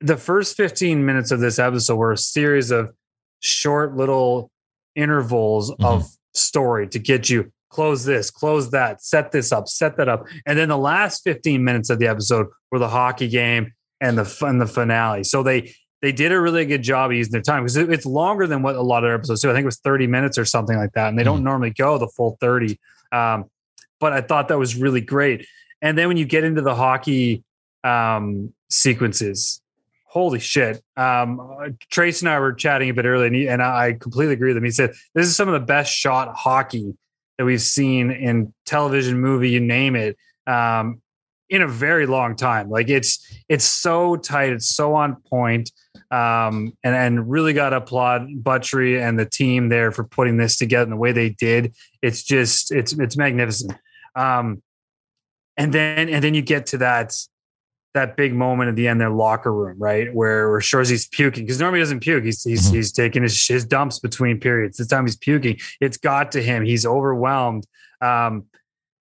The 0.00 0.16
first 0.16 0.56
15 0.56 1.04
minutes 1.04 1.30
of 1.30 1.38
this 1.38 1.58
episode 1.58 1.96
were 1.96 2.12
a 2.12 2.18
series 2.18 2.70
of 2.70 2.92
short 3.40 3.94
little 3.94 4.50
intervals 4.96 5.70
of 5.80 6.08
story 6.34 6.88
to 6.88 6.98
get 6.98 7.28
you 7.28 7.52
close 7.72 8.04
this, 8.04 8.30
close 8.30 8.70
that, 8.70 9.02
set 9.02 9.32
this 9.32 9.50
up, 9.50 9.66
set 9.66 9.96
that 9.96 10.08
up. 10.08 10.26
And 10.46 10.58
then 10.58 10.68
the 10.68 10.78
last 10.78 11.24
15 11.24 11.64
minutes 11.64 11.90
of 11.90 11.98
the 11.98 12.06
episode 12.06 12.46
were 12.70 12.78
the 12.78 12.88
hockey 12.88 13.28
game 13.28 13.72
and 14.00 14.18
the 14.18 14.46
and 14.46 14.60
the 14.60 14.66
finale. 14.66 15.24
So 15.24 15.42
they 15.42 15.74
they 16.02 16.12
did 16.12 16.32
a 16.32 16.40
really 16.40 16.66
good 16.66 16.82
job 16.82 17.10
of 17.10 17.16
using 17.16 17.32
their 17.32 17.42
time 17.42 17.62
because 17.62 17.76
it's 17.76 18.06
longer 18.06 18.46
than 18.46 18.62
what 18.62 18.76
a 18.76 18.82
lot 18.82 19.04
of 19.04 19.08
their 19.08 19.14
episodes 19.14 19.40
do. 19.40 19.50
I 19.50 19.54
think 19.54 19.62
it 19.62 19.66
was 19.66 19.78
30 19.78 20.06
minutes 20.06 20.36
or 20.36 20.44
something 20.44 20.76
like 20.76 20.92
that. 20.92 21.08
And 21.08 21.18
they 21.18 21.24
don't 21.24 21.42
normally 21.44 21.70
go 21.70 21.96
the 21.96 22.08
full 22.08 22.36
30. 22.40 22.78
Um, 23.12 23.46
but 24.00 24.12
I 24.12 24.20
thought 24.20 24.48
that 24.48 24.58
was 24.58 24.76
really 24.76 25.00
great. 25.00 25.46
And 25.80 25.96
then 25.96 26.08
when 26.08 26.16
you 26.16 26.24
get 26.24 26.44
into 26.44 26.60
the 26.60 26.74
hockey 26.74 27.44
um, 27.84 28.52
sequences, 28.68 29.62
holy 30.06 30.40
shit. 30.40 30.82
Um, 30.96 31.76
Trace 31.90 32.20
and 32.20 32.28
I 32.28 32.38
were 32.40 32.52
chatting 32.52 32.90
a 32.90 32.94
bit 32.94 33.04
earlier, 33.04 33.26
and, 33.26 33.36
he, 33.36 33.48
and 33.48 33.62
I 33.62 33.94
completely 33.94 34.34
agree 34.34 34.50
with 34.50 34.58
him. 34.58 34.64
He 34.64 34.70
said, 34.70 34.90
This 35.14 35.26
is 35.26 35.36
some 35.36 35.48
of 35.48 35.54
the 35.54 35.64
best 35.64 35.92
shot 35.92 36.36
hockey 36.36 36.94
that 37.42 37.46
we've 37.46 37.60
seen 37.60 38.12
in 38.12 38.54
television, 38.66 39.20
movie, 39.20 39.50
you 39.50 39.58
name 39.58 39.96
it. 39.96 40.16
Um, 40.46 41.02
in 41.50 41.60
a 41.60 41.66
very 41.66 42.06
long 42.06 42.36
time. 42.36 42.70
Like 42.70 42.88
it's 42.88 43.18
it's 43.48 43.64
so 43.64 44.14
tight, 44.16 44.52
it's 44.52 44.68
so 44.68 44.94
on 44.94 45.16
point. 45.28 45.72
Um, 46.12 46.72
and 46.84 46.94
and 46.94 47.28
really 47.28 47.52
got 47.52 47.70
to 47.70 47.78
applaud 47.78 48.44
Butchery 48.44 49.02
and 49.02 49.18
the 49.18 49.26
team 49.26 49.70
there 49.70 49.90
for 49.90 50.04
putting 50.04 50.36
this 50.36 50.56
together 50.56 50.84
in 50.84 50.90
the 50.90 50.96
way 50.96 51.10
they 51.10 51.30
did. 51.30 51.74
It's 52.00 52.22
just 52.22 52.70
it's 52.70 52.92
it's 52.92 53.16
magnificent. 53.16 53.74
Um, 54.14 54.62
and 55.56 55.74
then 55.74 56.08
and 56.08 56.22
then 56.22 56.34
you 56.34 56.42
get 56.42 56.66
to 56.66 56.78
that 56.78 57.12
that 57.94 58.16
big 58.16 58.34
moment 58.34 58.68
at 58.68 58.76
the 58.76 58.88
end, 58.88 59.00
their 59.00 59.10
locker 59.10 59.52
room, 59.52 59.78
right, 59.78 60.12
where 60.14 60.50
where 60.50 60.60
Shoresy's 60.60 61.06
puking 61.08 61.44
because 61.44 61.60
normally 61.60 61.80
he 61.80 61.82
doesn't 61.82 62.00
puke. 62.00 62.24
He's 62.24 62.42
he's 62.42 62.66
Mm-hmm. 62.66 62.76
he's 62.76 62.92
taking 62.92 63.22
his 63.22 63.46
his 63.46 63.64
dumps 63.64 63.98
between 63.98 64.40
periods. 64.40 64.78
This 64.78 64.86
time 64.86 65.04
he's 65.06 65.16
puking. 65.16 65.58
It's 65.80 65.96
got 65.96 66.32
to 66.32 66.42
him. 66.42 66.64
He's 66.64 66.86
overwhelmed. 66.86 67.66
Um, 68.00 68.44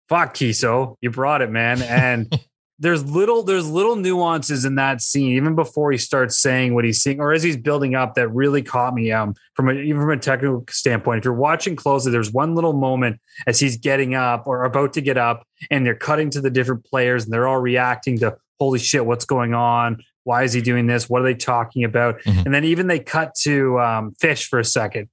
fuck 0.09 0.34
Keeso, 0.34 0.97
you 1.01 1.11
brought 1.11 1.43
it, 1.43 1.51
man. 1.51 1.82
And 1.82 2.32
there's 2.78 3.05
little 3.05 3.43
there's 3.43 3.68
little 3.68 3.97
nuances 3.97 4.64
in 4.64 4.74
that 4.76 5.01
scene, 5.01 5.32
even 5.32 5.55
before 5.55 5.91
he 5.93 5.99
starts 5.99 6.41
saying 6.41 6.74
what 6.74 6.84
he's 6.84 7.03
seeing, 7.03 7.20
or 7.20 7.32
as 7.32 7.43
he's 7.43 7.57
building 7.57 7.95
up, 7.95 8.14
that 8.14 8.28
really 8.28 8.62
caught 8.62 8.95
me. 8.95 9.11
Um, 9.12 9.34
from 9.55 9.68
a, 9.70 9.72
even 9.72 10.01
from 10.01 10.11
a 10.11 10.18
technical 10.18 10.64
standpoint, 10.68 11.18
if 11.18 11.24
you're 11.24 11.34
watching 11.34 11.76
closely, 11.76 12.12
there's 12.12 12.32
one 12.32 12.55
little 12.55 12.74
moment 12.74 13.18
as 13.47 13.59
he's 13.59 13.78
getting 13.78 14.14
up 14.14 14.47
or 14.47 14.64
about 14.64 14.93
to 14.95 15.01
get 15.01 15.16
up, 15.16 15.47
and 15.70 15.84
they're 15.84 15.95
cutting 15.95 16.30
to 16.30 16.41
the 16.41 16.51
different 16.51 16.84
players, 16.84 17.24
and 17.24 17.32
they're 17.32 17.49
all 17.49 17.59
reacting 17.61 18.18
to 18.18 18.37
holy 18.59 18.79
shit, 18.79 19.05
what's 19.05 19.25
going 19.25 19.55
on? 19.55 20.03
Why 20.25 20.43
is 20.43 20.53
he 20.53 20.61
doing 20.61 20.87
this? 20.87 21.09
What 21.09 21.23
are 21.23 21.25
they 21.25 21.35
talking 21.35 21.85
about? 21.85 22.21
And 22.45 22.55
then 22.55 22.65
even 22.65 22.87
they 22.89 22.99
cut 22.99 23.35
to 23.43 23.79
um, 23.81 24.13
Fish 24.19 24.49
for 24.49 24.59
a 24.59 24.65
second, 24.65 25.09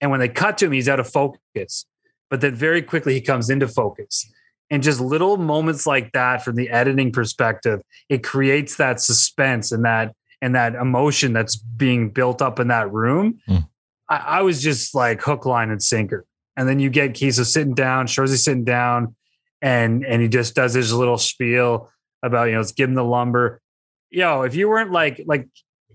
and 0.00 0.10
when 0.10 0.20
they 0.20 0.28
cut 0.28 0.58
to 0.58 0.66
him, 0.66 0.72
he's 0.72 0.88
out 0.88 1.00
of 1.00 1.08
focus. 1.08 1.86
But 2.28 2.40
then 2.40 2.54
very 2.54 2.82
quickly 2.82 3.14
he 3.14 3.20
comes 3.20 3.50
into 3.50 3.68
focus 3.68 4.28
and 4.70 4.82
just 4.82 5.00
little 5.00 5.36
moments 5.36 5.86
like 5.86 6.12
that 6.12 6.44
from 6.44 6.56
the 6.56 6.70
editing 6.70 7.12
perspective 7.12 7.80
it 8.08 8.22
creates 8.24 8.76
that 8.76 9.00
suspense 9.00 9.72
and 9.72 9.84
that 9.84 10.14
and 10.42 10.54
that 10.54 10.74
emotion 10.74 11.32
that's 11.32 11.56
being 11.56 12.10
built 12.10 12.42
up 12.42 12.60
in 12.60 12.68
that 12.68 12.92
room 12.92 13.38
I, 14.08 14.16
I 14.16 14.42
was 14.42 14.62
just 14.62 14.94
like 14.94 15.22
hook 15.22 15.46
line 15.46 15.70
and 15.70 15.82
sinker 15.82 16.24
and 16.56 16.68
then 16.68 16.78
you 16.78 16.90
get 16.90 17.12
Keeso 17.12 17.44
sitting 17.44 17.74
down 17.74 18.06
Shoresy 18.06 18.38
sitting 18.38 18.64
down 18.64 19.14
and 19.62 20.04
and 20.04 20.20
he 20.20 20.28
just 20.28 20.54
does 20.54 20.74
his 20.74 20.92
little 20.92 21.18
spiel 21.18 21.90
about 22.22 22.44
you 22.44 22.52
know 22.52 22.58
let's 22.58 22.72
give 22.72 22.88
him 22.88 22.94
the 22.94 23.04
lumber. 23.04 23.60
Yo 24.10 24.42
if 24.42 24.54
you 24.54 24.68
weren't 24.68 24.92
like 24.92 25.22
like 25.26 25.48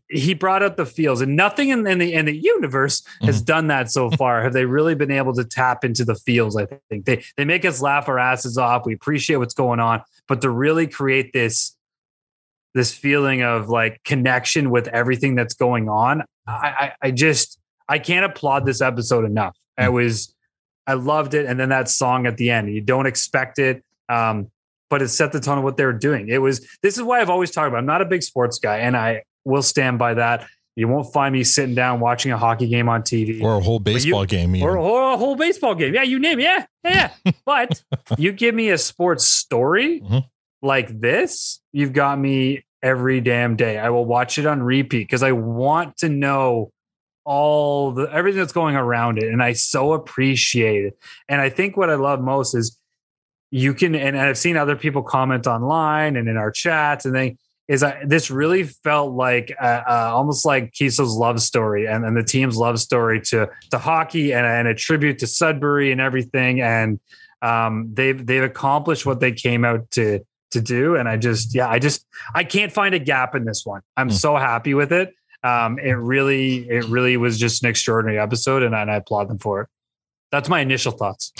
he 0.09 0.33
brought 0.33 0.61
up 0.61 0.75
the 0.75 0.85
feels 0.85 1.21
and 1.21 1.37
nothing 1.37 1.69
in, 1.69 1.87
in 1.87 1.97
the 1.97 2.13
in 2.13 2.25
the 2.25 2.35
universe 2.35 3.01
has 3.21 3.41
done 3.41 3.67
that 3.67 3.89
so 3.89 4.09
far. 4.17 4.43
Have 4.43 4.53
they 4.53 4.65
really 4.65 4.95
been 4.95 5.11
able 5.11 5.33
to 5.33 5.45
tap 5.45 5.85
into 5.85 6.03
the 6.03 6.15
feels 6.15 6.57
i 6.57 6.67
think? 6.89 7.05
They 7.05 7.23
they 7.37 7.45
make 7.45 7.65
us 7.65 7.81
laugh 7.81 8.09
our 8.09 8.19
asses 8.19 8.57
off. 8.57 8.85
We 8.85 8.93
appreciate 8.93 9.37
what's 9.37 9.53
going 9.53 9.79
on 9.79 10.03
but 10.31 10.39
to 10.39 10.49
really 10.49 10.87
create 10.87 11.33
this 11.33 11.75
this 12.73 12.93
feeling 12.93 13.43
of 13.43 13.67
like 13.67 14.01
connection 14.05 14.69
with 14.69 14.87
everything 14.87 15.35
that's 15.35 15.53
going 15.53 15.89
on 15.89 16.23
i 16.47 16.51
i, 17.01 17.07
I 17.07 17.11
just 17.11 17.59
i 17.89 17.99
can't 17.99 18.23
applaud 18.23 18.65
this 18.65 18.79
episode 18.79 19.25
enough. 19.25 19.57
I 19.77 19.89
was 19.89 20.33
i 20.87 20.93
loved 20.93 21.33
it 21.33 21.47
and 21.47 21.59
then 21.59 21.67
that 21.67 21.89
song 21.89 22.27
at 22.27 22.37
the 22.37 22.49
end 22.49 22.73
you 22.73 22.79
don't 22.79 23.07
expect 23.07 23.59
it. 23.59 23.83
Um 24.07 24.49
but 24.91 25.01
it 25.01 25.07
set 25.09 25.31
the 25.31 25.39
tone 25.39 25.57
of 25.57 25.63
what 25.63 25.77
they 25.77 25.85
were 25.85 25.93
doing 25.93 26.27
it 26.29 26.37
was 26.37 26.67
this 26.83 26.97
is 26.97 27.01
why 27.03 27.19
i've 27.19 27.29
always 27.31 27.49
talked 27.49 27.67
about 27.67 27.79
i'm 27.79 27.85
not 27.87 28.01
a 28.01 28.05
big 28.05 28.21
sports 28.21 28.59
guy 28.59 28.77
and 28.77 28.95
i 28.95 29.23
will 29.45 29.63
stand 29.63 29.97
by 29.97 30.13
that 30.13 30.45
you 30.75 30.87
won't 30.87 31.11
find 31.11 31.33
me 31.33 31.43
sitting 31.43 31.73
down 31.75 31.99
watching 31.99 32.31
a 32.31 32.37
hockey 32.37 32.65
game 32.69 32.87
on 32.87 33.01
TV 33.01 33.41
Or 33.43 33.55
a 33.57 33.59
whole 33.59 33.79
But 33.79 33.89
you- 33.91 33.95
baseball 34.13 34.25
game. 34.25 34.55
even. 34.55 34.69
or, 34.69 34.77
or 34.77 35.11
a 35.13 35.17
whole 35.17 35.35
baseball 35.35 35.75
game. 35.75 35.93
Yeah, 35.93 36.03
you 36.03 36.17
name 36.17 36.39
it. 36.39 36.43
Yeah, 36.43 36.65
yeah. 36.85 37.09
yeah. 37.25 37.31
but 37.45 37.83
you 38.17 38.31
give 38.31 38.55
me 38.55 38.69
a 38.69 38.77
sports 38.77 39.25
story 39.27 39.99
Mm-hmm. 39.99 40.19
like 40.61 40.97
this, 41.01 41.59
you've 41.73 41.91
got 41.91 42.17
me 42.17 42.63
every 42.81 43.19
damn 43.19 43.57
day. 43.57 43.77
I 43.79 43.89
will 43.89 44.05
watch 44.05 44.37
it 44.39 44.45
on 44.45 44.63
repeat 44.63 44.99
because 44.99 45.23
I 45.23 45.33
want 45.33 45.97
to 45.97 46.07
know 46.09 46.71
all 47.25 47.91
the 47.91 48.03
everything 48.03 48.39
that's 48.39 48.53
going 48.53 48.75
around 48.77 49.17
it, 49.17 49.25
and 49.25 49.43
I 49.43 49.51
so 49.53 49.91
appreciate 49.93 50.85
it. 50.85 50.97
And 51.27 51.41
I 51.41 51.49
think 51.49 51.75
what 51.75 51.89
I 51.89 51.95
love 51.95 52.21
most 52.21 52.55
is 52.55 52.77
you 53.51 53.73
can, 53.73 53.93
and 53.95 54.17
I've 54.17 54.37
seen 54.37 54.57
other 54.57 54.75
people 54.75 55.03
comment 55.03 55.45
online 55.45 56.15
and 56.15 56.27
in 56.27 56.37
our 56.37 56.51
chats, 56.51 57.05
and 57.05 57.13
they 57.13 57.37
is 57.67 57.83
I, 57.83 58.03
this 58.05 58.29
really 58.29 58.63
felt 58.63 59.13
like 59.13 59.55
uh, 59.61 59.81
uh, 59.87 60.11
almost 60.13 60.45
like 60.45 60.73
Keeso's 60.73 61.15
love 61.15 61.41
story 61.41 61.87
and, 61.87 62.03
and 62.03 62.17
the 62.17 62.23
team's 62.23 62.57
love 62.57 62.79
story 62.79 63.21
to 63.27 63.49
to 63.69 63.77
hockey 63.77 64.33
and, 64.33 64.45
and 64.45 64.67
a 64.67 64.75
tribute 64.75 65.19
to 65.19 65.27
Sudbury 65.27 65.91
and 65.91 66.01
everything. 66.01 66.59
And 66.59 66.99
um, 67.41 67.89
they've 67.93 68.25
they've 68.25 68.43
accomplished 68.43 69.05
what 69.05 69.19
they 69.19 69.31
came 69.31 69.63
out 69.63 69.89
to 69.91 70.19
to 70.51 70.61
do. 70.61 70.95
And 70.95 71.07
I 71.07 71.17
just 71.17 71.55
yeah, 71.55 71.69
I 71.69 71.79
just 71.79 72.05
I 72.35 72.43
can't 72.43 72.73
find 72.73 72.93
a 72.93 72.99
gap 72.99 73.35
in 73.35 73.45
this 73.45 73.65
one. 73.65 73.81
I'm 73.95 74.11
so 74.11 74.35
happy 74.35 74.73
with 74.73 74.91
it. 74.91 75.13
Um, 75.43 75.79
it 75.79 75.93
really 75.93 76.69
it 76.69 76.85
really 76.85 77.15
was 77.17 77.39
just 77.39 77.63
an 77.63 77.69
extraordinary 77.69 78.19
episode, 78.19 78.63
and 78.63 78.75
I, 78.75 78.81
and 78.81 78.91
I 78.91 78.95
applaud 78.95 79.29
them 79.29 79.39
for 79.39 79.61
it. 79.61 79.69
That's 80.31 80.49
my 80.49 80.59
initial 80.59 80.91
thoughts. 80.91 81.31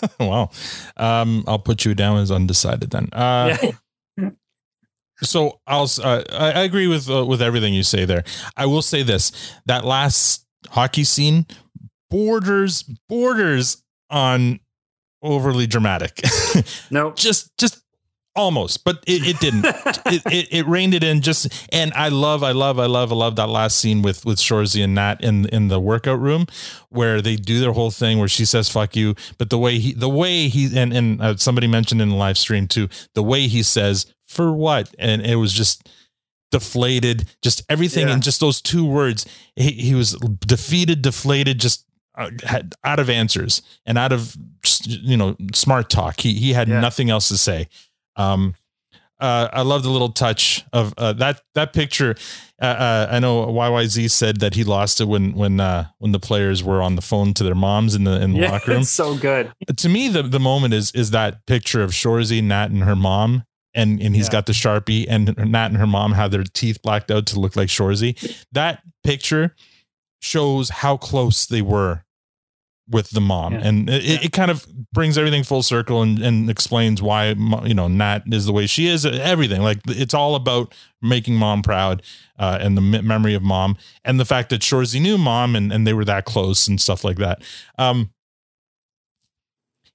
wow. 0.20 0.50
Um, 0.96 1.44
I'll 1.46 1.58
put 1.58 1.84
you 1.84 1.94
down 1.94 2.18
as 2.18 2.30
undecided 2.30 2.90
then. 2.90 3.08
Uh, 3.12 3.56
Yeah. 4.18 4.30
so 5.22 5.60
I'll, 5.66 5.88
uh, 6.02 6.22
I 6.30 6.52
I 6.52 6.62
agree 6.62 6.86
with 6.86 7.08
uh, 7.10 7.24
with 7.26 7.42
everything 7.42 7.74
you 7.74 7.82
say 7.82 8.04
there. 8.04 8.24
I 8.56 8.66
will 8.66 8.82
say 8.82 9.02
this: 9.02 9.32
that 9.66 9.84
last 9.84 10.46
hockey 10.70 11.04
scene 11.04 11.46
borders 12.10 12.82
borders 13.08 13.82
on 14.10 14.60
overly 15.22 15.66
dramatic. 15.66 16.20
no, 16.90 17.12
just 17.12 17.56
just 17.58 17.82
almost, 18.38 18.84
but 18.84 19.02
it, 19.06 19.26
it 19.26 19.40
didn't. 19.40 19.64
it, 20.06 20.22
it 20.32 20.48
it 20.50 20.66
reined 20.66 20.94
it 20.94 21.04
in 21.04 21.20
just. 21.20 21.48
And 21.72 21.92
I 21.94 22.08
love, 22.08 22.42
I 22.42 22.52
love, 22.52 22.78
I 22.78 22.86
love, 22.86 23.12
I 23.12 23.16
love 23.16 23.36
that 23.36 23.48
last 23.48 23.76
scene 23.78 24.00
with 24.00 24.24
with 24.24 24.38
Shoresy 24.38 24.82
and 24.82 24.94
Nat 24.94 25.16
in 25.22 25.46
in 25.46 25.68
the 25.68 25.80
workout 25.80 26.20
room 26.20 26.46
where 26.88 27.20
they 27.20 27.36
do 27.36 27.60
their 27.60 27.72
whole 27.72 27.90
thing 27.90 28.18
where 28.18 28.28
she 28.28 28.44
says 28.46 28.68
"fuck 28.70 28.96
you," 28.96 29.14
but 29.36 29.50
the 29.50 29.58
way 29.58 29.78
he 29.78 29.92
the 29.92 30.08
way 30.08 30.48
he 30.48 30.78
and 30.78 30.92
and 30.92 31.20
uh, 31.20 31.36
somebody 31.36 31.66
mentioned 31.66 32.00
in 32.00 32.08
the 32.10 32.14
live 32.16 32.38
stream 32.38 32.66
too 32.68 32.88
the 33.14 33.22
way 33.22 33.46
he 33.48 33.62
says 33.62 34.06
for 34.26 34.52
what, 34.52 34.94
and 34.98 35.20
it 35.26 35.36
was 35.36 35.52
just 35.52 35.88
deflated, 36.50 37.28
just 37.42 37.62
everything 37.68 38.08
Yeah. 38.08 38.14
in 38.14 38.20
just 38.20 38.40
those 38.40 38.60
two 38.62 38.84
words. 38.84 39.26
He, 39.56 39.72
he 39.72 39.94
was 39.94 40.12
defeated, 40.46 41.02
deflated, 41.02 41.58
just 41.60 41.84
uh, 42.16 42.30
had, 42.44 42.74
out 42.84 42.98
of 42.98 43.08
answers 43.10 43.62
and 43.86 43.96
out 43.98 44.12
of 44.12 44.34
you 44.84 45.16
know 45.16 45.36
smart 45.52 45.88
talk. 45.90 46.20
He 46.20 46.34
he 46.34 46.52
had 46.52 46.68
nothing 46.68 47.10
else 47.10 47.28
to 47.28 47.38
say. 47.38 47.68
Um, 48.18 48.54
uh, 49.20 49.48
I 49.52 49.62
love 49.62 49.82
the 49.82 49.90
little 49.90 50.10
touch 50.12 50.64
of 50.72 50.94
uh, 50.96 51.12
that 51.14 51.40
that 51.54 51.72
picture. 51.72 52.14
Uh, 52.62 52.64
uh, 52.66 53.08
I 53.10 53.18
know 53.18 53.46
YYZ 53.46 54.10
said 54.12 54.38
that 54.40 54.54
he 54.54 54.62
lost 54.62 55.00
it 55.00 55.06
when 55.06 55.32
when 55.32 55.58
uh, 55.58 55.86
when 55.98 56.12
the 56.12 56.20
players 56.20 56.62
were 56.62 56.80
on 56.82 56.94
the 56.94 57.02
phone 57.02 57.34
to 57.34 57.42
their 57.44 57.56
moms 57.56 57.94
in 57.96 58.04
the 58.04 58.20
in 58.20 58.32
the 58.34 58.40
Yeah, 58.40 58.50
locker 58.52 58.70
room. 58.72 58.82
it's 58.82 58.90
so 58.90 59.16
good. 59.16 59.52
To 59.76 59.88
me, 59.88 60.08
the 60.08 60.22
the 60.22 60.38
moment 60.38 60.72
is 60.74 60.92
is 60.92 61.10
that 61.10 61.44
picture 61.46 61.82
of 61.82 61.90
Shoresy, 61.90 62.42
Nat, 62.44 62.70
and 62.70 62.84
her 62.84 62.94
mom, 62.94 63.42
and 63.74 64.00
and 64.00 64.14
he's 64.14 64.26
Yeah. 64.26 64.32
got 64.32 64.46
the 64.46 64.52
sharpie, 64.52 65.06
and 65.08 65.36
Nat 65.36 65.66
and 65.66 65.78
her 65.78 65.86
mom 65.86 66.12
have 66.12 66.30
their 66.30 66.44
teeth 66.44 66.80
blacked 66.80 67.10
out 67.10 67.26
to 67.26 67.40
look 67.40 67.56
like 67.56 67.68
Shoresy. 67.68 68.16
That 68.52 68.82
picture 69.02 69.56
shows 70.20 70.68
how 70.68 70.96
close 70.96 71.44
they 71.46 71.62
were 71.62 72.04
with 72.90 73.10
the 73.10 73.20
mom. 73.20 73.52
Yeah. 73.54 73.60
and 73.68 73.90
it, 73.90 74.04
it- 74.04 74.24
it 74.26 74.32
kind 74.32 74.50
of 74.50 74.66
brings 74.92 75.18
everything 75.18 75.44
full 75.44 75.62
circle 75.62 76.00
and, 76.02 76.18
and 76.18 76.48
explains 76.48 77.02
why 77.02 77.28
you 77.64 77.74
know 77.74 77.88
nat 77.88 78.22
is 78.32 78.46
the 78.46 78.52
way 78.52 78.66
she 78.66 78.86
is 78.86 79.04
everything. 79.04 79.62
Like 79.62 79.78
it's 79.86 80.14
all 80.14 80.34
about 80.34 80.74
making 81.02 81.34
mom 81.34 81.62
proud 81.62 82.02
uh, 82.38 82.58
and 82.60 82.76
the 82.76 82.80
memory 82.80 83.34
of 83.34 83.42
mom 83.42 83.76
and 84.04 84.18
the 84.18 84.24
fact 84.24 84.48
that 84.50 84.62
shoresy 84.62 85.00
knew 85.00 85.18
mom 85.18 85.54
and, 85.54 85.72
and 85.72 85.86
they 85.86 85.92
were 85.92 86.04
that 86.06 86.24
close 86.24 86.66
and 86.66 86.80
stuff 86.80 87.04
like 87.04 87.16
that. 87.18 87.42
Um 87.78 88.10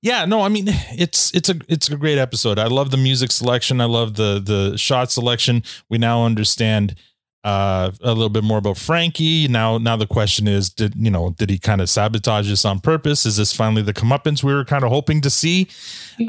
yeah 0.01 0.25
no 0.25 0.41
i 0.41 0.49
mean 0.49 0.65
it's 0.67 1.33
it's 1.33 1.47
a 1.49 1.55
it's 1.69 1.89
a 1.89 1.95
great 1.95 2.17
episode. 2.17 2.59
I 2.59 2.67
love 2.67 2.91
the 2.91 2.97
music 2.97 3.31
selection. 3.31 3.79
I 3.81 3.85
love 3.85 4.15
the 4.15 4.39
the 4.43 4.77
shot 4.77 5.11
selection. 5.11 5.63
We 5.89 5.97
now 5.97 6.25
understand 6.25 6.95
uh 7.43 7.91
a 8.01 8.13
little 8.13 8.29
bit 8.29 8.43
more 8.43 8.57
about 8.57 8.77
frankie. 8.77 9.47
Now 9.47 9.77
now 9.77 9.95
the 9.97 10.07
question 10.07 10.47
is 10.47 10.69
did 10.69 10.95
you 10.95 11.11
know 11.11 11.31
did 11.31 11.49
he 11.49 11.59
kind 11.59 11.81
of 11.81 11.89
sabotage 11.89 12.49
this 12.49 12.65
on 12.65 12.79
purpose? 12.79 13.25
Is 13.25 13.37
this 13.37 13.53
finally 13.53 13.81
the 13.81 13.93
comeuppance 13.93 14.43
we 14.43 14.53
were 14.53 14.65
kind 14.65 14.83
of 14.83 14.89
hoping 14.91 15.21
to 15.21 15.29
see? 15.29 15.67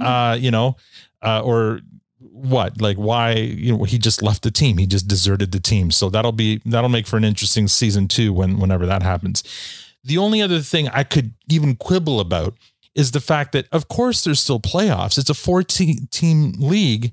Uh 0.00 0.36
you 0.38 0.50
know 0.50 0.76
uh 1.22 1.40
or 1.44 1.80
what? 2.18 2.80
Like 2.80 2.96
why 2.96 3.32
you 3.32 3.76
know 3.76 3.84
he 3.84 3.98
just 3.98 4.22
left 4.22 4.42
the 4.42 4.50
team. 4.50 4.78
He 4.78 4.86
just 4.86 5.06
deserted 5.06 5.52
the 5.52 5.60
team. 5.60 5.90
So 5.90 6.10
that'll 6.10 6.32
be 6.32 6.60
that'll 6.64 6.90
make 6.90 7.06
for 7.06 7.16
an 7.16 7.24
interesting 7.24 7.68
season 7.68 8.08
two 8.08 8.32
when 8.32 8.58
whenever 8.58 8.86
that 8.86 9.02
happens. 9.02 9.44
The 10.02 10.18
only 10.18 10.42
other 10.42 10.60
thing 10.60 10.88
i 10.88 11.02
could 11.02 11.32
even 11.48 11.76
quibble 11.76 12.20
about 12.20 12.54
is 12.94 13.10
the 13.12 13.20
fact 13.20 13.52
that 13.52 13.66
of 13.72 13.88
course 13.88 14.24
there's 14.24 14.40
still 14.40 14.60
playoffs. 14.60 15.18
It's 15.18 15.30
a 15.30 15.34
14 15.34 16.08
team 16.10 16.54
league. 16.58 17.12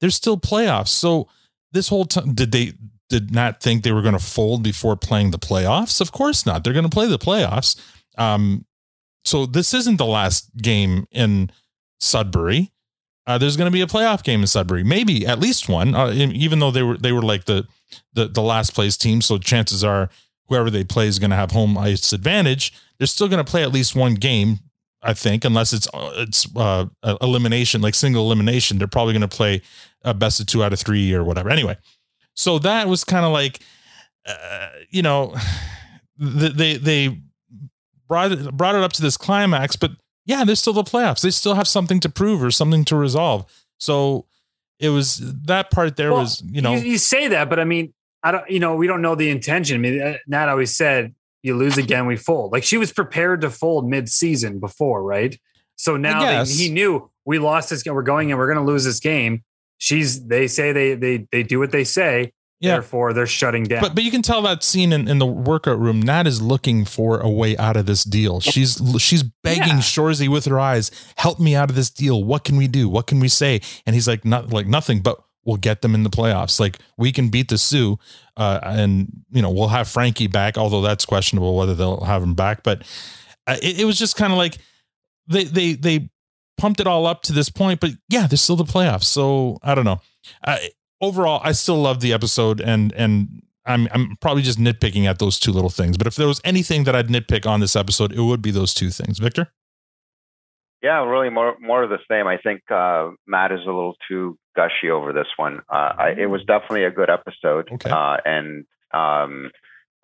There's 0.00 0.14
still 0.14 0.38
playoffs. 0.38 0.88
So 0.88 1.28
this 1.72 1.88
whole 1.88 2.04
time 2.04 2.34
did 2.34 2.52
they 2.52 2.72
did 3.12 3.30
not 3.30 3.60
think 3.60 3.82
they 3.82 3.92
were 3.92 4.02
going 4.02 4.18
to 4.18 4.24
fold 4.24 4.62
before 4.62 4.96
playing 4.96 5.30
the 5.30 5.38
playoffs 5.38 6.00
of 6.00 6.10
course 6.10 6.44
not 6.44 6.64
they're 6.64 6.72
going 6.72 6.88
to 6.88 6.88
play 6.88 7.06
the 7.06 7.18
playoffs 7.18 7.80
um 8.18 8.64
so 9.24 9.46
this 9.46 9.72
isn't 9.72 9.98
the 9.98 10.06
last 10.06 10.50
game 10.56 11.06
in 11.12 11.50
sudbury 12.00 12.72
uh, 13.26 13.38
there's 13.38 13.56
going 13.56 13.70
to 13.70 13.72
be 13.72 13.82
a 13.82 13.86
playoff 13.86 14.22
game 14.24 14.40
in 14.40 14.46
Sudbury, 14.46 14.82
maybe 14.82 15.26
at 15.26 15.38
least 15.38 15.68
one. 15.68 15.94
Uh, 15.94 16.10
even 16.10 16.58
though 16.58 16.72
they 16.72 16.82
were 16.82 16.98
they 16.98 17.12
were 17.12 17.22
like 17.22 17.44
the, 17.44 17.66
the 18.14 18.26
the 18.26 18.42
last 18.42 18.74
place 18.74 18.96
team, 18.96 19.20
so 19.20 19.38
chances 19.38 19.84
are 19.84 20.10
whoever 20.48 20.70
they 20.70 20.84
play 20.84 21.06
is 21.06 21.18
going 21.18 21.30
to 21.30 21.36
have 21.36 21.52
home 21.52 21.78
ice 21.78 22.12
advantage. 22.12 22.72
They're 22.98 23.06
still 23.06 23.28
going 23.28 23.44
to 23.44 23.48
play 23.48 23.62
at 23.62 23.72
least 23.72 23.94
one 23.94 24.14
game, 24.14 24.58
I 25.02 25.14
think, 25.14 25.44
unless 25.44 25.72
it's 25.72 25.86
uh, 25.94 26.12
it's 26.16 26.48
uh, 26.56 26.86
elimination, 27.20 27.80
like 27.80 27.94
single 27.94 28.24
elimination. 28.24 28.78
They're 28.78 28.88
probably 28.88 29.14
going 29.14 29.28
to 29.28 29.28
play 29.28 29.62
a 30.02 30.14
best 30.14 30.40
of 30.40 30.46
two 30.46 30.64
out 30.64 30.72
of 30.72 30.80
three 30.80 31.14
or 31.14 31.22
whatever. 31.22 31.48
Anyway, 31.48 31.76
so 32.34 32.58
that 32.60 32.88
was 32.88 33.04
kind 33.04 33.24
of 33.24 33.32
like, 33.32 33.60
uh, 34.26 34.68
you 34.90 35.02
know, 35.02 35.34
they 36.18 36.76
they 36.76 37.18
brought 38.08 38.32
it, 38.32 38.56
brought 38.56 38.74
it 38.74 38.82
up 38.82 38.92
to 38.94 39.02
this 39.02 39.16
climax, 39.16 39.76
but 39.76 39.92
yeah, 40.24 40.44
there's 40.44 40.60
still 40.60 40.72
the 40.72 40.84
playoffs. 40.84 41.22
They 41.22 41.30
still 41.30 41.54
have 41.54 41.66
something 41.66 42.00
to 42.00 42.08
prove 42.08 42.42
or 42.42 42.50
something 42.50 42.84
to 42.86 42.96
resolve. 42.96 43.44
So 43.78 44.26
it 44.78 44.90
was 44.90 45.18
that 45.44 45.70
part 45.70 45.96
there 45.96 46.12
Well, 46.12 46.20
was, 46.20 46.42
you 46.44 46.60
know, 46.60 46.74
you, 46.74 46.98
say 46.98 47.28
that, 47.28 47.48
but 47.48 47.58
I 47.58 47.64
mean, 47.64 47.92
I 48.22 48.30
don't, 48.30 48.48
you 48.48 48.60
know, 48.60 48.76
we 48.76 48.86
don't 48.86 49.02
know 49.02 49.14
the 49.14 49.30
intention. 49.30 49.76
I 49.76 49.78
mean, 49.78 50.00
uh, 50.00 50.16
Nat 50.26 50.48
always 50.48 50.76
said, 50.76 51.14
you 51.42 51.56
lose 51.56 51.76
again, 51.76 52.06
we 52.06 52.16
fold. 52.16 52.52
Like 52.52 52.62
she 52.62 52.76
was 52.76 52.92
prepared 52.92 53.40
to 53.40 53.50
fold 53.50 53.88
mid 53.88 54.08
season 54.08 54.60
before, 54.60 55.02
right? 55.02 55.36
So 55.76 55.96
now 55.96 56.44
they, 56.44 56.52
he 56.52 56.68
knew 56.68 57.10
we 57.24 57.40
lost 57.40 57.70
this 57.70 57.82
game. 57.82 57.94
We're 57.94 58.02
going 58.02 58.30
and 58.30 58.38
we're 58.38 58.52
going 58.52 58.64
to 58.64 58.70
lose 58.72 58.84
this 58.84 59.00
game. 59.00 59.42
She's, 59.82 60.24
they 60.28 60.46
say 60.46 60.70
they, 60.70 60.94
they, 60.94 61.26
they 61.32 61.42
do 61.42 61.58
what 61.58 61.72
they 61.72 61.82
say. 61.82 62.32
Yeah. 62.60 62.74
Therefore, 62.74 63.12
they're 63.12 63.26
shutting 63.26 63.64
down. 63.64 63.80
But 63.80 63.96
but 63.96 64.04
you 64.04 64.12
can 64.12 64.22
tell 64.22 64.40
that 64.42 64.62
scene 64.62 64.92
in, 64.92 65.08
in 65.08 65.18
the 65.18 65.26
workout 65.26 65.80
room. 65.80 66.00
Nat 66.00 66.28
is 66.28 66.40
looking 66.40 66.84
for 66.84 67.18
a 67.18 67.28
way 67.28 67.56
out 67.56 67.76
of 67.76 67.86
this 67.86 68.04
deal. 68.04 68.38
She's 68.38 68.80
she's 68.98 69.24
begging 69.24 69.66
Yeah. 69.66 69.78
Shoresy 69.78 70.28
with 70.28 70.44
her 70.44 70.60
eyes, 70.60 70.92
"Help 71.16 71.40
me 71.40 71.56
out 71.56 71.70
of 71.70 71.74
this 71.74 71.90
deal. 71.90 72.22
What 72.22 72.44
can 72.44 72.56
we 72.56 72.68
do? 72.68 72.88
What 72.88 73.08
can 73.08 73.18
we 73.18 73.26
say?" 73.26 73.60
And 73.84 73.94
he's 73.96 74.06
like, 74.06 74.24
"Not 74.24 74.52
like 74.52 74.68
nothing, 74.68 75.00
but 75.00 75.18
we'll 75.44 75.56
get 75.56 75.82
them 75.82 75.92
in 75.92 76.04
the 76.04 76.08
playoffs. 76.10 76.60
Like 76.60 76.78
we 76.96 77.10
can 77.10 77.30
beat 77.30 77.48
the 77.48 77.58
Soo, 77.58 77.98
uh, 78.36 78.60
and 78.62 79.08
you 79.32 79.42
know 79.42 79.50
we'll 79.50 79.66
have 79.66 79.88
Frankie 79.88 80.28
back. 80.28 80.56
Although 80.56 80.82
that's 80.82 81.04
questionable 81.04 81.56
whether 81.56 81.74
they'll 81.74 82.04
have 82.04 82.22
him 82.22 82.34
back. 82.34 82.62
But 82.62 82.82
uh, 83.48 83.56
it, 83.60 83.80
it 83.80 83.84
was 83.86 83.98
just 83.98 84.14
kind 84.14 84.32
of 84.32 84.38
like 84.38 84.58
they 85.26 85.42
they 85.42 85.72
they 85.72 86.10
pumped 86.58 86.80
it 86.80 86.86
all 86.86 87.06
up 87.06 87.22
to 87.22 87.32
this 87.32 87.48
point. 87.48 87.80
But 87.80 87.92
yeah, 88.08 88.26
there's 88.26 88.42
still 88.42 88.56
the 88.56 88.64
playoffs. 88.64 89.04
So 89.04 89.58
I 89.62 89.74
don't 89.74 89.84
know. 89.84 90.00
Uh, 90.44 90.58
overall, 91.00 91.40
I 91.44 91.52
still 91.52 91.80
love 91.80 92.00
the 92.00 92.12
episode, 92.12 92.60
and 92.60 92.92
and 92.94 93.42
I'm 93.66 93.88
I'm 93.92 94.16
probably 94.20 94.42
just 94.42 94.58
nitpicking 94.58 95.04
at 95.04 95.18
those 95.18 95.38
two 95.38 95.52
little 95.52 95.70
things. 95.70 95.96
But 95.96 96.06
if 96.06 96.16
there 96.16 96.26
was 96.28 96.40
anything 96.44 96.84
that 96.84 96.96
I'd 96.96 97.08
nitpick 97.08 97.46
on 97.46 97.60
this 97.60 97.76
episode, 97.76 98.12
it 98.12 98.20
would 98.20 98.42
be 98.42 98.50
those 98.50 98.74
two 98.74 98.90
things. 98.90 99.18
Victor, 99.18 99.52
Yeah, 100.82 101.04
really 101.04 101.30
more 101.30 101.56
more 101.60 101.82
of 101.82 101.90
the 101.90 101.98
same. 102.10 102.26
I 102.26 102.38
think 102.38 102.62
uh, 102.70 103.10
Matt 103.26 103.52
is 103.52 103.60
a 103.60 103.66
little 103.66 103.96
too 104.08 104.38
gushy 104.56 104.90
over 104.90 105.12
this 105.12 105.28
one. 105.36 105.60
Uh, 105.68 105.92
I, 105.98 106.08
it 106.18 106.26
was 106.26 106.42
definitely 106.46 106.84
a 106.84 106.90
good 106.90 107.10
episode, 107.10 107.68
uh, 107.84 108.16
and 108.24 108.64
um, 108.92 109.50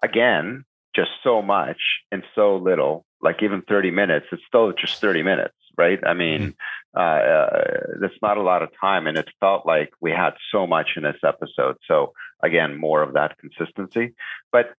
again, 0.02 0.64
just 0.94 1.10
so 1.22 1.42
much 1.42 1.78
and 2.10 2.22
so 2.34 2.56
little. 2.56 3.04
Like 3.20 3.42
even 3.42 3.62
thirty 3.62 3.90
minutes, 3.90 4.26
it's 4.30 4.42
still 4.46 4.72
just 4.72 5.00
thirty 5.00 5.22
minutes, 5.24 5.54
right? 5.78 5.98
I 6.04 6.14
mean, 6.14 6.54
uh, 6.96 7.00
uh, 7.00 7.70
that's 8.00 8.20
not 8.20 8.36
a 8.36 8.42
lot 8.42 8.62
of 8.62 8.70
time, 8.80 9.06
and 9.06 9.16
it 9.16 9.28
felt 9.40 9.64
like 9.66 9.90
we 10.00 10.10
had 10.10 10.32
so 10.52 10.66
much 10.66 10.88
in 10.96 11.04
this 11.04 11.20
episode. 11.24 11.76
So 11.86 12.12
again, 12.42 12.76
more 12.76 13.02
of 13.02 13.14
that 13.14 13.38
consistency, 13.38 14.14
but 14.52 14.74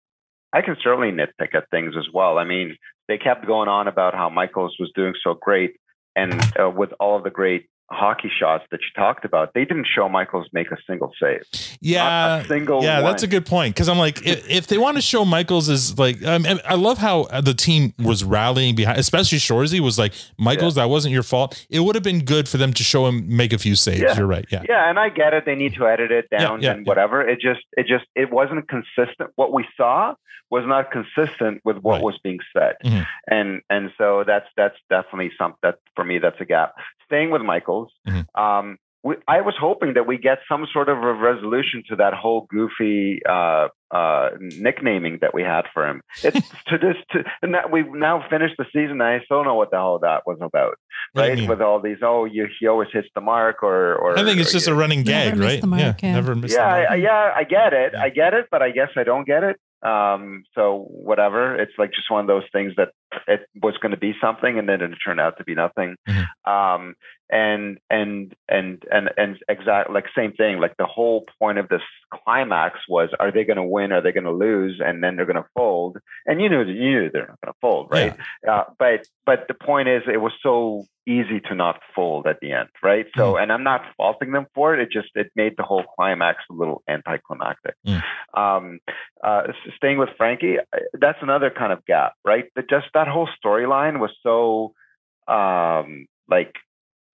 I 0.52 0.62
can 0.62 0.76
certainly 0.84 1.12
nitpick 1.12 1.56
at 1.56 1.70
things 1.70 1.96
as 1.98 2.08
well. 2.14 2.38
I 2.38 2.44
mean, 2.44 2.78
they 3.08 3.18
kept 3.18 3.48
going 3.48 3.70
on 3.70 3.88
about 3.88 4.16
how 4.16 4.30
Michaels 4.30 4.76
was 4.80 4.92
doing 4.96 5.14
so 5.24 5.34
great, 5.34 5.78
and 6.16 6.34
uh, 6.60 6.70
with 6.70 6.92
all 7.00 7.18
of 7.18 7.24
the 7.24 7.30
great 7.30 7.70
hockey 7.92 8.30
shots 8.30 8.64
that 8.72 8.80
you 8.82 8.88
talked 8.96 9.26
about, 9.26 9.54
they 9.54 9.66
didn't 9.66 9.88
show 9.94 10.08
Michaels 10.10 10.48
make 10.54 10.72
a 10.72 10.78
single 10.88 11.12
save. 11.22 11.42
yeah, 11.82 12.44
single 12.44 12.84
yeah, 12.84 13.02
that's 13.02 13.24
a 13.24 13.28
good 13.28 13.46
point. 13.46 13.76
Because 13.76 13.90
I'm 13.90 13.98
like, 13.98 14.26
if, 14.26 14.48
if 14.50 14.68
they 14.68 14.78
want 14.78 14.98
to 14.98 15.02
show 15.02 15.26
Michaels 15.26 15.70
as 15.70 15.98
like, 15.98 16.24
um, 16.26 16.46
I 16.66 16.76
love 16.76 16.98
how 16.98 17.24
the 17.42 17.54
team 17.54 17.94
was 18.00 18.24
rallying 18.24 18.76
behind, 18.76 18.98
especially 19.00 19.38
Shoresy 19.40 19.80
was 19.80 19.98
like, 19.98 20.14
Michaels, 20.38 20.76
that 20.76 20.90
wasn't 20.90 21.14
your 21.14 21.24
fault. 21.24 21.66
It 21.70 21.80
would 21.82 21.96
have 21.96 22.04
been 22.04 22.26
good 22.26 22.48
for 22.48 22.58
them 22.58 22.74
to 22.74 22.84
show 22.84 23.08
him 23.08 23.36
make 23.36 23.54
a 23.54 23.58
few 23.58 23.76
saves. 23.76 24.02
Yeah. 24.02 24.18
You're 24.18 24.28
right. 24.28 24.46
Yeah. 24.52 24.64
Yeah, 24.68 24.90
and 24.90 25.00
I 25.00 25.10
get 25.10 25.34
it. 25.34 25.46
They 25.46 25.56
need 25.56 25.74
to 25.76 25.88
edit 25.88 26.12
it 26.12 26.30
down 26.30 26.62
yeah, 26.62 26.74
and 26.74 26.86
whatever. 26.86 27.28
It 27.28 27.40
just, 27.42 27.62
it 27.78 27.88
just, 27.88 28.06
it 28.16 28.32
wasn't 28.32 28.68
consistent. 28.68 29.32
What 29.36 29.54
we 29.54 29.66
saw 29.78 30.14
was 30.52 30.64
not 30.66 30.90
consistent 30.92 31.62
with 31.64 31.78
what 31.78 32.02
was 32.02 32.18
being 32.24 32.40
said, 32.58 32.74
Mhm. 32.84 33.06
and 33.30 33.62
and 33.70 33.92
so 34.00 34.24
that's 34.26 34.48
that's 34.58 34.76
definitely 34.90 35.30
something 35.38 35.60
that 35.62 35.76
for 35.96 36.04
me 36.04 36.18
that's 36.18 36.42
a 36.42 36.46
gap. 36.46 36.74
Staying 37.06 37.30
with 37.30 37.44
Michaels, 37.44 37.79
um, 38.36 38.78
we, 39.02 39.16
I 39.30 39.40
was 39.42 39.54
hoping 39.58 39.94
that 39.94 40.06
we 40.06 40.18
get 40.18 40.40
some 40.52 40.68
sort 40.74 40.90
of 40.90 40.98
a 40.98 41.14
resolution 41.14 41.84
to 41.90 41.96
that 41.98 42.14
whole 42.14 42.48
goofy 42.50 43.22
uh, 43.28 43.70
uh, 43.92 44.30
nicknaming 44.40 45.20
that 45.22 45.34
we 45.34 45.42
had 45.42 45.64
for 45.74 45.88
him. 45.88 46.02
It's 46.24 46.50
to 46.68 46.78
this, 46.78 46.98
to, 47.12 47.24
and 47.42 47.54
that 47.54 47.72
we've 47.72 47.88
now 47.90 48.26
finished 48.30 48.56
the 48.58 48.66
season, 48.74 49.00
and 49.00 49.04
I 49.04 49.20
still 49.24 49.38
don't 49.38 49.46
know 49.46 49.56
what 49.56 49.72
the 49.72 49.78
hell 49.78 50.00
that 50.00 50.24
was 50.28 50.38
about. 50.42 50.74
What 51.14 51.22
do 51.22 51.22
you 51.22 51.30
Right, 51.30 51.40
mean? 51.40 51.50
with 51.50 51.62
all 51.62 51.80
these, 51.82 52.00
oh, 52.04 52.26
you, 52.26 52.48
he 52.60 52.68
always 52.68 52.90
hits 52.92 53.08
the 53.16 53.22
mark, 53.22 53.64
or, 53.64 53.96
or 53.96 54.20
I 54.20 54.24
think 54.26 54.40
it's 54.42 54.50
or 54.50 54.58
just 54.60 54.68
a 54.68 54.76
running 54.76 55.04
gag, 55.04 55.38
miss 55.38 55.46
right? 55.48 55.62
the 55.62 55.68
mark, 55.68 56.02
yeah. 56.04 56.14
never 56.16 56.36
miss. 56.36 56.52
yeah, 56.54 56.58
the 56.68 56.76
mark. 56.82 56.90
I, 56.90 56.94
I- 56.94 56.98
yeah, 56.98 57.32
I 57.38 57.44
get 57.46 57.72
it. 57.74 57.96
I 57.96 58.10
get 58.10 58.34
it, 58.34 58.48
but 58.52 58.62
I 58.62 58.72
guess 58.72 58.90
I 58.98 59.04
don't 59.06 59.26
get 59.26 59.44
it. 59.44 59.56
Um, 59.82 60.44
so 60.56 60.86
whatever. 60.90 61.56
It's 61.56 61.72
like 61.78 61.92
just 61.94 62.12
one 62.12 62.20
of 62.20 62.28
those 62.28 62.44
things 62.52 62.74
that 62.76 62.90
it 63.28 63.48
was 63.62 63.78
going 63.78 63.92
to 63.92 63.98
be 63.98 64.14
something, 64.22 64.58
and 64.58 64.68
then 64.68 64.82
it 64.82 64.92
turned 65.04 65.20
out 65.20 65.38
to 65.38 65.44
be 65.44 65.56
nothing. 65.56 65.96
Um, 66.46 66.96
and 67.32 67.78
and 67.90 68.36
and 68.48 68.84
and 68.92 69.10
and 69.16 69.38
exact 69.48 69.92
like 69.92 70.06
same 70.16 70.34
thing. 70.34 70.60
Like 70.60 70.76
the 70.78 70.86
whole 70.86 71.26
point 71.40 71.60
of 71.60 71.70
this 71.70 71.82
climax 72.12 72.80
was: 72.88 73.10
Are 73.20 73.32
they 73.32 73.44
going 73.44 73.58
to 73.58 73.64
win? 73.64 73.92
Are 73.92 74.02
they 74.02 74.12
going 74.12 74.24
to 74.24 74.32
lose? 74.32 74.82
And 74.84 75.04
then 75.04 75.16
they're 75.16 75.26
going 75.26 75.36
to 75.36 75.50
fold. 75.56 75.98
And 76.26 76.42
you 76.42 76.50
knew 76.50 76.66
that 76.66 76.72
you 76.72 77.02
knew 77.02 77.10
they're 77.12 77.28
not 77.28 77.42
going 77.42 77.54
to 77.54 77.60
fold, 77.62 77.88
right? 77.92 78.14
Uh, 78.48 78.64
but 78.80 79.08
but 79.26 79.48
the 79.48 79.54
point 79.54 79.90
is, 79.90 80.04
it 80.12 80.18
was 80.18 80.34
so 80.42 80.86
easy 81.06 81.40
to 81.40 81.56
not 81.56 81.82
fold 81.96 82.28
at 82.28 82.40
the 82.40 82.52
end, 82.52 82.70
right? 82.84 83.08
So, 83.16 83.38
and 83.38 83.52
I'm 83.52 83.64
not 83.64 83.82
faulting 83.98 84.32
them 84.32 84.46
for 84.54 84.74
it. 84.76 84.80
It 84.80 84.92
just 84.92 85.10
it 85.16 85.32
made 85.36 85.56
the 85.58 85.64
whole 85.64 85.84
climax 85.96 86.40
a 86.50 86.54
little 86.54 86.84
anticlimactic. 86.88 87.76
Um, 88.36 88.80
uh, 89.24 89.44
staying 89.78 89.98
with 89.98 90.10
Frankie, 90.18 90.58
that's 90.94 91.18
another 91.22 91.50
kind 91.50 91.74
of 91.74 91.86
gap, 91.86 92.14
right? 92.24 92.46
That 92.56 92.70
just 92.70 92.88
that 93.00 93.08
whole 93.16 93.30
storyline 93.40 93.96
was 94.04 94.12
so 94.28 94.74
um, 95.28 95.88
like 96.36 96.54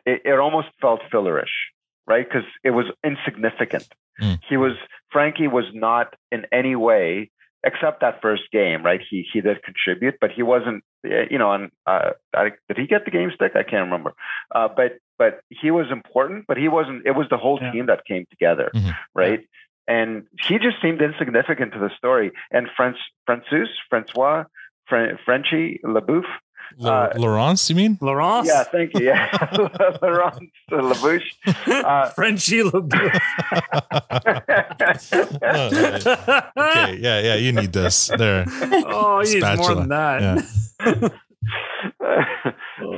it, 0.05 0.21
it 0.25 0.37
almost 0.45 0.67
felt 0.81 1.01
fillerish, 1.11 1.55
right? 2.07 2.25
Because 2.27 2.47
it 2.63 2.71
was 2.79 2.85
insignificant. 3.03 3.87
He 4.49 4.57
was 4.57 4.73
Frankie 5.13 5.47
was 5.59 5.65
not 5.73 6.07
in 6.31 6.41
any 6.51 6.75
way 6.89 7.31
except 7.69 7.97
that 8.01 8.21
first 8.21 8.43
game, 8.51 8.79
right? 8.89 9.01
He 9.09 9.17
he 9.31 9.41
did 9.41 9.57
contribute, 9.69 10.15
but 10.21 10.29
he 10.37 10.43
wasn't. 10.43 10.79
eh, 11.05 11.25
You 11.31 11.39
know, 11.41 11.51
and 11.55 11.65
uh, 11.91 12.11
I, 12.41 12.43
did 12.67 12.77
he 12.81 12.87
get 12.87 13.01
the 13.05 13.11
game 13.17 13.31
stick? 13.35 13.53
I 13.55 13.63
can't 13.71 13.85
remember. 13.89 14.11
Uh, 14.57 14.69
but 14.79 14.91
but 15.21 15.33
he 15.61 15.69
was 15.79 15.87
important, 15.99 16.39
but 16.49 16.57
he 16.63 16.67
wasn't. 16.77 16.99
It 17.09 17.15
was 17.19 17.27
the 17.33 17.37
whole 17.43 17.59
team 17.73 17.85
that 17.91 18.01
came 18.11 18.25
together, 18.33 18.67
right? 19.23 19.41
And 19.87 20.11
he 20.47 20.55
just 20.67 20.77
seemed 20.83 20.99
insignificant 21.09 21.69
to 21.73 21.79
the 21.85 21.91
story. 22.01 22.27
And 22.55 22.63
French, 22.77 22.97
Francois, 23.25 23.67
Francois, 23.89 24.39
Fren- 24.87 25.17
Frenchy, 25.25 25.79
LaBouffe. 25.83 26.23
La- 26.77 27.09
Laurence, 27.15 27.69
you 27.69 27.75
mean? 27.75 27.97
Laurence? 28.01 28.47
Yeah, 28.47 28.63
thank 28.63 28.93
you. 28.95 29.05
Yeah, 29.05 29.29
Laurence 30.01 30.39
LaBouche. 30.71 31.23
Uh, 31.85 32.09
Frenchie 32.09 32.63
LaBouffe. 32.63 33.19
okay, 36.57 36.97
yeah, 36.99 37.19
yeah, 37.21 37.35
you 37.35 37.51
need 37.51 37.71
this. 37.71 38.07
There. 38.17 38.45
Oh, 38.87 39.21
he 39.23 39.35
needs 39.35 39.57
more 39.57 39.75
than 39.75 39.89
that. 39.89 40.21
Yeah. 40.81 41.09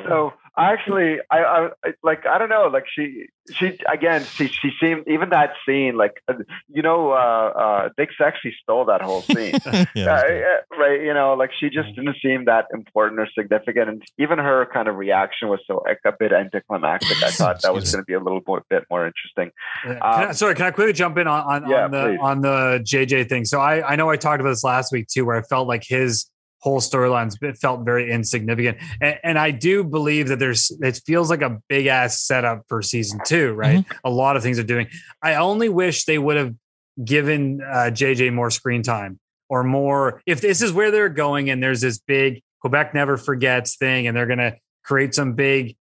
so 0.08 0.34
I 0.46 0.47
actually, 0.58 1.20
I, 1.30 1.40
I 1.40 1.66
I- 1.86 1.94
like, 2.04 2.26
I 2.26 2.38
don't 2.38 2.50
know, 2.50 2.68
like 2.72 2.86
she, 2.94 3.28
she 3.52 3.78
again, 3.92 4.24
she, 4.26 4.48
she 4.48 4.72
seemed 4.80 5.08
even 5.08 5.30
that 5.30 5.52
scene, 5.66 5.96
like, 5.96 6.22
uh, 6.28 6.34
you 6.68 6.82
know, 6.82 7.12
uh, 7.12 7.16
uh, 7.16 7.90
Dick 7.98 8.10
actually 8.22 8.56
stole 8.62 8.86
that 8.86 9.02
whole 9.02 9.22
scene, 9.22 9.54
Yeah, 9.96 10.16
Uh, 10.16 10.78
right? 10.78 11.02
You 11.02 11.14
know, 11.14 11.34
like 11.34 11.52
she 11.58 11.70
just 11.70 11.96
didn't 11.96 12.18
seem 12.22 12.46
that 12.46 12.66
important 12.74 13.20
or 13.22 13.28
significant, 13.38 13.90
and 13.90 14.04
even 14.18 14.40
her 14.40 14.68
kind 14.74 14.88
of 14.88 14.96
reaction 14.96 15.48
was 15.50 15.60
so 15.68 15.82
like, 15.86 16.00
a 16.06 16.12
bit 16.18 16.34
anticlimactic. 16.34 17.24
I 17.24 17.30
thought 17.40 17.62
that 17.62 17.74
was 17.74 17.92
going 17.92 18.02
to 18.02 18.06
be 18.06 18.14
a 18.14 18.20
little 18.20 18.42
more, 18.48 18.64
bit 18.70 18.84
more 18.90 19.06
interesting. 19.08 19.52
Can 19.84 19.98
I, 20.02 20.26
Um, 20.26 20.34
sorry, 20.34 20.56
can 20.56 20.66
I 20.66 20.72
quickly 20.72 20.94
jump 20.94 21.18
in 21.18 21.28
on 21.28 21.64
on, 21.64 21.70
Yeah, 21.70 21.86
on 21.86 21.92
the 21.92 22.04
please. 22.04 22.20
on 22.22 22.42
the 22.42 22.84
JJ 22.84 23.30
thing? 23.30 23.46
So 23.46 23.60
I 23.60 23.88
I 23.94 23.96
know 23.96 24.10
I 24.10 24.18
talked 24.18 24.42
about 24.42 24.50
this 24.50 24.64
last 24.64 24.92
week 24.92 25.08
too, 25.08 25.26
where 25.26 25.36
I 25.38 25.42
felt 25.44 25.68
like 25.68 25.84
his 25.88 26.30
whole 26.60 26.80
storylines 26.80 27.38
felt 27.60 27.86
very 27.86 28.12
insignificant, 28.12 28.78
and, 29.02 29.20
and 29.24 29.40
I 29.40 29.52
do 29.52 29.84
believe 29.84 30.28
that 30.30 30.40
there's 30.40 30.72
it 30.82 31.02
feels 31.06 31.30
like 31.30 31.42
a 31.42 31.60
big 31.68 31.88
ass 31.88 32.22
setup 32.22 32.64
for 32.68 32.82
season 32.82 33.20
two, 33.26 33.54
right? 33.54 33.86
A 34.04 34.10
lot 34.10 34.38
of 34.38 34.44
things 34.44 34.60
are 34.60 34.64
doing. 34.64 34.88
I 35.22 35.36
only 35.36 35.70
wish 35.70 36.06
they 36.06 36.18
would 36.18 36.38
have 36.38 36.56
given 37.04 37.62
uh, 37.62 37.92
JJ 37.92 38.34
more 38.34 38.50
screen 38.50 38.82
time 38.82 39.20
or 39.50 39.64
more. 39.64 40.22
If 40.26 40.42
this 40.42 40.62
is 40.62 40.72
where 40.72 40.92
they're 40.92 41.10
going, 41.10 41.50
and 41.50 41.62
there's 41.62 41.82
this 41.82 42.00
big 42.00 42.42
Quebec 42.62 42.94
never 42.94 43.18
forgets 43.18 43.76
thing, 43.76 44.08
and 44.08 44.18
they're 44.18 44.28
gonna 44.28 44.56
create 44.84 45.14
some 45.14 45.34
big 45.34 45.76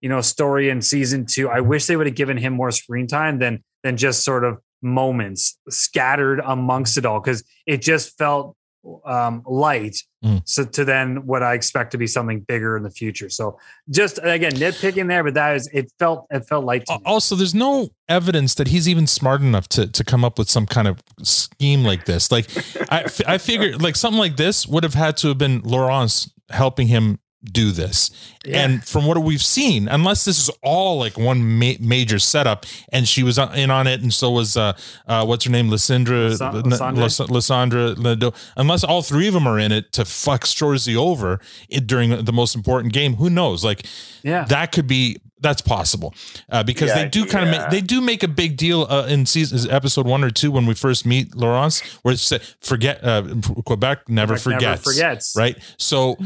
you 0.00 0.08
know 0.08 0.20
story 0.20 0.70
in 0.70 0.80
season 0.80 1.26
two 1.26 1.48
i 1.48 1.60
wish 1.60 1.86
they 1.86 1.96
would 1.96 2.06
have 2.06 2.16
given 2.16 2.36
him 2.36 2.52
more 2.52 2.70
screen 2.70 3.06
time 3.06 3.38
than 3.38 3.62
than 3.82 3.96
just 3.96 4.24
sort 4.24 4.44
of 4.44 4.58
moments 4.82 5.58
scattered 5.68 6.40
amongst 6.44 6.96
it 6.96 7.04
all 7.04 7.20
because 7.20 7.44
it 7.66 7.82
just 7.82 8.16
felt 8.16 8.56
um 9.04 9.42
light 9.46 9.96
Mm. 10.22 10.42
so 10.44 10.66
to 10.66 10.84
then 10.84 11.24
what 11.26 11.42
i 11.42 11.54
expect 11.54 11.92
to 11.92 11.96
be 11.98 12.06
something 12.06 12.40
bigger 12.40 12.76
in 12.76 12.82
the 12.82 12.90
future 12.90 13.30
so 13.30 13.58
just 13.88 14.18
again 14.22 14.52
nitpicking 14.52 15.08
there 15.08 15.24
but 15.24 15.32
that 15.32 15.56
is 15.56 15.66
it 15.72 15.90
felt 15.98 16.26
it 16.30 16.46
felt 16.46 16.66
light 16.66 16.84
to 16.84 16.92
me. 16.98 17.02
Also, 17.06 17.34
there's 17.34 17.54
no 17.54 17.88
evidence 18.06 18.54
that 18.56 18.68
he's 18.68 18.86
even 18.86 19.06
smart 19.06 19.40
enough 19.40 19.66
to 19.68 19.86
to 19.86 20.04
come 20.04 20.22
up 20.22 20.38
with 20.38 20.50
some 20.50 20.66
kind 20.66 20.86
of 20.88 21.02
scheme 21.22 21.84
like 21.84 22.04
this. 22.04 22.30
Like, 22.30 22.48
I 22.92 23.06
I 23.26 23.38
figured 23.38 23.80
like 23.80 23.96
something 23.96 24.18
like 24.18 24.36
this 24.36 24.66
would 24.66 24.82
have 24.82 24.92
had 24.92 25.16
to 25.18 25.28
have 25.28 25.38
been 25.38 25.62
Laurence 25.62 26.30
helping 26.50 26.88
him 26.88 27.18
do 27.44 27.70
this. 27.70 28.10
And 28.50 28.84
from 28.84 29.06
what 29.06 29.18
we've 29.18 29.42
seen, 29.42 29.88
unless 29.88 30.24
this 30.24 30.38
is 30.38 30.50
all 30.62 30.98
like 30.98 31.18
one 31.18 31.58
ma- 31.58 31.72
major 31.80 32.18
setup, 32.18 32.66
and 32.92 33.06
she 33.06 33.22
was 33.22 33.38
in 33.38 33.70
on 33.70 33.86
it, 33.86 34.00
and 34.02 34.12
so 34.12 34.30
was 34.30 34.56
uh, 34.56 34.72
uh 35.06 35.24
what's 35.24 35.44
her 35.44 35.50
name, 35.50 35.70
Lysandra, 35.70 36.28
Lisa- 36.30 36.50
Lysandra, 36.50 37.02
Lysandra? 37.28 37.94
Lysandra 37.96 38.32
Unless 38.56 38.84
all 38.84 39.02
three 39.02 39.28
of 39.28 39.34
them 39.34 39.46
are 39.46 39.58
in 39.58 39.72
it 39.72 39.92
to 39.92 40.04
fuck 40.04 40.44
Shoresy 40.44 40.96
over 40.96 41.40
it 41.68 41.86
during 41.86 42.24
the 42.24 42.32
most 42.32 42.54
important 42.54 42.92
game, 42.92 43.14
who 43.16 43.30
knows? 43.30 43.64
Like, 43.64 43.86
yeah, 44.22 44.44
that 44.46 44.72
could 44.72 44.86
be 44.86 45.18
that's 45.42 45.62
possible 45.62 46.14
uh, 46.50 46.62
because 46.62 46.88
Yeah, 46.88 47.04
they 47.04 47.08
do 47.08 47.24
kind 47.24 47.48
of 47.48 47.54
yeah. 47.54 47.62
make 47.62 47.70
they 47.70 47.80
do 47.80 48.00
make 48.00 48.22
a 48.22 48.28
big 48.28 48.56
deal 48.56 48.86
uh, 48.90 49.06
in 49.06 49.24
season 49.26 49.70
episode 49.70 50.06
one 50.06 50.22
or 50.22 50.30
two 50.30 50.50
when 50.50 50.66
we 50.66 50.74
first 50.74 51.06
meet 51.06 51.34
Laurence, 51.34 51.80
where 52.02 52.12
it's 52.12 52.22
said 52.22 52.42
never 52.60 53.02
uh, 53.02 53.22
Quebec 53.22 53.62
never 53.64 53.64
Quebec 53.64 54.08
never 54.08 54.36
forgets, 54.38 54.82
forgets. 54.84 55.36
right? 55.36 55.56
So, 55.78 56.16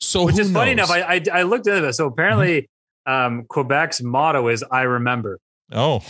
so 0.00 0.24
which 0.24 0.36
who 0.36 0.42
is 0.42 0.52
funny 0.52 0.72
enough 0.72 0.90
I, 0.90 1.00
I 1.00 1.22
i 1.32 1.42
looked 1.42 1.66
into 1.66 1.80
this 1.80 1.96
so 1.96 2.06
apparently 2.06 2.68
um 3.06 3.44
quebec's 3.48 4.02
motto 4.02 4.48
is 4.48 4.64
i 4.70 4.82
remember 4.82 5.38
oh, 5.72 6.00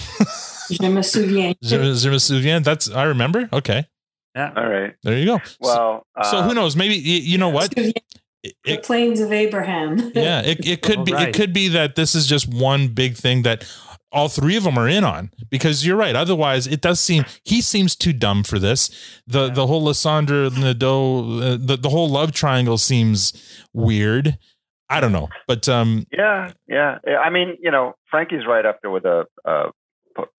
Je 0.70 0.88
me 0.88 1.02
souviens. 1.02 1.54
Je, 1.62 1.94
je 1.94 2.10
me 2.10 2.18
souviens. 2.18 2.62
That's 2.62 2.90
I 2.90 3.04
remember. 3.04 3.48
Okay, 3.52 3.86
yeah, 4.34 4.52
all 4.56 4.68
right. 4.68 4.94
there 5.02 5.16
you 5.16 5.26
go. 5.26 5.40
Well, 5.60 6.04
so 6.22 6.42
who 6.42 6.50
um, 6.50 6.54
knows? 6.56 6.76
Maybe 6.76 6.94
y- 6.94 7.22
you 7.22 7.38
know 7.38 7.48
what? 7.48 7.72
The 8.64 8.78
plains 8.82 9.20
of 9.20 9.32
Abraham. 9.32 10.12
yeah 10.14 10.40
it, 10.40 10.64
it 10.64 10.82
could 10.82 11.04
be 11.04 11.12
Right. 11.12 11.28
it 11.28 11.34
could 11.34 11.52
be 11.52 11.68
that 11.68 11.96
this 11.96 12.14
is 12.14 12.26
just 12.26 12.46
one 12.48 12.88
big 12.88 13.16
thing 13.16 13.42
that 13.42 13.64
all 14.16 14.28
three 14.28 14.56
of 14.56 14.64
them 14.64 14.78
are 14.78 14.88
in 14.88 15.04
on 15.04 15.30
because 15.50 15.86
you're 15.86 15.96
right 15.96 16.16
otherwise 16.16 16.66
it 16.66 16.80
does 16.80 16.98
seem 16.98 17.24
he 17.44 17.60
seems 17.60 17.94
too 17.94 18.12
dumb 18.12 18.42
for 18.42 18.58
this 18.58 18.90
the 19.26 19.48
the 19.50 19.66
whole 19.66 19.84
Lysandra 19.84 20.50
Nadeau 20.50 21.40
uh, 21.40 21.56
the, 21.60 21.76
the 21.76 21.90
whole 21.90 22.08
love 22.08 22.32
triangle 22.32 22.78
seems 22.78 23.32
weird 23.72 24.38
i 24.88 25.00
don't 25.00 25.12
know 25.12 25.28
but 25.46 25.68
um 25.68 26.06
Yeah, 26.10 26.52
yeah. 26.66 26.98
Yeah, 27.06 27.18
I 27.18 27.30
mean, 27.30 27.56
you 27.60 27.70
know, 27.70 27.94
Frankie's 28.10 28.46
right 28.46 28.64
up 28.64 28.78
there 28.82 28.90
with 28.90 29.02
the 29.02 29.26
uh, 29.44 29.70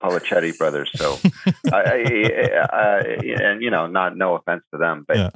Polichetti 0.03 0.57
brothers. 0.57 0.89
So, 0.95 1.17
I, 1.71 1.79
I, 1.79 2.67
I, 2.73 2.99
and 3.47 3.61
you 3.61 3.69
know, 3.69 3.85
not 3.87 4.17
no 4.17 4.35
offense 4.35 4.63
to 4.73 4.77
them, 4.79 5.05
but 5.07 5.17
Yeah. 5.17 5.29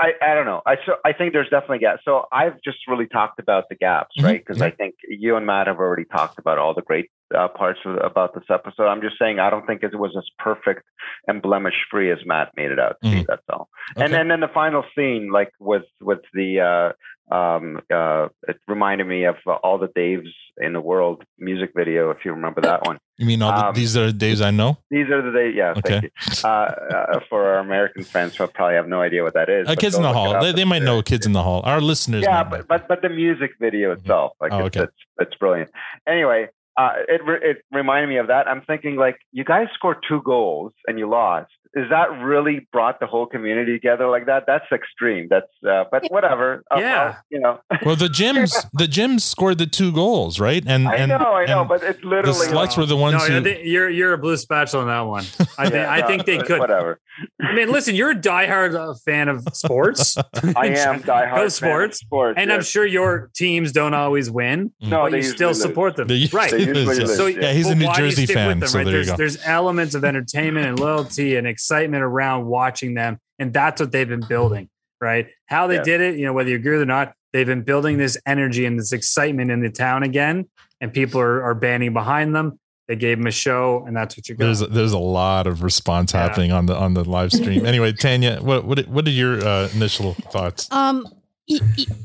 I, 0.00 0.12
I, 0.22 0.34
don't 0.34 0.46
know. 0.46 0.62
I 0.64 0.76
so 0.86 0.94
I 1.04 1.12
think 1.12 1.32
there's 1.34 1.50
definitely 1.50 1.80
gaps. 1.80 2.02
So 2.04 2.24
I've 2.32 2.56
just 2.64 2.78
really 2.88 3.06
talked 3.06 3.38
about 3.38 3.68
the 3.68 3.74
gaps, 3.74 4.14
Mhm. 4.18 4.24
right? 4.24 4.40
Because 4.44 4.62
I 4.62 4.70
think 4.70 4.94
you 5.08 5.36
and 5.36 5.44
Matt 5.46 5.66
have 5.66 5.78
already 5.78 6.04
talked 6.04 6.38
about 6.38 6.58
all 6.58 6.72
the 6.74 6.82
great 6.82 7.10
uh, 7.34 7.48
parts 7.48 7.80
of, 7.84 7.96
about 8.02 8.34
this 8.34 8.44
episode. 8.50 8.86
I'm 8.86 9.00
just 9.00 9.18
saying 9.18 9.38
I 9.38 9.50
don't 9.50 9.66
think 9.66 9.82
it 9.82 9.94
was 9.98 10.14
as 10.16 10.28
perfect 10.38 10.82
and 11.26 11.40
blemish 11.42 11.74
free 11.90 12.10
as 12.10 12.18
Matt 12.24 12.50
made 12.56 12.70
it 12.70 12.78
out 12.78 12.96
to 13.02 13.10
be. 13.10 13.24
That's 13.28 13.42
all. 13.50 13.68
And 13.96 14.04
Okay. 14.04 14.12
then 14.12 14.28
then 14.28 14.40
the 14.40 14.48
final 14.48 14.84
scene, 14.96 15.30
like 15.32 15.50
with 15.60 15.84
with 16.00 16.20
the. 16.34 16.60
Uh, 16.60 16.92
um, 17.32 17.80
uh, 17.90 18.28
it 18.46 18.58
reminded 18.68 19.06
me 19.06 19.24
of 19.24 19.36
uh, 19.46 19.52
all 19.52 19.78
the 19.78 19.86
Daves 19.88 20.28
in 20.60 20.74
the 20.74 20.80
world 20.82 21.22
music 21.38 21.70
video. 21.74 22.10
If 22.10 22.18
you 22.26 22.32
remember 22.32 22.60
that 22.60 22.84
one, 22.84 22.98
you 23.16 23.24
mean 23.24 23.40
all 23.40 23.52
the, 23.52 23.66
Um, 23.68 23.74
these 23.74 23.96
are 23.96 24.06
the 24.06 24.12
days 24.12 24.42
i 24.42 24.50
know 24.50 24.76
these 24.90 25.08
are 25.08 25.22
the 25.22 25.30
days. 25.30 25.54
Yeah, 25.56 25.70
Okay. 25.78 26.00
thank 26.00 26.02
you. 26.04 26.10
Uh, 26.44 26.48
uh, 26.48 27.20
for 27.30 27.46
our 27.46 27.58
American 27.60 28.04
fans 28.04 28.36
who 28.36 28.46
probably 28.48 28.74
have 28.74 28.88
no 28.88 29.00
idea 29.00 29.22
what 29.22 29.32
that 29.32 29.48
is. 29.48 29.66
kids 29.76 29.94
in 29.96 30.02
the 30.02 30.12
hall 30.12 30.42
they, 30.42 30.52
they 30.52 30.64
might 30.66 30.82
know 30.82 31.00
kids 31.00 31.24
in 31.24 31.32
the 31.32 31.42
hall 31.42 31.62
our 31.64 31.80
listeners 31.80 32.22
Yeah, 32.22 32.42
but, 32.44 32.68
but 32.68 32.86
but 32.88 33.00
the 33.00 33.08
music 33.08 33.52
video 33.58 33.92
itself, 33.92 34.32
like 34.40 34.52
Oh, 34.52 34.66
it's, 34.66 34.76
okay. 34.76 34.84
it's 34.84 35.00
it's 35.20 35.34
brilliant. 35.36 35.70
Anyway, 36.06 36.48
uh, 36.76 36.92
it 37.08 37.20
re- 37.24 37.40
it 37.42 37.64
reminded 37.70 38.08
me 38.08 38.18
of 38.18 38.28
that. 38.28 38.48
I'm 38.48 38.62
thinking 38.62 38.96
like 38.96 39.16
you 39.32 39.44
guys 39.44 39.66
scored 39.74 39.98
two 40.08 40.22
goals 40.24 40.72
and 40.86 40.98
you 40.98 41.08
lost. 41.08 41.50
Is 41.74 41.88
that 41.90 42.10
really 42.22 42.66
brought 42.72 43.00
the 43.00 43.06
whole 43.06 43.26
community 43.26 43.72
together 43.72 44.06
like 44.08 44.26
that? 44.26 44.44
That's 44.46 44.64
extreme. 44.72 45.28
That's 45.30 45.46
uh, 45.66 45.84
but 45.90 46.04
whatever. 46.10 46.62
Uh, 46.70 46.78
Yeah. 46.78 47.04
well, 47.04 47.16
you 47.30 47.40
know. 47.40 47.60
well 47.84 47.96
the 47.96 48.08
Jims 48.10 48.54
the 48.74 48.86
Jims 48.86 49.24
scored 49.24 49.58
the 49.58 49.66
two 49.66 49.90
goals 49.92 50.38
right 50.38 50.62
and 50.66 50.86
I 50.86 50.94
and 50.96 51.08
know, 51.08 51.16
I 51.16 51.46
know, 51.46 51.64
but 51.64 51.82
it's 51.82 52.02
literally 52.04 52.22
the 52.32 52.52
literally 52.52 52.66
sluts 52.68 52.76
were 52.76 52.86
the 52.86 52.96
ones 52.96 53.26
no, 53.28 53.40
who 53.40 53.48
you're 53.62 53.88
you're 53.88 54.12
a 54.12 54.18
blue 54.18 54.36
spatula 54.36 54.82
on 54.82 54.88
that 54.88 55.00
one. 55.00 55.24
I 55.58 55.64
think 55.70 55.74
Yeah, 55.82 55.90
I 55.90 56.00
no, 56.00 56.06
think 56.06 56.26
they 56.26 56.38
could. 56.38 56.60
Whatever. 56.60 57.00
I 57.42 57.54
mean, 57.54 57.70
listen, 57.70 57.94
you're 57.94 58.10
a 58.10 58.14
diehard 58.14 58.74
uh, 58.74 58.94
fan 59.04 59.28
of 59.28 59.46
sports. 59.52 60.16
I 60.56 60.68
am 60.68 61.02
diehard 61.02 61.06
fan 61.30 61.34
Go 61.36 61.44
of 61.44 61.52
sports, 61.52 61.98
sports, 62.00 62.34
and 62.40 62.50
I'm 62.52 62.62
sure 62.62 62.86
your 62.86 63.30
teams 63.34 63.70
don't 63.72 63.92
always 63.94 64.30
win, 64.30 64.72
No, 64.80 65.02
but 65.02 65.12
they 65.12 65.18
you 65.18 65.22
still 65.24 65.48
lose. 65.48 65.60
support 65.60 65.96
them, 65.96 66.08
They 66.08 66.26
right? 66.32 66.50
usually 66.52 66.72
lose, 66.72 66.98
yes. 66.98 67.16
So 67.16 67.26
Yeah, 67.26 67.52
he's 67.52 67.68
a 67.68 67.74
New 67.74 67.86
why 67.86 67.96
do 67.96 68.04
you 68.04 68.10
Jersey 68.10 68.26
fan, 68.26 68.60
them, 68.60 68.68
so 68.68 68.78
right? 68.78 68.84
there 68.86 68.92
you 68.94 69.04
there's 69.04 69.10
go. 69.10 69.16
there's 69.16 69.44
elements 69.46 69.94
of 69.94 70.04
entertainment 70.04 70.66
and 70.66 70.80
loyalty 70.80 71.36
and 71.36 71.46
excitement 71.66 72.02
around 72.02 72.46
watching 72.46 72.94
them, 72.94 73.18
and 73.38 73.52
that's 73.52 73.80
what 73.80 73.92
they've 73.92 74.08
been 74.08 74.26
building, 74.26 74.68
right? 75.00 75.28
How 75.46 75.66
they 75.68 75.76
Yeah. 75.76 75.82
did 75.84 76.00
it, 76.00 76.16
you 76.18 76.24
know, 76.26 76.32
whether 76.32 76.50
you 76.50 76.56
agree 76.56 76.72
with 76.72 76.80
it 76.80 76.84
or 76.84 76.86
not, 76.86 77.14
they've 77.32 77.46
been 77.46 77.62
building 77.62 77.98
this 77.98 78.16
energy 78.26 78.66
and 78.66 78.78
this 78.78 78.92
excitement 78.92 79.50
in 79.50 79.60
the 79.62 79.70
town 79.70 80.02
again, 80.02 80.46
and 80.80 80.92
people 80.92 81.20
are, 81.20 81.42
are 81.42 81.54
banding 81.54 81.92
behind 81.92 82.34
them. 82.34 82.58
They 82.88 82.96
gave 82.96 83.16
them 83.18 83.28
a 83.28 83.30
show, 83.30 83.84
and 83.86 83.96
that's 83.96 84.16
what 84.16 84.28
you're 84.28 84.36
going. 84.36 84.48
there's 84.48 84.68
there's 84.68 84.92
a 84.92 84.98
lot 84.98 85.46
of 85.46 85.62
response 85.62 86.10
happening 86.12 86.50
on 86.50 86.66
the 86.66 86.76
on 86.76 86.94
the 86.94 87.04
live 87.08 87.32
stream 87.32 87.64
anyway 87.72 87.92
tanya 87.92 88.40
what 88.42 88.64
what 88.64 88.86
what 88.88 89.06
are 89.06 89.10
your 89.10 89.34
uh, 89.46 89.68
initial 89.72 90.14
thoughts 90.32 90.68
Um, 90.72 91.04
y- 91.06 91.10
y- 91.10 91.16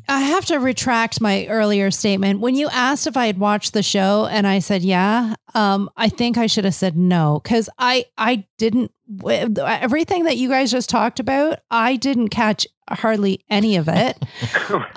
I 0.09 0.21
have 0.21 0.45
to 0.45 0.57
retract 0.57 1.21
my 1.21 1.45
earlier 1.47 1.91
statement. 1.91 2.39
When 2.39 2.55
you 2.55 2.69
asked 2.69 3.07
if 3.07 3.15
I 3.15 3.27
had 3.27 3.37
watched 3.37 3.73
the 3.73 3.83
show 3.83 4.27
and 4.29 4.47
I 4.47 4.59
said 4.59 4.81
yeah, 4.81 5.35
um, 5.53 5.89
I 5.95 6.09
think 6.09 6.37
I 6.37 6.47
should 6.47 6.65
have 6.65 6.75
said 6.75 6.97
no 6.97 7.39
because 7.43 7.69
I 7.77 8.05
I 8.17 8.45
didn't. 8.57 8.91
Everything 9.25 10.25
that 10.25 10.37
you 10.37 10.49
guys 10.49 10.71
just 10.71 10.89
talked 10.89 11.19
about, 11.19 11.59
I 11.71 11.95
didn't 11.95 12.29
catch 12.29 12.67
hardly 12.89 13.43
any 13.49 13.75
of 13.77 13.87
it. 13.87 14.17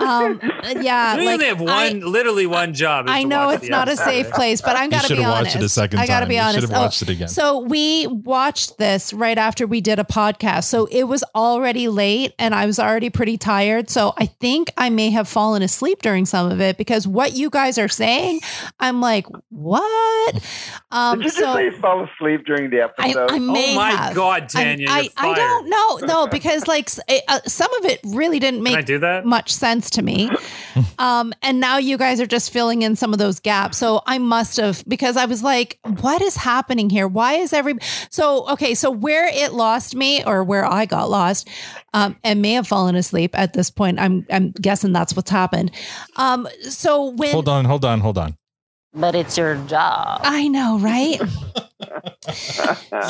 Um, 0.01 0.41
yeah, 0.81 1.17
you 1.17 1.25
like, 1.25 1.35
only 1.35 1.47
have 1.47 1.61
one, 1.61 1.71
I- 1.71 1.91
literally 1.91 2.47
one 2.47 2.75
job. 2.75 3.07
is 3.07 3.13
I 3.13 3.23
know 3.23 3.51
it's 3.51 3.63
the 3.65 3.69
not 3.69 3.89
a 3.89 3.97
safe 3.97 4.29
place, 4.31 4.61
but 4.61 4.75
I'm 4.77 4.87
You 4.87 4.91
gotta 4.91 5.15
be 5.15 5.25
honest. 5.25 5.43
watched 5.55 5.57
it 5.57 5.63
a 5.63 5.69
second 5.69 5.99
I 6.01 6.07
gotta 6.07 6.21
time. 6.25 6.29
be 6.31 6.35
You 6.35 6.41
should 6.41 6.49
honest. 6.49 6.69
have 6.73 6.83
watched 6.83 7.03
it 7.03 7.09
again. 7.11 7.29
So 7.29 7.61
we 7.61 8.07
watched 8.09 8.79
this 8.79 9.13
right 9.13 9.39
after 9.39 9.67
we 9.69 9.81
did 9.81 9.99
a 10.01 10.05
podcast. 10.05 10.65
So 10.65 10.87
it 10.91 11.05
was 11.05 11.23
already 11.37 11.87
late 11.89 12.35
and 12.39 12.55
I 12.55 12.67
was 12.67 12.81
already 12.81 13.11
pretty 13.11 13.39
tired. 13.39 13.89
So 13.91 14.13
I 14.17 14.27
think 14.27 14.71
I 14.77 14.91
may 14.91 15.11
have 15.11 15.29
fallen 15.29 15.63
asleep 15.63 16.03
during 16.03 16.27
some 16.27 16.51
of 16.51 16.61
it 16.61 16.77
because 16.77 17.07
what 17.07 17.35
you 17.35 17.49
guys 17.51 17.79
are 17.79 17.89
saying, 17.89 18.41
I'm 18.81 19.01
like, 19.01 19.27
what? 19.51 20.43
Um, 20.91 21.19
Did 21.19 21.25
you 21.25 21.31
just 21.31 21.39
so 21.39 21.55
say 21.55 21.65
you 21.67 21.73
fell 21.73 22.03
asleep 22.05 22.45
during 22.47 22.71
the 22.71 22.81
episode? 22.83 23.31
I 23.31 23.39
may 23.39 23.73
Oh 23.73 23.77
my 23.77 23.91
have. 23.91 24.15
God, 24.15 24.43
I'm- 24.43 24.49
Tanya, 24.49 24.89
I, 24.91 25.01
you're 25.03 25.11
I 25.17 25.23
fired. 25.23 25.37
don't 25.37 25.71
know. 25.71 25.97
No, 26.07 26.27
because 26.27 26.67
like 26.67 26.89
it, 27.09 27.23
uh, 27.29 27.41
some 27.47 27.73
of 27.75 27.80
it 27.85 28.01
really 28.05 28.39
didn't 28.39 28.63
make 28.63 28.85
do 28.87 28.99
that? 28.99 29.25
much 29.25 29.53
sense 29.53 29.91
to 29.91 30.03
me. 30.03 30.31
Um, 30.99 31.33
and 31.43 31.61
now 31.61 31.79
you 31.79 31.97
guys 31.97 32.21
are 32.21 32.27
just 32.27 32.53
filling 32.53 32.83
in 32.83 32.95
some 32.95 33.13
of 33.13 33.19
those 33.19 33.41
gaps. 33.41 33.79
So 33.79 34.03
I 34.07 34.19
must 34.19 34.59
have 34.59 34.85
because 34.87 35.17
I 35.17 35.25
was 35.25 35.43
like, 35.43 35.79
what 36.01 36.21
is 36.21 36.37
happening 36.37 36.91
here? 36.91 37.09
Why 37.09 37.35
is 37.35 37.53
every 37.53 37.75
so 38.11 38.49
okay? 38.51 38.75
So 38.75 38.91
where 38.91 39.27
it 39.27 39.53
lost 39.53 39.97
me 39.97 40.23
or 40.25 40.45
where 40.45 40.65
I 40.65 40.85
got 40.85 41.09
lost, 41.11 41.49
um, 41.95 42.17
and 42.23 42.43
may 42.43 42.53
have 42.53 42.69
fallen 42.69 42.97
asleep 42.97 43.37
at 43.37 43.53
this 43.55 43.71
point. 43.71 43.99
I'm 43.99 44.27
I'm 44.31 44.53
guessing 44.53 44.93
that's 44.93 45.17
what's 45.17 45.31
happened. 45.31 45.73
Um, 46.17 46.47
so 46.69 47.11
when 47.11 47.33
Hold 47.33 47.49
on, 47.49 47.65
hold 47.65 47.85
on, 47.85 48.01
hold 48.01 48.19
on. 48.19 48.37
But 48.95 49.15
it's 49.15 49.37
your 49.39 49.57
job. 49.67 50.21
I 50.25 50.49
know, 50.49 50.79
right? 50.79 51.21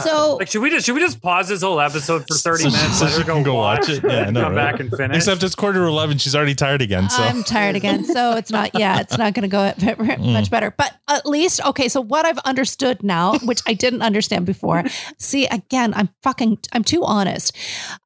so 0.03 0.37
like, 0.39 0.49
should 0.49 0.63
we 0.63 0.71
just 0.71 0.87
should 0.87 0.95
we 0.95 1.01
just 1.01 1.21
pause 1.21 1.49
this 1.49 1.63
whole 1.63 1.81
episode 1.81 2.25
for 2.27 2.35
thirty 2.35 2.65
minutes? 2.65 2.99
So 2.99 3.05
let 3.07 3.15
her 3.19 3.25
go, 3.25 3.43
go 3.43 3.55
watch, 3.55 3.81
watch 3.81 3.89
it. 3.91 4.05
Yeah, 4.05 4.21
I 4.27 4.31
know, 4.31 4.43
come 4.45 4.55
right? 4.55 4.73
back 4.73 4.81
and 4.81 4.91
finish. 4.91 5.17
Except 5.17 5.43
it's 5.43 5.55
quarter 5.55 5.81
to 5.81 5.87
eleven. 5.87 6.19
She's 6.19 6.35
already 6.35 6.55
tired 6.55 6.81
again. 6.83 7.11
So 7.11 7.23
I'm 7.23 7.43
tired 7.43 7.77
again. 7.77 8.05
So 8.05 8.37
it's 8.37 8.51
not, 8.51 8.71
yeah, 8.79 9.01
it's 9.01 9.17
not 9.19 9.35
going 9.35 9.43
to 9.43 9.49
go 9.49 9.61
Mm. 10.01 10.33
much 10.33 10.51
better. 10.51 10.73
But 10.77 10.95
at 11.09 11.27
least, 11.27 11.65
okay, 11.65 11.89
so 11.89 12.01
what 12.01 12.25
I've 12.25 12.39
understood 12.39 13.03
now, 13.03 13.39
which 13.39 13.61
I 13.67 13.75
didn't 13.75 14.03
understand 14.03 14.47
before. 14.47 14.85
See, 15.19 15.47
again, 15.47 15.93
I'm 15.95 16.09
fucking, 16.23 16.59
I'm 16.73 16.85
too 16.85 17.05
honest. 17.05 17.57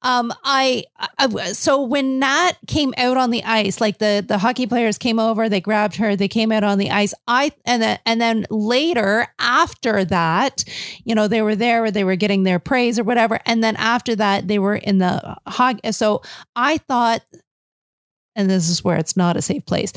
Um, 0.03 0.33
I, 0.45 0.85
I 1.19 1.53
so 1.53 1.83
when 1.83 2.19
Nat 2.19 2.53
came 2.67 2.93
out 2.97 3.17
on 3.17 3.31
the 3.31 3.43
ice, 3.45 3.81
like 3.81 3.99
the 3.99 4.25
the 4.27 4.39
hockey 4.39 4.67
players 4.67 4.99
came 4.99 5.19
over, 5.19 5.49
they 5.49 5.61
grabbed 5.61 5.97
her, 5.97 6.17
they 6.17 6.29
came 6.29 6.53
out 6.53 6.65
on 6.65 6.79
the 6.79 6.91
ice. 6.91 7.15
I 7.29 7.53
and 7.65 7.83
then 7.83 7.99
and 8.07 8.21
then 8.21 8.47
later 8.51 9.27
after 9.39 10.05
that, 10.05 10.65
you 11.05 11.15
know, 11.15 11.29
they 11.29 11.43
were 11.43 11.57
there, 11.57 11.83
where 11.83 11.91
they 11.91 12.05
were 12.05 12.17
getting 12.17 12.43
their 12.45 12.59
praise 12.59 12.99
or 12.99 13.05
whatever, 13.05 13.41
and 13.47 13.63
then 13.63 13.77
after 13.77 14.15
that, 14.17 14.49
they 14.49 14.59
were 14.59 14.77
in 14.77 14.99
the 14.99 15.37
hockey. 15.47 15.93
So 15.93 16.23
I 16.57 16.79
thought 16.79 17.23
and 18.37 18.51
this 18.51 18.69
is 18.69 18.83
where 18.83 18.97
it's 18.97 19.17
not 19.17 19.37
a 19.37 19.43
safe 19.43 19.65
place. 19.65 19.93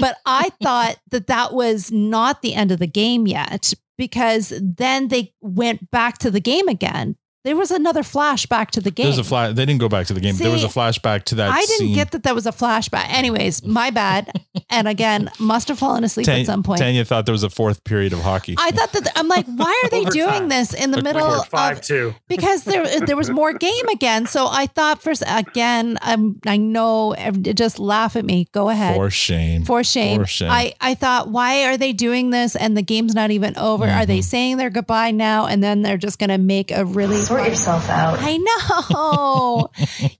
But 0.00 0.16
I 0.26 0.50
thought 0.62 0.96
that 1.10 1.26
that 1.26 1.52
was 1.52 1.92
not 1.92 2.42
the 2.42 2.54
end 2.54 2.72
of 2.72 2.78
the 2.78 2.86
game 2.86 3.26
yet 3.26 3.74
because 3.96 4.52
then 4.60 5.08
they 5.08 5.32
went 5.40 5.90
back 5.90 6.18
to 6.18 6.30
the 6.30 6.40
game 6.40 6.68
again. 6.68 7.16
There 7.44 7.56
was 7.56 7.70
another 7.70 8.02
flashback 8.02 8.70
to 8.70 8.80
the 8.80 8.90
game. 8.90 9.04
there 9.04 9.10
was 9.10 9.18
a 9.18 9.24
flash. 9.24 9.54
They 9.54 9.66
didn't 9.66 9.80
go 9.80 9.88
back 9.90 10.06
to 10.06 10.14
the 10.14 10.20
game. 10.20 10.34
there 10.36 10.50
was 10.50 10.64
a 10.64 10.68
flashback 10.68 11.24
to 11.24 11.34
that. 11.36 11.50
I 11.50 11.60
didn't 11.60 11.76
scene. 11.78 11.94
get 11.94 12.10
that 12.12 12.22
that 12.22 12.34
was 12.34 12.46
a 12.46 12.52
flashback. 12.52 13.06
Anyways, 13.10 13.62
my 13.64 13.90
bad. 13.90 14.30
and 14.70 14.88
again, 14.88 15.30
must 15.38 15.68
have 15.68 15.78
fallen 15.78 16.04
asleep 16.04 16.24
Tan- 16.26 16.40
at 16.40 16.46
some 16.46 16.62
point. 16.62 16.80
Tanya 16.80 17.04
thought 17.04 17.26
there 17.26 17.32
was 17.34 17.42
a 17.42 17.50
fourth 17.50 17.84
period 17.84 18.14
of 18.14 18.20
hockey. 18.20 18.54
I 18.58 18.70
thought 18.70 18.92
that 18.92 19.12
I'm 19.14 19.28
like, 19.28 19.44
why 19.46 19.78
are 19.84 19.90
they 19.90 20.04
doing 20.06 20.48
this 20.48 20.72
in 20.72 20.90
the 20.90 21.02
middle 21.02 21.22
of 21.26 21.46
five 21.48 21.80
two. 21.82 22.14
because 22.28 22.64
there 22.64 23.00
there 23.00 23.16
was 23.16 23.28
more 23.30 23.52
game 23.52 23.88
again. 23.92 24.26
So 24.26 24.46
I 24.50 24.66
thought 24.66 25.02
first 25.02 25.22
again, 25.26 25.98
I'm 26.00 26.40
I 26.46 26.56
know 26.56 27.14
just 27.40 27.78
laugh 27.78 28.16
at 28.16 28.24
me. 28.24 28.48
Go 28.52 28.70
ahead. 28.70 28.96
For 28.96 29.10
shame. 29.10 29.64
For 29.64 29.84
shame. 29.84 30.20
For 30.22 30.26
shame. 30.26 30.50
I 30.50 30.72
I 30.80 30.94
thought 30.94 31.28
why 31.28 31.64
are 31.66 31.76
they 31.76 31.92
doing 31.92 32.30
this 32.30 32.56
and 32.56 32.74
the 32.74 32.82
game's 32.82 33.14
not 33.14 33.30
even 33.30 33.54
over? 33.58 33.84
Are 33.84 33.88
Mm-hmm. 33.88 34.06
they 34.06 34.20
saying 34.22 34.56
their 34.56 34.70
goodbye 34.70 35.10
now 35.10 35.46
and 35.46 35.62
then 35.62 35.82
they're 35.82 35.96
just 35.98 36.18
going 36.18 36.30
to 36.30 36.38
make 36.38 36.70
a 36.70 36.84
really 36.84 37.20
Sort 37.34 37.48
yourself 37.48 37.88
out. 37.90 38.18
I 38.20 38.36
know. 38.36 39.70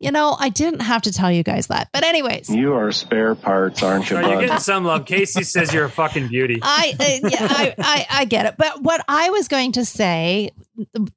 you 0.00 0.10
know, 0.10 0.36
I 0.38 0.48
didn't 0.48 0.80
have 0.80 1.02
to 1.02 1.12
tell 1.12 1.30
you 1.30 1.42
guys 1.44 1.68
that. 1.68 1.88
But 1.92 2.02
anyways, 2.04 2.50
You 2.50 2.74
are 2.74 2.90
spare 2.90 3.34
parts, 3.36 3.82
aren't 3.84 4.10
you, 4.10 4.16
Oh, 4.16 4.20
you're 4.20 4.40
getting 4.40 4.58
some 4.58 4.84
love. 4.84 5.06
Casey 5.06 5.44
says 5.44 5.72
you're 5.72 5.84
a 5.84 5.90
fucking 5.90 6.28
beauty. 6.28 6.58
I, 6.62 6.94
uh, 6.98 7.28
yeah, 7.28 7.38
I, 7.40 7.74
I 7.78 8.06
I 8.20 8.24
get 8.24 8.46
it. 8.46 8.56
But 8.58 8.82
what 8.82 9.04
I 9.06 9.30
was 9.30 9.46
going 9.46 9.72
to 9.72 9.84
say 9.84 10.50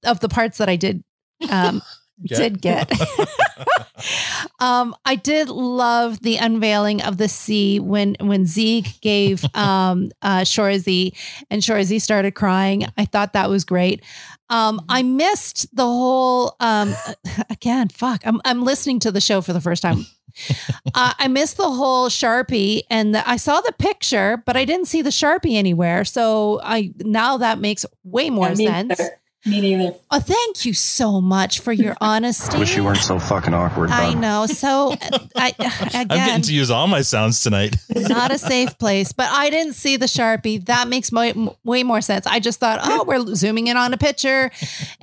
of 0.04 0.20
the 0.20 0.30
parts 0.30 0.60
that 0.60 0.70
I 0.70 0.76
did 0.76 1.04
um 1.50 1.82
Get. 2.26 2.38
did 2.38 2.62
get 2.64 2.92
um 4.60 4.96
I 5.06 5.14
did 5.16 5.50
love 5.50 6.20
the 6.22 6.38
unveiling 6.38 7.04
of 7.04 7.18
the 7.18 7.28
sea 7.30 7.80
when 7.80 8.16
when 8.20 8.48
Zeke 8.48 9.00
gave 9.02 9.46
um 9.54 10.10
uh 10.24 10.40
Shoresy 10.40 11.16
and 11.52 11.62
Shoresy 11.62 12.02
started 12.02 12.34
crying. 12.34 12.86
I 12.98 13.06
thought 13.06 13.34
that 13.34 13.52
was 13.52 13.66
great. 13.66 14.04
Um 14.50 14.82
I 14.90 15.04
missed 15.04 15.76
the 15.76 15.86
whole 15.86 16.56
um 16.60 16.96
again 17.50 17.90
fuck. 17.90 18.26
I'm 18.26 18.42
I'm 18.46 18.64
listening 18.64 19.00
to 19.00 19.12
the 19.12 19.22
show 19.22 19.42
for 19.42 19.54
the 19.54 19.62
first 19.62 19.82
time. 19.82 20.06
uh, 20.94 21.14
I 21.18 21.28
missed 21.28 21.58
the 21.58 21.70
whole 21.70 22.10
Sharpie 22.10 22.84
and 22.92 23.16
the, 23.16 23.28
I 23.28 23.38
saw 23.38 23.60
the 23.62 23.74
picture, 23.74 24.44
but 24.46 24.56
I 24.56 24.66
didn't 24.66 24.86
see 24.86 25.02
the 25.02 25.10
Sharpie 25.10 25.56
anywhere. 25.56 26.06
So 26.06 26.60
I 26.64 26.94
now 27.00 27.38
that 27.38 27.60
makes 27.60 27.86
way 28.04 28.30
more 28.30 28.56
sense. 28.56 28.90
neither. 28.90 29.20
Me 29.48 29.62
neither. 29.62 29.96
Oh, 30.12 30.20
thank 30.20 30.66
you 30.66 30.74
so 30.74 31.22
much 31.22 31.62
for 31.62 31.72
your 31.72 31.96
honesty. 32.02 32.58
Wish 32.58 32.76
you 32.76 32.84
weren't 32.84 32.98
so 32.98 33.18
fucking 33.18 33.54
awkward, 33.54 33.90
bud. 33.90 34.00
I 34.00 34.14
know. 34.14 34.46
So 34.46 34.92
uh, 35.02 35.20
I 35.36 35.50
again, 35.50 35.72
I'm 35.94 36.08
getting 36.08 36.42
to 36.44 36.54
use 36.54 36.70
all 36.70 36.88
my 36.88 37.02
sounds 37.02 37.42
tonight. 37.42 37.78
not 37.96 38.32
a 38.32 38.38
safe 38.38 38.78
place, 38.78 39.14
but 39.14 39.30
I 39.32 39.50
didn't 39.50 39.74
see 39.74 39.96
the 39.96 40.06
Sharpie. 40.06 40.66
That 40.66 40.88
makes 40.88 41.12
way, 41.12 41.34
way 41.64 41.84
more 41.84 42.02
sense. 42.02 42.28
I 42.28 42.40
just 42.40 42.60
thought, 42.60 42.80
oh, 42.84 43.06
we're 43.06 43.26
zooming 43.36 43.68
in 43.68 43.78
on 43.78 43.94
a 43.94 43.98
picture 43.98 44.52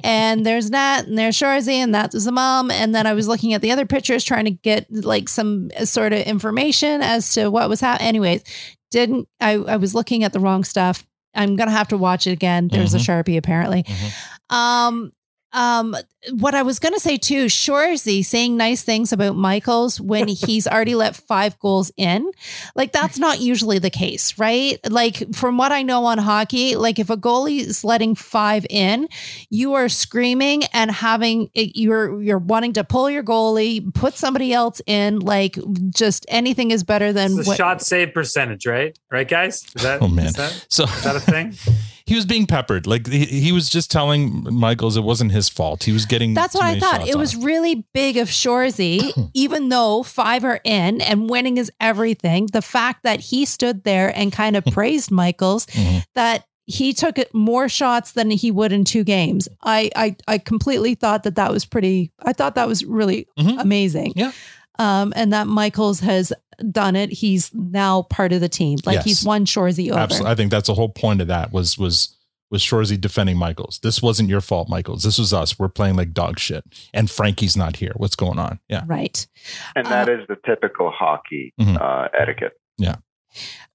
and 0.02 0.44
there's 0.44 0.70
Nat 0.70 1.06
and 1.06 1.18
there's 1.18 1.38
Shoresy 1.38 1.76
and 1.76 1.94
that 1.94 2.12
was 2.12 2.26
the 2.26 2.32
mom. 2.32 2.70
And 2.70 2.94
then 2.94 3.06
I 3.06 3.14
was 3.14 3.26
looking 3.26 3.54
at 3.54 3.62
the 3.62 3.70
other 3.70 3.86
pictures 3.86 4.24
trying 4.24 4.44
to 4.44 4.50
get 4.50 4.86
like 4.92 5.28
some 5.28 5.70
sort 5.84 6.12
of 6.12 6.20
information 6.20 7.00
as 7.00 7.32
to 7.34 7.48
what 7.48 7.68
was 7.68 7.80
happening. 7.80 8.08
Anyways, 8.08 8.44
didn't, 8.90 9.28
I, 9.40 9.52
I 9.54 9.76
was 9.76 9.94
looking 9.94 10.22
at 10.22 10.32
the 10.32 10.40
wrong 10.40 10.64
stuff. 10.64 11.04
I'm 11.34 11.56
going 11.56 11.68
to 11.68 11.74
have 11.74 11.88
to 11.88 11.96
watch 11.96 12.26
it 12.26 12.32
again. 12.32 12.68
There's 12.68 12.94
a 12.94 12.98
mm-hmm. 12.98 13.10
Sharpie 13.10 13.36
apparently. 13.36 13.82
Mm-hmm. 13.82 14.33
Um, 14.50 15.12
um, 15.54 15.96
what 16.32 16.54
I 16.54 16.62
was 16.62 16.80
going 16.80 16.94
to 16.94 17.00
say 17.00 17.16
too, 17.16 17.46
Shoresy 17.46 18.24
saying 18.24 18.56
nice 18.56 18.82
things 18.82 19.12
about 19.12 19.36
Michaels 19.36 20.00
when 20.00 20.26
he's 20.26 20.66
already 20.66 20.94
let 20.96 21.14
five 21.14 21.58
goals 21.60 21.92
in. 21.96 22.28
Like 22.74 22.90
that's 22.90 23.20
not 23.20 23.40
usually 23.40 23.78
the 23.78 23.90
case, 23.90 24.36
right? 24.36 24.78
Like 24.90 25.32
from 25.34 25.56
what 25.56 25.70
I 25.70 25.82
know 25.82 26.06
on 26.06 26.18
hockey, 26.18 26.74
like 26.74 26.98
if 26.98 27.08
a 27.08 27.16
goalie 27.16 27.60
is 27.60 27.84
letting 27.84 28.16
five 28.16 28.66
in, 28.68 29.08
you 29.48 29.74
are 29.74 29.88
screaming 29.88 30.64
and 30.72 30.90
having 30.90 31.50
you're 31.54 32.20
you're 32.20 32.38
wanting 32.38 32.72
to 32.72 32.82
pull 32.82 33.08
your 33.08 33.22
goalie, 33.22 33.94
put 33.94 34.14
somebody 34.14 34.52
else 34.52 34.82
in. 34.86 35.20
Like 35.20 35.56
just 35.90 36.26
anything 36.28 36.72
is 36.72 36.82
better 36.82 37.12
than 37.12 37.36
the 37.36 37.44
what. 37.44 37.56
shot 37.56 37.80
save 37.80 38.12
percentage, 38.12 38.66
right? 38.66 38.98
Right, 39.08 39.28
guys? 39.28 39.64
Is 39.76 39.82
that, 39.84 40.02
Oh 40.02 40.08
man. 40.08 40.26
Is 40.26 40.32
that, 40.32 40.66
So 40.68 40.84
is 40.84 41.04
that 41.04 41.14
a 41.14 41.20
thing? 41.20 41.54
he 42.06 42.14
was 42.14 42.26
being 42.26 42.46
peppered. 42.46 42.86
Like 42.86 43.06
he, 43.06 43.24
he 43.24 43.52
was 43.52 43.68
just 43.70 43.90
telling 43.90 44.46
Michaels 44.52 44.96
it 44.96 45.04
wasn't 45.04 45.32
his 45.32 45.48
fault. 45.48 45.84
He 45.84 45.92
was 45.92 46.04
getting. 46.06 46.34
That's 46.34 46.54
what 46.54 46.64
I 46.64 46.78
thought. 46.78 47.08
It 47.08 47.16
was 47.16 47.34
him. 47.34 47.44
really 47.44 47.86
big 47.94 48.16
of 48.18 48.28
Shoresy, 48.28 49.30
even 49.34 49.70
though 49.70 50.02
five 50.02 50.44
are 50.44 50.60
in 50.64 51.00
and 51.00 51.30
winning 51.30 51.56
is 51.56 51.70
everything. 51.80 52.46
The 52.52 52.62
fact 52.62 53.04
that 53.04 53.20
he 53.20 53.44
stood 53.44 53.84
there 53.84 54.16
and 54.16 54.30
kind 54.32 54.56
of 54.56 54.64
praised 54.72 55.10
Michaels, 55.10 55.66
Mm-hmm. 55.66 55.98
that 56.14 56.44
he 56.66 56.92
took 56.94 57.18
it 57.18 57.34
more 57.34 57.68
shots 57.68 58.12
than 58.12 58.30
he 58.30 58.50
would 58.50 58.72
in 58.72 58.84
two 58.84 59.04
games. 59.04 59.48
I 59.62 59.90
I, 59.94 60.16
I 60.26 60.38
completely 60.38 60.94
thought 60.94 61.22
that 61.24 61.36
that 61.36 61.50
was 61.50 61.64
pretty. 61.64 62.10
I 62.22 62.32
thought 62.32 62.54
that 62.54 62.68
was 62.68 62.84
really 62.84 63.26
amazing. 63.36 64.10
Mm-hmm. 64.14 64.18
Yeah. 64.20 64.32
Um, 64.76 65.12
and 65.14 65.32
that 65.32 65.46
Michaels 65.46 66.00
has 66.00 66.32
done 66.70 66.96
it. 66.96 67.10
He's 67.10 67.52
now 67.54 68.02
part 68.02 68.32
of 68.32 68.40
the 68.40 68.48
team. 68.48 68.78
Like 68.84 68.96
Yes. 68.96 69.04
he's 69.04 69.24
won 69.24 69.44
Shoresy 69.46 69.90
over. 69.90 70.00
Absolutely. 70.00 70.30
I 70.30 70.34
think 70.34 70.50
that's 70.50 70.66
the 70.68 70.74
whole 70.74 70.88
point 70.88 71.20
of 71.20 71.28
that 71.28 71.52
was 71.52 71.76
was 71.78 72.16
was 72.50 72.62
Shoresy 72.62 73.00
defending 73.00 73.36
Michaels. 73.36 73.80
This 73.82 74.00
wasn't 74.02 74.28
your 74.28 74.40
fault, 74.40 74.68
Michaels. 74.68 75.02
This 75.02 75.18
was 75.18 75.32
us. 75.32 75.58
We're 75.58 75.68
playing 75.68 75.96
like 75.96 76.12
dog 76.12 76.38
shit. 76.38 76.62
And 76.92 77.10
Frankie's 77.10 77.56
not 77.56 77.76
here. 77.76 77.92
What's 77.96 78.14
going 78.14 78.38
on? 78.38 78.60
Yeah. 78.68 78.84
Right. 78.86 79.26
And 79.74 79.86
that 79.86 80.08
is 80.08 80.20
the 80.28 80.36
typical 80.46 80.90
hockey 80.90 81.52
Mhm. 81.60 81.80
uh, 81.80 82.08
etiquette. 82.16 82.52
Yeah. 82.78 82.96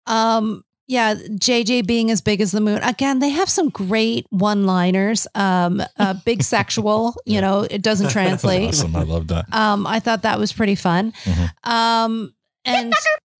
Um, 0.07 0.63
yeah, 0.87 1.13
JJ 1.15 1.85
being 1.85 2.09
as 2.09 2.19
big 2.21 2.41
as 2.41 2.51
the 2.51 2.61
moon. 2.61 2.81
Again, 2.81 3.19
they 3.19 3.29
have 3.29 3.47
some 3.49 3.69
great 3.69 4.25
one-liners. 4.31 5.27
Um, 5.35 5.83
uh, 5.99 6.15
big 6.25 6.41
sexual, 6.41 7.15
you 7.25 7.41
know, 7.41 7.61
it 7.69 7.81
doesn't 7.83 8.09
translate. 8.11 8.69
awesome. 8.69 8.95
I 8.95 9.03
love 9.03 9.27
that. 9.27 9.45
Um, 9.53 9.85
I 9.85 9.99
thought 9.99 10.23
that 10.23 10.39
was 10.39 10.51
pretty 10.51 10.75
fun. 10.75 11.11
Mm-hmm. 11.25 11.69
Um, 11.69 12.33
and 12.69 12.93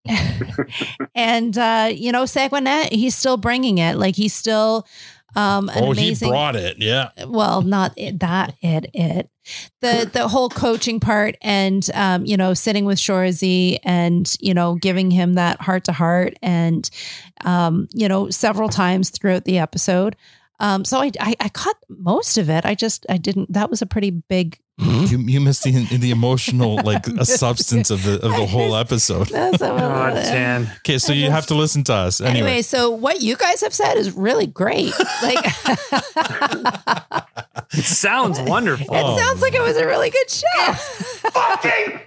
and 1.16 1.58
uh, 1.58 1.90
you 1.94 2.12
know, 2.12 2.24
Sanguinet, 2.24 2.92
he's 2.92 3.16
still 3.16 3.38
bringing 3.38 3.78
it. 3.78 3.98
Like 3.98 4.16
he's 4.16 4.34
still 4.34 4.88
um 5.36 5.70
oh, 5.76 5.92
amazing 5.92 6.28
he 6.28 6.32
brought 6.32 6.56
it. 6.56 6.78
Yeah. 6.80 7.12
well 7.28 7.62
not 7.62 7.94
it, 7.96 8.20
that 8.20 8.56
it 8.62 8.90
it 8.94 9.30
the 9.82 10.10
the 10.12 10.28
whole 10.28 10.50
coaching 10.50 11.00
part 11.00 11.36
and 11.42 11.88
um 11.94 12.26
you 12.26 12.36
know 12.36 12.56
sitting 12.56 12.86
with 12.86 12.98
Shoresy 12.98 13.78
and 13.84 14.34
you 14.40 14.54
know 14.54 14.76
giving 14.76 15.12
him 15.12 15.34
that 15.34 15.62
heart 15.62 15.84
to 15.84 15.92
heart 15.92 16.34
and 16.42 16.90
um 17.46 17.88
you 17.94 18.08
know 18.08 18.30
several 18.32 18.70
times 18.70 19.12
throughout 19.12 19.46
the 19.46 19.60
episode 19.60 20.16
um 20.60 20.84
so 20.84 21.00
I, 21.00 21.12
I 21.20 21.36
I 21.40 21.50
caught 21.50 21.78
most 21.88 22.40
of 22.40 22.50
it 22.50 22.66
I 22.66 22.74
just 22.74 23.06
I 23.08 23.18
didn't 23.18 23.54
that 23.54 23.70
was 23.70 23.84
a 23.84 23.88
pretty 23.88 24.10
big 24.10 24.60
You, 24.82 25.18
you 25.20 25.42
missed 25.42 25.64
the 25.64 25.72
the 25.98 26.12
emotional 26.12 26.76
like 26.84 27.06
a 27.08 27.26
substance 27.26 27.90
of 27.92 28.04
the 28.04 28.14
of 28.16 28.32
the 28.32 28.46
whole 28.46 28.76
episode. 28.76 29.28
That's 29.28 29.62
a- 29.62 29.68
God, 29.68 30.68
Okay, 30.80 30.98
so 30.98 31.12
you 31.12 31.30
have 31.32 31.46
to 31.48 31.56
listen 31.56 31.84
to 31.86 31.94
us 31.94 32.22
anyway. 32.22 32.40
anyway 32.50 32.62
so 32.62 32.90
what 32.90 33.22
you 33.22 33.36
guys 33.36 33.62
have 33.62 33.74
said 33.74 33.96
is 33.98 34.16
really 34.16 34.48
great 34.48 34.94
like 35.22 35.46
It 37.74 37.84
sounds 37.86 38.40
wonderful. 38.50 38.88
it 38.96 39.20
sounds 39.20 39.42
like 39.42 39.54
it 39.54 39.62
was 39.62 39.78
a 39.78 39.86
really 39.86 40.10
good 40.10 40.30
show 40.30 40.74
Fucking 40.74 42.00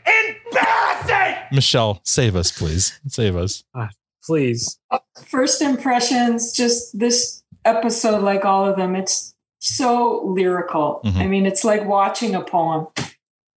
embarrassing. 0.51 1.37
Michelle, 1.53 2.01
save 2.05 2.35
us, 2.37 2.51
please. 2.51 2.99
Save 3.09 3.37
us. 3.37 3.63
Ah, 3.75 3.91
please. 4.25 4.79
Uh, 4.91 4.99
first 5.27 5.63
impressions, 5.63 6.53
just 6.53 6.99
this 6.99 7.43
episode, 7.65 8.23
like 8.23 8.45
all 8.45 8.67
of 8.67 8.77
them, 8.77 8.97
it's 8.97 9.32
so 9.63 10.23
lyrical. 10.25 11.01
Mhm. 11.05 11.17
I 11.17 11.27
mean, 11.27 11.47
it's 11.47 11.65
like 11.65 11.87
watching 11.87 12.35
a 12.35 12.43
poem. 12.43 12.89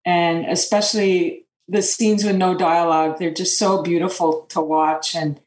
And 0.06 0.46
especially 0.46 1.46
the 1.68 1.82
scenes 1.82 2.24
with 2.24 2.36
no 2.36 2.54
dialogue, 2.56 3.18
they're 3.18 3.34
just 3.34 3.58
so 3.58 3.82
beautiful 3.82 4.46
to 4.50 4.62
watch. 4.62 5.16
And 5.16 5.40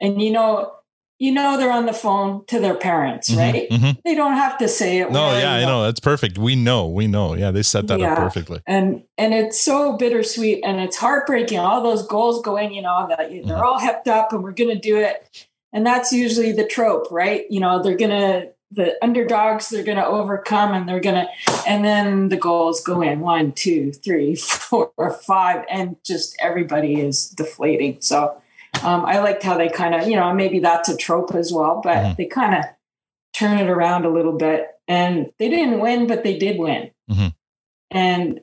and 0.00 0.22
you 0.22 0.30
know, 0.30 0.70
you 1.18 1.32
know 1.32 1.56
they're 1.56 1.70
on 1.72 1.86
the 1.86 1.92
phone 1.92 2.44
to 2.46 2.60
their 2.60 2.74
parents, 2.74 3.30
Mhm, 3.30 3.38
right? 3.38 3.70
mhm. 3.70 3.96
They 4.04 4.14
don't 4.14 4.34
have 4.36 4.58
to 4.58 4.68
say 4.68 4.98
it. 4.98 5.10
No, 5.10 5.36
yeah, 5.38 5.52
I 5.54 5.64
know. 5.64 5.82
That's 5.84 5.98
perfect. 6.00 6.38
We 6.38 6.54
know. 6.54 6.86
We 6.86 7.06
know. 7.06 7.34
Yeah, 7.34 7.50
they 7.50 7.62
set 7.62 7.86
that 7.88 8.00
up 8.02 8.16
perfectly. 8.18 8.60
And 8.66 9.02
and 9.18 9.34
it's 9.34 9.60
so 9.60 9.96
bittersweet 9.96 10.60
and 10.64 10.78
it's 10.80 10.96
heartbreaking. 10.96 11.58
All 11.58 11.82
those 11.82 12.06
goals 12.06 12.40
going, 12.42 12.72
you 12.72 12.82
know, 12.82 13.06
that 13.08 13.30
Mm-hmm. 13.30 13.48
they're 13.48 13.64
all 13.64 13.80
hepped 13.80 14.06
up 14.06 14.32
and 14.32 14.44
we're 14.44 14.52
gonna 14.52 14.74
do 14.78 14.96
it. 14.98 15.46
And 15.72 15.84
that's 15.84 16.12
usually 16.12 16.52
the 16.52 16.64
trope, 16.66 17.10
right? 17.10 17.46
You 17.50 17.58
know, 17.58 17.82
they're 17.82 17.96
gonna 17.96 18.46
the 18.74 18.96
underdogs, 19.02 19.68
they're 19.68 19.84
gonna 19.84 20.04
overcome 20.04 20.72
and 20.74 20.88
they're 20.88 21.00
gonna 21.00 21.28
and 21.66 21.84
then 21.84 22.28
the 22.28 22.36
goals 22.36 22.82
go 22.82 23.00
in 23.02 23.20
one, 23.20 23.52
two, 23.52 23.92
three, 23.92 24.34
four, 24.36 24.90
five, 25.26 25.64
and 25.70 25.96
just 26.04 26.36
everybody 26.40 27.00
is 27.00 27.28
deflating. 27.28 28.00
So 28.00 28.40
um, 28.82 29.04
I 29.04 29.20
liked 29.20 29.42
how 29.42 29.56
they 29.56 29.68
kind 29.68 29.94
of, 29.94 30.08
you 30.08 30.16
know, 30.16 30.34
maybe 30.34 30.58
that's 30.58 30.88
a 30.88 30.96
trope 30.96 31.34
as 31.34 31.52
well, 31.52 31.80
but 31.82 31.96
Mm-hmm. 31.96 32.14
they 32.18 32.26
kind 32.26 32.54
of 32.56 32.64
turn 33.32 33.58
it 33.58 33.68
around 33.70 34.04
a 34.04 34.10
little 34.10 34.36
bit. 34.36 34.68
And 34.86 35.30
they 35.38 35.48
didn't 35.48 35.80
win, 35.80 36.06
but 36.06 36.24
they 36.24 36.36
did 36.36 36.58
win 36.58 36.90
and 37.90 38.40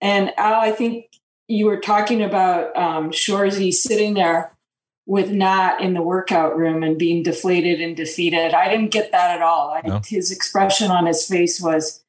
and 0.00 0.32
Al, 0.38 0.60
I 0.60 0.72
think 0.72 1.06
you 1.48 1.66
were 1.66 1.78
talking 1.78 2.22
about 2.22 2.76
um, 2.76 3.10
Shoresy 3.10 3.72
sitting 3.72 4.14
there 4.14 4.53
with 5.06 5.30
Nat 5.30 5.78
in 5.80 5.94
the 5.94 6.02
workout 6.02 6.56
room 6.56 6.82
and 6.82 6.98
being 6.98 7.22
deflated 7.22 7.80
and 7.80 7.94
defeated. 7.96 8.54
I 8.54 8.68
didn't 8.70 8.90
get 8.90 9.12
that 9.12 9.30
at 9.36 9.42
all. 9.42 9.70
I, 9.70 10.00
His 10.06 10.30
expression 10.30 10.90
on 10.90 11.06
his 11.06 11.26
face 11.26 11.60
was 11.60 12.02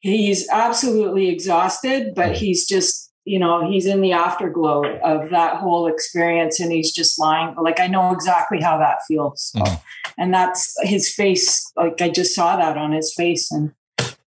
he's 0.00 0.48
absolutely 0.50 1.28
exhausted, 1.28 2.14
but 2.14 2.36
he's 2.36 2.66
just 2.66 3.12
you 3.24 3.38
know 3.40 3.68
he's 3.68 3.86
in 3.86 4.00
the 4.02 4.12
afterglow 4.12 4.84
of 5.00 5.30
that 5.30 5.56
whole 5.56 5.86
experience, 5.88 6.60
and 6.60 6.70
he's 6.72 6.92
just 6.92 7.18
lying. 7.18 7.54
Like 7.56 7.80
I 7.80 7.86
know 7.88 8.12
exactly 8.12 8.60
how 8.60 8.78
that 8.78 8.98
feels, 9.08 9.52
So- 9.56 9.64
and 10.18 10.32
that's 10.32 10.74
his 10.82 11.12
face. 11.12 11.70
Like 11.76 12.00
I 12.00 12.08
just 12.08 12.34
saw 12.34 12.56
that 12.56 12.76
on 12.76 12.92
his 12.92 13.12
face, 13.14 13.50
and 13.50 13.72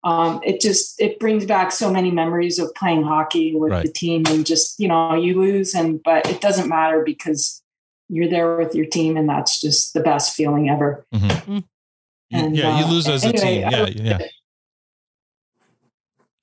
um, 0.05 0.40
it 0.44 0.60
just 0.60 1.01
it 1.01 1.19
brings 1.20 1.47
back 1.47 1.73
so 1.73 1.90
many 1.90 2.10
memories 2.10 2.59
of 2.59 2.74
playing 2.74 3.02
hockey 3.05 3.55
with 3.55 3.73
Right. 3.73 3.86
the 3.86 3.93
team 3.93 4.24
and 4.28 4.44
just 4.44 4.78
you 4.81 4.89
know 4.89 5.14
you 5.14 5.40
lose 5.40 5.74
and 5.74 6.02
but 6.02 6.28
it 6.28 6.40
doesn't 6.40 6.69
matter 6.69 7.02
because 7.05 7.61
you're 8.14 8.28
there 8.28 8.56
with 8.59 8.74
your 8.74 8.84
team 8.86 9.16
and 9.16 9.26
that's 9.28 9.60
just 9.60 9.94
the 9.94 10.01
best 10.01 10.34
feeling 10.34 10.68
ever 10.68 11.05
Mhm. 11.14 11.64
And, 12.34 12.56
yeah, 12.56 12.78
you 12.78 12.84
uh, 12.86 12.90
lose 12.90 13.09
as 13.09 13.24
a 13.24 13.32
team. 13.32 13.64
I 13.66 13.70
Yeah, 13.70 13.86
yeah, 13.89 14.18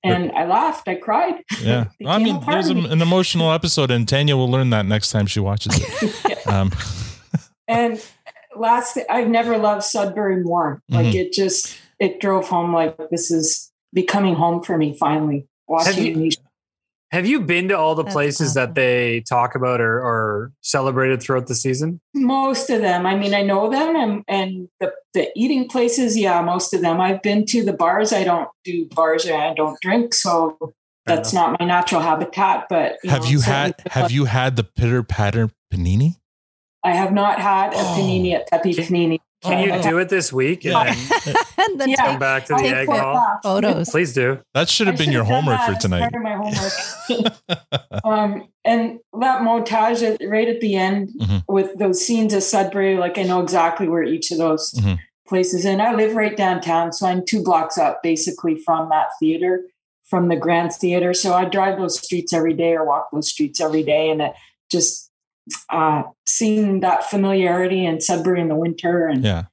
and 0.03 0.31
i 0.33 0.45
laughed 0.45 0.87
i 0.87 0.95
cried 0.95 1.43
yeah. 1.61 1.85
I 2.05 2.17
mean, 2.19 2.39
there's 2.47 2.69
a, 2.69 2.75
me. 2.75 2.89
an 2.89 3.01
emotional 3.01 3.51
episode, 3.51 3.91
and 3.91 4.07
Tanya 4.07 4.35
will 4.37 4.49
learn 4.49 4.69
that 4.69 4.85
next 4.85 5.11
time 5.11 5.25
she 5.27 5.39
watches 5.39 5.73
it. 5.77 6.37
Um, 6.47 6.71
and 7.67 8.01
last 8.55 8.97
i've 9.09 9.27
never 9.27 9.57
loved 9.57 9.83
sudbury 9.83 10.41
more 10.43 10.81
like 10.89 11.07
Mhm. 11.07 11.15
it 11.15 11.33
just 11.33 11.77
it 11.99 12.19
drove 12.19 12.47
home 12.47 12.73
like 12.73 12.95
this 13.11 13.29
is 13.29 13.71
becoming 13.93 14.35
home 14.35 14.63
for 14.63 14.77
me 14.77 14.95
finally 14.97 15.47
watching 15.67 16.05
you- 16.05 16.15
these 16.15 16.37
Have 17.11 17.25
you 17.25 17.39
been 17.39 17.69
to 17.69 17.77
all 17.77 17.95
the 17.95 18.03
That's 18.03 18.13
places 18.13 18.53
that 18.53 18.75
they 18.75 19.21
talk 19.21 19.55
about 19.55 19.81
or, 19.81 19.99
or 19.99 20.51
celebrated 20.61 21.21
throughout 21.21 21.47
the 21.47 21.55
season? 21.55 21.99
Most 22.13 22.69
of 22.69 22.81
them. 22.81 23.07
I 23.07 23.15
mean, 23.15 23.33
I 23.33 23.41
know 23.41 23.69
them 23.69 23.95
and, 23.95 24.23
and 24.27 24.69
the, 24.79 24.93
the 25.15 25.31
eating 25.35 25.67
places, 25.67 26.15
yeah, 26.15 26.39
most 26.41 26.73
of 26.73 26.81
them. 26.81 27.01
I've 27.01 27.23
been 27.23 27.45
to 27.47 27.63
the 27.63 27.73
bars. 27.73 28.13
I 28.13 28.23
don't 28.23 28.47
do 28.63 28.85
bars 28.89 29.25
or 29.25 29.35
I 29.35 29.55
don't 29.55 29.79
drink. 29.81 30.13
So 30.13 30.73
that's 31.07 31.33
not 31.33 31.59
my 31.59 31.65
natural 31.65 32.01
habitat. 32.01 32.67
But 32.69 32.97
have 33.03 33.23
know, 33.23 33.29
you 33.29 33.41
had 33.41 33.75
the- 33.83 33.89
Have 33.91 34.11
you 34.11 34.25
had 34.25 34.55
the 34.55 34.63
pitter 34.63 35.01
patter 35.01 35.49
panini? 35.73 36.15
I 36.83 36.91
have 36.91 37.11
not 37.11 37.39
had 37.39 37.73
a 37.73 37.77
oh. 37.77 37.95
panini 37.97 38.33
at 38.33 38.49
Pepe 38.49 38.73
Panini. 38.73 39.19
Can 39.41 39.63
you 39.63 39.81
do 39.81 39.97
it 39.99 40.09
this 40.09 40.33
week 40.33 40.65
and 40.65 40.75
then 40.75 41.35
and 41.57 41.79
then 41.79 41.95
come 41.95 42.19
back 42.19 42.45
to 42.45 42.55
the 42.55 42.63
egg 42.67 42.87
hall? 42.89 43.39
Photos. 43.41 43.89
Please 43.89 44.13
do. 44.13 44.39
That 44.53 44.67
should 44.69 44.87
have 44.87 44.95
I 44.95 44.97
been 44.97 45.11
your 45.11 45.23
should've 45.25 45.43
homework 45.45 45.61
for 45.61 45.75
tonight. 45.75 45.99
part 45.99 46.15
of 46.15 46.21
my 46.21 46.35
homework. 46.35 47.33
um, 48.03 48.47
and 48.65 48.99
that 49.19 49.41
montage 49.41 50.03
at, 50.03 50.21
right 50.27 50.47
at 50.47 50.59
the 50.61 50.75
end 50.75 51.09
Mhm. 51.19 51.43
with 51.47 51.77
those 51.79 52.05
scenes 52.05 52.33
of 52.33 52.43
Sudbury, 52.43 52.97
like 52.97 53.17
I 53.17 53.23
know 53.23 53.41
exactly 53.41 53.87
where 53.87 54.03
each 54.03 54.31
of 54.31 54.37
those 54.37 54.73
Mhm. 54.73 54.99
places. 55.27 55.63
And 55.65 55.81
I 55.81 55.93
live 55.95 56.15
right 56.15 56.35
downtown, 56.35 56.91
so 56.91 57.07
I'm 57.07 57.23
two 57.25 57.43
blocks 57.43 57.77
up, 57.77 58.01
basically 58.03 58.55
from 58.57 58.89
that 58.89 59.07
theater, 59.19 59.61
from 60.03 60.27
the 60.27 60.35
Grand 60.35 60.73
Theater. 60.73 61.13
So 61.13 61.33
I 61.33 61.45
drive 61.45 61.77
those 61.77 61.99
streets 62.03 62.33
every 62.33 62.53
day 62.53 62.73
or 62.73 62.83
walk 62.85 63.09
those 63.13 63.29
streets 63.29 63.61
every 63.61 63.83
day, 63.83 64.09
and 64.09 64.21
it 64.21 64.33
just 64.71 65.08
uh, 65.69 66.03
seeing 66.25 66.79
that 66.81 67.09
familiarity 67.09 67.85
in 67.85 68.01
Sudbury 68.01 68.41
in 68.41 68.47
the 68.49 68.55
winter 68.55 69.07
and 69.07 69.23
Yeah. 69.23 69.43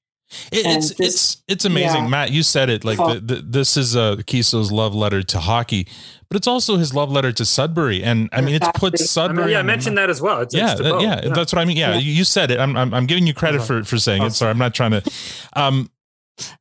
It, 0.50 0.66
And 0.66 0.78
it's 0.78 0.88
this- 0.94 1.06
it's 1.08 1.42
it's 1.46 1.64
amazing, 1.64 2.02
yeah. 2.04 2.08
Matt. 2.08 2.32
You 2.32 2.42
said 2.42 2.68
it 2.68 2.84
like 2.84 2.98
the, 2.98 3.20
the, 3.24 3.34
this 3.42 3.76
is 3.76 3.94
uh, 3.94 4.16
Keeso's 4.26 4.72
love 4.72 4.92
letter 4.92 5.22
to 5.22 5.38
hockey, 5.38 5.86
but 6.28 6.36
it's 6.36 6.48
also 6.48 6.76
his 6.78 6.92
love 6.92 7.12
letter 7.12 7.30
to 7.30 7.44
Sudbury, 7.44 8.02
and 8.02 8.28
I 8.32 8.40
mean 8.40 8.56
it's 8.56 8.68
put 8.74 8.94
I 8.94 8.98
mean, 9.00 9.06
Sudbury. 9.06 9.52
yeah, 9.52 9.60
I 9.60 9.62
mentioned 9.62 9.96
that 9.98 10.10
as 10.10 10.20
well. 10.20 10.40
It's, 10.40 10.52
yeah, 10.52 10.72
it's 10.72 10.80
that- 10.82 10.90
both. 10.90 11.02
yeah, 11.02 11.20
that's 11.32 11.52
what 11.52 11.60
I 11.62 11.64
mean. 11.64 11.76
Yeah, 11.76 11.92
Yeah. 11.92 11.98
you 12.00 12.10
you 12.12 12.24
said 12.24 12.50
it. 12.50 12.58
I'm, 12.58 12.76
I'm, 12.76 12.92
I'm 12.92 13.06
giving 13.06 13.24
you 13.28 13.34
credit 13.34 13.62
for, 13.62 13.84
for 13.84 13.98
saying 13.98 14.22
it. 14.24 14.32
Sorry, 14.32 14.50
I'm 14.50 14.58
not 14.58 14.74
trying 14.74 14.90
to. 14.90 15.02
Um, 15.54 15.90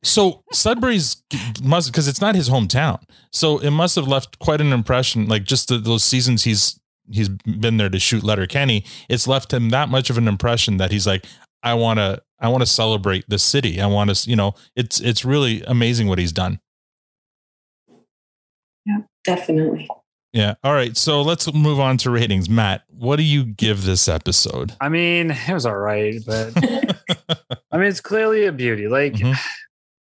so 0.02 0.42
Sudbury's 0.52 1.22
must 1.62 1.90
because 1.90 2.06
it's 2.08 2.20
not 2.20 2.34
his 2.36 2.48
hometown, 2.48 3.02
so 3.32 3.58
it 3.58 3.70
must 3.70 3.96
have 3.96 4.06
left 4.06 4.38
quite 4.38 4.60
an 4.60 4.72
impression. 4.72 5.26
Like 5.26 5.42
just 5.42 5.68
the, 5.68 5.78
those 5.78 6.04
seasons 6.04 6.44
he's 6.44 6.78
he's 7.10 7.28
been 7.28 7.76
there 7.76 7.88
to 7.88 7.98
shoot 7.98 8.22
Letterkenny, 8.22 8.84
it's 9.08 9.26
left 9.26 9.52
him 9.52 9.70
that 9.70 9.88
much 9.88 10.10
of 10.10 10.18
an 10.18 10.28
impression 10.28 10.76
that 10.78 10.90
he's 10.90 11.06
like, 11.06 11.24
I 11.62 11.74
want 11.74 11.98
to, 11.98 12.22
I 12.40 12.48
want 12.48 12.62
to 12.62 12.66
celebrate 12.66 13.24
the 13.28 13.38
city. 13.38 13.80
I 13.80 13.86
want 13.86 14.14
to, 14.14 14.30
you 14.30 14.36
know, 14.36 14.54
it's 14.74 15.00
it's 15.00 15.24
really 15.24 15.62
amazing 15.66 16.06
what 16.08 16.18
he's 16.18 16.32
done. 16.32 16.60
yeah, 18.84 18.98
definitely. 19.24 19.88
Yeah. 20.32 20.54
All 20.62 20.74
right. 20.74 20.96
So 20.96 21.22
let's 21.22 21.52
move 21.54 21.80
on 21.80 21.96
to 21.98 22.10
ratings. 22.10 22.50
Matt, 22.50 22.82
what 22.88 23.16
do 23.16 23.22
you 23.22 23.44
give 23.44 23.84
this 23.84 24.06
episode? 24.06 24.74
I 24.80 24.90
mean, 24.90 25.30
it 25.30 25.52
was 25.52 25.64
all 25.64 25.78
right, 25.78 26.20
but 26.26 26.52
I 27.72 27.78
mean, 27.78 27.86
it's 27.86 28.00
clearly 28.02 28.44
a 28.46 28.52
beauty. 28.52 28.86
Like, 28.88 29.14
Mm-hmm. 29.14 29.32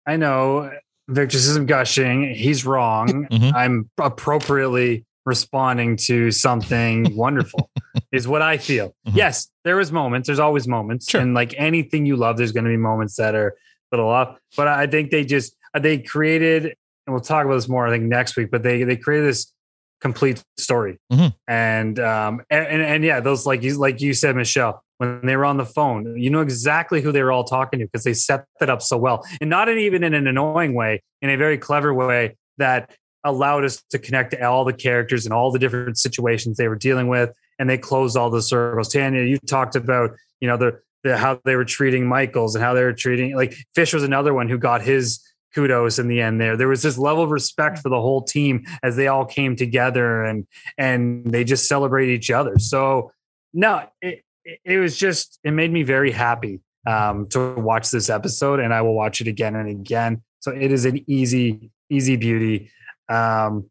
I 0.08 0.16
know 0.18 0.72
Victor 1.08 1.38
says 1.38 1.56
I'm 1.56 1.66
gushing. 1.66 2.34
He's 2.34 2.66
wrong. 2.66 3.28
Mm-hmm. 3.28 3.56
I'm 3.56 3.90
appropriately 4.00 5.06
responding 5.30 5.96
to 6.08 6.32
something 6.32 7.16
wonderful, 7.24 7.70
is 8.12 8.28
what 8.28 8.42
I 8.42 8.58
feel. 8.58 8.88
Mm-hmm. 9.08 9.18
Yes, 9.18 9.50
there 9.64 9.78
was 9.78 9.92
moments. 9.92 10.28
There's 10.28 10.40
always 10.40 10.68
moments. 10.68 11.14
And 11.14 11.34
like 11.34 11.54
anything 11.58 12.06
you 12.06 12.18
love, 12.18 12.36
there's 12.38 12.52
going 12.52 12.66
to 12.66 12.70
be 12.70 12.78
moments 12.78 13.16
that 13.16 13.36
are 13.36 13.50
a 13.50 13.96
little 13.96 14.10
off. 14.10 14.38
But 14.58 14.68
I 14.68 14.88
think 14.88 15.12
they 15.12 15.24
just, 15.24 15.56
they 15.80 16.00
created, 16.00 16.66
and 16.66 17.14
we'll 17.14 17.22
talk 17.22 17.46
about 17.46 17.56
this 17.56 17.70
more, 17.70 17.88
I 17.88 17.92
think, 17.92 18.04
next 18.04 18.36
week, 18.36 18.50
but 18.52 18.64
they, 18.64 18.84
they 18.84 18.98
created 18.98 19.28
this 19.28 19.54
complete 20.02 20.42
story 20.58 20.98
Mhm. 21.12 21.36
and 21.46 22.00
um 22.00 22.42
and, 22.50 22.66
and 22.68 22.82
and 22.82 23.04
yeah 23.04 23.20
those 23.20 23.46
like 23.46 23.62
you 23.64 23.78
like 23.78 24.00
you 24.00 24.14
said 24.14 24.34
michelle 24.34 24.82
when 24.98 25.20
they 25.26 25.36
were 25.36 25.44
on 25.44 25.58
the 25.58 25.66
phone 25.66 26.16
you 26.18 26.30
know 26.30 26.40
exactly 26.40 27.02
who 27.02 27.12
they 27.12 27.22
were 27.22 27.34
all 27.34 27.44
talking 27.44 27.82
to 27.82 27.86
because 27.86 28.06
they 28.06 28.14
set 28.14 28.46
that 28.62 28.70
up 28.70 28.82
so 28.82 28.96
well 28.96 29.26
and 29.42 29.50
not 29.50 29.68
in, 29.68 29.78
even 29.78 30.02
in 30.06 30.14
an 30.14 30.26
annoying 30.26 30.74
way 30.74 31.02
in 31.22 31.30
a 31.30 31.36
very 31.36 31.58
clever 31.58 31.94
way 31.94 32.38
that 32.58 32.90
allowed 33.24 33.66
us 33.66 33.84
to 33.90 34.00
connect 34.00 34.32
to 34.32 34.48
all 34.48 34.64
the 34.64 34.74
characters 34.74 35.26
and 35.26 35.34
all 35.34 35.52
the 35.52 35.60
different 35.60 35.98
situations 35.98 36.58
they 36.58 36.68
were 36.68 36.76
dealing 36.76 37.08
with 37.08 37.32
and 37.60 37.70
they 37.70 37.78
closed 37.78 38.18
all 38.18 38.30
the 38.30 38.42
circles. 38.42 38.92
Tanya 38.92 39.24
you 39.24 39.38
talked 39.40 39.76
about 39.76 40.12
you 40.40 40.48
know 40.48 40.58
the, 40.58 40.80
the 41.04 41.18
how 41.18 41.40
they 41.44 41.56
were 41.56 41.66
treating 41.66 42.08
michaels 42.08 42.56
and 42.56 42.64
how 42.64 42.74
they 42.74 42.84
were 42.84 42.94
treating 42.94 43.36
like 43.36 43.54
fish 43.76 43.94
was 43.94 44.04
another 44.04 44.34
one 44.34 44.50
who 44.50 44.58
got 44.58 44.82
his 44.82 45.20
kudos 45.54 46.00
in 46.00 46.08
the 46.08 46.22
end 46.22 46.40
there. 46.40 46.56
There 46.56 46.68
was 46.68 46.82
this 46.82 46.98
level 46.98 47.24
of 47.24 47.32
respect 47.32 47.80
for 47.80 47.90
the 47.90 48.00
whole 48.00 48.22
team 48.22 48.66
as 48.82 48.96
they 48.96 49.08
all 49.08 49.26
came 49.26 49.56
together 49.56 50.24
and 50.24 50.48
and 50.78 51.30
they 51.30 51.44
just 51.44 51.68
celebrate 51.68 52.10
each 52.10 52.32
other. 52.32 52.58
So 52.58 53.12
no 53.54 53.84
it, 54.02 54.24
it 54.64 54.78
was 54.78 54.98
just 54.98 55.40
it 55.44 55.52
made 55.52 55.72
me 55.72 55.84
very 55.84 56.12
happy 56.12 56.62
um 56.88 57.28
to 57.28 57.56
watch 57.56 57.92
this 57.92 58.10
episode 58.10 58.62
and 58.62 58.74
i 58.74 58.82
will 58.82 58.96
watch 58.96 59.20
it 59.20 59.28
again 59.28 59.56
and 59.56 59.70
again. 59.70 60.24
So 60.40 60.52
it 60.52 60.72
is 60.72 60.86
an 60.86 61.04
easy 61.10 61.72
easy 61.90 62.16
beauty 62.16 62.72
um 63.10 63.70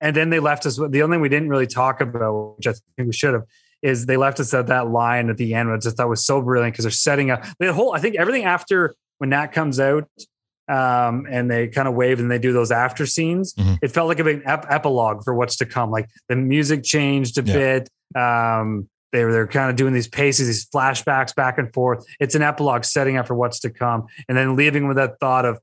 and 0.00 0.16
then 0.16 0.30
they 0.30 0.40
left 0.40 0.66
us 0.66 0.76
the 0.76 1.02
only 1.02 1.14
thing 1.16 1.20
we 1.20 1.28
didn't 1.28 1.48
really 1.48 1.66
talk 1.66 2.00
about 2.00 2.56
which 2.56 2.66
i 2.66 2.72
think 2.96 3.06
we 3.06 3.12
should 3.12 3.34
have 3.34 3.44
is 3.82 4.06
they 4.06 4.16
left 4.16 4.38
us 4.40 4.54
at 4.54 4.68
that 4.68 4.88
line 4.88 5.28
at 5.30 5.36
the 5.36 5.54
end 5.54 5.70
which 5.70 5.78
i 5.78 5.82
just 5.82 5.96
thought 5.96 6.08
was 6.08 6.24
so 6.24 6.40
brilliant 6.40 6.72
because 6.74 6.84
they're 6.84 6.90
setting 6.92 7.30
up 7.30 7.44
the 7.58 7.72
whole 7.72 7.94
i 7.94 7.98
think 7.98 8.16
everything 8.16 8.44
after 8.44 8.94
when 9.18 9.30
that 9.30 9.52
comes 9.52 9.78
out 9.80 10.08
um, 10.68 11.26
and 11.28 11.50
they 11.50 11.66
kind 11.68 11.88
of 11.88 11.94
wave 11.94 12.20
and 12.20 12.30
they 12.30 12.38
do 12.38 12.52
those 12.52 12.70
after 12.70 13.04
scenes. 13.04 13.52
Mhm. 13.54 13.78
It 13.82 13.88
felt 13.88 14.06
like 14.08 14.20
a 14.20 14.24
big 14.24 14.42
ep- 14.46 14.64
epilogue 14.70 15.24
for 15.24 15.34
what's 15.34 15.56
to 15.56 15.66
come. 15.66 15.90
Like 15.90 16.08
the 16.28 16.36
music 16.36 16.84
changed 16.84 17.36
a 17.36 17.42
Yeah. 17.42 17.54
bit. 17.54 17.90
Um, 18.16 18.88
they 19.10 19.24
were 19.24 19.32
they're 19.32 19.46
kind 19.48 19.70
of 19.70 19.76
doing 19.76 19.92
these 19.92 20.06
paces, 20.08 20.46
these 20.46 20.64
flashbacks 20.66 21.34
back 21.34 21.58
and 21.58 21.70
forth. 21.74 22.06
It's 22.20 22.36
an 22.36 22.42
epilogue 22.42 22.84
setting 22.84 23.16
up 23.16 23.26
for 23.26 23.34
what's 23.34 23.58
to 23.60 23.70
come, 23.70 24.06
and 24.28 24.38
then 24.38 24.54
leaving 24.56 24.86
with 24.86 24.96
that 24.98 25.18
thought 25.18 25.44
of 25.44 25.58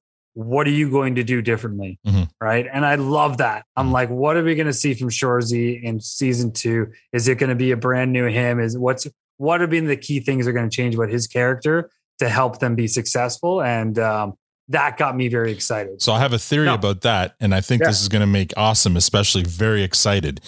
what 0.48 0.66
are 0.68 0.72
you 0.72 0.90
going 0.90 1.16
to 1.16 1.24
do 1.24 1.42
differently, 1.42 2.00
Mhm. 2.08 2.30
right? 2.42 2.66
And 2.72 2.86
I 2.86 2.96
love 2.96 3.38
that. 3.40 3.66
I'm 3.76 3.92
like, 3.92 4.10
what 4.10 4.38
are 4.38 4.44
we 4.44 4.56
going 4.56 4.68
to 4.68 4.74
see 4.74 4.94
from 4.94 5.10
Shoresy 5.10 5.82
in 5.84 6.00
season 6.00 6.52
two? 6.54 6.88
Is 7.12 7.28
it 7.28 7.36
going 7.36 7.50
to 7.50 7.56
be 7.56 7.72
a 7.72 7.78
brand 7.78 8.14
new 8.14 8.26
him? 8.28 8.60
Is 8.60 8.78
what's 8.78 9.06
what 9.38 9.62
are 9.62 9.68
being 9.68 9.86
the 9.88 9.98
key 9.98 10.20
things 10.22 10.46
that 10.46 10.52
are 10.52 10.54
going 10.54 10.70
to 10.70 10.76
change 10.76 10.96
about 10.96 11.10
his 11.10 11.28
character 11.28 11.90
to 12.20 12.30
help 12.30 12.60
them 12.60 12.76
be 12.76 12.88
successful? 12.88 13.62
And 13.62 14.00
um, 14.00 14.34
that 14.70 14.98
got 14.98 15.16
me 15.18 15.28
very 15.28 15.52
excited. 15.52 16.02
So 16.02 16.14
I 16.14 16.20
have 16.20 16.32
a 16.32 16.40
theory 16.40 16.66
No. 16.68 16.76
about 16.76 17.02
that, 17.02 17.36
and 17.42 17.54
I 17.54 17.60
think 17.62 17.82
Yeah. 17.82 17.88
this 17.88 18.02
is 18.02 18.08
going 18.08 18.22
to 18.22 18.28
make 18.28 18.54
Awesome 18.56 18.96
especially 18.96 19.44
very 19.44 19.84
excited 19.84 20.40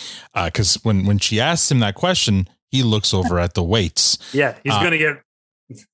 because 0.45 0.75
when 0.83 1.05
when 1.05 1.19
she 1.19 1.39
asks 1.41 1.69
him 1.69 1.79
that 1.79 1.95
question, 1.95 2.47
he 2.69 2.81
looks 2.83 3.13
over 3.13 3.39
at 3.39 3.55
the 3.55 3.63
weights. 3.63 4.17
Yeah, 4.33 4.55
he's 4.63 4.71
Uh, 4.73 4.79
going 4.79 4.91
to 4.91 4.97
get 4.97 5.17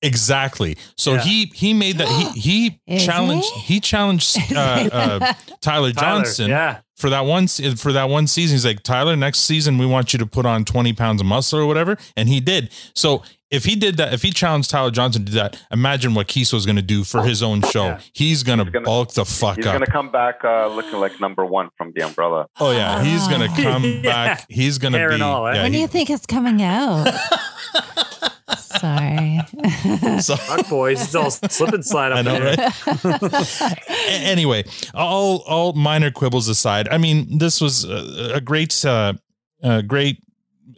Exactly. 0.02 0.76
So 0.96 1.14
Yeah. 1.14 1.20
he 1.20 1.52
he 1.54 1.74
made 1.74 1.98
that 1.98 2.08
he 2.08 2.40
he 2.40 2.80
Is 2.86 3.04
challenged 3.04 3.46
he, 3.54 3.80
challenged 3.80 4.36
uh, 4.54 4.58
uh, 4.92 5.18
Tyler 5.60 5.92
Tyler, 5.92 5.92
Johnson 5.92 6.50
yeah. 6.50 6.78
for 6.96 7.10
that 7.10 7.24
one 7.26 7.46
for 7.48 7.92
that 7.92 8.08
one 8.08 8.26
season. 8.26 8.54
He's 8.54 8.64
like 8.66 8.82
Tyler, 8.82 9.16
next 9.16 9.40
season 9.40 9.78
we 9.78 9.86
want 9.86 10.12
you 10.12 10.18
to 10.18 10.26
put 10.26 10.46
on 10.46 10.64
twenty 10.64 10.92
pounds 10.92 11.20
of 11.20 11.26
muscle 11.26 11.58
or 11.58 11.66
whatever, 11.66 11.96
and 12.16 12.28
he 12.28 12.40
did. 12.40 12.70
So 12.94 13.22
if 13.50 13.64
he 13.64 13.76
did 13.76 13.96
that, 13.96 14.12
if 14.12 14.20
he 14.20 14.30
challenged 14.30 14.68
Tyler 14.68 14.90
Johnston 14.90 15.24
to 15.24 15.32
do 15.32 15.38
that, 15.38 15.58
imagine 15.70 16.12
what 16.12 16.28
Keeso's 16.28 16.66
going 16.66 16.76
to 16.76 16.82
do 16.82 17.02
for 17.02 17.22
his 17.22 17.42
own 17.42 17.62
show. 17.62 17.96
He's 18.12 18.42
going 18.42 18.58
to 18.58 18.66
gonna- 18.66 18.84
bulk 18.84 19.12
the 19.14 19.24
fuck 19.24 19.56
He's 19.56 19.64
up. 19.64 19.72
He's 19.72 19.78
going 19.78 19.86
to 19.86 19.90
come 19.90 20.10
back 20.10 20.44
uh, 20.44 20.66
looking 20.66 21.00
like 21.00 21.18
number 21.18 21.46
one 21.46 21.70
from 21.78 21.92
the 21.94 22.02
umbrella. 22.02 22.46
Oh 22.60 22.72
yeah, 22.72 23.02
he's 23.02 23.26
gonna 23.26 23.48
come 23.62 23.84
Yeah. 23.84 24.02
back. 24.02 24.44
He's 24.50 24.76
gonna 24.76 24.98
be. 24.98 25.14
and 25.14 25.22
all, 25.22 25.46
eh? 25.46 25.54
yeah, 25.54 25.62
when 25.62 25.72
do 25.72 25.78
you 25.78 25.86
think 25.88 26.10
it's 26.10 26.26
coming 26.26 26.60
out? 26.62 27.08
Sorry. 28.56 29.40
so- 30.20 30.36
fuck 30.36 30.68
boys. 30.68 31.02
It's 31.02 31.14
all 31.14 31.30
slip 31.30 31.72
and 31.74 31.84
slide 31.84 32.12
up 32.12 32.18
I 32.18 32.22
know, 32.22 32.38
there. 32.38 32.72
right? 33.12 33.74
Anyway, 34.08 34.64
all 34.94 35.38
all 35.46 35.72
minor 35.74 36.10
quibbles 36.10 36.48
aside, 36.48 36.88
I 36.90 36.98
mean, 36.98 37.38
this 37.38 37.60
was 37.60 37.84
a, 37.84 38.32
a 38.36 38.40
great, 38.40 38.84
uh, 38.84 39.14
a 39.62 39.82
great 39.82 40.22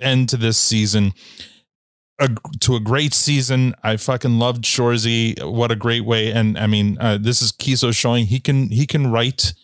end 0.01 0.29
to 0.31 0.37
this 0.37 0.59
season. 0.59 1.13
A, 2.19 2.29
to 2.61 2.77
a 2.77 2.81
great 2.81 3.15
season. 3.15 3.75
I 3.83 3.97
fucking 3.97 4.39
loved 4.39 4.65
Shoresy. 4.65 5.43
What 5.43 5.71
a 5.71 5.77
great 5.77 6.05
way! 6.05 6.31
And 6.31 6.59
I 6.59 6.67
mean, 6.67 6.99
uh, 7.01 7.17
this 7.19 7.41
is 7.41 7.51
Keeso 7.51 7.95
showing 7.97 8.27
he 8.27 8.41
can 8.41 8.69
he 8.69 8.87
can 8.87 9.11
write 9.11 9.55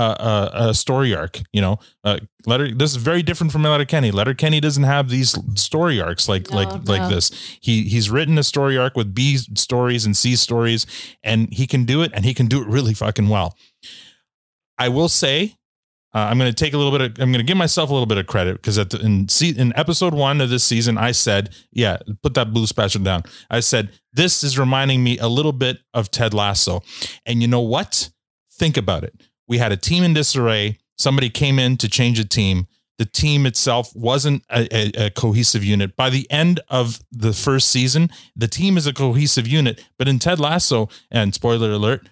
uh, 0.00 0.50
a, 0.52 0.68
a 0.68 0.74
story 0.74 1.14
arc. 1.14 1.40
You 1.52 1.60
know, 1.60 1.78
uh, 2.04 2.18
Letter. 2.46 2.74
This 2.74 2.92
is 2.92 2.96
very 2.96 3.22
different 3.22 3.52
from 3.52 3.62
Letterkenny. 3.62 4.10
Letter 4.10 4.34
Kenny 4.34 4.60
doesn't 4.60 4.84
have 4.84 5.08
these 5.08 5.36
story 5.54 6.00
arcs 6.00 6.28
like 6.28 6.50
No, 6.50 6.56
like 6.56 6.88
like 6.88 7.10
this. 7.10 7.30
He 7.60 7.84
he's 7.84 8.10
written 8.10 8.38
a 8.38 8.42
story 8.42 8.78
arc 8.78 8.96
with 8.96 9.14
B 9.14 9.36
stories 9.36 10.06
and 10.06 10.16
C 10.16 10.36
stories, 10.36 10.86
and 11.22 11.52
he 11.52 11.66
can 11.66 11.84
do 11.84 12.02
it, 12.02 12.10
and 12.14 12.24
he 12.24 12.34
can 12.34 12.46
do 12.46 12.62
it 12.62 12.68
really 12.68 12.94
fucking 12.94 13.28
well. 13.28 13.56
I 14.78 14.88
will 14.88 15.10
say, 15.10 15.56
uh, 16.14 16.18
I'm 16.18 16.38
going 16.38 16.50
to 16.50 16.64
take 16.64 16.72
a 16.72 16.78
little 16.78 16.96
bit. 16.96 17.02
Of, 17.02 17.22
I'm 17.22 17.30
going 17.30 17.44
to 17.44 17.46
give 17.46 17.56
myself 17.56 17.90
a 17.90 17.92
little 17.92 18.06
bit 18.06 18.18
of 18.18 18.26
credit 18.26 18.56
because 18.56 18.78
at 18.78 18.90
the, 18.90 19.00
in 19.00 19.28
se- 19.28 19.54
in 19.56 19.72
episode 19.76 20.14
one 20.14 20.40
of 20.40 20.50
this 20.50 20.64
season, 20.64 20.98
I 20.98 21.12
said, 21.12 21.50
"Yeah, 21.70 21.98
put 22.22 22.34
that 22.34 22.52
blue 22.52 22.66
special 22.66 23.02
down." 23.02 23.22
I 23.50 23.60
said, 23.60 23.90
"This 24.12 24.42
is 24.42 24.58
reminding 24.58 25.04
me 25.04 25.18
a 25.18 25.28
little 25.28 25.52
bit 25.52 25.78
of 25.94 26.10
Ted 26.10 26.34
Lasso," 26.34 26.82
and 27.26 27.42
you 27.42 27.48
know 27.48 27.60
what? 27.60 28.10
Think 28.52 28.76
about 28.76 29.04
it. 29.04 29.14
We 29.50 29.58
had 29.58 29.72
a 29.72 29.76
team 29.76 30.04
in 30.04 30.14
disarray. 30.14 30.78
Somebody 30.96 31.28
came 31.28 31.58
in 31.58 31.76
to 31.78 31.88
change 31.88 32.20
a 32.20 32.24
team. 32.24 32.68
The 32.98 33.04
team 33.04 33.46
itself 33.46 33.90
wasn't 33.96 34.44
a, 34.48 34.68
a, 34.74 35.06
a 35.06 35.10
cohesive 35.10 35.64
unit. 35.64 35.96
By 35.96 36.08
the 36.08 36.30
end 36.30 36.60
of 36.68 37.00
the 37.10 37.32
first 37.32 37.68
season, 37.68 38.10
the 38.36 38.46
team 38.46 38.76
is 38.76 38.86
a 38.86 38.92
cohesive 38.92 39.48
unit. 39.48 39.84
But 39.98 40.06
in 40.06 40.20
Ted 40.20 40.38
Lasso, 40.38 40.88
and 41.10 41.34
spoiler 41.34 41.72
alert, 41.72 42.08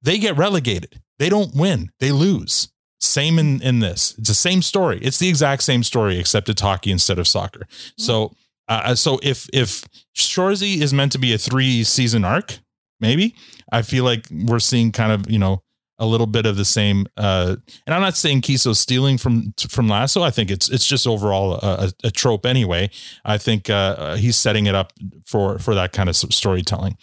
they 0.00 0.16
get 0.18 0.36
relegated. 0.36 1.00
They 1.18 1.28
don't 1.28 1.56
win. 1.56 1.90
They 1.98 2.12
lose. 2.12 2.68
Same 3.00 3.38
in 3.38 3.60
in 3.62 3.80
this. 3.80 4.14
It's 4.16 4.28
the 4.28 4.34
same 4.34 4.62
story. 4.62 5.00
It's 5.02 5.18
the 5.18 5.28
exact 5.28 5.64
same 5.64 5.82
story 5.82 6.18
except 6.18 6.48
it's 6.48 6.62
hockey 6.62 6.92
instead 6.92 7.18
of 7.18 7.26
soccer. 7.26 7.66
So 7.98 8.32
uh, 8.68 8.94
so 8.94 9.18
if 9.22 9.48
if 9.52 9.84
Shoresy 10.14 10.80
is 10.80 10.94
meant 10.94 11.12
to 11.12 11.18
be 11.18 11.34
a 11.34 11.38
three 11.38 11.82
season 11.82 12.24
arc, 12.24 12.58
maybe 13.00 13.34
I 13.72 13.82
feel 13.82 14.04
like 14.04 14.26
we're 14.30 14.60
seeing 14.60 14.92
kind 14.92 15.12
of 15.12 15.28
you 15.30 15.38
know 15.38 15.62
a 16.00 16.06
little 16.06 16.26
bit 16.26 16.46
of 16.46 16.56
the 16.56 16.64
same. 16.64 17.06
Uh, 17.16 17.56
and 17.86 17.94
I'm 17.94 18.00
not 18.00 18.16
saying 18.16 18.40
Keeso's 18.40 18.80
stealing 18.80 19.18
from 19.18 19.54
from 19.68 19.88
Lasso. 19.88 20.22
I 20.22 20.30
think 20.30 20.50
it's 20.50 20.68
it's 20.68 20.86
just 20.86 21.06
overall 21.06 21.54
a, 21.54 21.92
a, 22.02 22.08
a 22.08 22.10
trope 22.10 22.46
anyway. 22.46 22.90
I 23.24 23.38
think 23.38 23.70
uh, 23.70 23.94
uh, 23.98 24.16
he's 24.16 24.36
setting 24.36 24.66
it 24.66 24.74
up 24.74 24.92
for 25.26 25.58
for 25.58 25.74
that 25.74 25.92
kind 25.92 26.08
of 26.08 26.16
storytelling. 26.16 26.96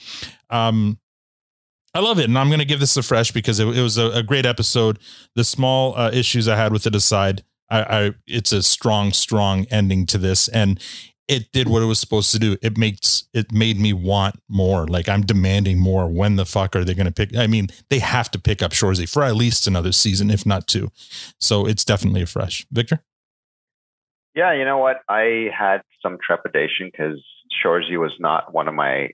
Um, 0.49 0.99
I 1.93 1.99
love 1.99 2.19
it, 2.19 2.25
and 2.25 2.37
I'm 2.37 2.49
going 2.49 2.59
to 2.59 2.65
give 2.65 2.79
this 2.79 2.97
a 2.97 3.03
fresh 3.03 3.31
because 3.31 3.59
it, 3.59 3.67
it 3.67 3.81
was 3.81 3.97
a, 3.97 4.09
a 4.11 4.23
great 4.23 4.45
episode. 4.45 4.99
The 5.35 5.43
small 5.43 5.97
uh, 5.97 6.11
issues 6.11 6.47
I 6.47 6.55
had 6.55 6.71
with 6.71 6.85
it 6.85 6.95
aside, 6.95 7.43
I, 7.69 7.81
I 7.81 8.11
it's 8.25 8.51
a 8.51 8.61
strong, 8.63 9.13
strong 9.13 9.65
ending 9.71 10.05
to 10.07 10.17
this, 10.17 10.47
and 10.47 10.79
it 11.27 11.51
did 11.51 11.67
what 11.67 11.81
it 11.81 11.85
was 11.85 11.99
supposed 11.99 12.31
to 12.31 12.39
do. 12.39 12.57
It 12.61 12.77
makes 12.77 13.25
it 13.33 13.51
made 13.51 13.79
me 13.79 13.93
want 13.93 14.41
more. 14.47 14.87
Like 14.87 15.09
I'm 15.09 15.21
demanding 15.21 15.79
more. 15.79 16.07
When 16.07 16.37
the 16.37 16.45
fuck 16.45 16.75
are 16.75 16.83
they 16.83 16.93
going 16.93 17.07
to 17.07 17.11
pick? 17.11 17.35
I 17.35 17.47
mean, 17.47 17.67
they 17.89 17.99
have 17.99 18.31
to 18.31 18.39
pick 18.39 18.61
up 18.61 18.71
Shoresy 18.71 19.09
for 19.09 19.23
at 19.23 19.35
least 19.35 19.67
another 19.67 19.91
season, 19.91 20.31
if 20.31 20.45
not 20.45 20.67
two. 20.67 20.91
So 21.39 21.65
it's 21.65 21.83
definitely 21.83 22.21
a 22.21 22.25
fresh. 22.25 22.65
Victor, 22.71 23.03
Yeah, 24.35 24.53
you 24.53 24.65
know 24.65 24.77
what? 24.77 24.97
I 25.09 25.49
had 25.57 25.81
some 26.01 26.17
trepidation 26.25 26.89
because 26.91 27.21
Shoresy 27.63 27.99
was 27.99 28.13
not 28.19 28.53
one 28.53 28.67
of 28.67 28.73
my 28.73 29.09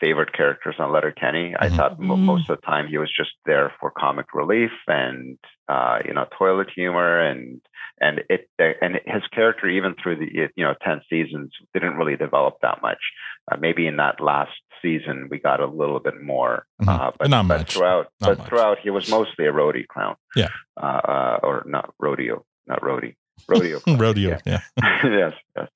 favorite 0.00 0.32
characters 0.32 0.76
on 0.78 0.92
Letterkenny. 0.92 1.54
I 1.58 1.68
Mhm. 1.68 1.76
thought 1.76 1.98
mo- 2.00 2.16
Mm. 2.16 2.20
most 2.32 2.50
of 2.50 2.58
the 2.60 2.66
time 2.66 2.86
he 2.86 2.98
was 2.98 3.10
just 3.16 3.32
there 3.46 3.72
for 3.80 3.90
comic 3.90 4.26
relief 4.34 4.72
and 4.88 5.38
uh, 5.68 5.98
you 6.04 6.12
know 6.14 6.26
toilet 6.38 6.68
humor 6.74 7.18
and 7.20 7.60
and 8.00 8.22
it 8.30 8.48
and 8.58 9.00
his 9.06 9.22
character 9.32 9.66
even 9.68 9.94
through 9.94 10.16
the 10.16 10.50
you 10.56 10.64
know 10.64 10.74
ten 10.82 11.00
seasons 11.10 11.52
didn't 11.74 11.96
really 11.96 12.16
develop 12.16 12.54
that 12.62 12.80
much. 12.82 13.02
Uh, 13.50 13.56
maybe 13.58 13.86
in 13.86 13.96
that 13.96 14.20
last 14.20 14.52
season 14.82 15.28
we 15.30 15.38
got 15.38 15.60
a 15.60 15.66
little 15.66 16.00
bit 16.00 16.20
more, 16.22 16.66
Mhm. 16.82 16.88
uh, 16.88 17.10
but, 17.18 17.30
not 17.30 17.46
but 17.48 17.58
much. 17.60 17.74
throughout 17.74 18.06
Not 18.20 18.28
but 18.28 18.38
much. 18.38 18.48
throughout 18.48 18.78
he 18.80 18.90
was 18.90 19.10
mostly 19.10 19.46
a 19.46 19.52
roadie 19.52 19.86
clown. 19.88 20.16
Yeah. 20.34 20.48
uh, 20.76 21.00
uh, 21.14 21.38
or 21.42 21.62
not 21.66 21.94
rodeo, 21.98 22.44
not 22.66 22.80
roadie, 22.82 23.14
rodeo. 23.48 23.80
clown. 23.84 23.98
rodeo, 23.98 24.38
yeah. 24.44 24.60
yes, 25.04 25.32
yes. 25.56 25.68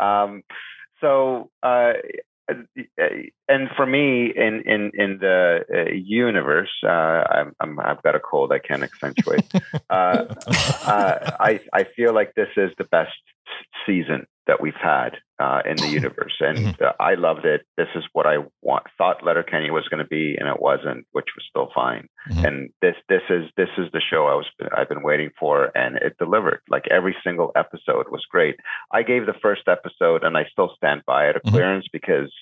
Um, 0.00 0.42
so, 1.02 1.50
uh, 1.62 1.92
and 2.48 3.68
for 3.76 3.86
me, 3.86 4.32
in 4.34 4.62
in 4.66 4.92
in 4.94 5.18
the 5.18 5.64
uh, 5.72 5.92
universe, 5.92 6.70
uh, 6.84 6.88
I'm, 6.88 7.52
I'm 7.60 7.80
I've 7.80 8.02
got 8.02 8.14
a 8.14 8.20
cold. 8.20 8.52
I 8.52 8.58
can't 8.58 8.82
accentuate. 8.82 9.44
uh, 9.90 10.24
uh, 10.84 11.36
I 11.40 11.60
I 11.72 11.84
feel 11.96 12.14
like 12.14 12.34
this 12.34 12.48
is 12.56 12.70
the 12.78 12.84
best 12.84 13.12
season 13.84 14.26
that 14.46 14.60
we've 14.60 14.74
had 14.80 15.16
uh, 15.38 15.60
in 15.68 15.76
the 15.76 15.88
universe, 16.00 16.34
and 16.40 16.80
uh, 16.80 16.92
I 16.98 17.14
loved 17.14 17.44
it. 17.44 17.66
This 17.76 17.88
is 17.94 18.04
what 18.12 18.26
I 18.26 18.38
want. 18.62 18.84
Thought 18.96 19.24
Letterkenny 19.24 19.70
was 19.70 19.86
going 19.88 20.02
to 20.02 20.08
be, 20.08 20.36
and 20.38 20.48
it 20.48 20.60
wasn't, 20.60 21.06
which 21.12 21.28
was 21.36 21.44
still 21.48 21.68
fine. 21.74 22.08
And 22.44 22.70
this 22.82 22.96
this 23.08 23.22
is 23.30 23.44
this 23.56 23.68
is 23.78 23.86
the 23.92 24.00
show 24.00 24.26
I 24.26 24.34
was 24.34 24.46
I've 24.76 24.88
been 24.88 25.02
waiting 25.02 25.30
for, 25.38 25.70
and 25.76 25.96
it 25.96 26.16
delivered. 26.18 26.60
Like 26.68 26.84
every 26.90 27.16
single 27.22 27.52
episode 27.54 28.06
was 28.10 28.24
great. 28.30 28.56
I 28.92 29.02
gave 29.02 29.26
the 29.26 29.34
first 29.40 29.62
episode, 29.68 30.24
and 30.24 30.36
I 30.36 30.46
still 30.50 30.72
stand 30.76 31.02
by 31.06 31.28
it 31.28 31.36
a 31.36 31.40
clearance 31.50 31.86
because 31.92 32.32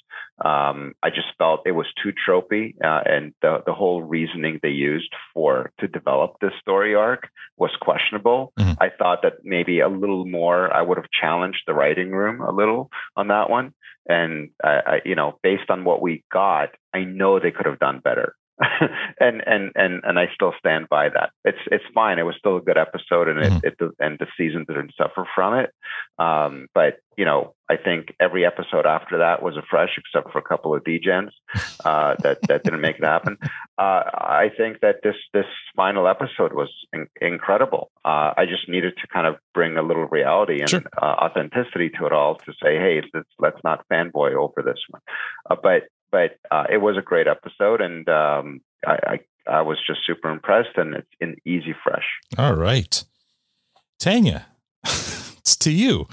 um, 0.45 0.95
I 1.03 1.11
just 1.11 1.29
felt 1.37 1.67
it 1.67 1.73
was 1.73 1.87
too 2.03 2.13
tropey, 2.27 2.75
uh, 2.83 3.03
and 3.05 3.35
the 3.43 3.63
the 3.67 3.75
whole 3.75 4.03
reasoning 4.03 4.61
they 4.63 4.71
used 4.71 5.13
for 5.33 5.71
to 5.81 5.89
develop 5.89 6.37
this 6.41 6.53
story 6.61 6.95
arc 6.95 7.29
was 7.57 7.71
questionable. 7.81 8.53
I 8.81 8.91
thought 8.97 9.23
that 9.23 9.45
maybe 9.45 9.81
a 9.81 9.89
little 9.89 10.27
more, 10.27 10.73
I 10.75 10.83
would 10.83 10.99
have 10.99 11.11
challenged 11.21 11.63
the 11.67 11.75
writing 11.95 12.13
room 12.13 12.41
a 12.41 12.53
little 12.53 12.91
on 13.17 13.29
that 13.29 13.51
one, 13.51 13.73
and 14.09 14.51
I, 14.63 14.81
I 14.87 15.01
you 15.05 15.15
know, 15.15 15.39
based 15.43 15.71
on 15.71 15.85
what 15.85 16.03
we 16.03 16.25
got, 16.33 16.71
I 16.93 17.05
know 17.05 17.39
they 17.39 17.51
could 17.51 17.67
have 17.67 17.79
done 17.79 18.01
better. 18.01 18.35
and 19.21 19.43
and 19.47 19.73
and 19.75 20.01
and 20.05 20.19
I 20.19 20.29
still 20.35 20.53
stand 20.59 20.89
by 20.89 21.09
that. 21.09 21.31
It's 21.45 21.59
it's 21.73 21.85
fine. 21.93 22.19
It 22.19 22.23
was 22.23 22.37
still 22.39 22.57
a 22.57 22.61
good 22.61 22.79
episode, 22.79 23.29
and 23.29 23.41
it, 23.41 23.65
it 23.65 23.91
and 23.99 24.19
the 24.19 24.27
season 24.37 24.65
didn't 24.69 24.93
suffer 24.97 25.27
from 25.35 25.55
it. 25.59 25.71
Um, 26.19 26.69
but 26.73 26.99
you 27.17 27.25
know, 27.25 27.55
I 27.69 27.77
think 27.77 28.15
every 28.21 28.47
episode 28.47 28.87
after 28.87 29.19
that 29.19 29.43
was 29.43 29.57
a 29.57 29.63
fresh, 29.69 29.91
except 29.99 30.31
for 30.31 30.39
a 30.39 30.43
couple 30.43 30.75
of 30.75 30.85
degens 30.85 31.31
uh, 31.85 32.15
that 32.23 32.39
that 32.49 32.63
didn't 32.63 32.81
make 32.81 32.99
it 32.99 33.05
happen. 33.05 33.39
Uh, 33.77 34.03
I 34.15 34.51
think 34.57 34.81
that 34.81 34.97
this 35.03 35.17
this 35.33 35.47
final 35.75 36.07
episode 36.07 36.53
was 36.53 36.71
in, 36.93 37.09
incredible. 37.21 37.91
Uh, 38.05 38.35
I 38.37 38.45
just 38.49 38.69
needed 38.69 38.95
to 39.01 39.09
kind 39.09 39.27
of 39.27 39.37
bring 39.53 39.77
a 39.77 39.83
little 39.83 40.07
reality 40.07 40.61
and 40.61 40.87
uh, 41.01 41.05
authenticity 41.05 41.91
to 41.99 42.07
it 42.07 42.13
all 42.13 42.37
to 42.37 42.53
say, 42.63 42.77
hey, 42.77 43.03
let's 43.13 43.29
let's 43.41 43.61
not 43.65 43.85
fanboy 43.93 44.35
over 44.35 44.63
this 44.63 44.81
one. 44.91 45.03
Uh, 45.51 45.57
but 45.61 45.89
but 46.15 46.39
uh, 46.53 46.63
it 46.71 46.77
was 46.77 46.97
a 46.97 47.03
great 47.03 47.27
episode, 47.27 47.81
and 47.81 48.09
um, 48.09 48.61
I, 48.87 49.19
I 49.51 49.63
was 49.63 49.79
just 49.85 49.99
super 50.07 50.31
impressed, 50.31 50.77
and 50.77 50.95
it's 50.95 51.09
an 51.21 51.35
easy 51.45 51.75
fresh. 51.83 52.05
All 52.39 52.55
right. 52.55 53.03
Tanya, 53.99 54.47
it's 54.85 55.57
to 55.57 55.73
you. 55.73 56.07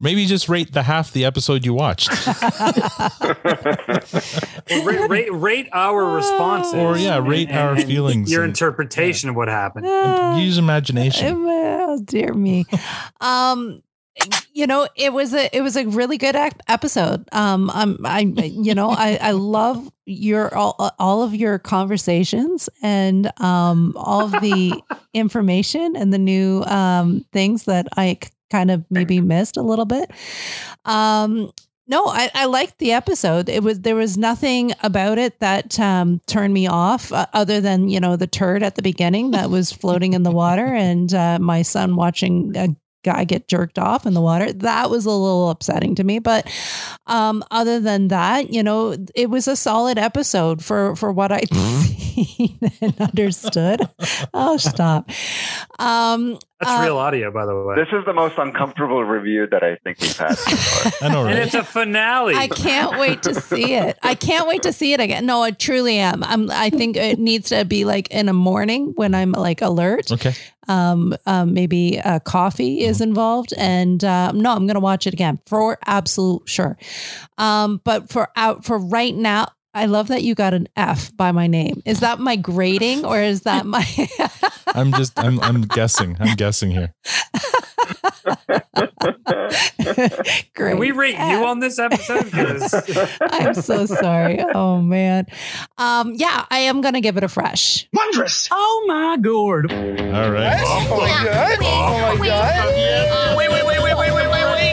Maybe 0.00 0.24
just 0.24 0.48
rate 0.48 0.72
the 0.72 0.84
half 0.84 1.12
the 1.12 1.26
episode 1.26 1.66
you 1.66 1.74
watched. 1.74 2.08
Well, 4.70 4.84
rate, 4.84 5.10
rate, 5.10 5.32
rate 5.34 5.68
our 5.72 6.14
responses. 6.14 6.74
Or, 6.74 6.96
yeah, 6.96 7.18
rate 7.18 7.50
our 7.50 7.76
feelings 7.76 8.30
Your 8.30 8.44
and- 8.44 8.50
interpretation 8.50 9.28
of 9.28 9.34
what 9.34 9.48
happened. 9.48 9.86
Use 10.40 10.58
imagination. 10.58 11.44
Oh 11.46 12.00
dear 12.04 12.32
me. 12.32 12.64
Um 13.20 13.82
you 14.52 14.66
know 14.66 14.86
it 14.96 15.12
was 15.12 15.32
a 15.34 15.54
it 15.56 15.60
was 15.62 15.76
a 15.76 15.86
really 15.86 16.18
good 16.18 16.36
ep- 16.36 16.60
episode 16.68 17.26
um 17.32 17.70
um 17.70 17.98
i 18.04 18.20
you 18.20 18.74
know 18.74 18.90
i 18.90 19.18
i 19.20 19.30
love 19.30 19.90
your 20.06 20.54
all, 20.54 20.92
all 20.98 21.22
of 21.22 21.34
your 21.34 21.58
conversations 21.58 22.68
and 22.82 23.30
um 23.40 23.94
all 23.96 24.24
of 24.24 24.32
the 24.40 24.72
information 25.14 25.94
and 25.96 26.12
the 26.12 26.18
new 26.18 26.62
um 26.64 27.24
things 27.32 27.64
that 27.64 27.86
I 27.96 28.18
kind 28.50 28.70
of 28.70 28.84
maybe 28.90 29.20
missed 29.20 29.56
a 29.56 29.62
little 29.62 29.84
bit 29.84 30.10
um 30.84 31.52
no, 31.90 32.06
I, 32.06 32.30
I 32.36 32.44
liked 32.44 32.78
the 32.78 32.92
episode. 32.92 33.48
It 33.48 33.64
was 33.64 33.80
there 33.80 33.96
was 33.96 34.16
nothing 34.16 34.72
about 34.80 35.18
it 35.18 35.40
that 35.40 35.78
um, 35.80 36.20
turned 36.28 36.54
me 36.54 36.68
off, 36.68 37.12
uh, 37.12 37.26
other 37.32 37.60
than 37.60 37.88
you 37.88 37.98
know 37.98 38.14
the 38.14 38.28
turd 38.28 38.62
at 38.62 38.76
the 38.76 38.82
beginning 38.82 39.32
that 39.32 39.50
was 39.50 39.72
floating 39.72 40.12
in 40.12 40.22
the 40.22 40.30
water, 40.30 40.66
and 40.66 41.12
uh, 41.12 41.40
my 41.40 41.62
son 41.62 41.96
watching 41.96 42.56
a 42.56 42.68
guy 43.02 43.24
get 43.24 43.48
jerked 43.48 43.78
off 43.78 44.06
in 44.06 44.14
the 44.14 44.20
water. 44.20 44.52
That 44.52 44.90
was 44.90 45.06
a 45.06 45.10
little 45.10 45.50
upsetting 45.50 45.94
to 45.96 46.04
me. 46.04 46.18
But 46.18 46.50
um, 47.06 47.44
other 47.50 47.80
than 47.80 48.08
that, 48.08 48.52
you 48.52 48.62
know, 48.62 48.96
it 49.14 49.30
was 49.30 49.48
a 49.48 49.56
solid 49.56 49.98
episode 49.98 50.64
for 50.64 50.96
for 50.96 51.12
what 51.12 51.32
I'd 51.32 51.48
seen 51.54 52.58
and 52.80 53.00
understood. 53.00 53.80
oh, 54.34 54.56
stop. 54.56 55.10
Um, 55.78 56.38
That's 56.60 56.78
uh, 56.78 56.82
real 56.84 56.98
audio, 56.98 57.30
by 57.30 57.46
the 57.46 57.56
way. 57.56 57.74
This 57.74 57.88
is 57.90 58.04
the 58.04 58.12
most 58.12 58.36
uncomfortable 58.36 59.02
review 59.02 59.46
that 59.46 59.62
I 59.62 59.76
think 59.76 59.98
we've 59.98 60.14
had 60.14 60.34
so 60.34 60.56
far. 60.56 60.92
I 61.08 61.12
know, 61.12 61.26
and 61.26 61.38
it's 61.38 61.54
a 61.54 61.64
finale. 61.64 62.34
I 62.34 62.48
can't 62.48 63.00
wait 63.00 63.22
to 63.22 63.34
see 63.34 63.72
it. 63.72 63.98
I 64.02 64.14
can't 64.14 64.46
wait 64.46 64.64
to 64.64 64.72
see 64.72 64.92
it 64.92 65.00
again. 65.00 65.24
No, 65.24 65.42
I 65.42 65.52
truly 65.52 65.96
am. 65.96 66.22
I'm. 66.22 66.50
I 66.50 66.68
think 66.68 66.98
it 66.98 67.18
needs 67.18 67.48
to 67.48 67.64
be 67.64 67.86
like 67.86 68.10
in 68.10 68.28
a 68.28 68.34
morning 68.34 68.92
when 68.96 69.14
I'm 69.14 69.32
like 69.32 69.62
alert. 69.62 70.12
Okay. 70.12 70.34
Um. 70.68 71.16
um 71.24 71.54
maybe 71.54 71.98
uh, 71.98 72.18
coffee 72.20 72.84
is 72.84 73.00
involved, 73.00 73.54
and 73.56 74.04
uh, 74.04 74.32
no, 74.32 74.52
I'm 74.52 74.66
gonna 74.66 74.80
watch 74.80 75.06
it 75.06 75.14
again 75.14 75.40
for 75.46 75.78
absolute 75.86 76.46
sure. 76.46 76.76
Um. 77.38 77.80
But 77.84 78.10
for 78.10 78.28
out 78.36 78.66
for 78.66 78.78
right 78.78 79.14
now. 79.14 79.48
I 79.72 79.86
love 79.86 80.08
that 80.08 80.22
you 80.22 80.34
got 80.34 80.52
an 80.52 80.68
F 80.76 81.16
by 81.16 81.30
my 81.32 81.46
name. 81.46 81.80
Is 81.84 82.00
that 82.00 82.18
my 82.18 82.34
grading 82.36 83.04
or 83.04 83.20
is 83.20 83.42
that 83.42 83.66
my 83.66 83.84
I'm 84.66 84.92
just 84.92 85.18
I'm 85.18 85.38
I'm 85.40 85.62
guessing. 85.62 86.16
I'm 86.18 86.34
guessing 86.36 86.70
here. 86.72 86.92
great? 90.54 90.70
Can 90.70 90.78
we 90.78 90.90
rate 90.90 91.14
you 91.14 91.44
on 91.46 91.60
this 91.60 91.78
episode? 91.78 92.28
I'm 93.22 93.54
so 93.54 93.86
sorry. 93.86 94.40
Oh 94.54 94.80
man. 94.80 95.26
Um, 95.78 96.14
yeah, 96.16 96.46
I 96.50 96.58
am 96.60 96.80
gonna 96.80 97.00
give 97.00 97.16
it 97.16 97.22
a 97.24 97.28
fresh. 97.28 97.88
Wondrous. 97.92 98.48
Oh 98.50 98.84
my 98.88 99.16
god. 99.16 99.72
All 99.72 100.30
right. 100.32 100.60
Oh 100.64 100.96
my 101.00 101.24
god. 101.24 101.58
Oh 101.62 102.16
my 102.18 102.26
god. 102.26 103.36
Wait, 103.36 103.48
wait, 103.50 103.64
wait, 103.64 103.82
wait, 103.82 103.96
wait, 103.96 103.96
wait, 103.96 104.14
wait, 104.14 104.28
wait. 104.28 104.70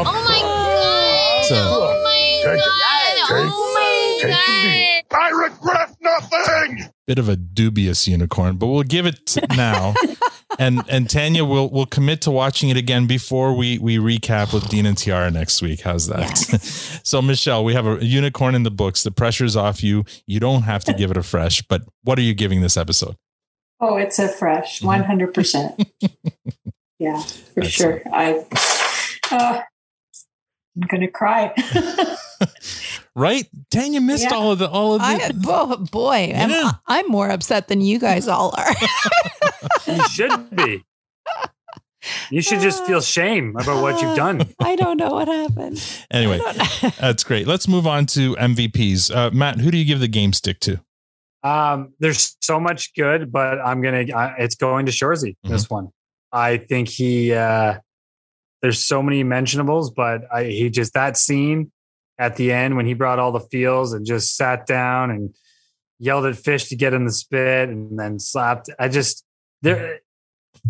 Oh 0.00 0.04
my 0.04 0.40
god! 0.42 1.44
So- 1.44 1.54
oh 1.56 2.02
my 2.04 2.56
god! 2.56 2.97
Take- 3.28 3.50
oh 3.52 4.20
my 4.22 4.28
take 4.28 5.08
god! 5.10 5.18
I 5.20 5.30
regret 5.30 5.96
nothing. 6.00 6.90
Bit 7.06 7.18
of 7.18 7.28
a 7.28 7.36
dubious 7.36 8.06
unicorn, 8.08 8.56
but 8.56 8.66
we'll 8.68 8.82
give 8.82 9.06
it 9.06 9.36
now. 9.56 9.94
and 10.58 10.82
and 10.88 11.08
Tanya 11.08 11.44
will 11.44 11.70
will 11.70 11.86
commit 11.86 12.22
to 12.22 12.30
watching 12.30 12.68
it 12.68 12.76
again 12.76 13.06
before 13.06 13.54
we 13.54 13.78
we 13.78 13.98
recap 13.98 14.52
with 14.52 14.68
Dean 14.68 14.86
and 14.86 14.96
Tiara 14.96 15.30
next 15.30 15.62
week. 15.62 15.82
How's 15.82 16.06
that? 16.08 16.36
so 17.04 17.20
Michelle, 17.22 17.64
we 17.64 17.74
have 17.74 17.86
a 17.86 18.04
unicorn 18.04 18.54
in 18.54 18.62
the 18.62 18.70
books. 18.70 19.02
The 19.02 19.10
pressure's 19.10 19.56
off 19.56 19.82
you. 19.82 20.04
You 20.26 20.40
don't 20.40 20.62
have 20.62 20.84
to 20.84 20.92
give 20.92 21.10
it 21.10 21.16
a 21.16 21.22
fresh, 21.22 21.62
but 21.62 21.82
what 22.02 22.18
are 22.18 22.22
you 22.22 22.34
giving 22.34 22.60
this 22.60 22.76
episode? 22.76 23.16
Oh, 23.80 23.96
it's 23.96 24.18
a 24.18 24.28
fresh, 24.28 24.82
one 24.82 25.04
hundred 25.04 25.34
percent. 25.34 25.82
Yeah, 27.00 27.20
for 27.20 27.60
That's 27.60 27.68
sure. 27.68 28.02
I, 28.12 28.44
uh, 29.30 29.60
I'm 30.74 30.88
gonna 30.88 31.08
cry. 31.08 31.54
Right? 33.18 33.48
Tanya 33.72 34.00
missed 34.00 34.28
Yeah. 34.30 34.36
all 34.36 34.52
of 34.52 34.60
the 34.60 34.70
all 34.70 34.94
of 34.94 35.00
the 35.00 35.06
I, 35.06 35.30
oh 35.46 35.76
boy, 35.90 36.32
I'm, 36.34 36.72
I'm 36.86 37.08
more 37.08 37.30
upset 37.30 37.66
than 37.66 37.80
you 37.80 37.98
guys 37.98 38.28
all 38.28 38.54
are. 38.56 38.74
you 39.86 40.08
should 40.08 40.50
be. 40.54 40.84
You 42.30 42.40
should 42.42 42.60
just 42.60 42.84
feel 42.86 43.00
shame 43.16 43.56
about 43.56 43.82
what 43.82 44.00
you've 44.00 44.16
done. 44.16 44.42
I 44.60 44.76
don't 44.76 44.96
know 44.98 45.10
what 45.14 45.26
happened. 45.26 45.82
Anyway, 46.12 46.40
that's 47.00 47.24
great. 47.24 47.46
Let's 47.48 47.66
move 47.66 47.86
on 47.88 48.06
to 48.06 48.36
MVPs. 48.36 49.14
Uh, 49.14 49.30
Matt, 49.32 49.58
who 49.58 49.70
do 49.72 49.76
you 49.78 49.84
give 49.84 49.98
the 50.00 50.08
game 50.08 50.32
stick 50.32 50.60
to? 50.60 50.80
Um, 51.42 51.94
there's 51.98 52.36
so 52.40 52.60
much 52.60 52.94
good, 52.94 53.32
but 53.32 53.58
I'm 53.58 53.82
gonna. 53.82 54.04
Uh, 54.14 54.34
it's 54.38 54.54
going 54.54 54.86
to 54.86 54.92
Shoresy. 54.92 55.34
This 55.42 55.68
one, 55.68 55.88
I 56.32 56.56
think 56.58 56.88
he. 56.88 57.32
uh 57.32 57.78
There's 58.62 58.86
so 58.86 59.02
many 59.02 59.24
mentionables, 59.24 59.90
but 59.94 60.22
I, 60.32 60.44
he 60.44 60.70
just 60.70 60.94
that 60.94 61.16
scene 61.16 61.72
at 62.18 62.36
the 62.36 62.52
end 62.52 62.76
when 62.76 62.86
he 62.86 62.94
brought 62.94 63.18
all 63.18 63.32
the 63.32 63.40
feels 63.40 63.92
and 63.92 64.04
just 64.04 64.36
sat 64.36 64.66
down 64.66 65.10
and 65.10 65.34
yelled 65.98 66.26
at 66.26 66.36
fish 66.36 66.68
to 66.68 66.76
get 66.76 66.94
in 66.94 67.04
the 67.04 67.12
spit 67.12 67.68
and 67.68 67.98
then 67.98 68.18
slapped. 68.18 68.70
I 68.78 68.88
just 68.88 69.24
there, 69.62 70.00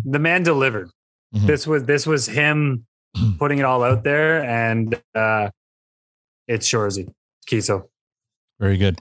the 0.05 0.19
man 0.19 0.43
delivered. 0.43 0.89
Mhm. 1.35 1.45
This 1.47 1.67
was 1.67 1.83
this 1.83 2.05
was 2.07 2.25
him 2.27 2.85
putting 3.39 3.59
it 3.59 3.63
all 3.65 3.83
out 3.83 4.03
there, 4.03 4.43
and 4.43 4.99
uh 5.15 5.49
it's 6.47 6.67
Shoresy 6.67 7.13
Keeso. 7.47 7.87
Very 8.59 8.77
good. 8.77 8.99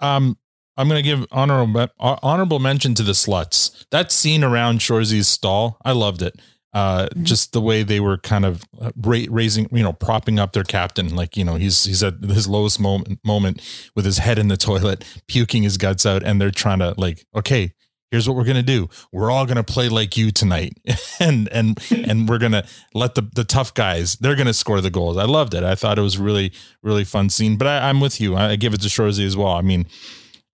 Um, 0.00 0.36
I'm 0.76 0.88
going 0.88 1.02
to 1.02 1.08
give 1.08 1.26
honorable 1.30 1.88
uh, 1.98 2.16
honorable 2.22 2.58
mention 2.58 2.94
to 2.94 3.02
the 3.02 3.12
sluts. 3.12 3.84
That 3.90 4.10
scene 4.10 4.42
around 4.42 4.80
Shoresy's 4.82 5.28
stall, 5.28 5.78
I 5.84 5.92
loved 5.92 6.22
it. 6.22 6.40
Uh, 6.72 7.08
just 7.22 7.52
the 7.52 7.60
way 7.60 7.82
they 7.82 7.98
were 7.98 8.16
kind 8.16 8.44
of 8.44 8.62
uh, 8.80 8.92
ra- 8.96 9.26
raising, 9.28 9.68
you 9.72 9.82
know, 9.82 9.92
propping 9.92 10.38
up 10.38 10.52
their 10.52 10.62
captain, 10.62 11.16
like 11.16 11.36
you 11.36 11.44
know, 11.44 11.56
he's 11.56 11.84
he's 11.84 12.02
at 12.02 12.22
his 12.22 12.46
lowest 12.46 12.78
moment 12.78 13.18
moment 13.24 13.60
with 13.96 14.04
his 14.04 14.18
head 14.18 14.38
in 14.38 14.46
the 14.46 14.56
toilet, 14.56 15.04
puking 15.26 15.64
his 15.64 15.76
guts 15.76 16.06
out, 16.06 16.22
and 16.22 16.40
they're 16.40 16.52
trying 16.52 16.78
to 16.78 16.94
like, 16.96 17.26
okay, 17.34 17.74
here's 18.10 18.28
what 18.28 18.36
we're 18.36 18.44
gonna 18.44 18.62
do. 18.62 18.88
We're 19.12 19.30
all 19.30 19.46
gonna 19.46 19.64
play 19.64 19.88
like 19.88 20.16
you 20.16 20.30
tonight, 20.30 20.78
and 21.20 21.48
and 21.48 21.78
and 21.90 22.28
we're 22.28 22.38
gonna 22.38 22.64
let 22.94 23.14
the 23.14 23.28
the 23.34 23.44
tough 23.44 23.74
guys. 23.74 24.14
They're 24.16 24.36
gonna 24.36 24.54
score 24.54 24.80
the 24.80 24.90
goals. 24.90 25.16
I 25.16 25.24
loved 25.24 25.54
it. 25.54 25.64
I 25.64 25.74
thought 25.74 25.98
it 25.98 26.02
was 26.02 26.18
really 26.18 26.52
really 26.82 27.04
fun 27.04 27.30
scene. 27.30 27.56
But 27.56 27.66
I, 27.66 27.88
I'm 27.88 28.00
with 28.00 28.20
you. 28.20 28.36
I, 28.36 28.50
I 28.50 28.56
give 28.56 28.74
it 28.74 28.80
to 28.82 28.88
Shoresy 28.88 29.26
as 29.26 29.36
well. 29.36 29.54
I 29.54 29.62
mean, 29.62 29.86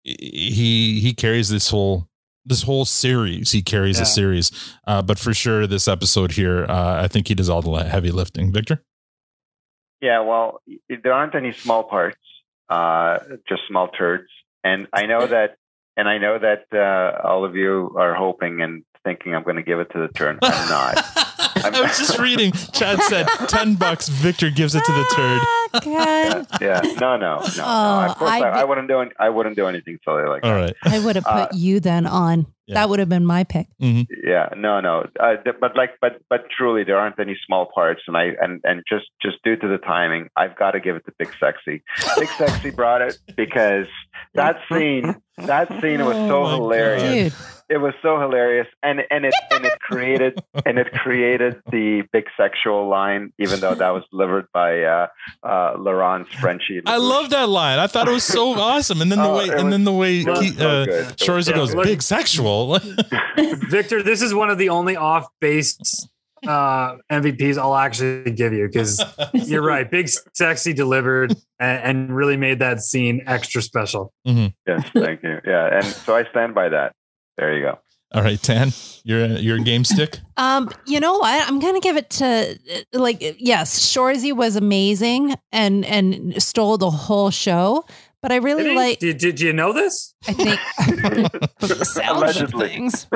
he 0.02 1.00
he 1.00 1.14
carries 1.14 1.48
this 1.48 1.70
whole 1.70 2.08
this 2.44 2.62
whole 2.62 2.84
series. 2.84 3.52
He 3.52 3.62
carries 3.62 3.98
Yeah. 3.98 4.02
a 4.02 4.06
series. 4.06 4.50
Uh, 4.86 5.02
but 5.02 5.18
for 5.18 5.32
sure, 5.34 5.66
this 5.66 5.86
episode 5.88 6.32
here, 6.32 6.66
uh, 6.68 7.02
I 7.02 7.08
think 7.08 7.28
he 7.28 7.34
does 7.34 7.48
all 7.48 7.62
the 7.62 7.84
heavy 7.84 8.10
lifting. 8.10 8.52
Victor. 8.52 8.82
Yeah, 10.00 10.20
well, 10.20 10.60
there 10.88 11.12
aren't 11.12 11.34
any 11.36 11.52
small 11.52 11.84
parts, 11.84 12.18
uh, 12.68 13.18
just 13.48 13.62
small 13.68 13.88
turds. 13.88 14.28
And 14.64 14.88
I 14.92 15.06
know 15.06 15.26
that, 15.26 15.56
and 15.96 16.08
I 16.08 16.18
know 16.18 16.38
that 16.38 16.64
uh, 16.72 17.26
all 17.26 17.44
of 17.44 17.54
you 17.54 17.94
are 17.96 18.14
hoping 18.14 18.62
and 18.62 18.82
thinking 19.04 19.34
I'm 19.34 19.44
going 19.44 19.56
to 19.56 19.62
give 19.62 19.78
it 19.78 19.90
to 19.92 19.98
the 19.98 20.08
turn. 20.08 20.38
I'm 20.42 20.68
not. 20.68 21.04
I 21.64 21.80
was 21.80 21.98
just 21.98 22.18
reading. 22.26 22.52
Chad 22.72 23.00
said 23.02 23.26
ten 23.48 23.74
bucks. 23.74 24.08
Victor 24.08 24.50
gives 24.50 24.74
it 24.74 24.84
to 24.84 24.92
the 24.92 25.04
turd. 25.14 25.84
God. 25.84 26.46
yeah, 26.60 26.80
no, 27.00 27.16
no, 27.16 27.16
no. 27.16 27.40
no. 27.56 27.64
Oh, 27.64 28.06
Of 28.10 28.18
course, 28.18 28.30
I, 28.30 28.40
I 28.40 28.60
I, 28.60 28.64
wouldn't 28.64 28.88
do. 28.88 29.00
Any, 29.00 29.10
I 29.18 29.28
wouldn't 29.30 29.56
do 29.56 29.66
anything 29.66 29.98
silly 30.04 30.24
like 30.24 30.44
All 30.44 30.50
that. 30.52 30.60
right. 30.60 30.74
I 30.84 30.98
would 30.98 31.16
have 31.16 31.24
put 31.24 31.32
Uh, 31.32 31.48
you 31.54 31.80
then 31.80 32.06
on. 32.06 32.46
Yeah. 32.66 32.74
That 32.74 32.88
would 32.90 33.00
have 33.00 33.08
been 33.08 33.26
my 33.26 33.42
pick. 33.44 33.66
Yeah, 33.80 34.48
no, 34.56 34.80
no. 34.80 35.06
Uh, 35.18 35.36
th- 35.42 35.56
but 35.60 35.76
like, 35.76 35.90
but 36.00 36.20
but 36.30 36.44
truly, 36.56 36.84
there 36.84 36.96
aren't 36.98 37.18
any 37.18 37.36
small 37.46 37.66
parts, 37.74 38.02
and 38.06 38.16
I 38.16 38.34
and 38.40 38.60
and 38.64 38.82
just 38.88 39.06
just 39.20 39.38
due 39.42 39.56
to 39.56 39.66
the 39.68 39.78
timing, 39.78 40.28
I've 40.36 40.56
got 40.56 40.70
to 40.72 40.80
give 40.80 40.94
it 40.96 41.04
to 41.06 41.12
Big 41.18 41.32
Sexy. 41.40 41.82
Big 42.18 42.28
Sexy 42.38 42.70
brought 42.70 43.02
it 43.02 43.18
because 43.36 43.86
that 44.34 44.60
scene, 44.70 45.16
that 45.38 45.68
scene 45.80 46.04
was 46.04 46.16
so 46.28 46.44
Oh 46.44 46.54
hilarious. 46.56 47.32
Dude. 47.34 47.48
It 47.68 47.78
was 47.78 47.94
so 48.02 48.20
hilarious, 48.20 48.66
and 48.82 49.00
and 49.10 49.24
it 49.24 49.32
and 49.50 49.64
it 49.64 49.78
created 49.80 50.38
and 50.66 50.78
it 50.78 50.92
created 50.92 51.62
the 51.70 52.02
big 52.12 52.26
sexual 52.36 52.86
line, 52.86 53.32
even 53.38 53.60
though 53.60 53.74
that 53.74 53.90
was 53.94 54.04
delivered 54.10 54.46
by 54.52 54.82
uh, 54.82 55.06
uh, 55.42 55.76
Laurent's 55.78 56.30
Frenchie. 56.34 56.82
I 56.84 56.98
love 56.98 57.30
that 57.30 57.48
line. 57.48 57.78
I 57.78 57.86
thought 57.86 58.08
it 58.08 58.12
was 58.12 58.24
so 58.24 58.52
awesome. 58.60 59.00
And 59.00 59.10
then 59.10 59.20
the 59.20 59.24
Oh, 59.30 59.38
way, 59.38 59.44
and 59.48 59.64
was- 59.64 59.70
then 59.72 59.84
the 59.84 59.92
way 59.92 60.20
it 60.20 60.28
was 60.28 60.40
he, 60.40 60.48
so 60.50 60.68
uh, 60.68 60.84
good. 60.84 61.22
It 61.22 61.28
was 61.30 61.48
goes 61.48 61.74
good. 61.74 61.84
big 61.84 62.02
sexual. 62.02 62.51
Victor, 63.68 64.02
this 64.02 64.22
is 64.22 64.34
one 64.34 64.50
of 64.50 64.58
the 64.58 64.68
only 64.68 64.96
off 64.96 65.26
base 65.40 66.06
uh, 66.46 66.96
MVPs 67.10 67.56
I'll 67.56 67.76
actually 67.76 68.30
give 68.32 68.52
you 68.52 68.66
because 68.66 69.02
you're 69.32 69.62
right. 69.62 69.88
Big 69.90 70.08
sexy 70.34 70.72
delivered 70.72 71.34
and, 71.58 71.82
and 71.82 72.16
really 72.16 72.36
made 72.36 72.58
that 72.58 72.80
scene 72.80 73.22
extra 73.26 73.62
special. 73.62 74.12
Mhm. 74.26 74.52
Yes, 74.66 74.88
thank 74.92 75.22
you. 75.22 75.38
Yeah, 75.46 75.76
and 75.78 75.84
so 75.84 76.16
I 76.16 76.24
stand 76.24 76.54
by 76.54 76.68
that. 76.68 76.94
There 77.38 77.56
you 77.56 77.62
go. 77.62 77.78
All 78.14 78.22
right, 78.22 78.40
Tan, 78.42 78.72
your 79.04 79.26
your 79.38 79.58
game 79.58 79.84
stick. 79.84 80.18
Um, 80.36 80.68
you 80.86 81.00
know 81.00 81.16
what? 81.16 81.48
I'm 81.48 81.60
gonna 81.60 81.80
give 81.80 81.96
it 81.96 82.10
to 82.10 82.58
like 82.92 83.18
yes, 83.38 83.80
Shoresy 83.80 84.34
was 84.34 84.54
amazing 84.56 85.34
and 85.50 85.84
and 85.86 86.42
stole 86.42 86.76
the 86.76 86.90
whole 86.90 87.30
show. 87.30 87.86
But 88.22 88.30
I 88.30 88.36
really 88.36 88.62
Did, 88.62 88.76
like. 88.76 88.98
did, 89.00 89.18
did 89.18 89.40
you 89.40 89.52
know 89.52 89.72
this? 89.72 90.14
I 90.28 90.32
think 90.32 90.60
from 90.76 91.22
the 91.68 91.84
sounds 91.84 92.40
of 92.40 92.54
Allegedly. 92.54 92.68
things. 92.68 93.06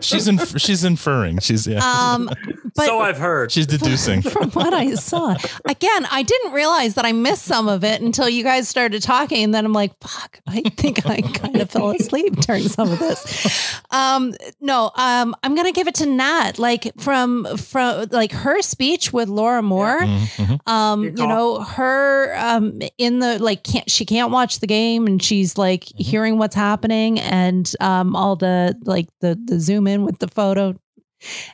She's 0.00 0.28
in, 0.28 0.38
she's 0.38 0.84
inferring. 0.84 1.40
She's 1.40 1.66
yeah. 1.66 1.80
Um, 1.84 2.30
but 2.76 2.86
so 2.86 3.00
I've 3.00 3.18
heard. 3.18 3.50
she's 3.50 3.66
deducing. 3.66 4.22
from 4.22 4.50
what 4.52 4.72
I 4.72 4.94
saw. 4.94 5.34
Again, 5.64 6.06
I 6.10 6.22
didn't 6.22 6.52
realize 6.52 6.94
that 6.94 7.04
I 7.04 7.10
missed 7.10 7.42
some 7.44 7.66
of 7.68 7.82
it 7.82 8.00
until 8.00 8.28
you 8.28 8.44
guys 8.44 8.68
started 8.68 9.02
talking, 9.02 9.42
and 9.42 9.52
then 9.52 9.64
I'm 9.64 9.72
like, 9.72 9.92
"Fuck!" 10.00 10.38
I 10.46 10.60
think 10.76 11.04
I 11.04 11.20
kind 11.22 11.56
of 11.60 11.68
fell 11.70 11.90
asleep 11.90 12.36
during 12.36 12.62
some 12.68 12.92
of 12.92 13.00
this. 13.00 13.80
Um, 13.90 14.34
no, 14.60 14.92
um, 14.94 15.34
I'm 15.42 15.56
gonna 15.56 15.72
give 15.72 15.88
it 15.88 15.96
to 15.96 16.06
Nat. 16.06 16.60
Like 16.60 16.92
from 17.00 17.56
from 17.56 18.06
like 18.12 18.30
her 18.30 18.62
speech 18.62 19.12
with 19.12 19.28
Laura 19.28 19.62
Moore. 19.62 20.00
Mhm. 20.00 20.60
Um, 20.68 21.04
you 21.04 21.26
know, 21.26 21.60
her 21.60 22.36
um 22.38 22.78
in 22.98 23.18
the 23.18 23.42
like 23.42 23.64
can't 23.64 23.90
she 23.90 24.04
can't 24.06 24.30
watch 24.30 24.43
the 24.60 24.66
game 24.66 25.06
and 25.06 25.22
she's 25.22 25.56
like 25.58 25.84
hearing 25.96 26.38
what's 26.38 26.54
happening 26.54 27.20
and 27.20 27.72
um 27.80 28.14
all 28.16 28.36
the 28.36 28.76
like 28.84 29.08
the 29.20 29.38
the 29.44 29.58
zoom 29.60 29.86
in 29.86 30.04
with 30.04 30.18
the 30.18 30.28
photo. 30.28 30.74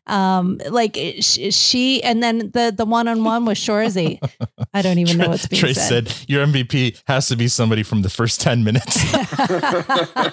Um, 0.06 0.60
like 0.68 0.96
she, 1.20 1.50
she 1.50 2.02
and 2.02 2.22
then 2.22 2.50
the 2.50 2.74
the 2.76 2.84
one 2.84 3.08
on 3.08 3.24
one 3.24 3.44
with 3.44 3.58
Shoresy. 3.58 4.18
I 4.74 4.82
don't 4.82 4.98
even 4.98 5.18
know 5.18 5.28
what's 5.28 5.46
being 5.46 5.60
Trace 5.60 5.76
said. 5.76 6.08
said 6.08 6.28
your 6.28 6.44
MVP 6.44 7.00
has 7.06 7.28
to 7.28 7.36
be 7.36 7.48
somebody 7.48 7.82
from 7.82 8.02
the 8.02 8.10
first 8.10 8.40
ten 8.40 8.64
minutes. 8.64 8.96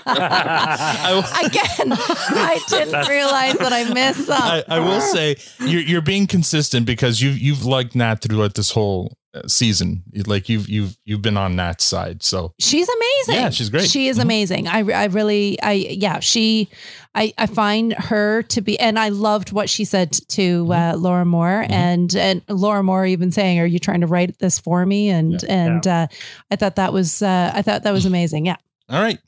I, 0.06 1.24
Again, 1.46 1.94
I 1.94 2.60
didn't 2.68 3.08
realize 3.08 3.58
that 3.60 3.74
I 3.74 3.94
missed 3.94 4.26
some. 4.26 4.42
I, 4.42 4.64
I 4.68 4.80
will 4.80 5.02
say 5.02 5.36
you're 5.60 5.82
you're 5.82 6.02
being 6.02 6.28
consistent 6.28 6.86
because 6.86 7.22
you've 7.22 7.38
you've 7.38 7.64
liked 7.66 7.96
Nat 7.96 8.22
throughout 8.22 8.56
this 8.56 8.72
whole 8.72 9.18
season. 9.48 10.04
Like 10.26 10.50
you've 10.50 10.68
you've 10.70 10.98
you've 11.06 11.22
been 11.22 11.38
on 11.38 11.56
Nat's 11.56 11.84
side. 11.84 12.24
So 12.24 12.54
She's 12.60 12.88
amazing. 12.90 13.36
Yeah, 13.44 13.50
she's 13.50 13.70
great. 13.70 13.90
She 13.90 14.08
is 14.08 14.18
Mhm. 14.18 14.22
amazing. 14.24 14.68
I, 14.68 14.80
I 14.92 15.06
really, 15.06 15.62
I, 15.62 15.74
yeah, 15.74 16.20
she, 16.20 16.70
I, 17.16 17.34
I 17.38 17.46
find 17.48 17.94
her 17.94 18.44
to 18.44 18.62
be, 18.62 18.80
and 18.80 18.98
I 19.00 19.10
loved 19.10 19.52
what 19.52 19.70
she 19.70 19.86
said 19.86 20.12
to 20.30 20.72
uh, 20.74 20.96
Laura 20.98 21.26
Moore 21.26 21.66
and, 21.70 22.16
and 22.16 22.42
Laura 22.48 22.84
Moore 22.84 23.06
even 23.06 23.32
saying, 23.32 23.60
are 23.60 23.66
you 23.66 23.80
trying 23.80 24.02
to 24.02 24.08
write 24.08 24.38
this 24.40 24.60
for 24.60 24.86
me? 24.86 25.10
And, 25.10 25.44
and, 25.46 25.86
uh, 25.88 26.08
I 26.52 26.56
thought 26.56 26.76
that 26.76 26.94
was, 26.94 27.22
uh, 27.22 27.52
I 27.54 27.62
thought 27.62 27.84
that 27.84 27.92
was 27.94 28.06
amazing. 28.06 28.46
Yeah. 28.46 28.58
all 28.90 29.02
right, 29.02 29.20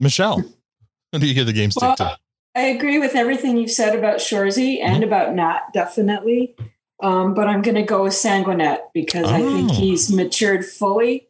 Michelle, 0.00 0.38
who 1.12 1.18
do 1.18 1.26
you 1.26 1.34
give 1.34 1.46
the 1.46 1.52
game 1.52 1.70
stick 1.70 1.82
Well, 1.82 1.96
to? 1.96 2.18
I 2.56 2.62
agree 2.62 2.98
with 2.98 3.14
everything 3.14 3.56
you've 3.56 3.70
said 3.70 3.94
about 3.96 4.18
Shoresy 4.18 4.80
and 4.82 5.04
about 5.04 5.32
Nat, 5.34 5.60
definitely. 5.72 6.56
Um, 7.02 7.34
but 7.34 7.46
I'm 7.46 7.62
going 7.62 7.76
to 7.76 7.82
go 7.82 8.02
with 8.04 8.12
Sanguinet 8.12 8.78
because 8.92 9.26
I 9.30 9.38
think 9.40 9.70
Oh. 9.70 9.74
he's 9.74 10.10
matured 10.12 10.64
fully 10.64 11.28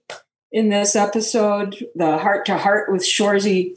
in 0.50 0.70
this 0.70 0.96
episode. 0.96 1.76
The 1.94 2.16
heart 2.18 2.46
to 2.46 2.56
heart 2.56 2.90
with 2.90 3.02
Shoresy, 3.02 3.76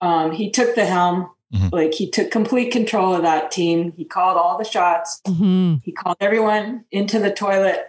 um, 0.00 0.32
he 0.32 0.50
took 0.50 0.74
the 0.74 0.84
helm. 0.86 1.30
Mhm. 1.54 1.72
Like 1.72 1.94
he 1.94 2.10
took 2.10 2.30
complete 2.30 2.70
control 2.72 3.14
of 3.14 3.22
that 3.22 3.50
team. 3.50 3.92
He 3.96 4.04
called 4.04 4.36
all 4.36 4.58
the 4.58 4.64
shots. 4.64 5.20
Mm-hmm. 5.26 5.76
He 5.84 5.92
called 5.92 6.16
everyone 6.20 6.84
into 6.90 7.18
the 7.20 7.30
toilet 7.32 7.84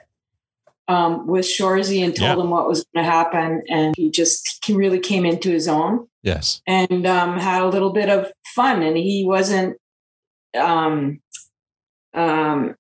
um, 0.88 1.27
with 1.27 1.45
Shoresy 1.45 2.03
and 2.03 2.15
told 2.15 2.30
Yeah. 2.30 2.35
them 2.35 2.49
what 2.51 2.67
was 2.67 2.85
going 2.93 3.03
to 3.05 3.11
happen. 3.11 3.63
And 3.69 3.95
he 3.97 4.09
just 4.11 4.63
he 4.65 4.73
really 4.73 4.99
came 4.99 5.26
into 5.26 5.49
his 5.49 5.67
own 5.67 6.07
Yes. 6.23 6.61
and 6.67 7.05
um, 7.05 7.38
had 7.38 7.61
a 7.63 7.67
little 7.67 7.91
bit 7.91 8.09
of 8.09 8.31
fun. 8.55 8.81
And 8.81 8.95
he 8.95 9.26
wasn't, 9.26 9.77
um, 10.57 11.19
um, 12.14 12.76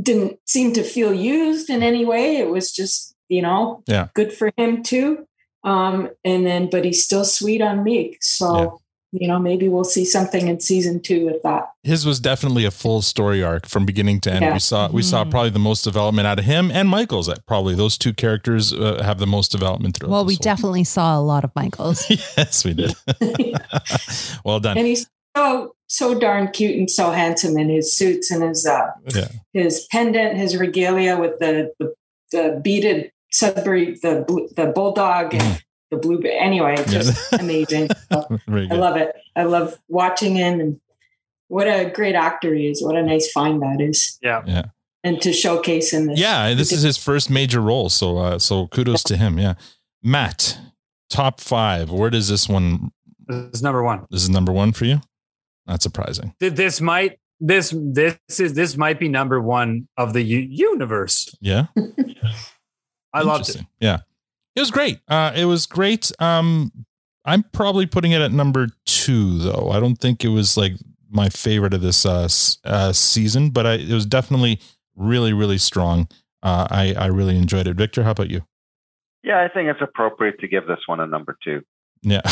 didn't 0.00 0.38
seem 0.46 0.72
to 0.74 0.82
feel 0.82 1.12
used 1.14 1.70
in 1.70 1.82
any 1.82 2.04
way. 2.04 2.36
It 2.36 2.48
was 2.50 2.72
just, 2.72 3.14
you 3.28 3.42
know, 3.42 3.82
Yeah. 3.86 4.08
good 4.14 4.32
for 4.32 4.50
him 4.56 4.82
too. 4.82 5.26
Um, 5.64 6.08
and 6.24 6.44
then, 6.46 6.68
but 6.70 6.84
he's 6.84 7.04
still 7.04 7.24
sweet 7.24 7.62
on 7.62 7.84
Meek. 7.84 8.18
So, 8.20 8.80
you 9.12 9.28
know, 9.28 9.38
maybe 9.38 9.68
we'll 9.68 9.84
see 9.84 10.04
something 10.04 10.48
in 10.48 10.58
season 10.58 11.00
two 11.00 11.26
with 11.26 11.42
that. 11.42 11.68
His 11.84 12.04
was 12.06 12.18
definitely 12.18 12.64
a 12.64 12.70
full 12.72 13.02
story 13.02 13.42
arc 13.44 13.68
from 13.68 13.84
beginning 13.86 14.20
to 14.22 14.32
end. 14.32 14.42
Yeah. 14.42 14.52
We 14.54 14.58
saw 14.58 14.88
we 14.90 15.02
saw 15.02 15.22
Mhm. 15.24 15.30
probably 15.30 15.50
the 15.50 15.58
most 15.58 15.82
development 15.84 16.26
out 16.26 16.38
of 16.38 16.46
him 16.46 16.70
and 16.72 16.88
Michael's. 16.88 17.26
That 17.26 17.46
probably 17.46 17.74
those 17.74 17.96
two 17.98 18.12
characters 18.14 18.72
uh, 18.72 19.02
have 19.04 19.18
the 19.18 19.26
most 19.26 19.52
development 19.52 19.96
through. 19.98 20.08
Well, 20.08 20.24
we 20.24 20.36
definitely 20.36 20.84
saw 20.84 21.16
a 21.16 21.20
lot 21.22 21.44
of 21.44 21.50
Michaels. 21.54 22.04
yes, 22.36 22.64
we 22.64 22.72
did. 22.74 22.94
well 24.44 24.60
done. 24.60 24.78
And 24.78 24.86
he's 24.86 25.06
so, 25.36 25.74
so 25.86 26.18
darn 26.18 26.48
cute 26.52 26.76
and 26.76 26.90
so 26.90 27.10
handsome 27.10 27.56
in 27.58 27.68
his 27.68 27.96
suits 27.96 28.30
and 28.30 28.42
his, 28.42 28.66
uh, 28.66 28.88
Yeah. 29.14 29.28
his 29.52 29.86
pendant, 29.90 30.36
his 30.36 30.56
regalia 30.56 31.18
with 31.18 31.38
the 31.38 31.72
the, 31.78 31.94
the 32.32 32.60
beaded 32.62 33.10
Sudbury, 33.30 33.94
the 34.02 34.24
the 34.56 34.66
bulldog 34.66 35.34
and 35.34 35.62
the 35.90 35.96
blue. 35.96 36.20
Anyway, 36.22 36.76
just 36.88 37.32
amazing. 37.40 37.88
I 38.10 38.74
love 38.74 38.96
it. 38.96 39.14
I 39.34 39.44
love 39.44 39.78
watching 39.88 40.34
him, 40.36 40.60
and 40.60 40.80
what 41.48 41.66
a 41.66 41.90
great 41.90 42.14
actor 42.14 42.54
he 42.54 42.66
is. 42.68 42.82
What 42.82 42.96
a 42.96 43.02
nice 43.02 43.30
find 43.32 43.62
that 43.62 43.80
is, 43.80 44.18
Yeah. 44.22 44.42
Yeah. 44.46 44.64
and 45.02 45.20
to 45.22 45.32
showcase 45.32 45.94
in 45.94 46.08
this. 46.08 46.18
Yeah, 46.20 46.52
this 46.54 46.72
is 46.72 46.82
his 46.82 46.98
first 46.98 47.30
major 47.30 47.60
role, 47.62 47.88
so 47.88 48.18
uh, 48.18 48.38
so 48.38 48.66
kudos 48.68 49.02
to 49.04 49.16
him. 49.16 49.38
Yeah, 49.38 49.54
Matt, 50.02 50.58
top 51.08 51.40
five. 51.40 51.90
Where 51.90 52.10
does 52.10 52.28
this 52.28 52.48
one? 52.50 52.90
This 53.28 53.46
is 53.54 53.62
number 53.62 53.82
one. 53.82 54.04
This 54.10 54.22
is 54.22 54.28
number 54.30 54.52
one 54.52 54.72
for 54.72 54.84
you. 54.84 55.00
Not 55.66 55.82
surprising. 55.82 56.34
This 56.40 56.80
might 56.80 57.18
this 57.40 57.74
this 57.76 58.16
is 58.38 58.54
this 58.54 58.76
might 58.76 58.98
be 58.98 59.08
number 59.08 59.40
one 59.40 59.88
of 59.96 60.12
the 60.12 60.22
u- 60.22 60.46
universe. 60.48 61.34
Yeah, 61.40 61.66
I 63.12 63.22
loved 63.22 63.48
it. 63.50 63.62
Yeah, 63.80 63.98
it 64.56 64.60
was 64.60 64.70
great. 64.70 65.00
Uh, 65.08 65.32
it 65.34 65.44
was 65.46 65.66
great. 65.66 66.12
Um, 66.18 66.72
I'm 67.24 67.42
probably 67.52 67.86
putting 67.86 68.12
it 68.12 68.20
at 68.20 68.32
number 68.32 68.68
two, 68.86 69.38
though. 69.38 69.70
I 69.72 69.80
don't 69.80 69.96
think 69.96 70.24
it 70.24 70.28
was 70.28 70.56
like 70.56 70.72
my 71.10 71.28
favorite 71.28 71.74
of 71.74 71.80
this 71.80 72.06
uh, 72.06 72.24
s- 72.24 72.58
uh 72.64 72.92
season, 72.92 73.50
but 73.50 73.66
I, 73.66 73.74
it 73.74 73.92
was 73.92 74.06
definitely 74.06 74.60
really, 74.96 75.32
really 75.32 75.58
strong. 75.58 76.08
Uh, 76.42 76.66
I 76.70 76.94
I 76.94 77.06
really 77.06 77.36
enjoyed 77.36 77.66
it. 77.66 77.76
Victor, 77.76 78.04
how 78.04 78.12
about 78.12 78.30
you? 78.30 78.42
Yeah, 79.24 79.40
I 79.40 79.48
think 79.48 79.68
it's 79.68 79.82
appropriate 79.82 80.40
to 80.40 80.48
give 80.48 80.66
this 80.66 80.80
one 80.86 81.00
a 81.00 81.06
number 81.06 81.36
two. 81.44 81.62
Yeah. 82.02 82.20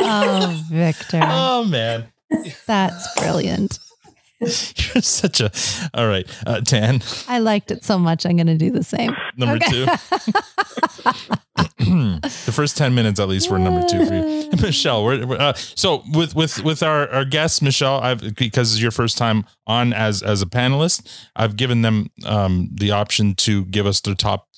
oh, 0.00 0.64
Victor. 0.70 1.20
Oh 1.22 1.64
man. 1.64 2.06
That's 2.66 3.20
brilliant. 3.20 3.78
You're 4.40 5.02
such 5.02 5.40
a 5.40 5.50
all 5.92 6.06
right, 6.08 6.26
uh, 6.46 6.62
Tan. 6.62 7.02
I 7.28 7.40
liked 7.40 7.70
it 7.70 7.84
so 7.84 7.98
much. 7.98 8.24
I'm 8.24 8.36
going 8.36 8.46
to 8.46 8.56
do 8.56 8.70
the 8.70 8.82
same. 8.82 9.14
Number 9.36 9.56
Okay. 9.56 9.84
the 11.78 12.52
first 12.52 12.76
10 12.76 12.94
minutes 12.94 13.18
at 13.20 13.28
least 13.28 13.50
were 13.50 13.58
number 13.58 13.86
two 13.86 14.04
for 14.06 14.14
you 14.14 14.50
michelle 14.62 15.04
we're, 15.04 15.26
we're, 15.26 15.36
uh, 15.38 15.52
so 15.54 16.02
with 16.12 16.34
with 16.34 16.62
with 16.62 16.82
our 16.82 17.08
our 17.10 17.24
guests 17.24 17.60
michelle 17.62 18.00
i've 18.00 18.34
because 18.34 18.72
it's 18.72 18.80
your 18.82 18.90
first 18.90 19.16
time 19.18 19.44
on 19.66 19.92
as 19.92 20.22
as 20.22 20.42
a 20.42 20.46
panelist 20.46 21.06
i've 21.36 21.56
given 21.56 21.82
them 21.82 22.10
um 22.26 22.68
the 22.72 22.90
option 22.90 23.34
to 23.34 23.64
give 23.66 23.86
us 23.86 24.00
their 24.00 24.14
top 24.14 24.48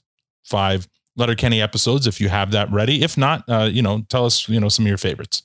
five 0.45 0.89
letterkenny 1.17 1.61
episodes 1.61 2.07
if 2.07 2.21
you 2.21 2.29
have 2.29 2.51
that 2.53 2.71
ready 2.73 3.03
if 3.03 3.17
not 3.19 3.45
uh 3.49 3.69
you 3.71 3.83
know 3.83 4.03
tell 4.09 4.25
us 4.25 4.49
you 4.49 4.59
know 4.59 4.69
some 4.69 4.85
of 4.85 4.89
your 4.89 4.99
favorites 4.99 5.43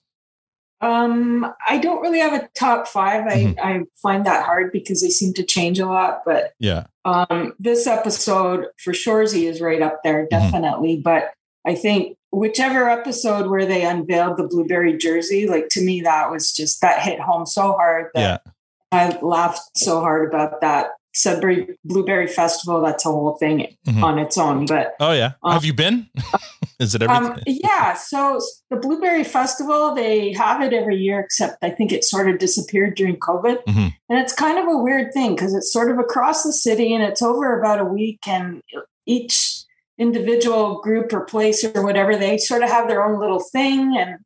Um, 0.80 1.52
I 1.68 1.80
don't 1.80 2.02
really 2.02 2.20
have 2.20 2.34
a 2.34 2.48
top 2.54 2.88
five. 2.88 3.26
I, 3.26 3.36
Mhm. 3.46 3.60
I 3.60 3.82
find 4.02 4.26
that 4.28 4.46
hard 4.46 4.72
because 4.72 5.02
they 5.02 5.10
seem 5.10 5.34
to 5.34 5.44
change 5.44 5.80
a 5.80 5.88
lot. 5.88 6.22
But 6.24 6.54
yeah 6.60 6.86
um, 7.04 7.54
this 7.58 7.88
episode 7.88 8.68
for 8.78 8.94
Shoresy 8.94 9.50
is 9.50 9.60
right 9.60 9.82
up 9.82 10.04
there, 10.04 10.28
definitely. 10.30 10.98
But 11.04 11.32
I 11.66 11.74
think 11.74 12.16
whichever 12.32 12.88
episode 12.90 13.50
where 13.50 13.66
they 13.66 13.86
unveiled 13.86 14.38
the 14.38 14.44
blueberry 14.44 14.96
jersey, 14.98 15.48
like 15.48 15.70
to 15.70 15.82
me, 15.82 16.02
that 16.02 16.30
was 16.30 16.52
just 16.52 16.82
that 16.82 17.02
hit 17.02 17.20
home 17.20 17.46
so 17.48 17.72
hard 17.74 18.12
that 18.14 18.42
yeah 18.46 18.52
I 18.92 19.18
laughed 19.22 19.76
so 19.76 20.00
hard 20.00 20.30
about 20.32 20.62
that. 20.62 20.92
Sudbury 21.18 21.78
Blueberry 21.84 22.28
Festival, 22.28 22.82
that's 22.82 23.06
a 23.06 23.10
whole 23.10 23.36
thing 23.38 23.76
Mhm. 23.88 24.04
on 24.04 24.20
its 24.20 24.38
own. 24.38 24.66
But 24.66 24.96
oh 25.00 25.12
yeah 25.14 25.32
have 25.46 25.66
you 25.66 25.74
been 25.74 26.08
is 26.80 26.94
it 26.96 27.02
everything 27.02 27.26
um, 27.38 27.40
yeah, 27.48 27.94
so 27.94 28.40
the 28.70 28.76
Blueberry 28.78 29.24
Festival, 29.24 29.96
they 29.96 30.34
have 30.34 30.62
it 30.62 30.74
every 30.74 30.98
year, 30.98 31.20
except 31.20 31.58
I 31.64 31.70
think 31.72 31.92
it 31.92 32.04
sort 32.04 32.30
of 32.30 32.38
disappeared 32.38 32.96
during 32.96 33.18
COVID. 33.18 33.64
Mhm. 33.66 33.94
And 34.10 34.20
it's 34.20 34.34
kind 34.34 34.58
of 34.60 34.68
a 34.68 34.78
weird 34.78 35.12
thing 35.14 35.36
because 35.36 35.54
it's 35.56 35.72
sort 35.74 35.90
of 35.92 35.98
across 36.00 36.44
the 36.44 36.54
city 36.54 36.94
and 36.94 37.04
it's 37.04 37.22
over 37.22 37.60
about 37.60 37.80
a 37.80 37.86
week, 37.86 38.20
and 38.28 38.62
each 39.08 39.64
individual 39.98 40.80
group 40.82 41.12
or 41.12 41.22
place 41.22 41.64
or 41.64 41.84
whatever, 41.84 42.16
they 42.16 42.38
sort 42.38 42.62
of 42.64 42.70
have 42.70 42.88
their 42.88 43.04
own 43.04 43.20
little 43.20 43.40
thing. 43.40 43.98
And 43.98 44.18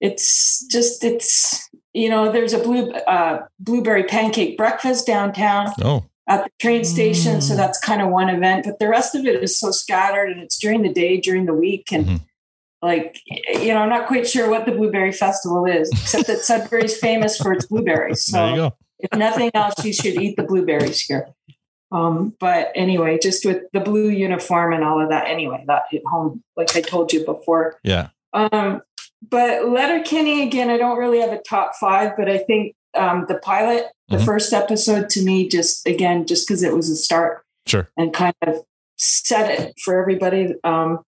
it's 0.00 0.66
just, 0.66 1.02
it's, 1.02 1.68
you 1.94 2.08
know, 2.10 2.30
there's 2.30 2.52
a 2.52 2.58
blue 2.58 2.90
uh, 2.92 3.46
blueberry 3.58 4.04
pancake 4.04 4.56
breakfast 4.58 5.06
downtown 5.06 5.72
Oh, 5.82 6.04
at 6.28 6.44
the 6.44 6.50
train 6.60 6.84
station. 6.84 7.40
So 7.40 7.56
that's 7.56 7.80
kind 7.80 8.02
of 8.02 8.10
one 8.10 8.28
event, 8.28 8.64
but 8.66 8.78
the 8.78 8.88
rest 8.88 9.14
of 9.14 9.24
it 9.26 9.42
is 9.42 9.58
so 9.58 9.70
scattered 9.70 10.30
and 10.30 10.40
it's 10.40 10.58
during 10.58 10.82
the 10.82 10.92
day, 10.92 11.18
during 11.20 11.46
the 11.46 11.54
week. 11.54 11.90
And 11.90 12.06
Mm-hmm. 12.06 12.16
like, 12.86 13.18
you 13.54 13.68
know, 13.74 13.78
I'm 13.78 13.88
not 13.88 14.06
quite 14.06 14.28
sure 14.28 14.48
what 14.50 14.66
the 14.66 14.72
Blueberry 14.72 15.10
Festival 15.12 15.64
is, 15.66 15.90
except 15.90 16.26
that 16.28 16.38
Sudbury's 16.40 16.96
famous 16.98 17.36
for 17.38 17.52
its 17.52 17.66
blueberries. 17.66 18.24
So 18.24 18.36
there 18.36 18.50
you 18.50 18.56
go. 18.56 18.76
if 19.00 19.18
nothing 19.18 19.50
else, 19.54 19.84
you 19.84 19.92
should 19.92 20.20
eat 20.20 20.36
the 20.36 20.44
blueberries 20.44 21.00
here. 21.00 21.28
Um, 21.90 22.34
but 22.38 22.70
anyway, 22.74 23.18
just 23.20 23.46
with 23.46 23.62
the 23.72 23.80
blue 23.80 24.10
uniform 24.10 24.74
and 24.74 24.84
all 24.84 25.00
of 25.02 25.08
that, 25.08 25.26
anyway, 25.26 25.64
that 25.66 25.84
hit 25.90 26.02
home, 26.06 26.42
like 26.56 26.76
I 26.76 26.82
told 26.82 27.12
you 27.12 27.24
before. 27.24 27.78
Yeah. 27.82 28.10
Um, 28.34 28.82
but 29.28 29.68
Letterkenny 29.68 30.42
again, 30.46 30.68
I 30.70 30.76
don't 30.76 30.98
really 30.98 31.18
have 31.20 31.32
a 31.32 31.40
top 31.42 31.72
five, 31.80 32.12
but 32.16 32.28
I 32.28 32.38
think 32.38 32.76
um, 33.02 33.26
the 33.28 33.38
pilot, 33.38 33.86
the 34.08 34.16
Mhm. 34.18 34.24
first 34.24 34.52
episode, 34.52 35.08
to 35.10 35.24
me, 35.24 35.48
just 35.48 35.86
again, 35.86 36.26
just 36.26 36.46
because 36.48 36.62
it 36.62 36.74
was 36.74 36.90
a 36.90 36.96
start 36.96 37.42
Sure. 37.66 37.88
and 37.96 38.12
kind 38.12 38.34
of 38.46 38.56
set 38.96 39.50
it 39.60 39.74
for 39.84 40.00
everybody. 40.00 40.54
Um, 40.64 41.00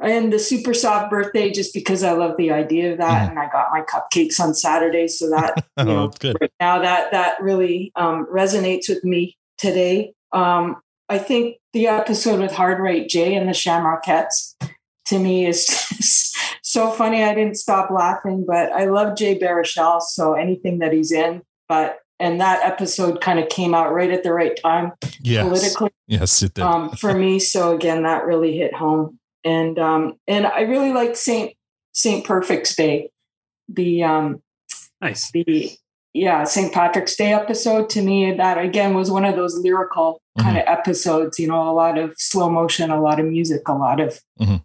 and 0.00 0.32
the 0.32 0.38
super 0.38 0.74
soft 0.74 1.10
birthday, 1.10 1.50
just 1.52 1.72
because 1.72 2.02
I 2.02 2.12
love 2.12 2.36
the 2.36 2.50
idea 2.50 2.92
of 2.92 2.98
that, 2.98 3.30
and 3.30 3.38
I 3.38 3.48
got 3.48 3.68
my 3.70 3.82
cupcakes 3.82 4.40
on 4.40 4.52
Saturday, 4.54 5.06
so 5.06 5.30
that 5.30 5.54
you 5.78 5.84
Oh, 5.84 5.84
know, 5.84 6.32
right 6.40 6.50
now 6.58 6.80
that 6.80 7.12
that 7.12 7.40
really 7.40 7.92
um, 7.94 8.26
resonates 8.26 8.88
with 8.88 9.04
me 9.04 9.36
today. 9.58 10.12
Um, 10.32 10.80
I 11.08 11.18
think 11.18 11.58
the 11.72 11.86
episode 11.88 12.40
with 12.40 12.52
Hard 12.52 12.80
Right 12.80 13.08
Jay 13.08 13.34
and 13.34 13.46
the 13.46 13.52
Shamrockettes 13.52 14.54
to 15.06 15.18
me 15.18 15.46
is 15.46 15.66
just 15.96 16.31
so 16.72 16.90
funny. 16.90 17.22
I 17.22 17.34
didn't 17.34 17.56
stop 17.56 17.90
laughing, 17.90 18.44
but 18.46 18.72
I 18.72 18.86
love 18.86 19.16
Jay 19.16 19.38
Baruchel, 19.38 20.00
so 20.00 20.34
anything 20.34 20.78
that 20.80 20.92
he's 20.92 21.12
in. 21.12 21.42
But 21.68 21.98
and 22.20 22.40
that 22.40 22.62
episode 22.64 23.20
kind 23.20 23.38
of 23.40 23.48
came 23.48 23.74
out 23.74 23.92
right 23.92 24.10
at 24.10 24.22
the 24.22 24.32
right 24.32 24.56
time 24.62 24.92
Yes. 25.20 25.44
politically 25.44 25.90
Yes, 26.06 26.42
it 26.42 26.54
did. 26.54 26.62
um, 26.62 26.90
for 26.90 27.14
me. 27.14 27.38
So 27.40 27.74
again, 27.74 28.02
that 28.04 28.24
really 28.26 28.56
hit 28.56 28.74
home. 28.74 29.18
And 29.44 29.78
um, 29.78 30.14
and 30.28 30.46
I 30.46 30.60
really 30.62 30.92
liked 30.92 31.16
Saint 31.16 31.52
Saint 31.92 32.24
Perfect's 32.24 32.74
Day, 32.76 33.10
the 33.68 34.02
um, 34.04 34.42
nice 35.00 35.30
the 35.32 35.70
yeah 36.12 36.44
Saint 36.44 36.72
Patrick's 36.72 37.16
Day 37.16 37.32
episode. 37.32 37.90
To 37.90 38.02
me, 38.02 38.32
that 38.32 38.58
again 38.58 38.94
was 38.94 39.10
one 39.10 39.24
of 39.24 39.34
those 39.34 39.56
lyrical 39.58 40.20
kind 40.38 40.58
of 40.58 40.64
episodes. 40.66 41.38
You 41.40 41.48
know, 41.48 41.68
a 41.68 41.72
lot 41.74 41.98
of 41.98 42.14
slow 42.18 42.48
motion, 42.50 42.90
a 42.90 43.00
lot 43.00 43.18
of 43.18 43.26
music, 43.26 43.66
a 43.68 43.72
lot 43.74 43.98
of 44.00 44.20
Mhm. 44.40 44.62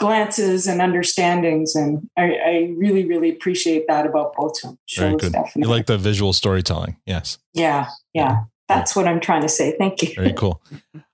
Glances 0.00 0.66
and 0.66 0.80
understandings, 0.80 1.74
and 1.76 2.08
I, 2.16 2.22
I 2.34 2.74
really 2.76 3.04
really 3.04 3.30
appreciate 3.30 3.86
that 3.86 4.06
about 4.06 4.34
both 4.34 4.60
Very 4.62 4.76
shows. 4.86 5.20
good. 5.20 5.32
Definitely, 5.32 5.62
You 5.62 5.68
like 5.68 5.86
the 5.86 5.98
visual 5.98 6.32
storytelling. 6.32 6.96
Yes. 7.06 7.38
yeah, 7.52 7.88
yeah. 8.14 8.44
That's 8.66 8.96
what 8.96 9.06
I'm 9.06 9.20
trying 9.20 9.42
to 9.42 9.48
say. 9.48 9.74
Thank 9.78 10.02
you. 10.02 10.14
Very 10.14 10.32
cool. 10.32 10.62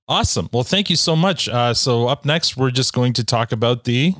Awesome. 0.09 0.49
Well, 0.53 0.63
thank 0.63 0.89
you 0.89 0.95
so 0.95 1.17
much. 1.17 1.49
Uh, 1.49 1.75
so 1.75 2.07
up 2.07 2.25
next, 2.25 2.57
we're 2.57 2.71
just 2.71 2.93
going 2.93 3.13
to 3.15 3.25
talk 3.25 3.51
about 3.51 3.83
the 3.83 4.15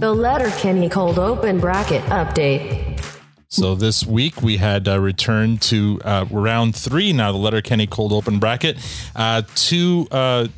The 0.00 0.12
Letterkenny 0.12 0.88
Cold 0.88 1.16
Open 1.20 1.60
bracket 1.60 2.02
update. 2.06 3.00
So 3.46 3.76
this 3.76 4.04
week 4.04 4.42
we 4.42 4.56
had 4.56 4.88
uh, 4.88 4.98
returned 4.98 5.62
to 5.62 6.00
uh, 6.04 6.24
round 6.30 6.74
three 6.74 7.12
now, 7.12 7.30
the 7.30 7.38
Letterkenny 7.38 7.86
Cold 7.86 8.12
Open 8.12 8.40
bracket. 8.40 8.78
Uh, 9.14 9.42
two 9.54 10.08
uh, 10.10 10.48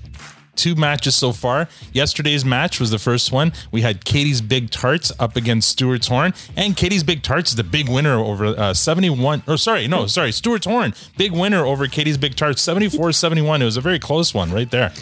two 0.57 0.75
matches 0.75 1.15
so 1.17 1.33
far. 1.33 1.69
Yesterday's 1.93 2.45
match 2.45 2.81
was 2.81 2.91
the 2.91 2.99
first 2.99 3.33
one. 3.33 3.53
We 3.71 3.83
had 3.83 4.05
Katie's 4.05 4.41
Big 4.41 4.71
Tarts 4.71 5.13
up 5.19 5.37
against 5.37 5.69
Stuart's 5.69 6.09
Horn, 6.09 6.35
and 6.57 6.77
Katie's 6.77 7.05
Big 7.05 7.23
Tarts 7.23 7.51
is 7.51 7.57
the 7.57 7.65
big 7.65 7.89
winner 7.89 8.19
over 8.19 8.47
uh, 8.47 8.75
71. 8.75 9.43
Or 9.47 9.57
sorry, 9.57 9.87
no, 9.89 10.07
sorry, 10.07 10.33
Stuart's 10.33 10.67
Horn, 10.67 10.95
big 11.17 11.33
winner 11.33 11.65
over 11.65 11.87
Katie's 11.87 12.19
Big 12.19 12.37
Tarts, 12.37 12.63
74 12.63 13.13
71. 13.13 13.63
It 13.63 13.65
was 13.65 13.77
a 13.77 13.81
very 13.81 13.99
close 13.99 14.35
one 14.35 14.51
right 14.53 14.71
there. 14.71 14.93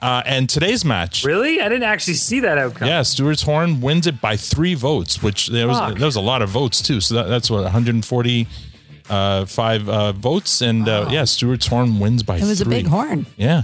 Uh, 0.00 0.22
and 0.26 0.48
today's 0.48 0.84
match. 0.84 1.24
Really? 1.24 1.60
I 1.60 1.68
didn't 1.68 1.82
actually 1.82 2.14
see 2.14 2.40
that 2.40 2.58
outcome. 2.58 2.86
Yeah, 2.86 3.02
Stuart's 3.02 3.42
Horn 3.42 3.80
wins 3.80 4.06
it 4.06 4.20
by 4.20 4.36
three 4.36 4.74
votes, 4.74 5.22
which 5.22 5.48
there 5.48 5.66
was 5.66 5.78
Fuck. 5.78 5.96
there 5.98 6.06
was 6.06 6.16
a 6.16 6.20
lot 6.20 6.42
of 6.42 6.50
votes 6.50 6.80
too. 6.80 7.00
So 7.00 7.16
that, 7.16 7.28
that's 7.28 7.50
what 7.50 7.62
140 7.64 8.46
uh, 9.08 9.44
five 9.46 9.88
uh, 9.88 10.12
votes, 10.12 10.60
and 10.60 10.88
uh, 10.88 11.08
yeah, 11.10 11.24
Stuart's 11.24 11.66
Horn 11.66 11.98
wins 11.98 12.22
by. 12.22 12.36
It 12.36 12.44
was 12.44 12.60
a 12.60 12.66
big 12.66 12.86
horn. 12.86 13.26
Yeah, 13.36 13.62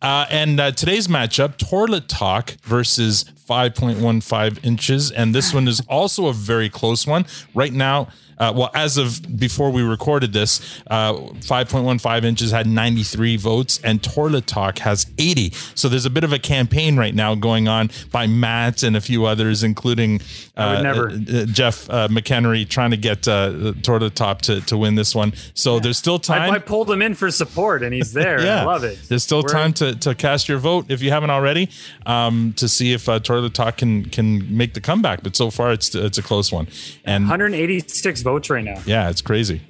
uh, 0.00 0.26
and 0.30 0.60
uh, 0.60 0.72
today's 0.72 1.08
matchup: 1.08 1.56
Toilet 1.56 2.08
Talk 2.08 2.56
versus 2.62 3.24
5.15 3.48 4.64
inches, 4.64 5.10
and 5.10 5.34
this 5.34 5.52
one 5.52 5.68
is 5.68 5.80
also 5.88 6.26
a 6.28 6.32
very 6.32 6.68
close 6.68 7.06
one. 7.06 7.26
Right 7.54 7.72
now, 7.72 8.08
uh, 8.42 8.52
well, 8.52 8.70
as 8.74 8.96
of 8.96 9.38
before 9.38 9.70
we 9.70 9.82
recorded 9.82 10.32
this, 10.32 10.80
uh, 10.90 11.12
5.15 11.14 12.24
inches 12.24 12.50
had 12.50 12.66
93 12.66 13.36
votes, 13.36 13.78
and 13.84 14.02
Toilet 14.02 14.48
Talk 14.48 14.78
has 14.80 15.06
80. 15.16 15.50
So 15.76 15.88
there's 15.88 16.06
a 16.06 16.10
bit 16.10 16.24
of 16.24 16.32
a 16.32 16.40
campaign 16.40 16.96
right 16.96 17.14
now 17.14 17.36
going 17.36 17.68
on 17.68 17.90
by 18.10 18.26
Matt 18.26 18.82
and 18.82 18.96
a 18.96 19.00
few 19.00 19.26
others, 19.26 19.62
including 19.62 20.20
uh, 20.56 20.82
never. 20.82 21.10
uh, 21.10 21.12
uh, 21.12 21.44
Jeff 21.46 21.88
uh, 21.88 22.08
McHenry, 22.08 22.68
trying 22.68 22.90
to 22.90 22.96
get 22.96 23.28
uh, 23.28 23.74
Toilet 23.82 24.16
Talk 24.16 24.40
to, 24.42 24.60
to 24.62 24.76
win 24.76 24.96
this 24.96 25.14
one. 25.14 25.34
So 25.54 25.78
there's 25.78 25.98
still 25.98 26.18
time. 26.18 26.50
I, 26.50 26.56
I 26.56 26.58
pulled 26.58 26.90
him 26.90 27.00
in 27.00 27.14
for 27.14 27.30
support, 27.30 27.84
and 27.84 27.94
he's 27.94 28.12
there. 28.12 28.40
yeah. 28.44 28.62
I 28.62 28.64
love 28.64 28.82
it. 28.82 28.98
There's 29.08 29.22
still 29.22 29.42
We're- 29.42 29.52
time 29.52 29.72
to, 29.74 29.94
to 30.00 30.16
cast 30.16 30.48
your 30.48 30.58
vote 30.58 30.86
if 30.88 31.00
you 31.00 31.10
haven't 31.10 31.30
already, 31.30 31.70
um, 32.06 32.54
to 32.56 32.68
see 32.68 32.92
if 32.92 33.08
uh, 33.08 33.20
Toilet 33.20 33.54
Talk 33.54 33.76
can 33.76 34.04
can 34.06 34.56
make 34.56 34.74
the 34.74 34.80
comeback. 34.80 35.22
But 35.22 35.36
so 35.36 35.48
far, 35.50 35.70
it's 35.70 35.94
it's 35.94 36.18
a 36.18 36.22
close 36.22 36.50
one. 36.50 36.66
And 37.04 37.24
186 37.24 38.22
votes 38.22 38.31
right 38.50 38.64
now. 38.64 38.80
yeah, 38.86 39.10
it's 39.10 39.22
crazy. 39.22 39.60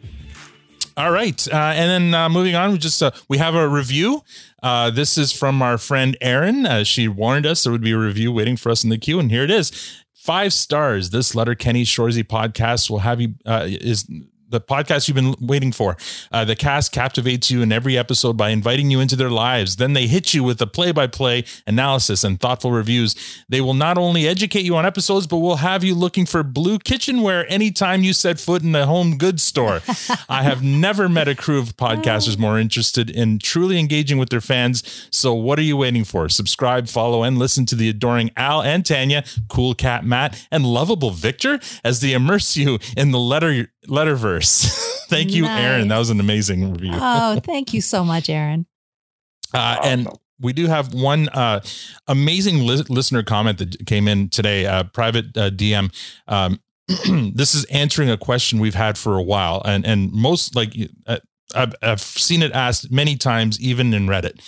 All 0.96 1.10
right, 1.10 1.48
uh, 1.48 1.56
and 1.56 2.12
then 2.12 2.14
uh, 2.14 2.28
moving 2.28 2.54
on, 2.54 2.70
we 2.72 2.78
just 2.78 3.02
uh, 3.02 3.12
we 3.28 3.38
have 3.38 3.54
a 3.54 3.66
review. 3.66 4.22
Uh, 4.62 4.90
this 4.90 5.16
is 5.16 5.32
from 5.32 5.62
our 5.62 5.78
friend 5.78 6.16
Erin. 6.20 6.66
Uh, 6.66 6.84
she 6.84 7.08
warned 7.08 7.46
us 7.46 7.64
there 7.64 7.72
would 7.72 7.80
be 7.80 7.92
a 7.92 7.98
review 7.98 8.30
waiting 8.30 8.58
for 8.58 8.70
us 8.70 8.84
in 8.84 8.90
the 8.90 8.98
queue, 8.98 9.18
and 9.18 9.30
here 9.30 9.42
it 9.42 9.50
is. 9.50 9.72
Five 10.12 10.52
stars. 10.52 11.10
This 11.10 11.34
letter 11.34 11.54
Kenny 11.54 11.84
Shoresy 11.84 12.22
podcast 12.22 12.90
will 12.90 13.00
have 13.00 13.20
you 13.20 13.34
uh, 13.46 13.66
is 13.66 14.06
the 14.52 14.60
podcast 14.60 15.08
you've 15.08 15.16
been 15.16 15.34
waiting 15.40 15.72
for. 15.72 15.96
Uh, 16.30 16.44
the 16.44 16.54
cast 16.54 16.92
captivates 16.92 17.50
you 17.50 17.62
in 17.62 17.72
every 17.72 17.98
episode 17.98 18.36
by 18.36 18.50
inviting 18.50 18.90
you 18.90 19.00
into 19.00 19.16
their 19.16 19.30
lives. 19.30 19.76
Then 19.76 19.94
they 19.94 20.06
hit 20.06 20.32
you 20.32 20.44
with 20.44 20.58
the 20.58 20.66
play 20.66 20.92
by 20.92 21.08
play 21.08 21.44
analysis 21.66 22.22
and 22.22 22.38
thoughtful 22.38 22.70
reviews. 22.70 23.16
They 23.48 23.60
will 23.60 23.74
not 23.74 23.98
only 23.98 24.28
educate 24.28 24.64
you 24.64 24.76
on 24.76 24.86
episodes, 24.86 25.26
but 25.26 25.38
will 25.38 25.56
have 25.56 25.82
you 25.82 25.94
looking 25.94 26.26
for 26.26 26.42
blue 26.42 26.78
kitchenware 26.78 27.50
anytime 27.50 28.02
you 28.04 28.12
set 28.12 28.38
foot 28.38 28.62
in 28.62 28.74
a 28.74 28.86
home 28.86 29.18
goods 29.18 29.42
store. 29.42 29.80
I 30.28 30.42
have 30.42 30.62
never 30.62 31.08
met 31.08 31.28
a 31.28 31.34
crew 31.34 31.58
of 31.58 31.76
podcasters 31.76 32.38
more 32.38 32.58
interested 32.58 33.10
in 33.10 33.38
truly 33.38 33.78
engaging 33.78 34.18
with 34.18 34.28
their 34.28 34.40
fans. 34.40 35.08
So, 35.10 35.32
what 35.32 35.58
are 35.58 35.62
you 35.62 35.76
waiting 35.76 36.04
for? 36.04 36.28
Subscribe, 36.28 36.88
follow, 36.88 37.22
and 37.22 37.38
listen 37.38 37.66
to 37.66 37.74
the 37.74 37.88
adoring 37.88 38.30
Al 38.36 38.62
and 38.62 38.84
Tanya, 38.84 39.24
cool 39.48 39.74
cat 39.74 40.04
Matt, 40.04 40.46
and 40.50 40.66
lovable 40.66 41.10
Victor 41.10 41.58
as 41.82 42.00
they 42.00 42.12
immerse 42.12 42.56
you 42.56 42.78
in 42.96 43.10
the 43.10 43.18
letter 43.18 43.68
letterverse. 43.88 44.41
Thank 45.08 45.32
you, 45.32 45.46
Aaron. 45.46 45.88
That 45.88 45.98
was 45.98 46.10
an 46.10 46.20
amazing 46.20 46.72
review. 46.72 46.92
Oh, 46.94 47.38
thank 47.44 47.74
you 47.74 47.80
so 47.80 48.04
much, 48.04 48.30
Aaron. 48.30 48.66
Uh, 49.52 49.78
and 49.84 50.08
we 50.40 50.52
do 50.52 50.66
have 50.66 50.94
one 50.94 51.28
uh, 51.28 51.60
amazing 52.08 52.66
li- 52.66 52.84
listener 52.88 53.22
comment 53.22 53.58
that 53.58 53.86
came 53.86 54.08
in 54.08 54.28
today, 54.30 54.66
uh, 54.66 54.84
private 54.84 55.36
uh, 55.36 55.50
DM. 55.50 55.92
Um, 56.26 56.60
this 57.34 57.54
is 57.54 57.64
answering 57.66 58.10
a 58.10 58.16
question 58.16 58.58
we've 58.58 58.74
had 58.74 58.96
for 58.98 59.16
a 59.16 59.22
while, 59.22 59.62
and 59.64 59.86
and 59.86 60.10
most 60.12 60.56
like 60.56 60.74
uh, 61.06 61.18
I've, 61.54 61.74
I've 61.82 62.00
seen 62.00 62.42
it 62.42 62.52
asked 62.52 62.90
many 62.90 63.16
times, 63.16 63.60
even 63.60 63.94
in 63.94 64.06
Reddit. 64.06 64.40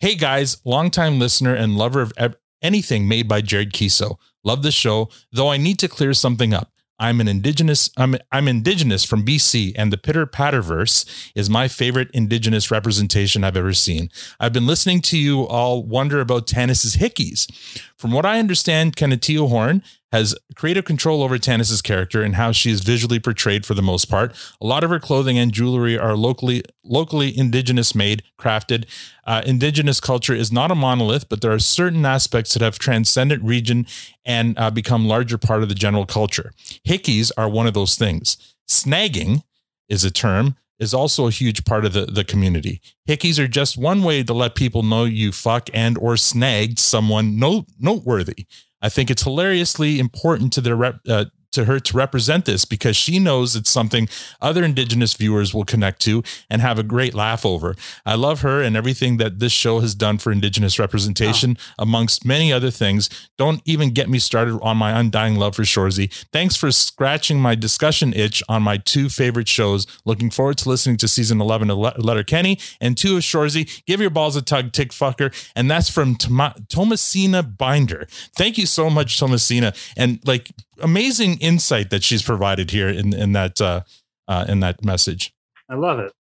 Hey 0.00 0.14
guys, 0.16 0.56
longtime 0.64 1.18
listener 1.18 1.54
and 1.54 1.76
lover 1.76 2.00
of 2.00 2.12
ev- 2.16 2.36
anything 2.62 3.06
made 3.06 3.28
by 3.28 3.40
Jared 3.40 3.72
Keeso. 3.72 4.16
Love 4.44 4.62
the 4.62 4.72
show, 4.72 5.08
though 5.30 5.50
I 5.50 5.56
need 5.56 5.78
to 5.78 5.88
clear 5.88 6.14
something 6.14 6.52
up. 6.52 6.71
I'm 7.02 7.20
an 7.20 7.26
indigenous. 7.26 7.90
I'm 7.96 8.14
I'm 8.30 8.46
indigenous 8.46 9.04
from 9.04 9.26
BC, 9.26 9.72
and 9.74 9.92
the 9.92 9.98
Pitter 9.98 10.24
Patterverse 10.24 11.04
is 11.34 11.50
my 11.50 11.66
favorite 11.66 12.08
indigenous 12.14 12.70
representation 12.70 13.42
I've 13.42 13.56
ever 13.56 13.72
seen. 13.72 14.08
I've 14.38 14.52
been 14.52 14.68
listening 14.68 15.00
to 15.02 15.18
you 15.18 15.42
all 15.42 15.82
wonder 15.82 16.20
about 16.20 16.46
Tanis's 16.46 16.98
hickeys. 16.98 17.50
From 17.96 18.12
what 18.12 18.24
I 18.24 18.38
understand, 18.38 18.94
Kaniehtiio 18.94 19.48
Horn 19.48 19.82
has 20.12 20.34
creative 20.54 20.84
control 20.84 21.22
over 21.22 21.38
Tanis's 21.38 21.82
character 21.82 22.22
and 22.22 22.36
how 22.36 22.52
she 22.52 22.70
is 22.70 22.82
visually 22.82 23.18
portrayed 23.18 23.64
for 23.64 23.74
the 23.74 23.82
most 23.82 24.06
part. 24.06 24.34
A 24.60 24.66
lot 24.66 24.84
of 24.84 24.90
her 24.90 25.00
clothing 25.00 25.38
and 25.38 25.52
jewelry 25.52 25.98
are 25.98 26.16
locally 26.16 26.62
locally 26.84 27.36
indigenous 27.36 27.94
made, 27.94 28.22
crafted. 28.38 28.84
Uh, 29.24 29.42
indigenous 29.46 30.00
culture 30.00 30.34
is 30.34 30.52
not 30.52 30.70
a 30.70 30.74
monolith, 30.74 31.28
but 31.28 31.40
there 31.40 31.52
are 31.52 31.58
certain 31.58 32.04
aspects 32.04 32.52
that 32.52 32.62
have 32.62 32.78
transcended 32.78 33.42
region 33.42 33.86
and 34.24 34.58
uh, 34.58 34.70
become 34.70 35.06
larger 35.06 35.38
part 35.38 35.62
of 35.62 35.68
the 35.68 35.74
general 35.74 36.06
culture. 36.06 36.52
Hickeys 36.86 37.30
are 37.36 37.48
one 37.48 37.66
of 37.66 37.74
those 37.74 37.96
things. 37.96 38.36
Snagging 38.68 39.42
is 39.88 40.04
a 40.04 40.10
term 40.10 40.56
is 40.78 40.92
also 40.92 41.28
a 41.28 41.30
huge 41.30 41.64
part 41.64 41.84
of 41.84 41.92
the, 41.92 42.06
the 42.06 42.24
community. 42.24 42.80
Hickeys 43.08 43.38
are 43.38 43.46
just 43.46 43.78
one 43.78 44.02
way 44.02 44.24
to 44.24 44.32
let 44.32 44.56
people 44.56 44.82
know 44.82 45.04
you 45.04 45.30
fuck 45.30 45.70
and 45.72 45.96
or 45.96 46.16
snagged 46.16 46.80
someone 46.80 47.38
no, 47.38 47.66
noteworthy. 47.78 48.46
I 48.82 48.88
think 48.88 49.10
it's 49.10 49.22
hilariously 49.22 49.98
important 50.00 50.52
to 50.54 50.60
their 50.60 50.76
rep, 50.76 50.96
uh, 51.08 51.26
to 51.52 51.66
her 51.66 51.78
to 51.80 51.96
represent 51.96 52.44
this 52.44 52.64
because 52.64 52.96
she 52.96 53.18
knows 53.18 53.54
it's 53.54 53.70
something 53.70 54.08
other 54.40 54.64
indigenous 54.64 55.14
viewers 55.14 55.54
will 55.54 55.64
connect 55.64 56.00
to 56.02 56.22
and 56.50 56.60
have 56.62 56.78
a 56.78 56.82
great 56.82 57.14
laugh 57.14 57.46
over. 57.46 57.74
I 58.04 58.14
love 58.14 58.40
her 58.40 58.62
and 58.62 58.76
everything 58.76 59.18
that 59.18 59.38
this 59.38 59.52
show 59.52 59.80
has 59.80 59.94
done 59.94 60.18
for 60.18 60.32
indigenous 60.32 60.78
representation 60.78 61.56
ah. 61.58 61.82
amongst 61.82 62.24
many 62.24 62.52
other 62.52 62.70
things. 62.70 63.08
Don't 63.38 63.62
even 63.64 63.90
get 63.90 64.08
me 64.08 64.18
started 64.18 64.58
on 64.60 64.76
my 64.76 64.98
undying 64.98 65.36
love 65.36 65.56
for 65.56 65.62
Shoresy. 65.62 66.12
Thanks 66.32 66.56
for 66.56 66.70
scratching 66.70 67.40
my 67.40 67.54
discussion 67.54 68.12
itch 68.14 68.42
on 68.48 68.62
my 68.62 68.76
two 68.76 69.08
favorite 69.08 69.48
shows. 69.48 69.86
Looking 70.04 70.30
forward 70.30 70.58
to 70.58 70.68
listening 70.68 70.96
to 70.98 71.08
season 71.08 71.40
11 71.40 71.70
of 71.70 71.78
Letterkenny 71.98 72.58
and 72.80 72.96
two 72.96 73.16
of 73.16 73.22
Shoresy. 73.22 73.84
Give 73.86 74.00
your 74.00 74.10
balls 74.10 74.36
a 74.36 74.42
tug, 74.42 74.72
tick 74.72 74.90
fucker. 74.90 75.32
And 75.54 75.70
that's 75.70 75.90
from 75.90 76.16
Thomasina 76.16 77.42
Binder. 77.42 78.06
Thank 78.36 78.58
you 78.58 78.66
so 78.66 78.90
much, 78.90 79.18
Thomasina. 79.18 79.74
And 79.96 80.20
like 80.24 80.50
amazing 80.80 81.38
insight 81.38 81.90
that 81.90 82.02
she's 82.02 82.22
provided 82.22 82.70
here 82.70 82.88
in, 82.88 83.12
in 83.14 83.32
that, 83.32 83.60
uh, 83.60 83.82
uh, 84.28 84.44
in 84.48 84.60
that 84.60 84.84
message. 84.84 85.34
I 85.68 85.74
love 85.74 85.98
it. 85.98 86.12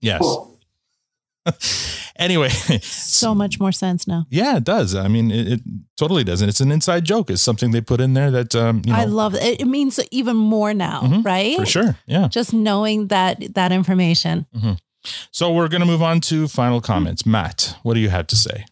Yes. 0.00 0.22
anyway, 2.16 2.48
So 2.82 3.34
much 3.34 3.58
more 3.58 3.72
sense 3.72 4.06
now. 4.06 4.26
yeah, 4.30 4.56
it 4.56 4.64
does. 4.64 4.94
I 4.94 5.08
mean, 5.08 5.30
it, 5.30 5.52
it 5.54 5.60
totally 5.96 6.24
does. 6.24 6.40
And 6.42 6.48
it's 6.48 6.60
an 6.60 6.70
inside 6.70 7.04
joke. 7.04 7.30
It's 7.30 7.42
something 7.42 7.70
they 7.70 7.80
put 7.80 8.00
in 8.00 8.14
there 8.14 8.30
that, 8.30 8.54
um, 8.54 8.82
you 8.84 8.92
know, 8.92 8.98
I 8.98 9.04
love 9.04 9.34
it. 9.34 9.60
It 9.60 9.66
means 9.66 9.98
even 10.10 10.36
more 10.36 10.74
now, 10.74 11.00
Mhm, 11.02 11.24
right? 11.24 11.56
for 11.56 11.66
sure. 11.66 11.96
Yeah. 12.06 12.28
Just 12.28 12.52
knowing 12.52 13.08
that 13.08 13.54
that 13.54 13.72
information. 13.72 14.46
Mhm. 14.54 14.78
So 15.32 15.50
we're 15.52 15.68
going 15.68 15.80
to 15.80 15.86
move 15.86 16.02
on 16.02 16.20
to 16.22 16.46
final 16.46 16.80
comments. 16.82 17.24
Matt, 17.24 17.76
what 17.82 17.94
do 17.94 18.00
you 18.00 18.10
have 18.10 18.26
to 18.28 18.36
say? 18.36 18.66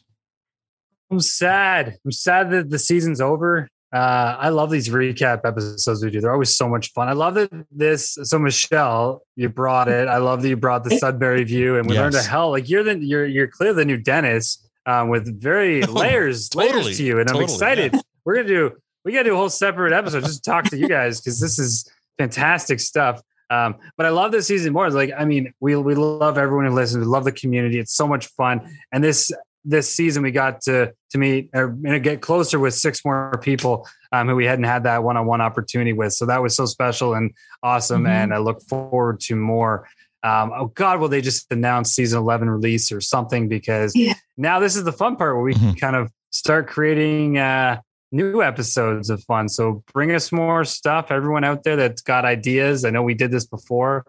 I'm 1.10 1.20
sad. 1.20 1.96
I'm 2.04 2.12
sad 2.12 2.50
that 2.50 2.68
the 2.68 2.78
season's 2.78 3.20
over. 3.20 3.68
Uh, 3.90 4.36
I 4.38 4.50
love 4.50 4.70
these 4.70 4.90
recap 4.90 5.40
episodes 5.44 6.04
we 6.04 6.10
do. 6.10 6.20
They're 6.20 6.32
always 6.32 6.54
so 6.54 6.68
much 6.68 6.92
fun. 6.92 7.08
I 7.08 7.12
love 7.12 7.34
that 7.34 7.50
this. 7.70 8.18
So 8.22 8.38
Michelle, 8.38 9.22
you 9.34 9.48
brought 9.48 9.88
it. 9.88 10.08
I 10.08 10.18
love 10.18 10.42
that 10.42 10.48
you 10.48 10.56
brought 10.56 10.84
the 10.84 10.98
Sudbury 10.98 11.44
view, 11.44 11.78
and 11.78 11.88
we 11.88 11.96
learned 11.96 12.14
a 12.14 12.22
hell. 12.22 12.50
Like 12.50 12.68
you're 12.68 12.84
the 12.84 12.98
you're 12.98 13.24
you're 13.24 13.48
clearly 13.48 13.76
the 13.76 13.84
new 13.86 13.96
Dennis 13.96 14.62
um, 14.84 15.08
with 15.08 15.40
very 15.40 15.82
layers 15.86 16.50
totally, 16.50 16.82
layers 16.82 16.96
to 16.98 17.04
you, 17.04 17.20
and 17.20 17.30
I'm 17.30 17.36
totally, 17.36 17.44
excited. 17.44 17.94
We're 18.26 18.36
gonna 18.36 18.48
do 18.48 18.72
we 19.06 19.12
gotta 19.12 19.24
do 19.24 19.34
a 19.34 19.38
whole 19.38 19.48
separate 19.48 19.94
episode 19.94 20.24
just 20.24 20.44
to 20.44 20.50
talk 20.50 20.66
to 20.66 20.76
you 20.76 20.86
guys 20.86 21.20
because 21.20 21.40
this 21.40 21.58
is 21.58 21.90
fantastic 22.18 22.80
stuff. 22.80 23.22
Um, 23.48 23.76
but 23.96 24.04
I 24.04 24.10
love 24.10 24.32
this 24.32 24.46
season 24.46 24.74
more. 24.74 24.90
Like 24.90 25.12
I 25.16 25.24
mean, 25.24 25.54
we 25.60 25.76
we 25.76 25.94
love 25.94 26.36
everyone 26.36 26.66
who 26.66 26.74
listens. 26.74 27.06
We 27.06 27.10
love 27.10 27.24
the 27.24 27.32
community. 27.32 27.78
It's 27.78 27.94
so 27.94 28.06
much 28.06 28.26
fun, 28.26 28.76
and 28.92 29.02
this 29.02 29.32
this 29.64 29.92
season 29.92 30.22
we 30.22 30.30
got 30.30 30.60
to 30.62 30.92
to 31.10 31.18
meet 31.18 31.50
or 31.54 31.76
you 31.82 31.90
know, 31.90 31.98
get 31.98 32.20
closer 32.20 32.58
with 32.58 32.74
six 32.74 33.04
more 33.04 33.38
people 33.42 33.86
um, 34.12 34.28
who 34.28 34.36
we 34.36 34.44
hadn't 34.46 34.64
had 34.64 34.84
that 34.84 35.02
one 35.02 35.16
on 35.16 35.26
one 35.26 35.40
opportunity 35.40 35.92
with. 35.92 36.12
So 36.12 36.26
that 36.26 36.42
was 36.42 36.54
so 36.56 36.66
special 36.66 37.14
and 37.14 37.32
awesome, 37.62 38.02
Mm-hmm. 38.04 38.12
Mhm. 38.12 38.22
and 38.24 38.34
I 38.34 38.38
look 38.38 38.60
forward 38.62 39.20
to 39.20 39.36
more. 39.36 39.88
Um, 40.22 40.52
oh 40.54 40.66
God, 40.74 41.00
will 41.00 41.08
they 41.08 41.20
just 41.20 41.50
announce 41.52 41.92
season 41.92 42.18
eleven 42.18 42.48
release 42.50 42.90
or 42.92 43.00
something? 43.00 43.48
Because 43.48 43.94
now 44.36 44.58
this 44.60 44.74
is 44.76 44.84
the 44.84 44.92
fun 44.92 45.16
part 45.16 45.34
where 45.34 45.44
we 45.44 45.54
Mm-hmm. 45.54 45.70
can 45.70 45.76
kind 45.76 45.96
of 45.96 46.10
start 46.30 46.66
creating 46.68 47.38
uh, 47.38 47.80
new 48.12 48.42
episodes 48.42 49.10
of 49.10 49.22
fun. 49.24 49.48
So 49.48 49.82
bring 49.92 50.12
us 50.12 50.32
more 50.32 50.64
stuff. 50.64 51.10
Everyone 51.10 51.44
out 51.44 51.62
there 51.62 51.76
that's 51.76 52.02
got 52.02 52.24
ideas. 52.24 52.84
I 52.84 52.90
know 52.90 53.02
we 53.02 53.14
did 53.14 53.30
this 53.30 53.46
before. 53.46 54.06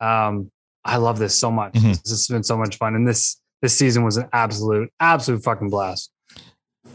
Um, 0.00 0.50
I 0.84 0.96
love 0.96 1.18
this 1.18 1.38
so 1.38 1.50
much. 1.50 1.74
Mhm. 1.74 2.00
This 2.02 2.10
has 2.10 2.28
been 2.28 2.44
so 2.44 2.56
much 2.56 2.76
fun, 2.76 2.94
and 2.94 3.06
this 3.06 3.40
this 3.62 3.76
season 3.76 4.04
was 4.04 4.16
an 4.16 4.28
absolute 4.32 4.90
absolute 5.00 5.42
fucking 5.42 5.70
blast. 5.70 6.10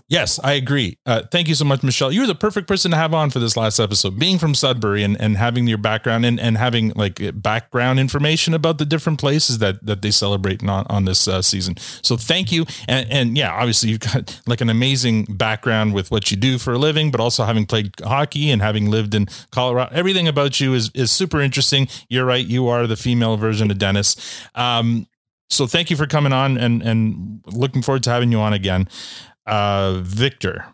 Yes, 0.09 0.39
I 0.43 0.53
agree. 0.53 0.97
Uh, 1.05 1.23
thank 1.31 1.47
you 1.47 1.55
so 1.55 1.65
much, 1.65 1.81
Michelle. 1.81 2.11
You're 2.11 2.27
the 2.27 2.35
perfect 2.35 2.67
person 2.67 2.91
to 2.91 2.97
have 2.97 3.13
on 3.13 3.29
for 3.29 3.39
this 3.39 3.55
last 3.55 3.79
episode. 3.79 4.19
Being 4.19 4.37
from 4.37 4.53
Sudbury 4.53 5.01
and, 5.01 5.19
and 5.19 5.37
having 5.37 5.65
your 5.65 5.77
background 5.77 6.25
and, 6.25 6.39
and 6.39 6.57
having 6.57 6.89
like 6.95 7.21
background 7.41 7.99
information 7.99 8.53
about 8.53 8.77
the 8.77 8.85
different 8.85 9.19
places 9.19 9.59
that, 9.59 9.83
that 9.85 10.01
they 10.01 10.11
celebrate 10.11 10.61
on, 10.67 10.85
on 10.89 11.05
this 11.05 11.27
uh, 11.27 11.41
season. 11.41 11.77
So 11.77 12.17
thank 12.17 12.51
you. 12.51 12.65
And, 12.87 13.09
and 13.11 13.37
yeah, 13.37 13.53
obviously 13.53 13.91
you've 13.91 14.01
got 14.01 14.41
like 14.45 14.61
an 14.61 14.69
amazing 14.69 15.23
background 15.29 15.93
with 15.93 16.11
what 16.11 16.29
you 16.31 16.37
do 16.37 16.57
for 16.57 16.73
a 16.73 16.77
living, 16.77 17.09
but 17.09 17.19
also 17.19 17.45
having 17.45 17.65
played 17.65 17.93
hockey 18.03 18.51
and 18.51 18.61
having 18.61 18.91
lived 18.91 19.15
in 19.15 19.27
Colorado. 19.51 19.95
Everything 19.95 20.27
about 20.27 20.59
you 20.59 20.73
is, 20.73 20.91
is 20.93 21.11
super 21.11 21.39
interesting. 21.39 21.87
You're 22.09 22.25
right. 22.25 22.45
You 22.45 22.67
are 22.67 22.87
the 22.87 22.97
female 22.97 23.37
version 23.37 23.71
of 23.71 23.77
Dennis. 23.77 24.15
Um, 24.53 25.07
so 25.53 25.67
thank 25.67 25.89
you 25.89 25.95
for 25.95 26.07
coming 26.07 26.33
on 26.33 26.57
and, 26.57 26.81
and 26.81 27.41
looking 27.47 27.81
forward 27.81 28.03
to 28.03 28.09
having 28.09 28.31
you 28.31 28.39
on 28.39 28.53
again. 28.53 28.87
Uh, 29.45 29.99
Victor, 30.01 30.65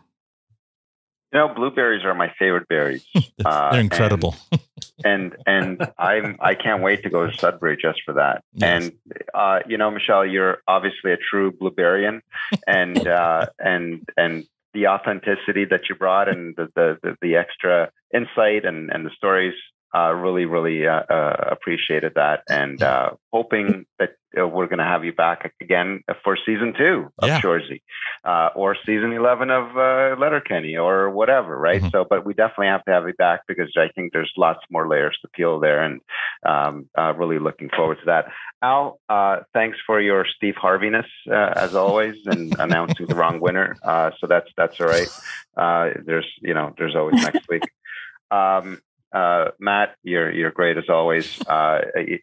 You 1.32 1.40
know, 1.40 1.54
blueberries 1.54 2.04
are 2.04 2.14
my 2.14 2.32
favorite 2.38 2.68
berries. 2.68 3.04
Uh, 3.42 3.72
they're 3.72 3.80
incredible. 3.80 4.36
and 5.04 5.34
and 5.46 5.90
I'm 5.98 6.36
I 6.40 6.54
can't 6.54 6.82
wait 6.82 7.02
to 7.04 7.10
go 7.10 7.26
to 7.26 7.36
Sudbury 7.36 7.78
just 7.80 8.00
for 8.04 8.14
that. 8.14 8.44
And 8.60 8.92
uh, 9.34 9.60
you 9.66 9.78
know, 9.78 9.90
Michelle, 9.90 10.26
you're 10.26 10.58
obviously 10.68 11.12
a 11.12 11.16
true 11.16 11.52
blueberrian, 11.52 12.20
and 12.66 13.06
uh, 13.06 13.46
and 13.58 14.06
and 14.16 14.46
the 14.74 14.88
authenticity 14.88 15.64
that 15.66 15.88
you 15.88 15.94
brought 15.94 16.28
and 16.28 16.54
the 16.56 16.68
the, 16.74 16.98
the, 17.02 17.16
the 17.22 17.36
extra 17.36 17.90
insight 18.14 18.64
and 18.64 18.90
and 18.90 19.06
the 19.06 19.10
stories. 19.16 19.54
Uh, 19.92 20.12
really, 20.12 20.44
really 20.44 20.86
uh, 20.86 21.02
uh, 21.10 21.48
appreciated 21.50 22.12
that, 22.14 22.44
and 22.48 22.80
uh, 22.80 23.10
hoping 23.32 23.86
that 23.98 24.10
uh, 24.10 24.12
we're 24.36 24.66
going 24.66 24.78
to 24.78 24.84
have 24.84 25.04
you 25.04 25.12
back 25.12 25.52
again 25.60 26.02
for 26.24 26.36
season 26.46 26.74
two 26.76 27.10
of 27.18 27.28
Yeah. 27.28 27.40
Shoresy, 27.40 27.82
uh, 28.24 28.50
or 28.54 28.76
season 28.86 29.12
eleven 29.12 29.50
of 29.50 29.76
uh, 29.76 30.16
Letterkenny, 30.18 30.76
or 30.76 31.10
whatever, 31.10 31.56
right? 31.58 31.82
So, 31.90 32.04
but 32.08 32.24
we 32.24 32.34
definitely 32.34 32.68
have 32.68 32.84
to 32.84 32.92
have 32.92 33.06
you 33.06 33.14
back 33.14 33.40
because 33.48 33.72
I 33.76 33.88
think 33.94 34.12
there's 34.12 34.32
lots 34.36 34.60
more 34.70 34.88
layers 34.88 35.18
to 35.22 35.28
peel 35.28 35.60
there, 35.60 35.82
and 35.82 36.00
um, 36.46 36.88
uh, 36.96 37.12
really 37.14 37.38
looking 37.38 37.70
forward 37.70 37.98
to 38.00 38.06
that. 38.06 38.26
Al, 38.62 39.00
uh, 39.08 39.40
thanks 39.54 39.78
for 39.86 40.00
your 40.00 40.26
Steve 40.36 40.54
Harviness 40.56 41.06
uh, 41.30 41.52
as 41.56 41.74
always, 41.74 42.16
and 42.26 42.54
announcing 42.58 43.06
the 43.06 43.14
wrong 43.14 43.40
winner. 43.40 43.76
Uh, 43.82 44.10
so 44.20 44.26
that's 44.26 44.50
that's 44.56 44.80
all 44.80 44.86
right. 44.86 45.08
Uh, 45.56 45.90
there's 46.04 46.26
you 46.40 46.54
know 46.54 46.74
there's 46.78 46.94
always 46.94 47.20
next 47.22 47.48
week. 47.48 47.62
Um, 48.30 48.80
uh, 49.12 49.46
Matt, 49.58 49.96
you're 50.02 50.30
you're 50.30 50.50
great 50.50 50.76
as 50.76 50.88
always. 50.88 51.38
Uh, 51.50 51.80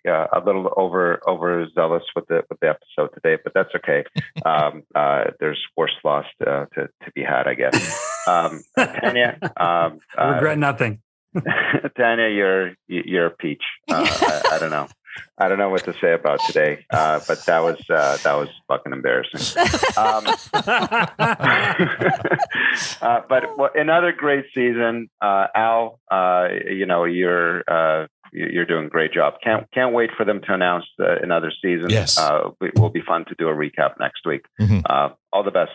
uh, 0.07 0.27
a 0.31 0.39
little 0.45 0.72
over 0.77 1.19
overzealous 1.27 2.03
with 2.15 2.26
the 2.27 2.43
with 2.49 2.59
the 2.61 2.69
episode 2.69 3.14
today, 3.14 3.38
but 3.43 3.53
that's 3.53 3.73
okay. 3.76 4.05
Um, 4.45 4.84
uh, 4.95 5.26
there's 5.39 5.61
worse 5.76 5.95
loss 6.03 6.26
uh, 6.41 6.65
to 6.76 6.88
to 7.03 7.11
be 7.14 7.23
had, 7.23 7.45
I 7.45 7.53
guess. 7.55 8.26
Um, 8.26 8.64
Tanya, 8.77 9.38
um, 9.57 9.99
uh, 10.18 10.34
Regret 10.34 10.57
nothing. 10.57 11.01
Tanya, 11.97 12.30
you're 12.30 12.73
you're 12.88 13.27
a 13.27 13.31
peach. 13.31 13.64
Uh, 13.89 14.07
I, 14.09 14.55
I 14.55 14.59
don't 14.59 14.72
know. 14.72 14.88
I 15.38 15.48
don't 15.48 15.57
know 15.57 15.69
what 15.69 15.84
to 15.85 15.94
say 16.02 16.14
about 16.14 16.39
today, 16.48 16.85
uh, 16.91 17.19
but 17.27 17.45
that 17.45 17.60
was 17.60 17.77
uh, 17.89 18.18
that 18.23 18.34
was 18.34 18.49
fucking 18.68 18.91
embarrassing. 18.94 19.61
Um, 19.98 20.26
uh, 23.02 23.22
but 23.30 23.57
well, 23.57 23.69
another 23.76 24.11
great 24.11 24.45
season, 24.53 25.10
uh, 25.22 25.48
Al. 25.56 25.99
Uh, 26.11 26.48
you 26.69 26.85
know 26.85 27.03
you're 27.06 27.64
uh, 27.69 28.07
you- 28.31 28.49
you're 28.52 28.65
doing 28.65 28.85
a 28.85 28.89
great 28.89 29.14
job. 29.14 29.35
Can't 29.44 29.69
can't 29.72 29.94
wait 29.94 30.10
for 30.18 30.26
them 30.26 30.41
to 30.41 30.53
announce 30.53 30.85
uh, 30.99 31.15
another 31.22 31.52
season. 31.61 31.89
Yes. 31.89 32.18
uh, 32.18 32.49
it 32.61 32.77
will 32.77 32.89
be 32.89 33.02
fun 33.02 33.26
to 33.26 33.35
do 33.38 33.48
a 33.48 33.53
recap 33.53 33.99
next 33.99 34.26
week. 34.26 34.45
Mhm. 34.60 34.81
Uh, 34.89 35.10
all 35.31 35.44
the 35.44 35.52
best. 35.52 35.72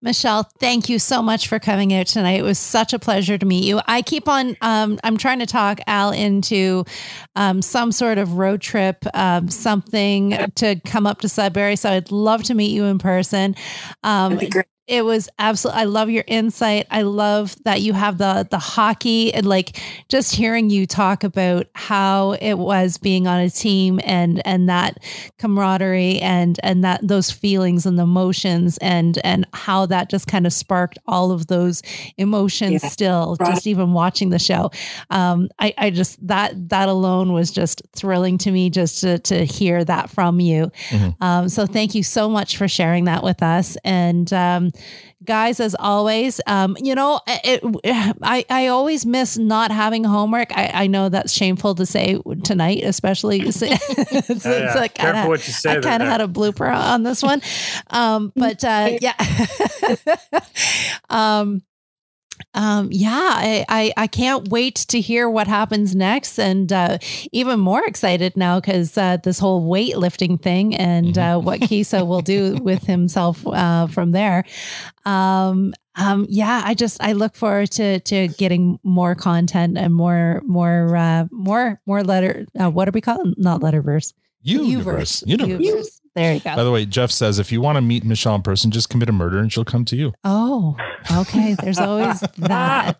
Michelle, 0.00 0.48
thank 0.60 0.88
you 0.88 0.98
so 0.98 1.22
much 1.22 1.48
for 1.48 1.58
coming 1.58 1.92
out 1.92 2.06
tonight. 2.06 2.38
It 2.38 2.44
was 2.44 2.58
such 2.58 2.92
a 2.92 2.98
pleasure 2.98 3.36
to 3.36 3.44
meet 3.44 3.64
you. 3.64 3.80
I 3.86 4.02
keep 4.02 4.28
on, 4.28 4.56
um, 4.60 4.98
I'm 5.02 5.16
trying 5.16 5.40
to 5.40 5.46
talk 5.46 5.80
Al 5.86 6.12
into 6.12 6.84
um, 7.34 7.62
some 7.62 7.90
sort 7.90 8.18
of 8.18 8.34
road 8.34 8.60
trip, 8.60 9.04
um, 9.14 9.48
something 9.48 10.30
to 10.56 10.80
come 10.86 11.06
up 11.06 11.20
to 11.22 11.28
Sudbury. 11.28 11.76
So 11.76 11.90
I'd 11.90 12.12
love 12.12 12.44
to 12.44 12.54
meet 12.54 12.70
you 12.70 12.84
in 12.84 12.98
person. 12.98 13.56
Um, 14.04 14.38
it 14.88 15.04
was 15.04 15.28
absolutely, 15.38 15.82
I 15.82 15.84
love 15.84 16.08
your 16.08 16.24
insight. 16.26 16.86
I 16.90 17.02
love 17.02 17.54
that 17.64 17.82
you 17.82 17.92
have 17.92 18.16
the, 18.16 18.48
the 18.50 18.58
hockey 18.58 19.32
and 19.34 19.44
like 19.44 19.78
just 20.08 20.34
hearing 20.34 20.70
you 20.70 20.86
talk 20.86 21.24
about 21.24 21.66
how 21.74 22.32
it 22.40 22.54
was 22.54 22.96
being 22.96 23.26
on 23.26 23.38
a 23.38 23.50
team 23.50 24.00
and, 24.02 24.40
and 24.46 24.68
that 24.70 24.98
camaraderie 25.38 26.20
and, 26.20 26.58
and 26.62 26.82
that 26.84 27.06
those 27.06 27.30
feelings 27.30 27.84
and 27.84 27.98
the 27.98 28.02
emotions 28.04 28.78
and, 28.78 29.18
and 29.24 29.46
how 29.52 29.84
that 29.86 30.08
just 30.08 30.26
kind 30.26 30.46
of 30.46 30.54
sparked 30.54 30.98
all 31.06 31.30
of 31.32 31.46
those 31.48 31.82
emotions 32.16 32.82
Yeah. 32.82 32.88
still, 32.88 33.36
Right. 33.38 33.50
just 33.54 33.66
even 33.66 33.92
watching 33.92 34.30
the 34.30 34.38
show. 34.38 34.70
Um, 35.10 35.48
I, 35.58 35.74
I 35.76 35.90
just, 35.90 36.26
that, 36.26 36.70
that 36.70 36.88
alone 36.88 37.34
was 37.34 37.50
just 37.50 37.82
thrilling 37.94 38.38
to 38.38 38.50
me 38.50 38.70
just 38.70 39.02
to, 39.02 39.18
to 39.18 39.44
hear 39.44 39.84
that 39.84 40.08
from 40.08 40.40
you. 40.40 40.72
Um, 41.20 41.50
so 41.50 41.66
thank 41.66 41.94
you 41.94 42.02
so 42.02 42.28
much 42.30 42.56
for 42.56 42.66
sharing 42.68 43.04
that 43.04 43.22
with 43.22 43.42
us. 43.42 43.76
And 43.84 44.32
um, 44.32 44.70
guys, 45.24 45.60
as 45.60 45.74
always, 45.78 46.40
um, 46.46 46.76
you 46.80 46.94
know, 46.94 47.20
it, 47.26 47.62
I, 48.22 48.44
I 48.48 48.66
always 48.68 49.04
miss 49.04 49.36
not 49.36 49.70
having 49.70 50.04
homework. 50.04 50.56
I, 50.56 50.70
I 50.72 50.86
know 50.86 51.08
that's 51.08 51.32
shameful 51.32 51.74
to 51.76 51.86
say 51.86 52.20
tonight, 52.44 52.82
especially. 52.84 53.40
it's, 53.46 53.62
it's 53.62 54.44
Yeah, 54.44 54.74
like 54.74 54.94
careful 54.94 55.14
kinda- 55.14 55.28
what 55.28 55.46
you 55.46 55.52
say 55.52 55.76
I 55.76 55.80
kind 55.80 56.02
of 56.02 56.08
had 56.08 56.20
a 56.20 56.28
blooper 56.28 56.72
on 56.72 57.02
this 57.02 57.22
one. 57.22 57.42
Um, 57.90 58.32
but 58.36 58.62
uh, 58.64 58.90
yeah. 59.00 59.14
um, 61.10 61.62
um, 62.54 62.88
yeah, 62.90 63.30
I, 63.34 63.64
I, 63.68 63.92
I 63.96 64.06
can't 64.06 64.48
wait 64.48 64.76
to 64.88 65.00
hear 65.00 65.28
what 65.28 65.46
happens 65.46 65.94
next, 65.94 66.38
and 66.38 66.72
uh, 66.72 66.98
even 67.30 67.60
more 67.60 67.84
excited 67.84 68.36
now 68.36 68.58
because 68.58 68.96
uh, 68.96 69.18
this 69.22 69.38
whole 69.38 69.68
weightlifting 69.68 70.40
thing 70.40 70.74
and 70.74 71.16
uh, 71.18 71.38
what 71.38 71.60
Keeso 71.60 72.06
will 72.06 72.22
do 72.22 72.56
with 72.62 72.84
himself 72.84 73.46
uh, 73.46 73.86
from 73.86 74.12
there. 74.12 74.44
Um, 75.04 75.74
um, 75.94 76.26
yeah, 76.28 76.62
I 76.64 76.74
just 76.74 77.02
I 77.02 77.12
look 77.12 77.36
forward 77.36 77.70
to 77.72 78.00
to 78.00 78.28
getting 78.28 78.78
more 78.82 79.14
content 79.14 79.76
and 79.76 79.94
more 79.94 80.40
more 80.46 80.96
uh, 80.96 81.26
more 81.30 81.80
more 81.86 82.02
letter. 82.02 82.46
Uh, 82.58 82.70
what 82.70 82.88
are 82.88 82.92
we 82.92 83.00
calling? 83.00 83.34
Not 83.36 83.60
letterverse. 83.60 84.14
Universe. 84.42 85.22
Universe. 85.26 85.60
Universe. 85.60 86.00
There 86.18 86.34
you 86.34 86.40
go. 86.40 86.56
By 86.56 86.64
the 86.64 86.72
way, 86.72 86.84
Jeff 86.84 87.12
says 87.12 87.38
if 87.38 87.52
you 87.52 87.60
want 87.60 87.76
to 87.76 87.80
meet 87.80 88.04
Michelle 88.04 88.34
in 88.34 88.42
person, 88.42 88.72
just 88.72 88.88
commit 88.90 89.08
a 89.08 89.12
murder 89.12 89.38
and 89.38 89.52
she'll 89.52 89.64
come 89.64 89.84
to 89.84 89.94
you. 89.94 90.12
Oh, 90.24 90.76
okay. 91.12 91.54
There's 91.54 91.78
always 91.78 92.20
that. 92.38 92.98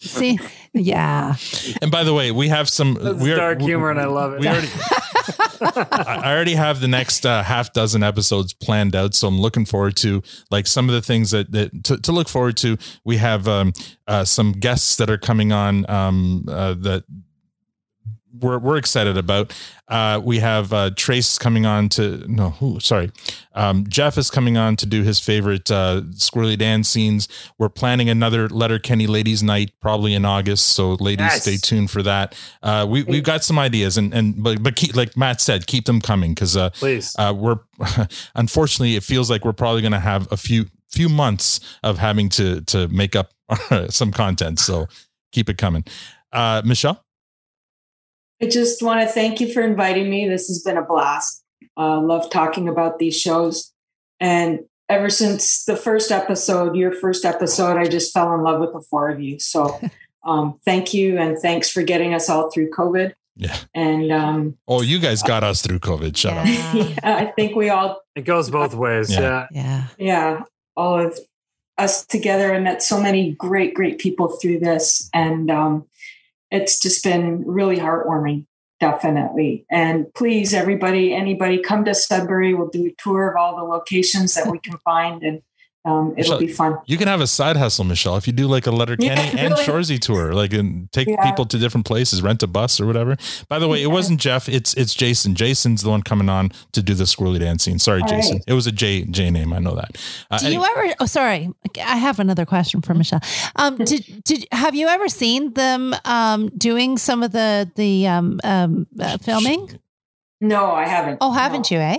See, 0.00 0.38
yeah. 0.74 1.36
And 1.80 1.90
by 1.90 2.04
the 2.04 2.12
way, 2.12 2.30
we 2.30 2.48
have 2.48 2.68
some 2.68 2.94
we 3.20 3.32
are, 3.32 3.36
dark 3.36 3.58
we- 3.60 3.66
humor, 3.66 3.90
and 3.90 3.98
I 4.00 4.04
love 4.06 4.34
it. 4.34 4.40
We 4.40 4.48
already, 4.48 4.68
I 5.62 6.20
I 6.24 6.32
already 6.34 6.54
have 6.54 6.80
the 6.80 6.88
next 6.88 7.24
uh, 7.26 7.42
half 7.42 7.72
dozen 7.72 8.02
episodes 8.02 8.52
planned 8.54 8.96
out, 8.96 9.14
so 9.14 9.28
I'm 9.28 9.38
looking 9.40 9.64
forward 9.66 9.96
to 9.96 10.22
like 10.50 10.66
some 10.66 10.88
of 10.88 10.94
the 10.94 11.02
things 11.02 11.30
that, 11.32 11.52
that 11.52 11.84
to, 11.84 11.98
to 11.98 12.12
look 12.12 12.28
forward 12.28 12.56
to. 12.58 12.78
We 13.04 13.18
have 13.18 13.46
um, 13.46 13.72
uh, 14.06 14.24
some 14.24 14.52
guests 14.52 14.96
that 14.96 15.10
are 15.10 15.18
coming 15.18 15.52
on 15.52 15.88
um, 15.90 16.44
uh, 16.48 16.74
that 16.80 17.04
we're 18.38 18.58
we're 18.58 18.76
excited 18.76 19.16
about. 19.16 19.52
Uh, 19.88 20.20
we 20.22 20.38
have 20.38 20.72
uh, 20.72 20.90
Trace 20.94 21.36
coming 21.36 21.66
on 21.66 21.88
to 21.90 22.24
no, 22.28 22.50
who, 22.50 22.78
sorry, 22.78 23.10
um, 23.54 23.84
Jeff 23.88 24.16
is 24.16 24.30
coming 24.30 24.56
on 24.56 24.76
to 24.76 24.86
do 24.86 25.02
his 25.02 25.18
favorite 25.18 25.68
uh, 25.70 26.02
Squirrely 26.12 26.56
Dan 26.56 26.84
scenes. 26.84 27.26
We're 27.58 27.68
planning 27.70 28.08
another 28.08 28.48
Letterkenny 28.48 29.08
Ladies 29.08 29.42
Night 29.42 29.72
probably 29.80 30.14
in 30.14 30.24
August, 30.24 30.66
so 30.66 30.92
ladies, 30.94 31.26
Yes. 31.26 31.42
stay 31.42 31.56
tuned 31.56 31.90
for 31.90 32.02
that. 32.04 32.36
Uh, 32.62 32.86
we 32.88 33.02
we've 33.02 33.24
got 33.24 33.42
some 33.42 33.58
ideas, 33.58 33.96
and 33.98 34.14
and 34.14 34.40
but 34.42 34.62
but 34.62 34.76
keep, 34.76 34.94
like 34.94 35.16
Matt 35.16 35.40
said, 35.40 35.66
keep 35.66 35.86
them 35.86 36.00
coming 36.00 36.32
because 36.34 36.56
uh, 36.56 36.70
Please. 36.70 37.16
uh, 37.18 37.34
we're 37.36 37.58
unfortunately 38.34 38.96
it 38.96 39.02
feels 39.02 39.30
like 39.30 39.44
we're 39.44 39.52
probably 39.52 39.82
going 39.82 39.92
to 39.92 39.98
have 40.00 40.30
a 40.32 40.36
few 40.36 40.66
few 40.90 41.08
months 41.08 41.60
of 41.82 41.98
having 41.98 42.28
to 42.28 42.60
to 42.62 42.88
make 42.88 43.16
up 43.16 43.30
some 43.88 44.12
content. 44.12 44.58
So 44.60 44.86
keep 45.32 45.48
it 45.48 45.58
coming, 45.58 45.84
uh, 46.32 46.62
Michelle. 46.64 47.04
I 48.42 48.46
just 48.46 48.82
want 48.82 49.00
to 49.02 49.06
thank 49.06 49.40
you 49.40 49.52
for 49.52 49.60
inviting 49.60 50.08
me. 50.08 50.28
This 50.28 50.48
has 50.48 50.62
been 50.62 50.76
a 50.76 50.84
blast. 50.84 51.44
Uh, 51.76 52.00
love 52.00 52.30
talking 52.30 52.68
about 52.68 52.98
these 52.98 53.18
shows. 53.18 53.72
And 54.18 54.60
ever 54.88 55.10
since 55.10 55.64
the 55.64 55.76
first 55.76 56.10
episode, 56.10 56.74
your 56.74 56.92
first 56.92 57.24
episode, 57.24 57.76
I 57.76 57.86
just 57.86 58.12
fell 58.12 58.34
in 58.34 58.42
love 58.42 58.60
with 58.60 58.72
the 58.72 58.80
four 58.80 59.08
of 59.08 59.20
you. 59.20 59.38
So 59.38 59.78
um, 60.24 60.58
thank 60.64 60.94
you. 60.94 61.18
And 61.18 61.38
thanks 61.38 61.70
for 61.70 61.82
getting 61.82 62.14
us 62.14 62.28
all 62.28 62.50
through 62.50 62.70
COVID. 62.70 63.12
Yeah. 63.36 63.56
And 63.74 64.12
um, 64.12 64.58
Oh, 64.68 64.82
you 64.82 64.98
guys 64.98 65.22
got 65.22 65.44
us 65.44 65.62
through 65.62 65.78
COVID. 65.78 66.16
Shut 66.16 66.36
up. 66.36 66.46
yeah, 66.74 66.94
I 67.02 67.26
think 67.36 67.56
we 67.56 67.70
all, 67.70 68.00
It 68.14 68.22
goes 68.22 68.50
both 68.50 68.74
ways. 68.74 69.10
Yeah. 69.10 69.20
Yeah. 69.20 69.46
Yeah. 69.52 69.84
yeah, 69.98 70.42
all 70.76 70.98
of 70.98 71.18
us 71.78 72.04
together 72.04 72.54
I 72.54 72.60
met 72.60 72.82
so 72.82 73.00
many 73.00 73.32
great, 73.32 73.74
great 73.74 73.98
people 73.98 74.28
through 74.28 74.58
this. 74.58 75.08
And 75.14 75.50
um, 75.50 75.86
it's 76.50 76.78
just 76.78 77.04
been 77.04 77.44
really 77.46 77.76
heartwarming, 77.76 78.46
definitely. 78.80 79.64
And 79.70 80.12
please, 80.14 80.52
everybody, 80.54 81.12
anybody, 81.14 81.58
come 81.58 81.84
to 81.84 81.94
Sudbury. 81.94 82.54
We'll 82.54 82.68
do 82.68 82.86
a 82.86 82.94
tour 83.02 83.30
of 83.30 83.36
all 83.36 83.56
the 83.56 83.64
locations 83.64 84.34
that 84.34 84.50
we 84.50 84.58
can 84.58 84.78
find, 84.78 85.22
and 85.22 85.42
um, 85.86 86.12
it'll 86.16 86.36
Michelle, 86.36 86.38
be 86.38 86.48
fun. 86.48 86.78
You 86.86 86.98
can 86.98 87.08
have 87.08 87.20
a 87.22 87.26
side 87.26 87.56
hustle, 87.56 87.84
Michelle, 87.84 88.16
if 88.16 88.26
you 88.26 88.32
do 88.34 88.46
like 88.46 88.66
a 88.66 88.70
Letter 88.70 88.96
Yeah, 88.98 89.14
Kenny 89.14 89.38
and 89.40 89.52
really. 89.54 89.64
Shoresy 89.64 89.98
tour, 89.98 90.32
like 90.34 90.52
and 90.52 90.92
take 90.92 91.08
Yeah. 91.08 91.22
people 91.24 91.46
to 91.46 91.58
different 91.58 91.86
places, 91.86 92.20
rent 92.22 92.42
a 92.42 92.46
bus 92.46 92.80
or 92.80 92.86
whatever. 92.86 93.16
By 93.48 93.58
the 93.58 93.66
way, 93.66 93.82
it 93.82 93.86
wasn't 93.86 94.20
Jeff, 94.20 94.48
it's 94.48 94.74
it's 94.74 94.92
Jason. 94.94 95.34
Jason's 95.34 95.82
the 95.82 95.88
one 95.90 96.02
coming 96.02 96.28
on 96.28 96.50
to 96.72 96.82
do 96.82 96.92
the 96.94 97.04
squirrely 97.04 97.38
dancing. 97.40 97.78
Sorry, 97.78 98.02
All 98.02 98.08
Jason. 98.08 98.36
right. 98.36 98.44
It 98.46 98.52
was 98.52 98.66
a 98.66 98.72
J 98.72 99.04
J 99.04 99.30
name. 99.30 99.52
I 99.54 99.58
know 99.58 99.74
that. 99.74 99.96
Uh, 100.30 100.38
Do 100.38 100.52
you 100.52 100.62
ever? 100.64 100.94
Oh, 101.00 101.06
sorry. 101.06 101.48
I 101.78 101.96
have 101.96 102.18
another 102.20 102.44
question 102.44 102.82
for 102.82 102.92
Michelle. 102.92 103.20
Um, 103.56 103.76
did 103.90 104.22
did 104.24 104.46
have 104.52 104.74
you 104.74 104.86
ever 104.88 105.08
seen 105.08 105.54
them 105.54 105.94
um 106.04 106.48
doing 106.58 106.98
some 106.98 107.22
of 107.22 107.32
the 107.32 107.70
the 107.76 108.06
um 108.06 108.38
um 108.44 108.86
uh, 109.00 109.16
filming? 109.18 109.78
No, 110.42 110.72
I 110.72 110.86
haven't. 110.86 111.18
Oh, 111.20 111.32
haven't 111.32 111.70
you? 111.70 111.78
Eh? 111.78 111.98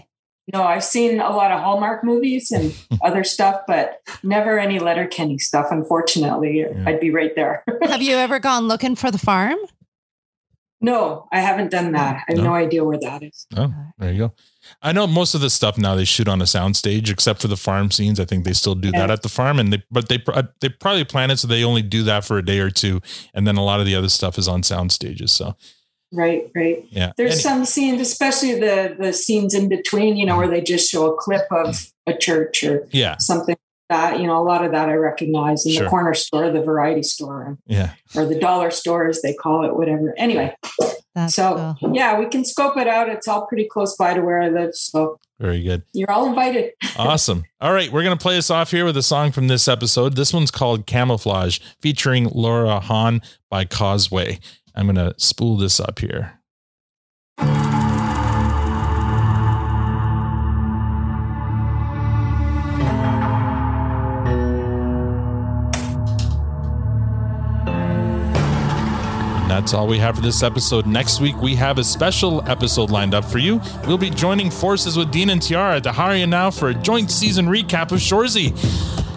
No, 0.53 0.63
I've 0.63 0.83
seen 0.83 1.19
a 1.19 1.29
lot 1.29 1.51
of 1.51 1.61
Hallmark 1.61 2.03
movies 2.03 2.51
and 2.51 2.73
other 3.03 3.23
stuff, 3.23 3.61
but 3.67 4.01
never 4.23 4.59
any 4.59 4.79
Letterkenny 4.79 5.37
stuff. 5.37 5.67
Unfortunately, 5.71 6.65
I'd 6.85 6.99
be 6.99 7.11
right 7.11 7.33
there. 7.35 7.63
have 7.83 8.01
you 8.01 8.15
ever 8.15 8.39
gone 8.39 8.67
looking 8.67 8.95
for 8.95 9.11
the 9.11 9.19
farm? 9.19 9.57
no, 10.83 11.27
I 11.31 11.39
haven't 11.39 11.69
done 11.69 11.89
mm, 11.89 11.93
that. 11.93 12.23
I 12.27 12.31
have 12.31 12.37
No. 12.37 12.43
no, 12.45 12.53
idea 12.55 12.83
where 12.83 12.97
that 12.99 13.21
is. 13.21 13.45
Oh, 13.55 13.71
there 13.99 14.11
you 14.11 14.17
go. 14.17 14.33
I 14.81 14.91
know 14.91 15.05
most 15.05 15.35
of 15.35 15.41
the 15.41 15.49
stuff 15.49 15.77
now 15.77 15.95
they 15.95 16.05
shoot 16.05 16.27
on 16.27 16.41
a 16.41 16.45
soundstage, 16.45 17.09
except 17.09 17.39
for 17.39 17.47
the 17.47 17.57
farm 17.57 17.91
scenes. 17.91 18.19
I 18.19 18.25
think 18.25 18.45
they 18.45 18.53
still 18.53 18.75
do 18.75 18.91
that 18.91 19.11
at 19.11 19.21
the 19.21 19.29
farm, 19.29 19.59
and 19.59 19.71
they 19.71 19.83
but 19.91 20.09
they 20.09 20.23
uh, 20.27 20.43
they 20.59 20.69
probably 20.69 21.03
plan 21.03 21.29
it 21.29 21.37
so 21.37 21.47
they 21.47 21.63
only 21.63 21.83
do 21.83 22.03
that 22.03 22.25
for 22.25 22.37
a 22.39 22.45
day 22.45 22.59
or 22.59 22.71
two, 22.71 22.99
and 23.33 23.47
then 23.47 23.57
a 23.57 23.63
lot 23.63 23.79
of 23.79 23.85
the 23.85 23.95
other 23.95 24.09
stuff 24.09 24.37
is 24.39 24.47
on 24.47 24.63
sound 24.63 24.91
stages. 24.91 25.31
So 25.31 25.55
Right, 26.13 26.51
right. 26.55 26.85
yeah, 26.89 27.13
There's 27.15 27.33
Any- 27.33 27.41
some 27.41 27.65
scenes, 27.65 28.01
especially 28.01 28.59
the 28.59 28.95
the 28.99 29.13
scenes 29.13 29.53
in 29.53 29.69
between, 29.69 30.17
you 30.17 30.25
know, 30.25 30.37
where 30.37 30.47
they 30.49 30.61
just 30.61 30.89
show 30.91 31.13
a 31.13 31.15
clip 31.17 31.43
of 31.51 31.87
a 32.05 32.13
church 32.13 32.63
or 32.63 32.87
yeah, 32.91 33.17
something 33.17 33.53
like 33.53 33.57
that. 33.89 34.19
You 34.19 34.27
know, 34.27 34.37
a 34.41 34.43
lot 34.43 34.63
of 34.65 34.71
that 34.73 34.89
I 34.89 34.93
recognize 34.95 35.65
in 35.65 35.71
Sure. 35.73 35.83
the 35.83 35.89
corner 35.89 36.13
store, 36.13 36.49
the 36.51 36.61
variety 36.61 37.03
store, 37.03 37.57
yeah. 37.65 37.91
or 38.15 38.25
the 38.25 38.37
dollar 38.39 38.71
store 38.71 39.07
as 39.07 39.21
they 39.21 39.33
call 39.33 39.63
it, 39.65 39.75
whatever. 39.75 40.13
Anyway, 40.17 40.53
so 41.27 41.75
yeah, 41.93 42.17
we 42.19 42.25
can 42.27 42.43
scope 42.45 42.77
it 42.77 42.87
out. 42.87 43.09
It's 43.09 43.27
all 43.27 43.45
pretty 43.47 43.65
close 43.67 43.95
by 43.95 44.13
to 44.13 44.21
where 44.21 44.41
I 44.41 44.49
live, 44.49 44.75
so 44.75 45.19
Very 45.39 45.61
good. 45.63 45.83
you're 45.93 46.11
all 46.11 46.27
invited. 46.27 46.71
Awesome. 46.97 47.45
All 47.61 47.73
right, 47.73 47.91
we're 47.91 48.03
going 48.03 48.17
to 48.17 48.21
play 48.21 48.37
us 48.37 48.49
off 48.49 48.69
here 48.71 48.83
with 48.85 48.97
a 48.97 49.01
song 49.01 49.31
from 49.31 49.47
this 49.47 49.67
episode. 49.67 50.15
This 50.15 50.33
one's 50.33 50.51
called 50.51 50.85
Camouflage, 50.85 51.59
featuring 51.79 52.25
Laura 52.33 52.79
Hahn 52.81 53.21
by 53.49 53.65
Causeway. 53.65 54.39
I'm 54.75 54.85
going 54.85 54.95
to 54.95 55.13
spool 55.17 55.57
this 55.57 55.79
up 55.79 55.99
here. 55.99 56.41
That's 69.61 69.73
all 69.73 69.85
we 69.85 69.99
have 69.99 70.15
for 70.15 70.21
this 70.21 70.43
episode. 70.43 70.87
Next 70.87 71.19
week, 71.19 71.35
we 71.41 71.55
have 71.55 71.77
a 71.77 71.83
special 71.83 72.41
episode 72.49 72.89
lined 72.89 73.13
up 73.13 73.25
for 73.25 73.37
you. 73.37 73.61
We'll 73.85 73.97
be 73.97 74.09
joining 74.09 74.49
forces 74.49 74.97
with 74.97 75.11
Dean 75.11 75.29
and 75.29 75.41
Tiara 75.41 75.79
to 75.81 75.91
hire 75.91 76.15
you 76.15 76.25
now 76.25 76.49
for 76.49 76.69
a 76.69 76.73
joint 76.73 77.11
season 77.11 77.47
recap 77.47 77.91
of 77.91 77.99
Shoresy. 77.99 78.57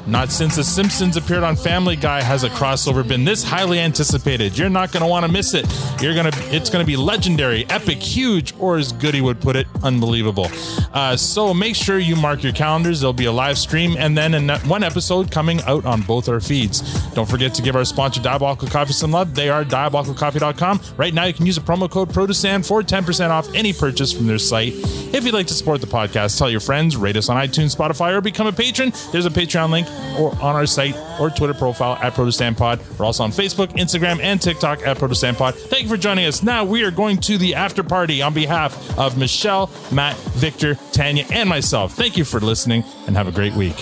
Not 0.07 0.31
since 0.31 0.57
The 0.57 0.65
Simpsons 0.65 1.17
appeared 1.17 1.45
on 1.45 1.57
Family 1.57 1.97
Guy 1.97 2.21
has 2.21 2.45
a 2.45 2.51
crossover 2.51 3.07
been 3.07 3.25
this 3.25 3.43
highly 3.43 3.81
anticipated. 3.81 4.57
You're 4.59 4.69
not 4.69 4.93
going 4.93 5.03
to 5.03 5.09
want 5.09 5.25
to 5.25 5.33
miss 5.33 5.55
it. 5.55 5.67
You're 6.03 6.15
going 6.15 6.31
to. 6.31 6.55
It's 6.55 6.69
going 6.69 6.85
to 6.85 6.87
be 6.87 6.97
legendary, 6.97 7.65
epic, 7.71 7.99
huge, 7.99 8.55
or 8.59 8.77
as 8.77 8.93
Goody 8.93 9.23
would 9.23 9.41
put 9.41 9.57
it, 9.57 9.67
unbelievable. 9.83 10.49
Uh, 10.93 11.17
so 11.17 11.55
make 11.55 11.75
sure 11.75 11.99
you 11.99 12.17
mark 12.17 12.43
your 12.43 12.53
calendars. 12.53 13.01
There'll 13.01 13.15
be 13.15 13.25
a 13.25 13.33
live 13.33 13.57
stream 13.57 13.97
and 13.99 14.17
then 14.17 14.35
an, 14.35 14.51
one 14.69 14.83
episode 14.83 15.31
coming 15.31 15.63
out 15.63 15.87
on 15.87 16.03
both 16.03 16.29
our 16.29 16.41
feeds. 16.41 16.83
Don't 17.15 17.29
forget 17.29 17.55
to 17.55 17.63
give 17.63 17.75
our 17.75 17.85
sponsor 17.85 18.21
Diabolical 18.21 18.69
Coffee 18.69 18.93
some 18.93 19.11
love. 19.11 19.35
They 19.35 19.49
are 19.49 19.65
diabolicalcoffee.com. 19.65 20.81
Right 20.99 21.15
now, 21.15 21.25
you 21.25 21.33
can 21.33 21.47
use 21.47 21.57
a 21.57 21.63
promo 21.63 21.91
code 21.91 22.13
PRODUCEN 22.13 22.63
for 22.67 22.83
10% 22.83 23.31
off 23.31 23.53
any 23.55 23.73
purchase 23.73 24.13
from 24.13 24.27
their 24.27 24.39
site. 24.39 24.75
If 25.15 25.25
you'd 25.25 25.35
like 25.35 25.47
to 25.47 25.55
support 25.55 25.81
the 25.81 25.87
podcast, 25.87 26.39
tell 26.39 26.51
your 26.51 26.61
friends, 26.61 26.97
rate 26.97 27.17
us 27.17 27.29
on 27.29 27.37
iTunes, 27.37 27.75
Spotify, 27.75 28.13
or 28.13 28.21
become 28.21 28.47
a 28.47 28.53
patron. 28.53 28.93
There's 29.13 29.27
a 29.27 29.31
Patreon 29.31 29.71
link 29.71 29.89
or 30.19 30.33
on 30.41 30.55
our 30.57 30.67
site 30.67 30.97
or 31.21 31.31
Twitter 31.31 31.55
profile 31.55 31.99
at 32.03 32.15
ProduceStandPod. 32.15 32.99
We're 32.99 33.05
also 33.05 33.25
on 33.25 33.31
Facebook, 33.31 33.69
Instagram, 33.75 34.21
and 34.23 34.41
TikTok 34.41 34.87
at 34.87 34.97
ProduceStandPod. 34.99 35.55
Thank 35.55 35.85
you 35.85 35.89
for 35.89 35.97
joining 35.97 36.27
us. 36.27 36.43
Now 36.43 36.65
we 36.65 36.85
are 36.85 36.91
going 36.91 37.19
to 37.19 37.39
the 37.39 37.55
after 37.55 37.83
party 37.83 38.23
on 38.23 38.35
behalf 38.35 38.99
of 38.99 39.19
Michelle, 39.19 39.71
Matt, 39.93 40.17
Victor, 40.17 40.77
Tanya, 40.93 41.27
and 41.33 41.49
myself. 41.49 41.95
Thank 41.95 42.17
you 42.17 42.25
for 42.25 42.41
listening 42.41 42.85
and 43.07 43.17
have 43.17 43.29
a 43.29 43.33
great 43.33 43.55
week. 43.55 43.77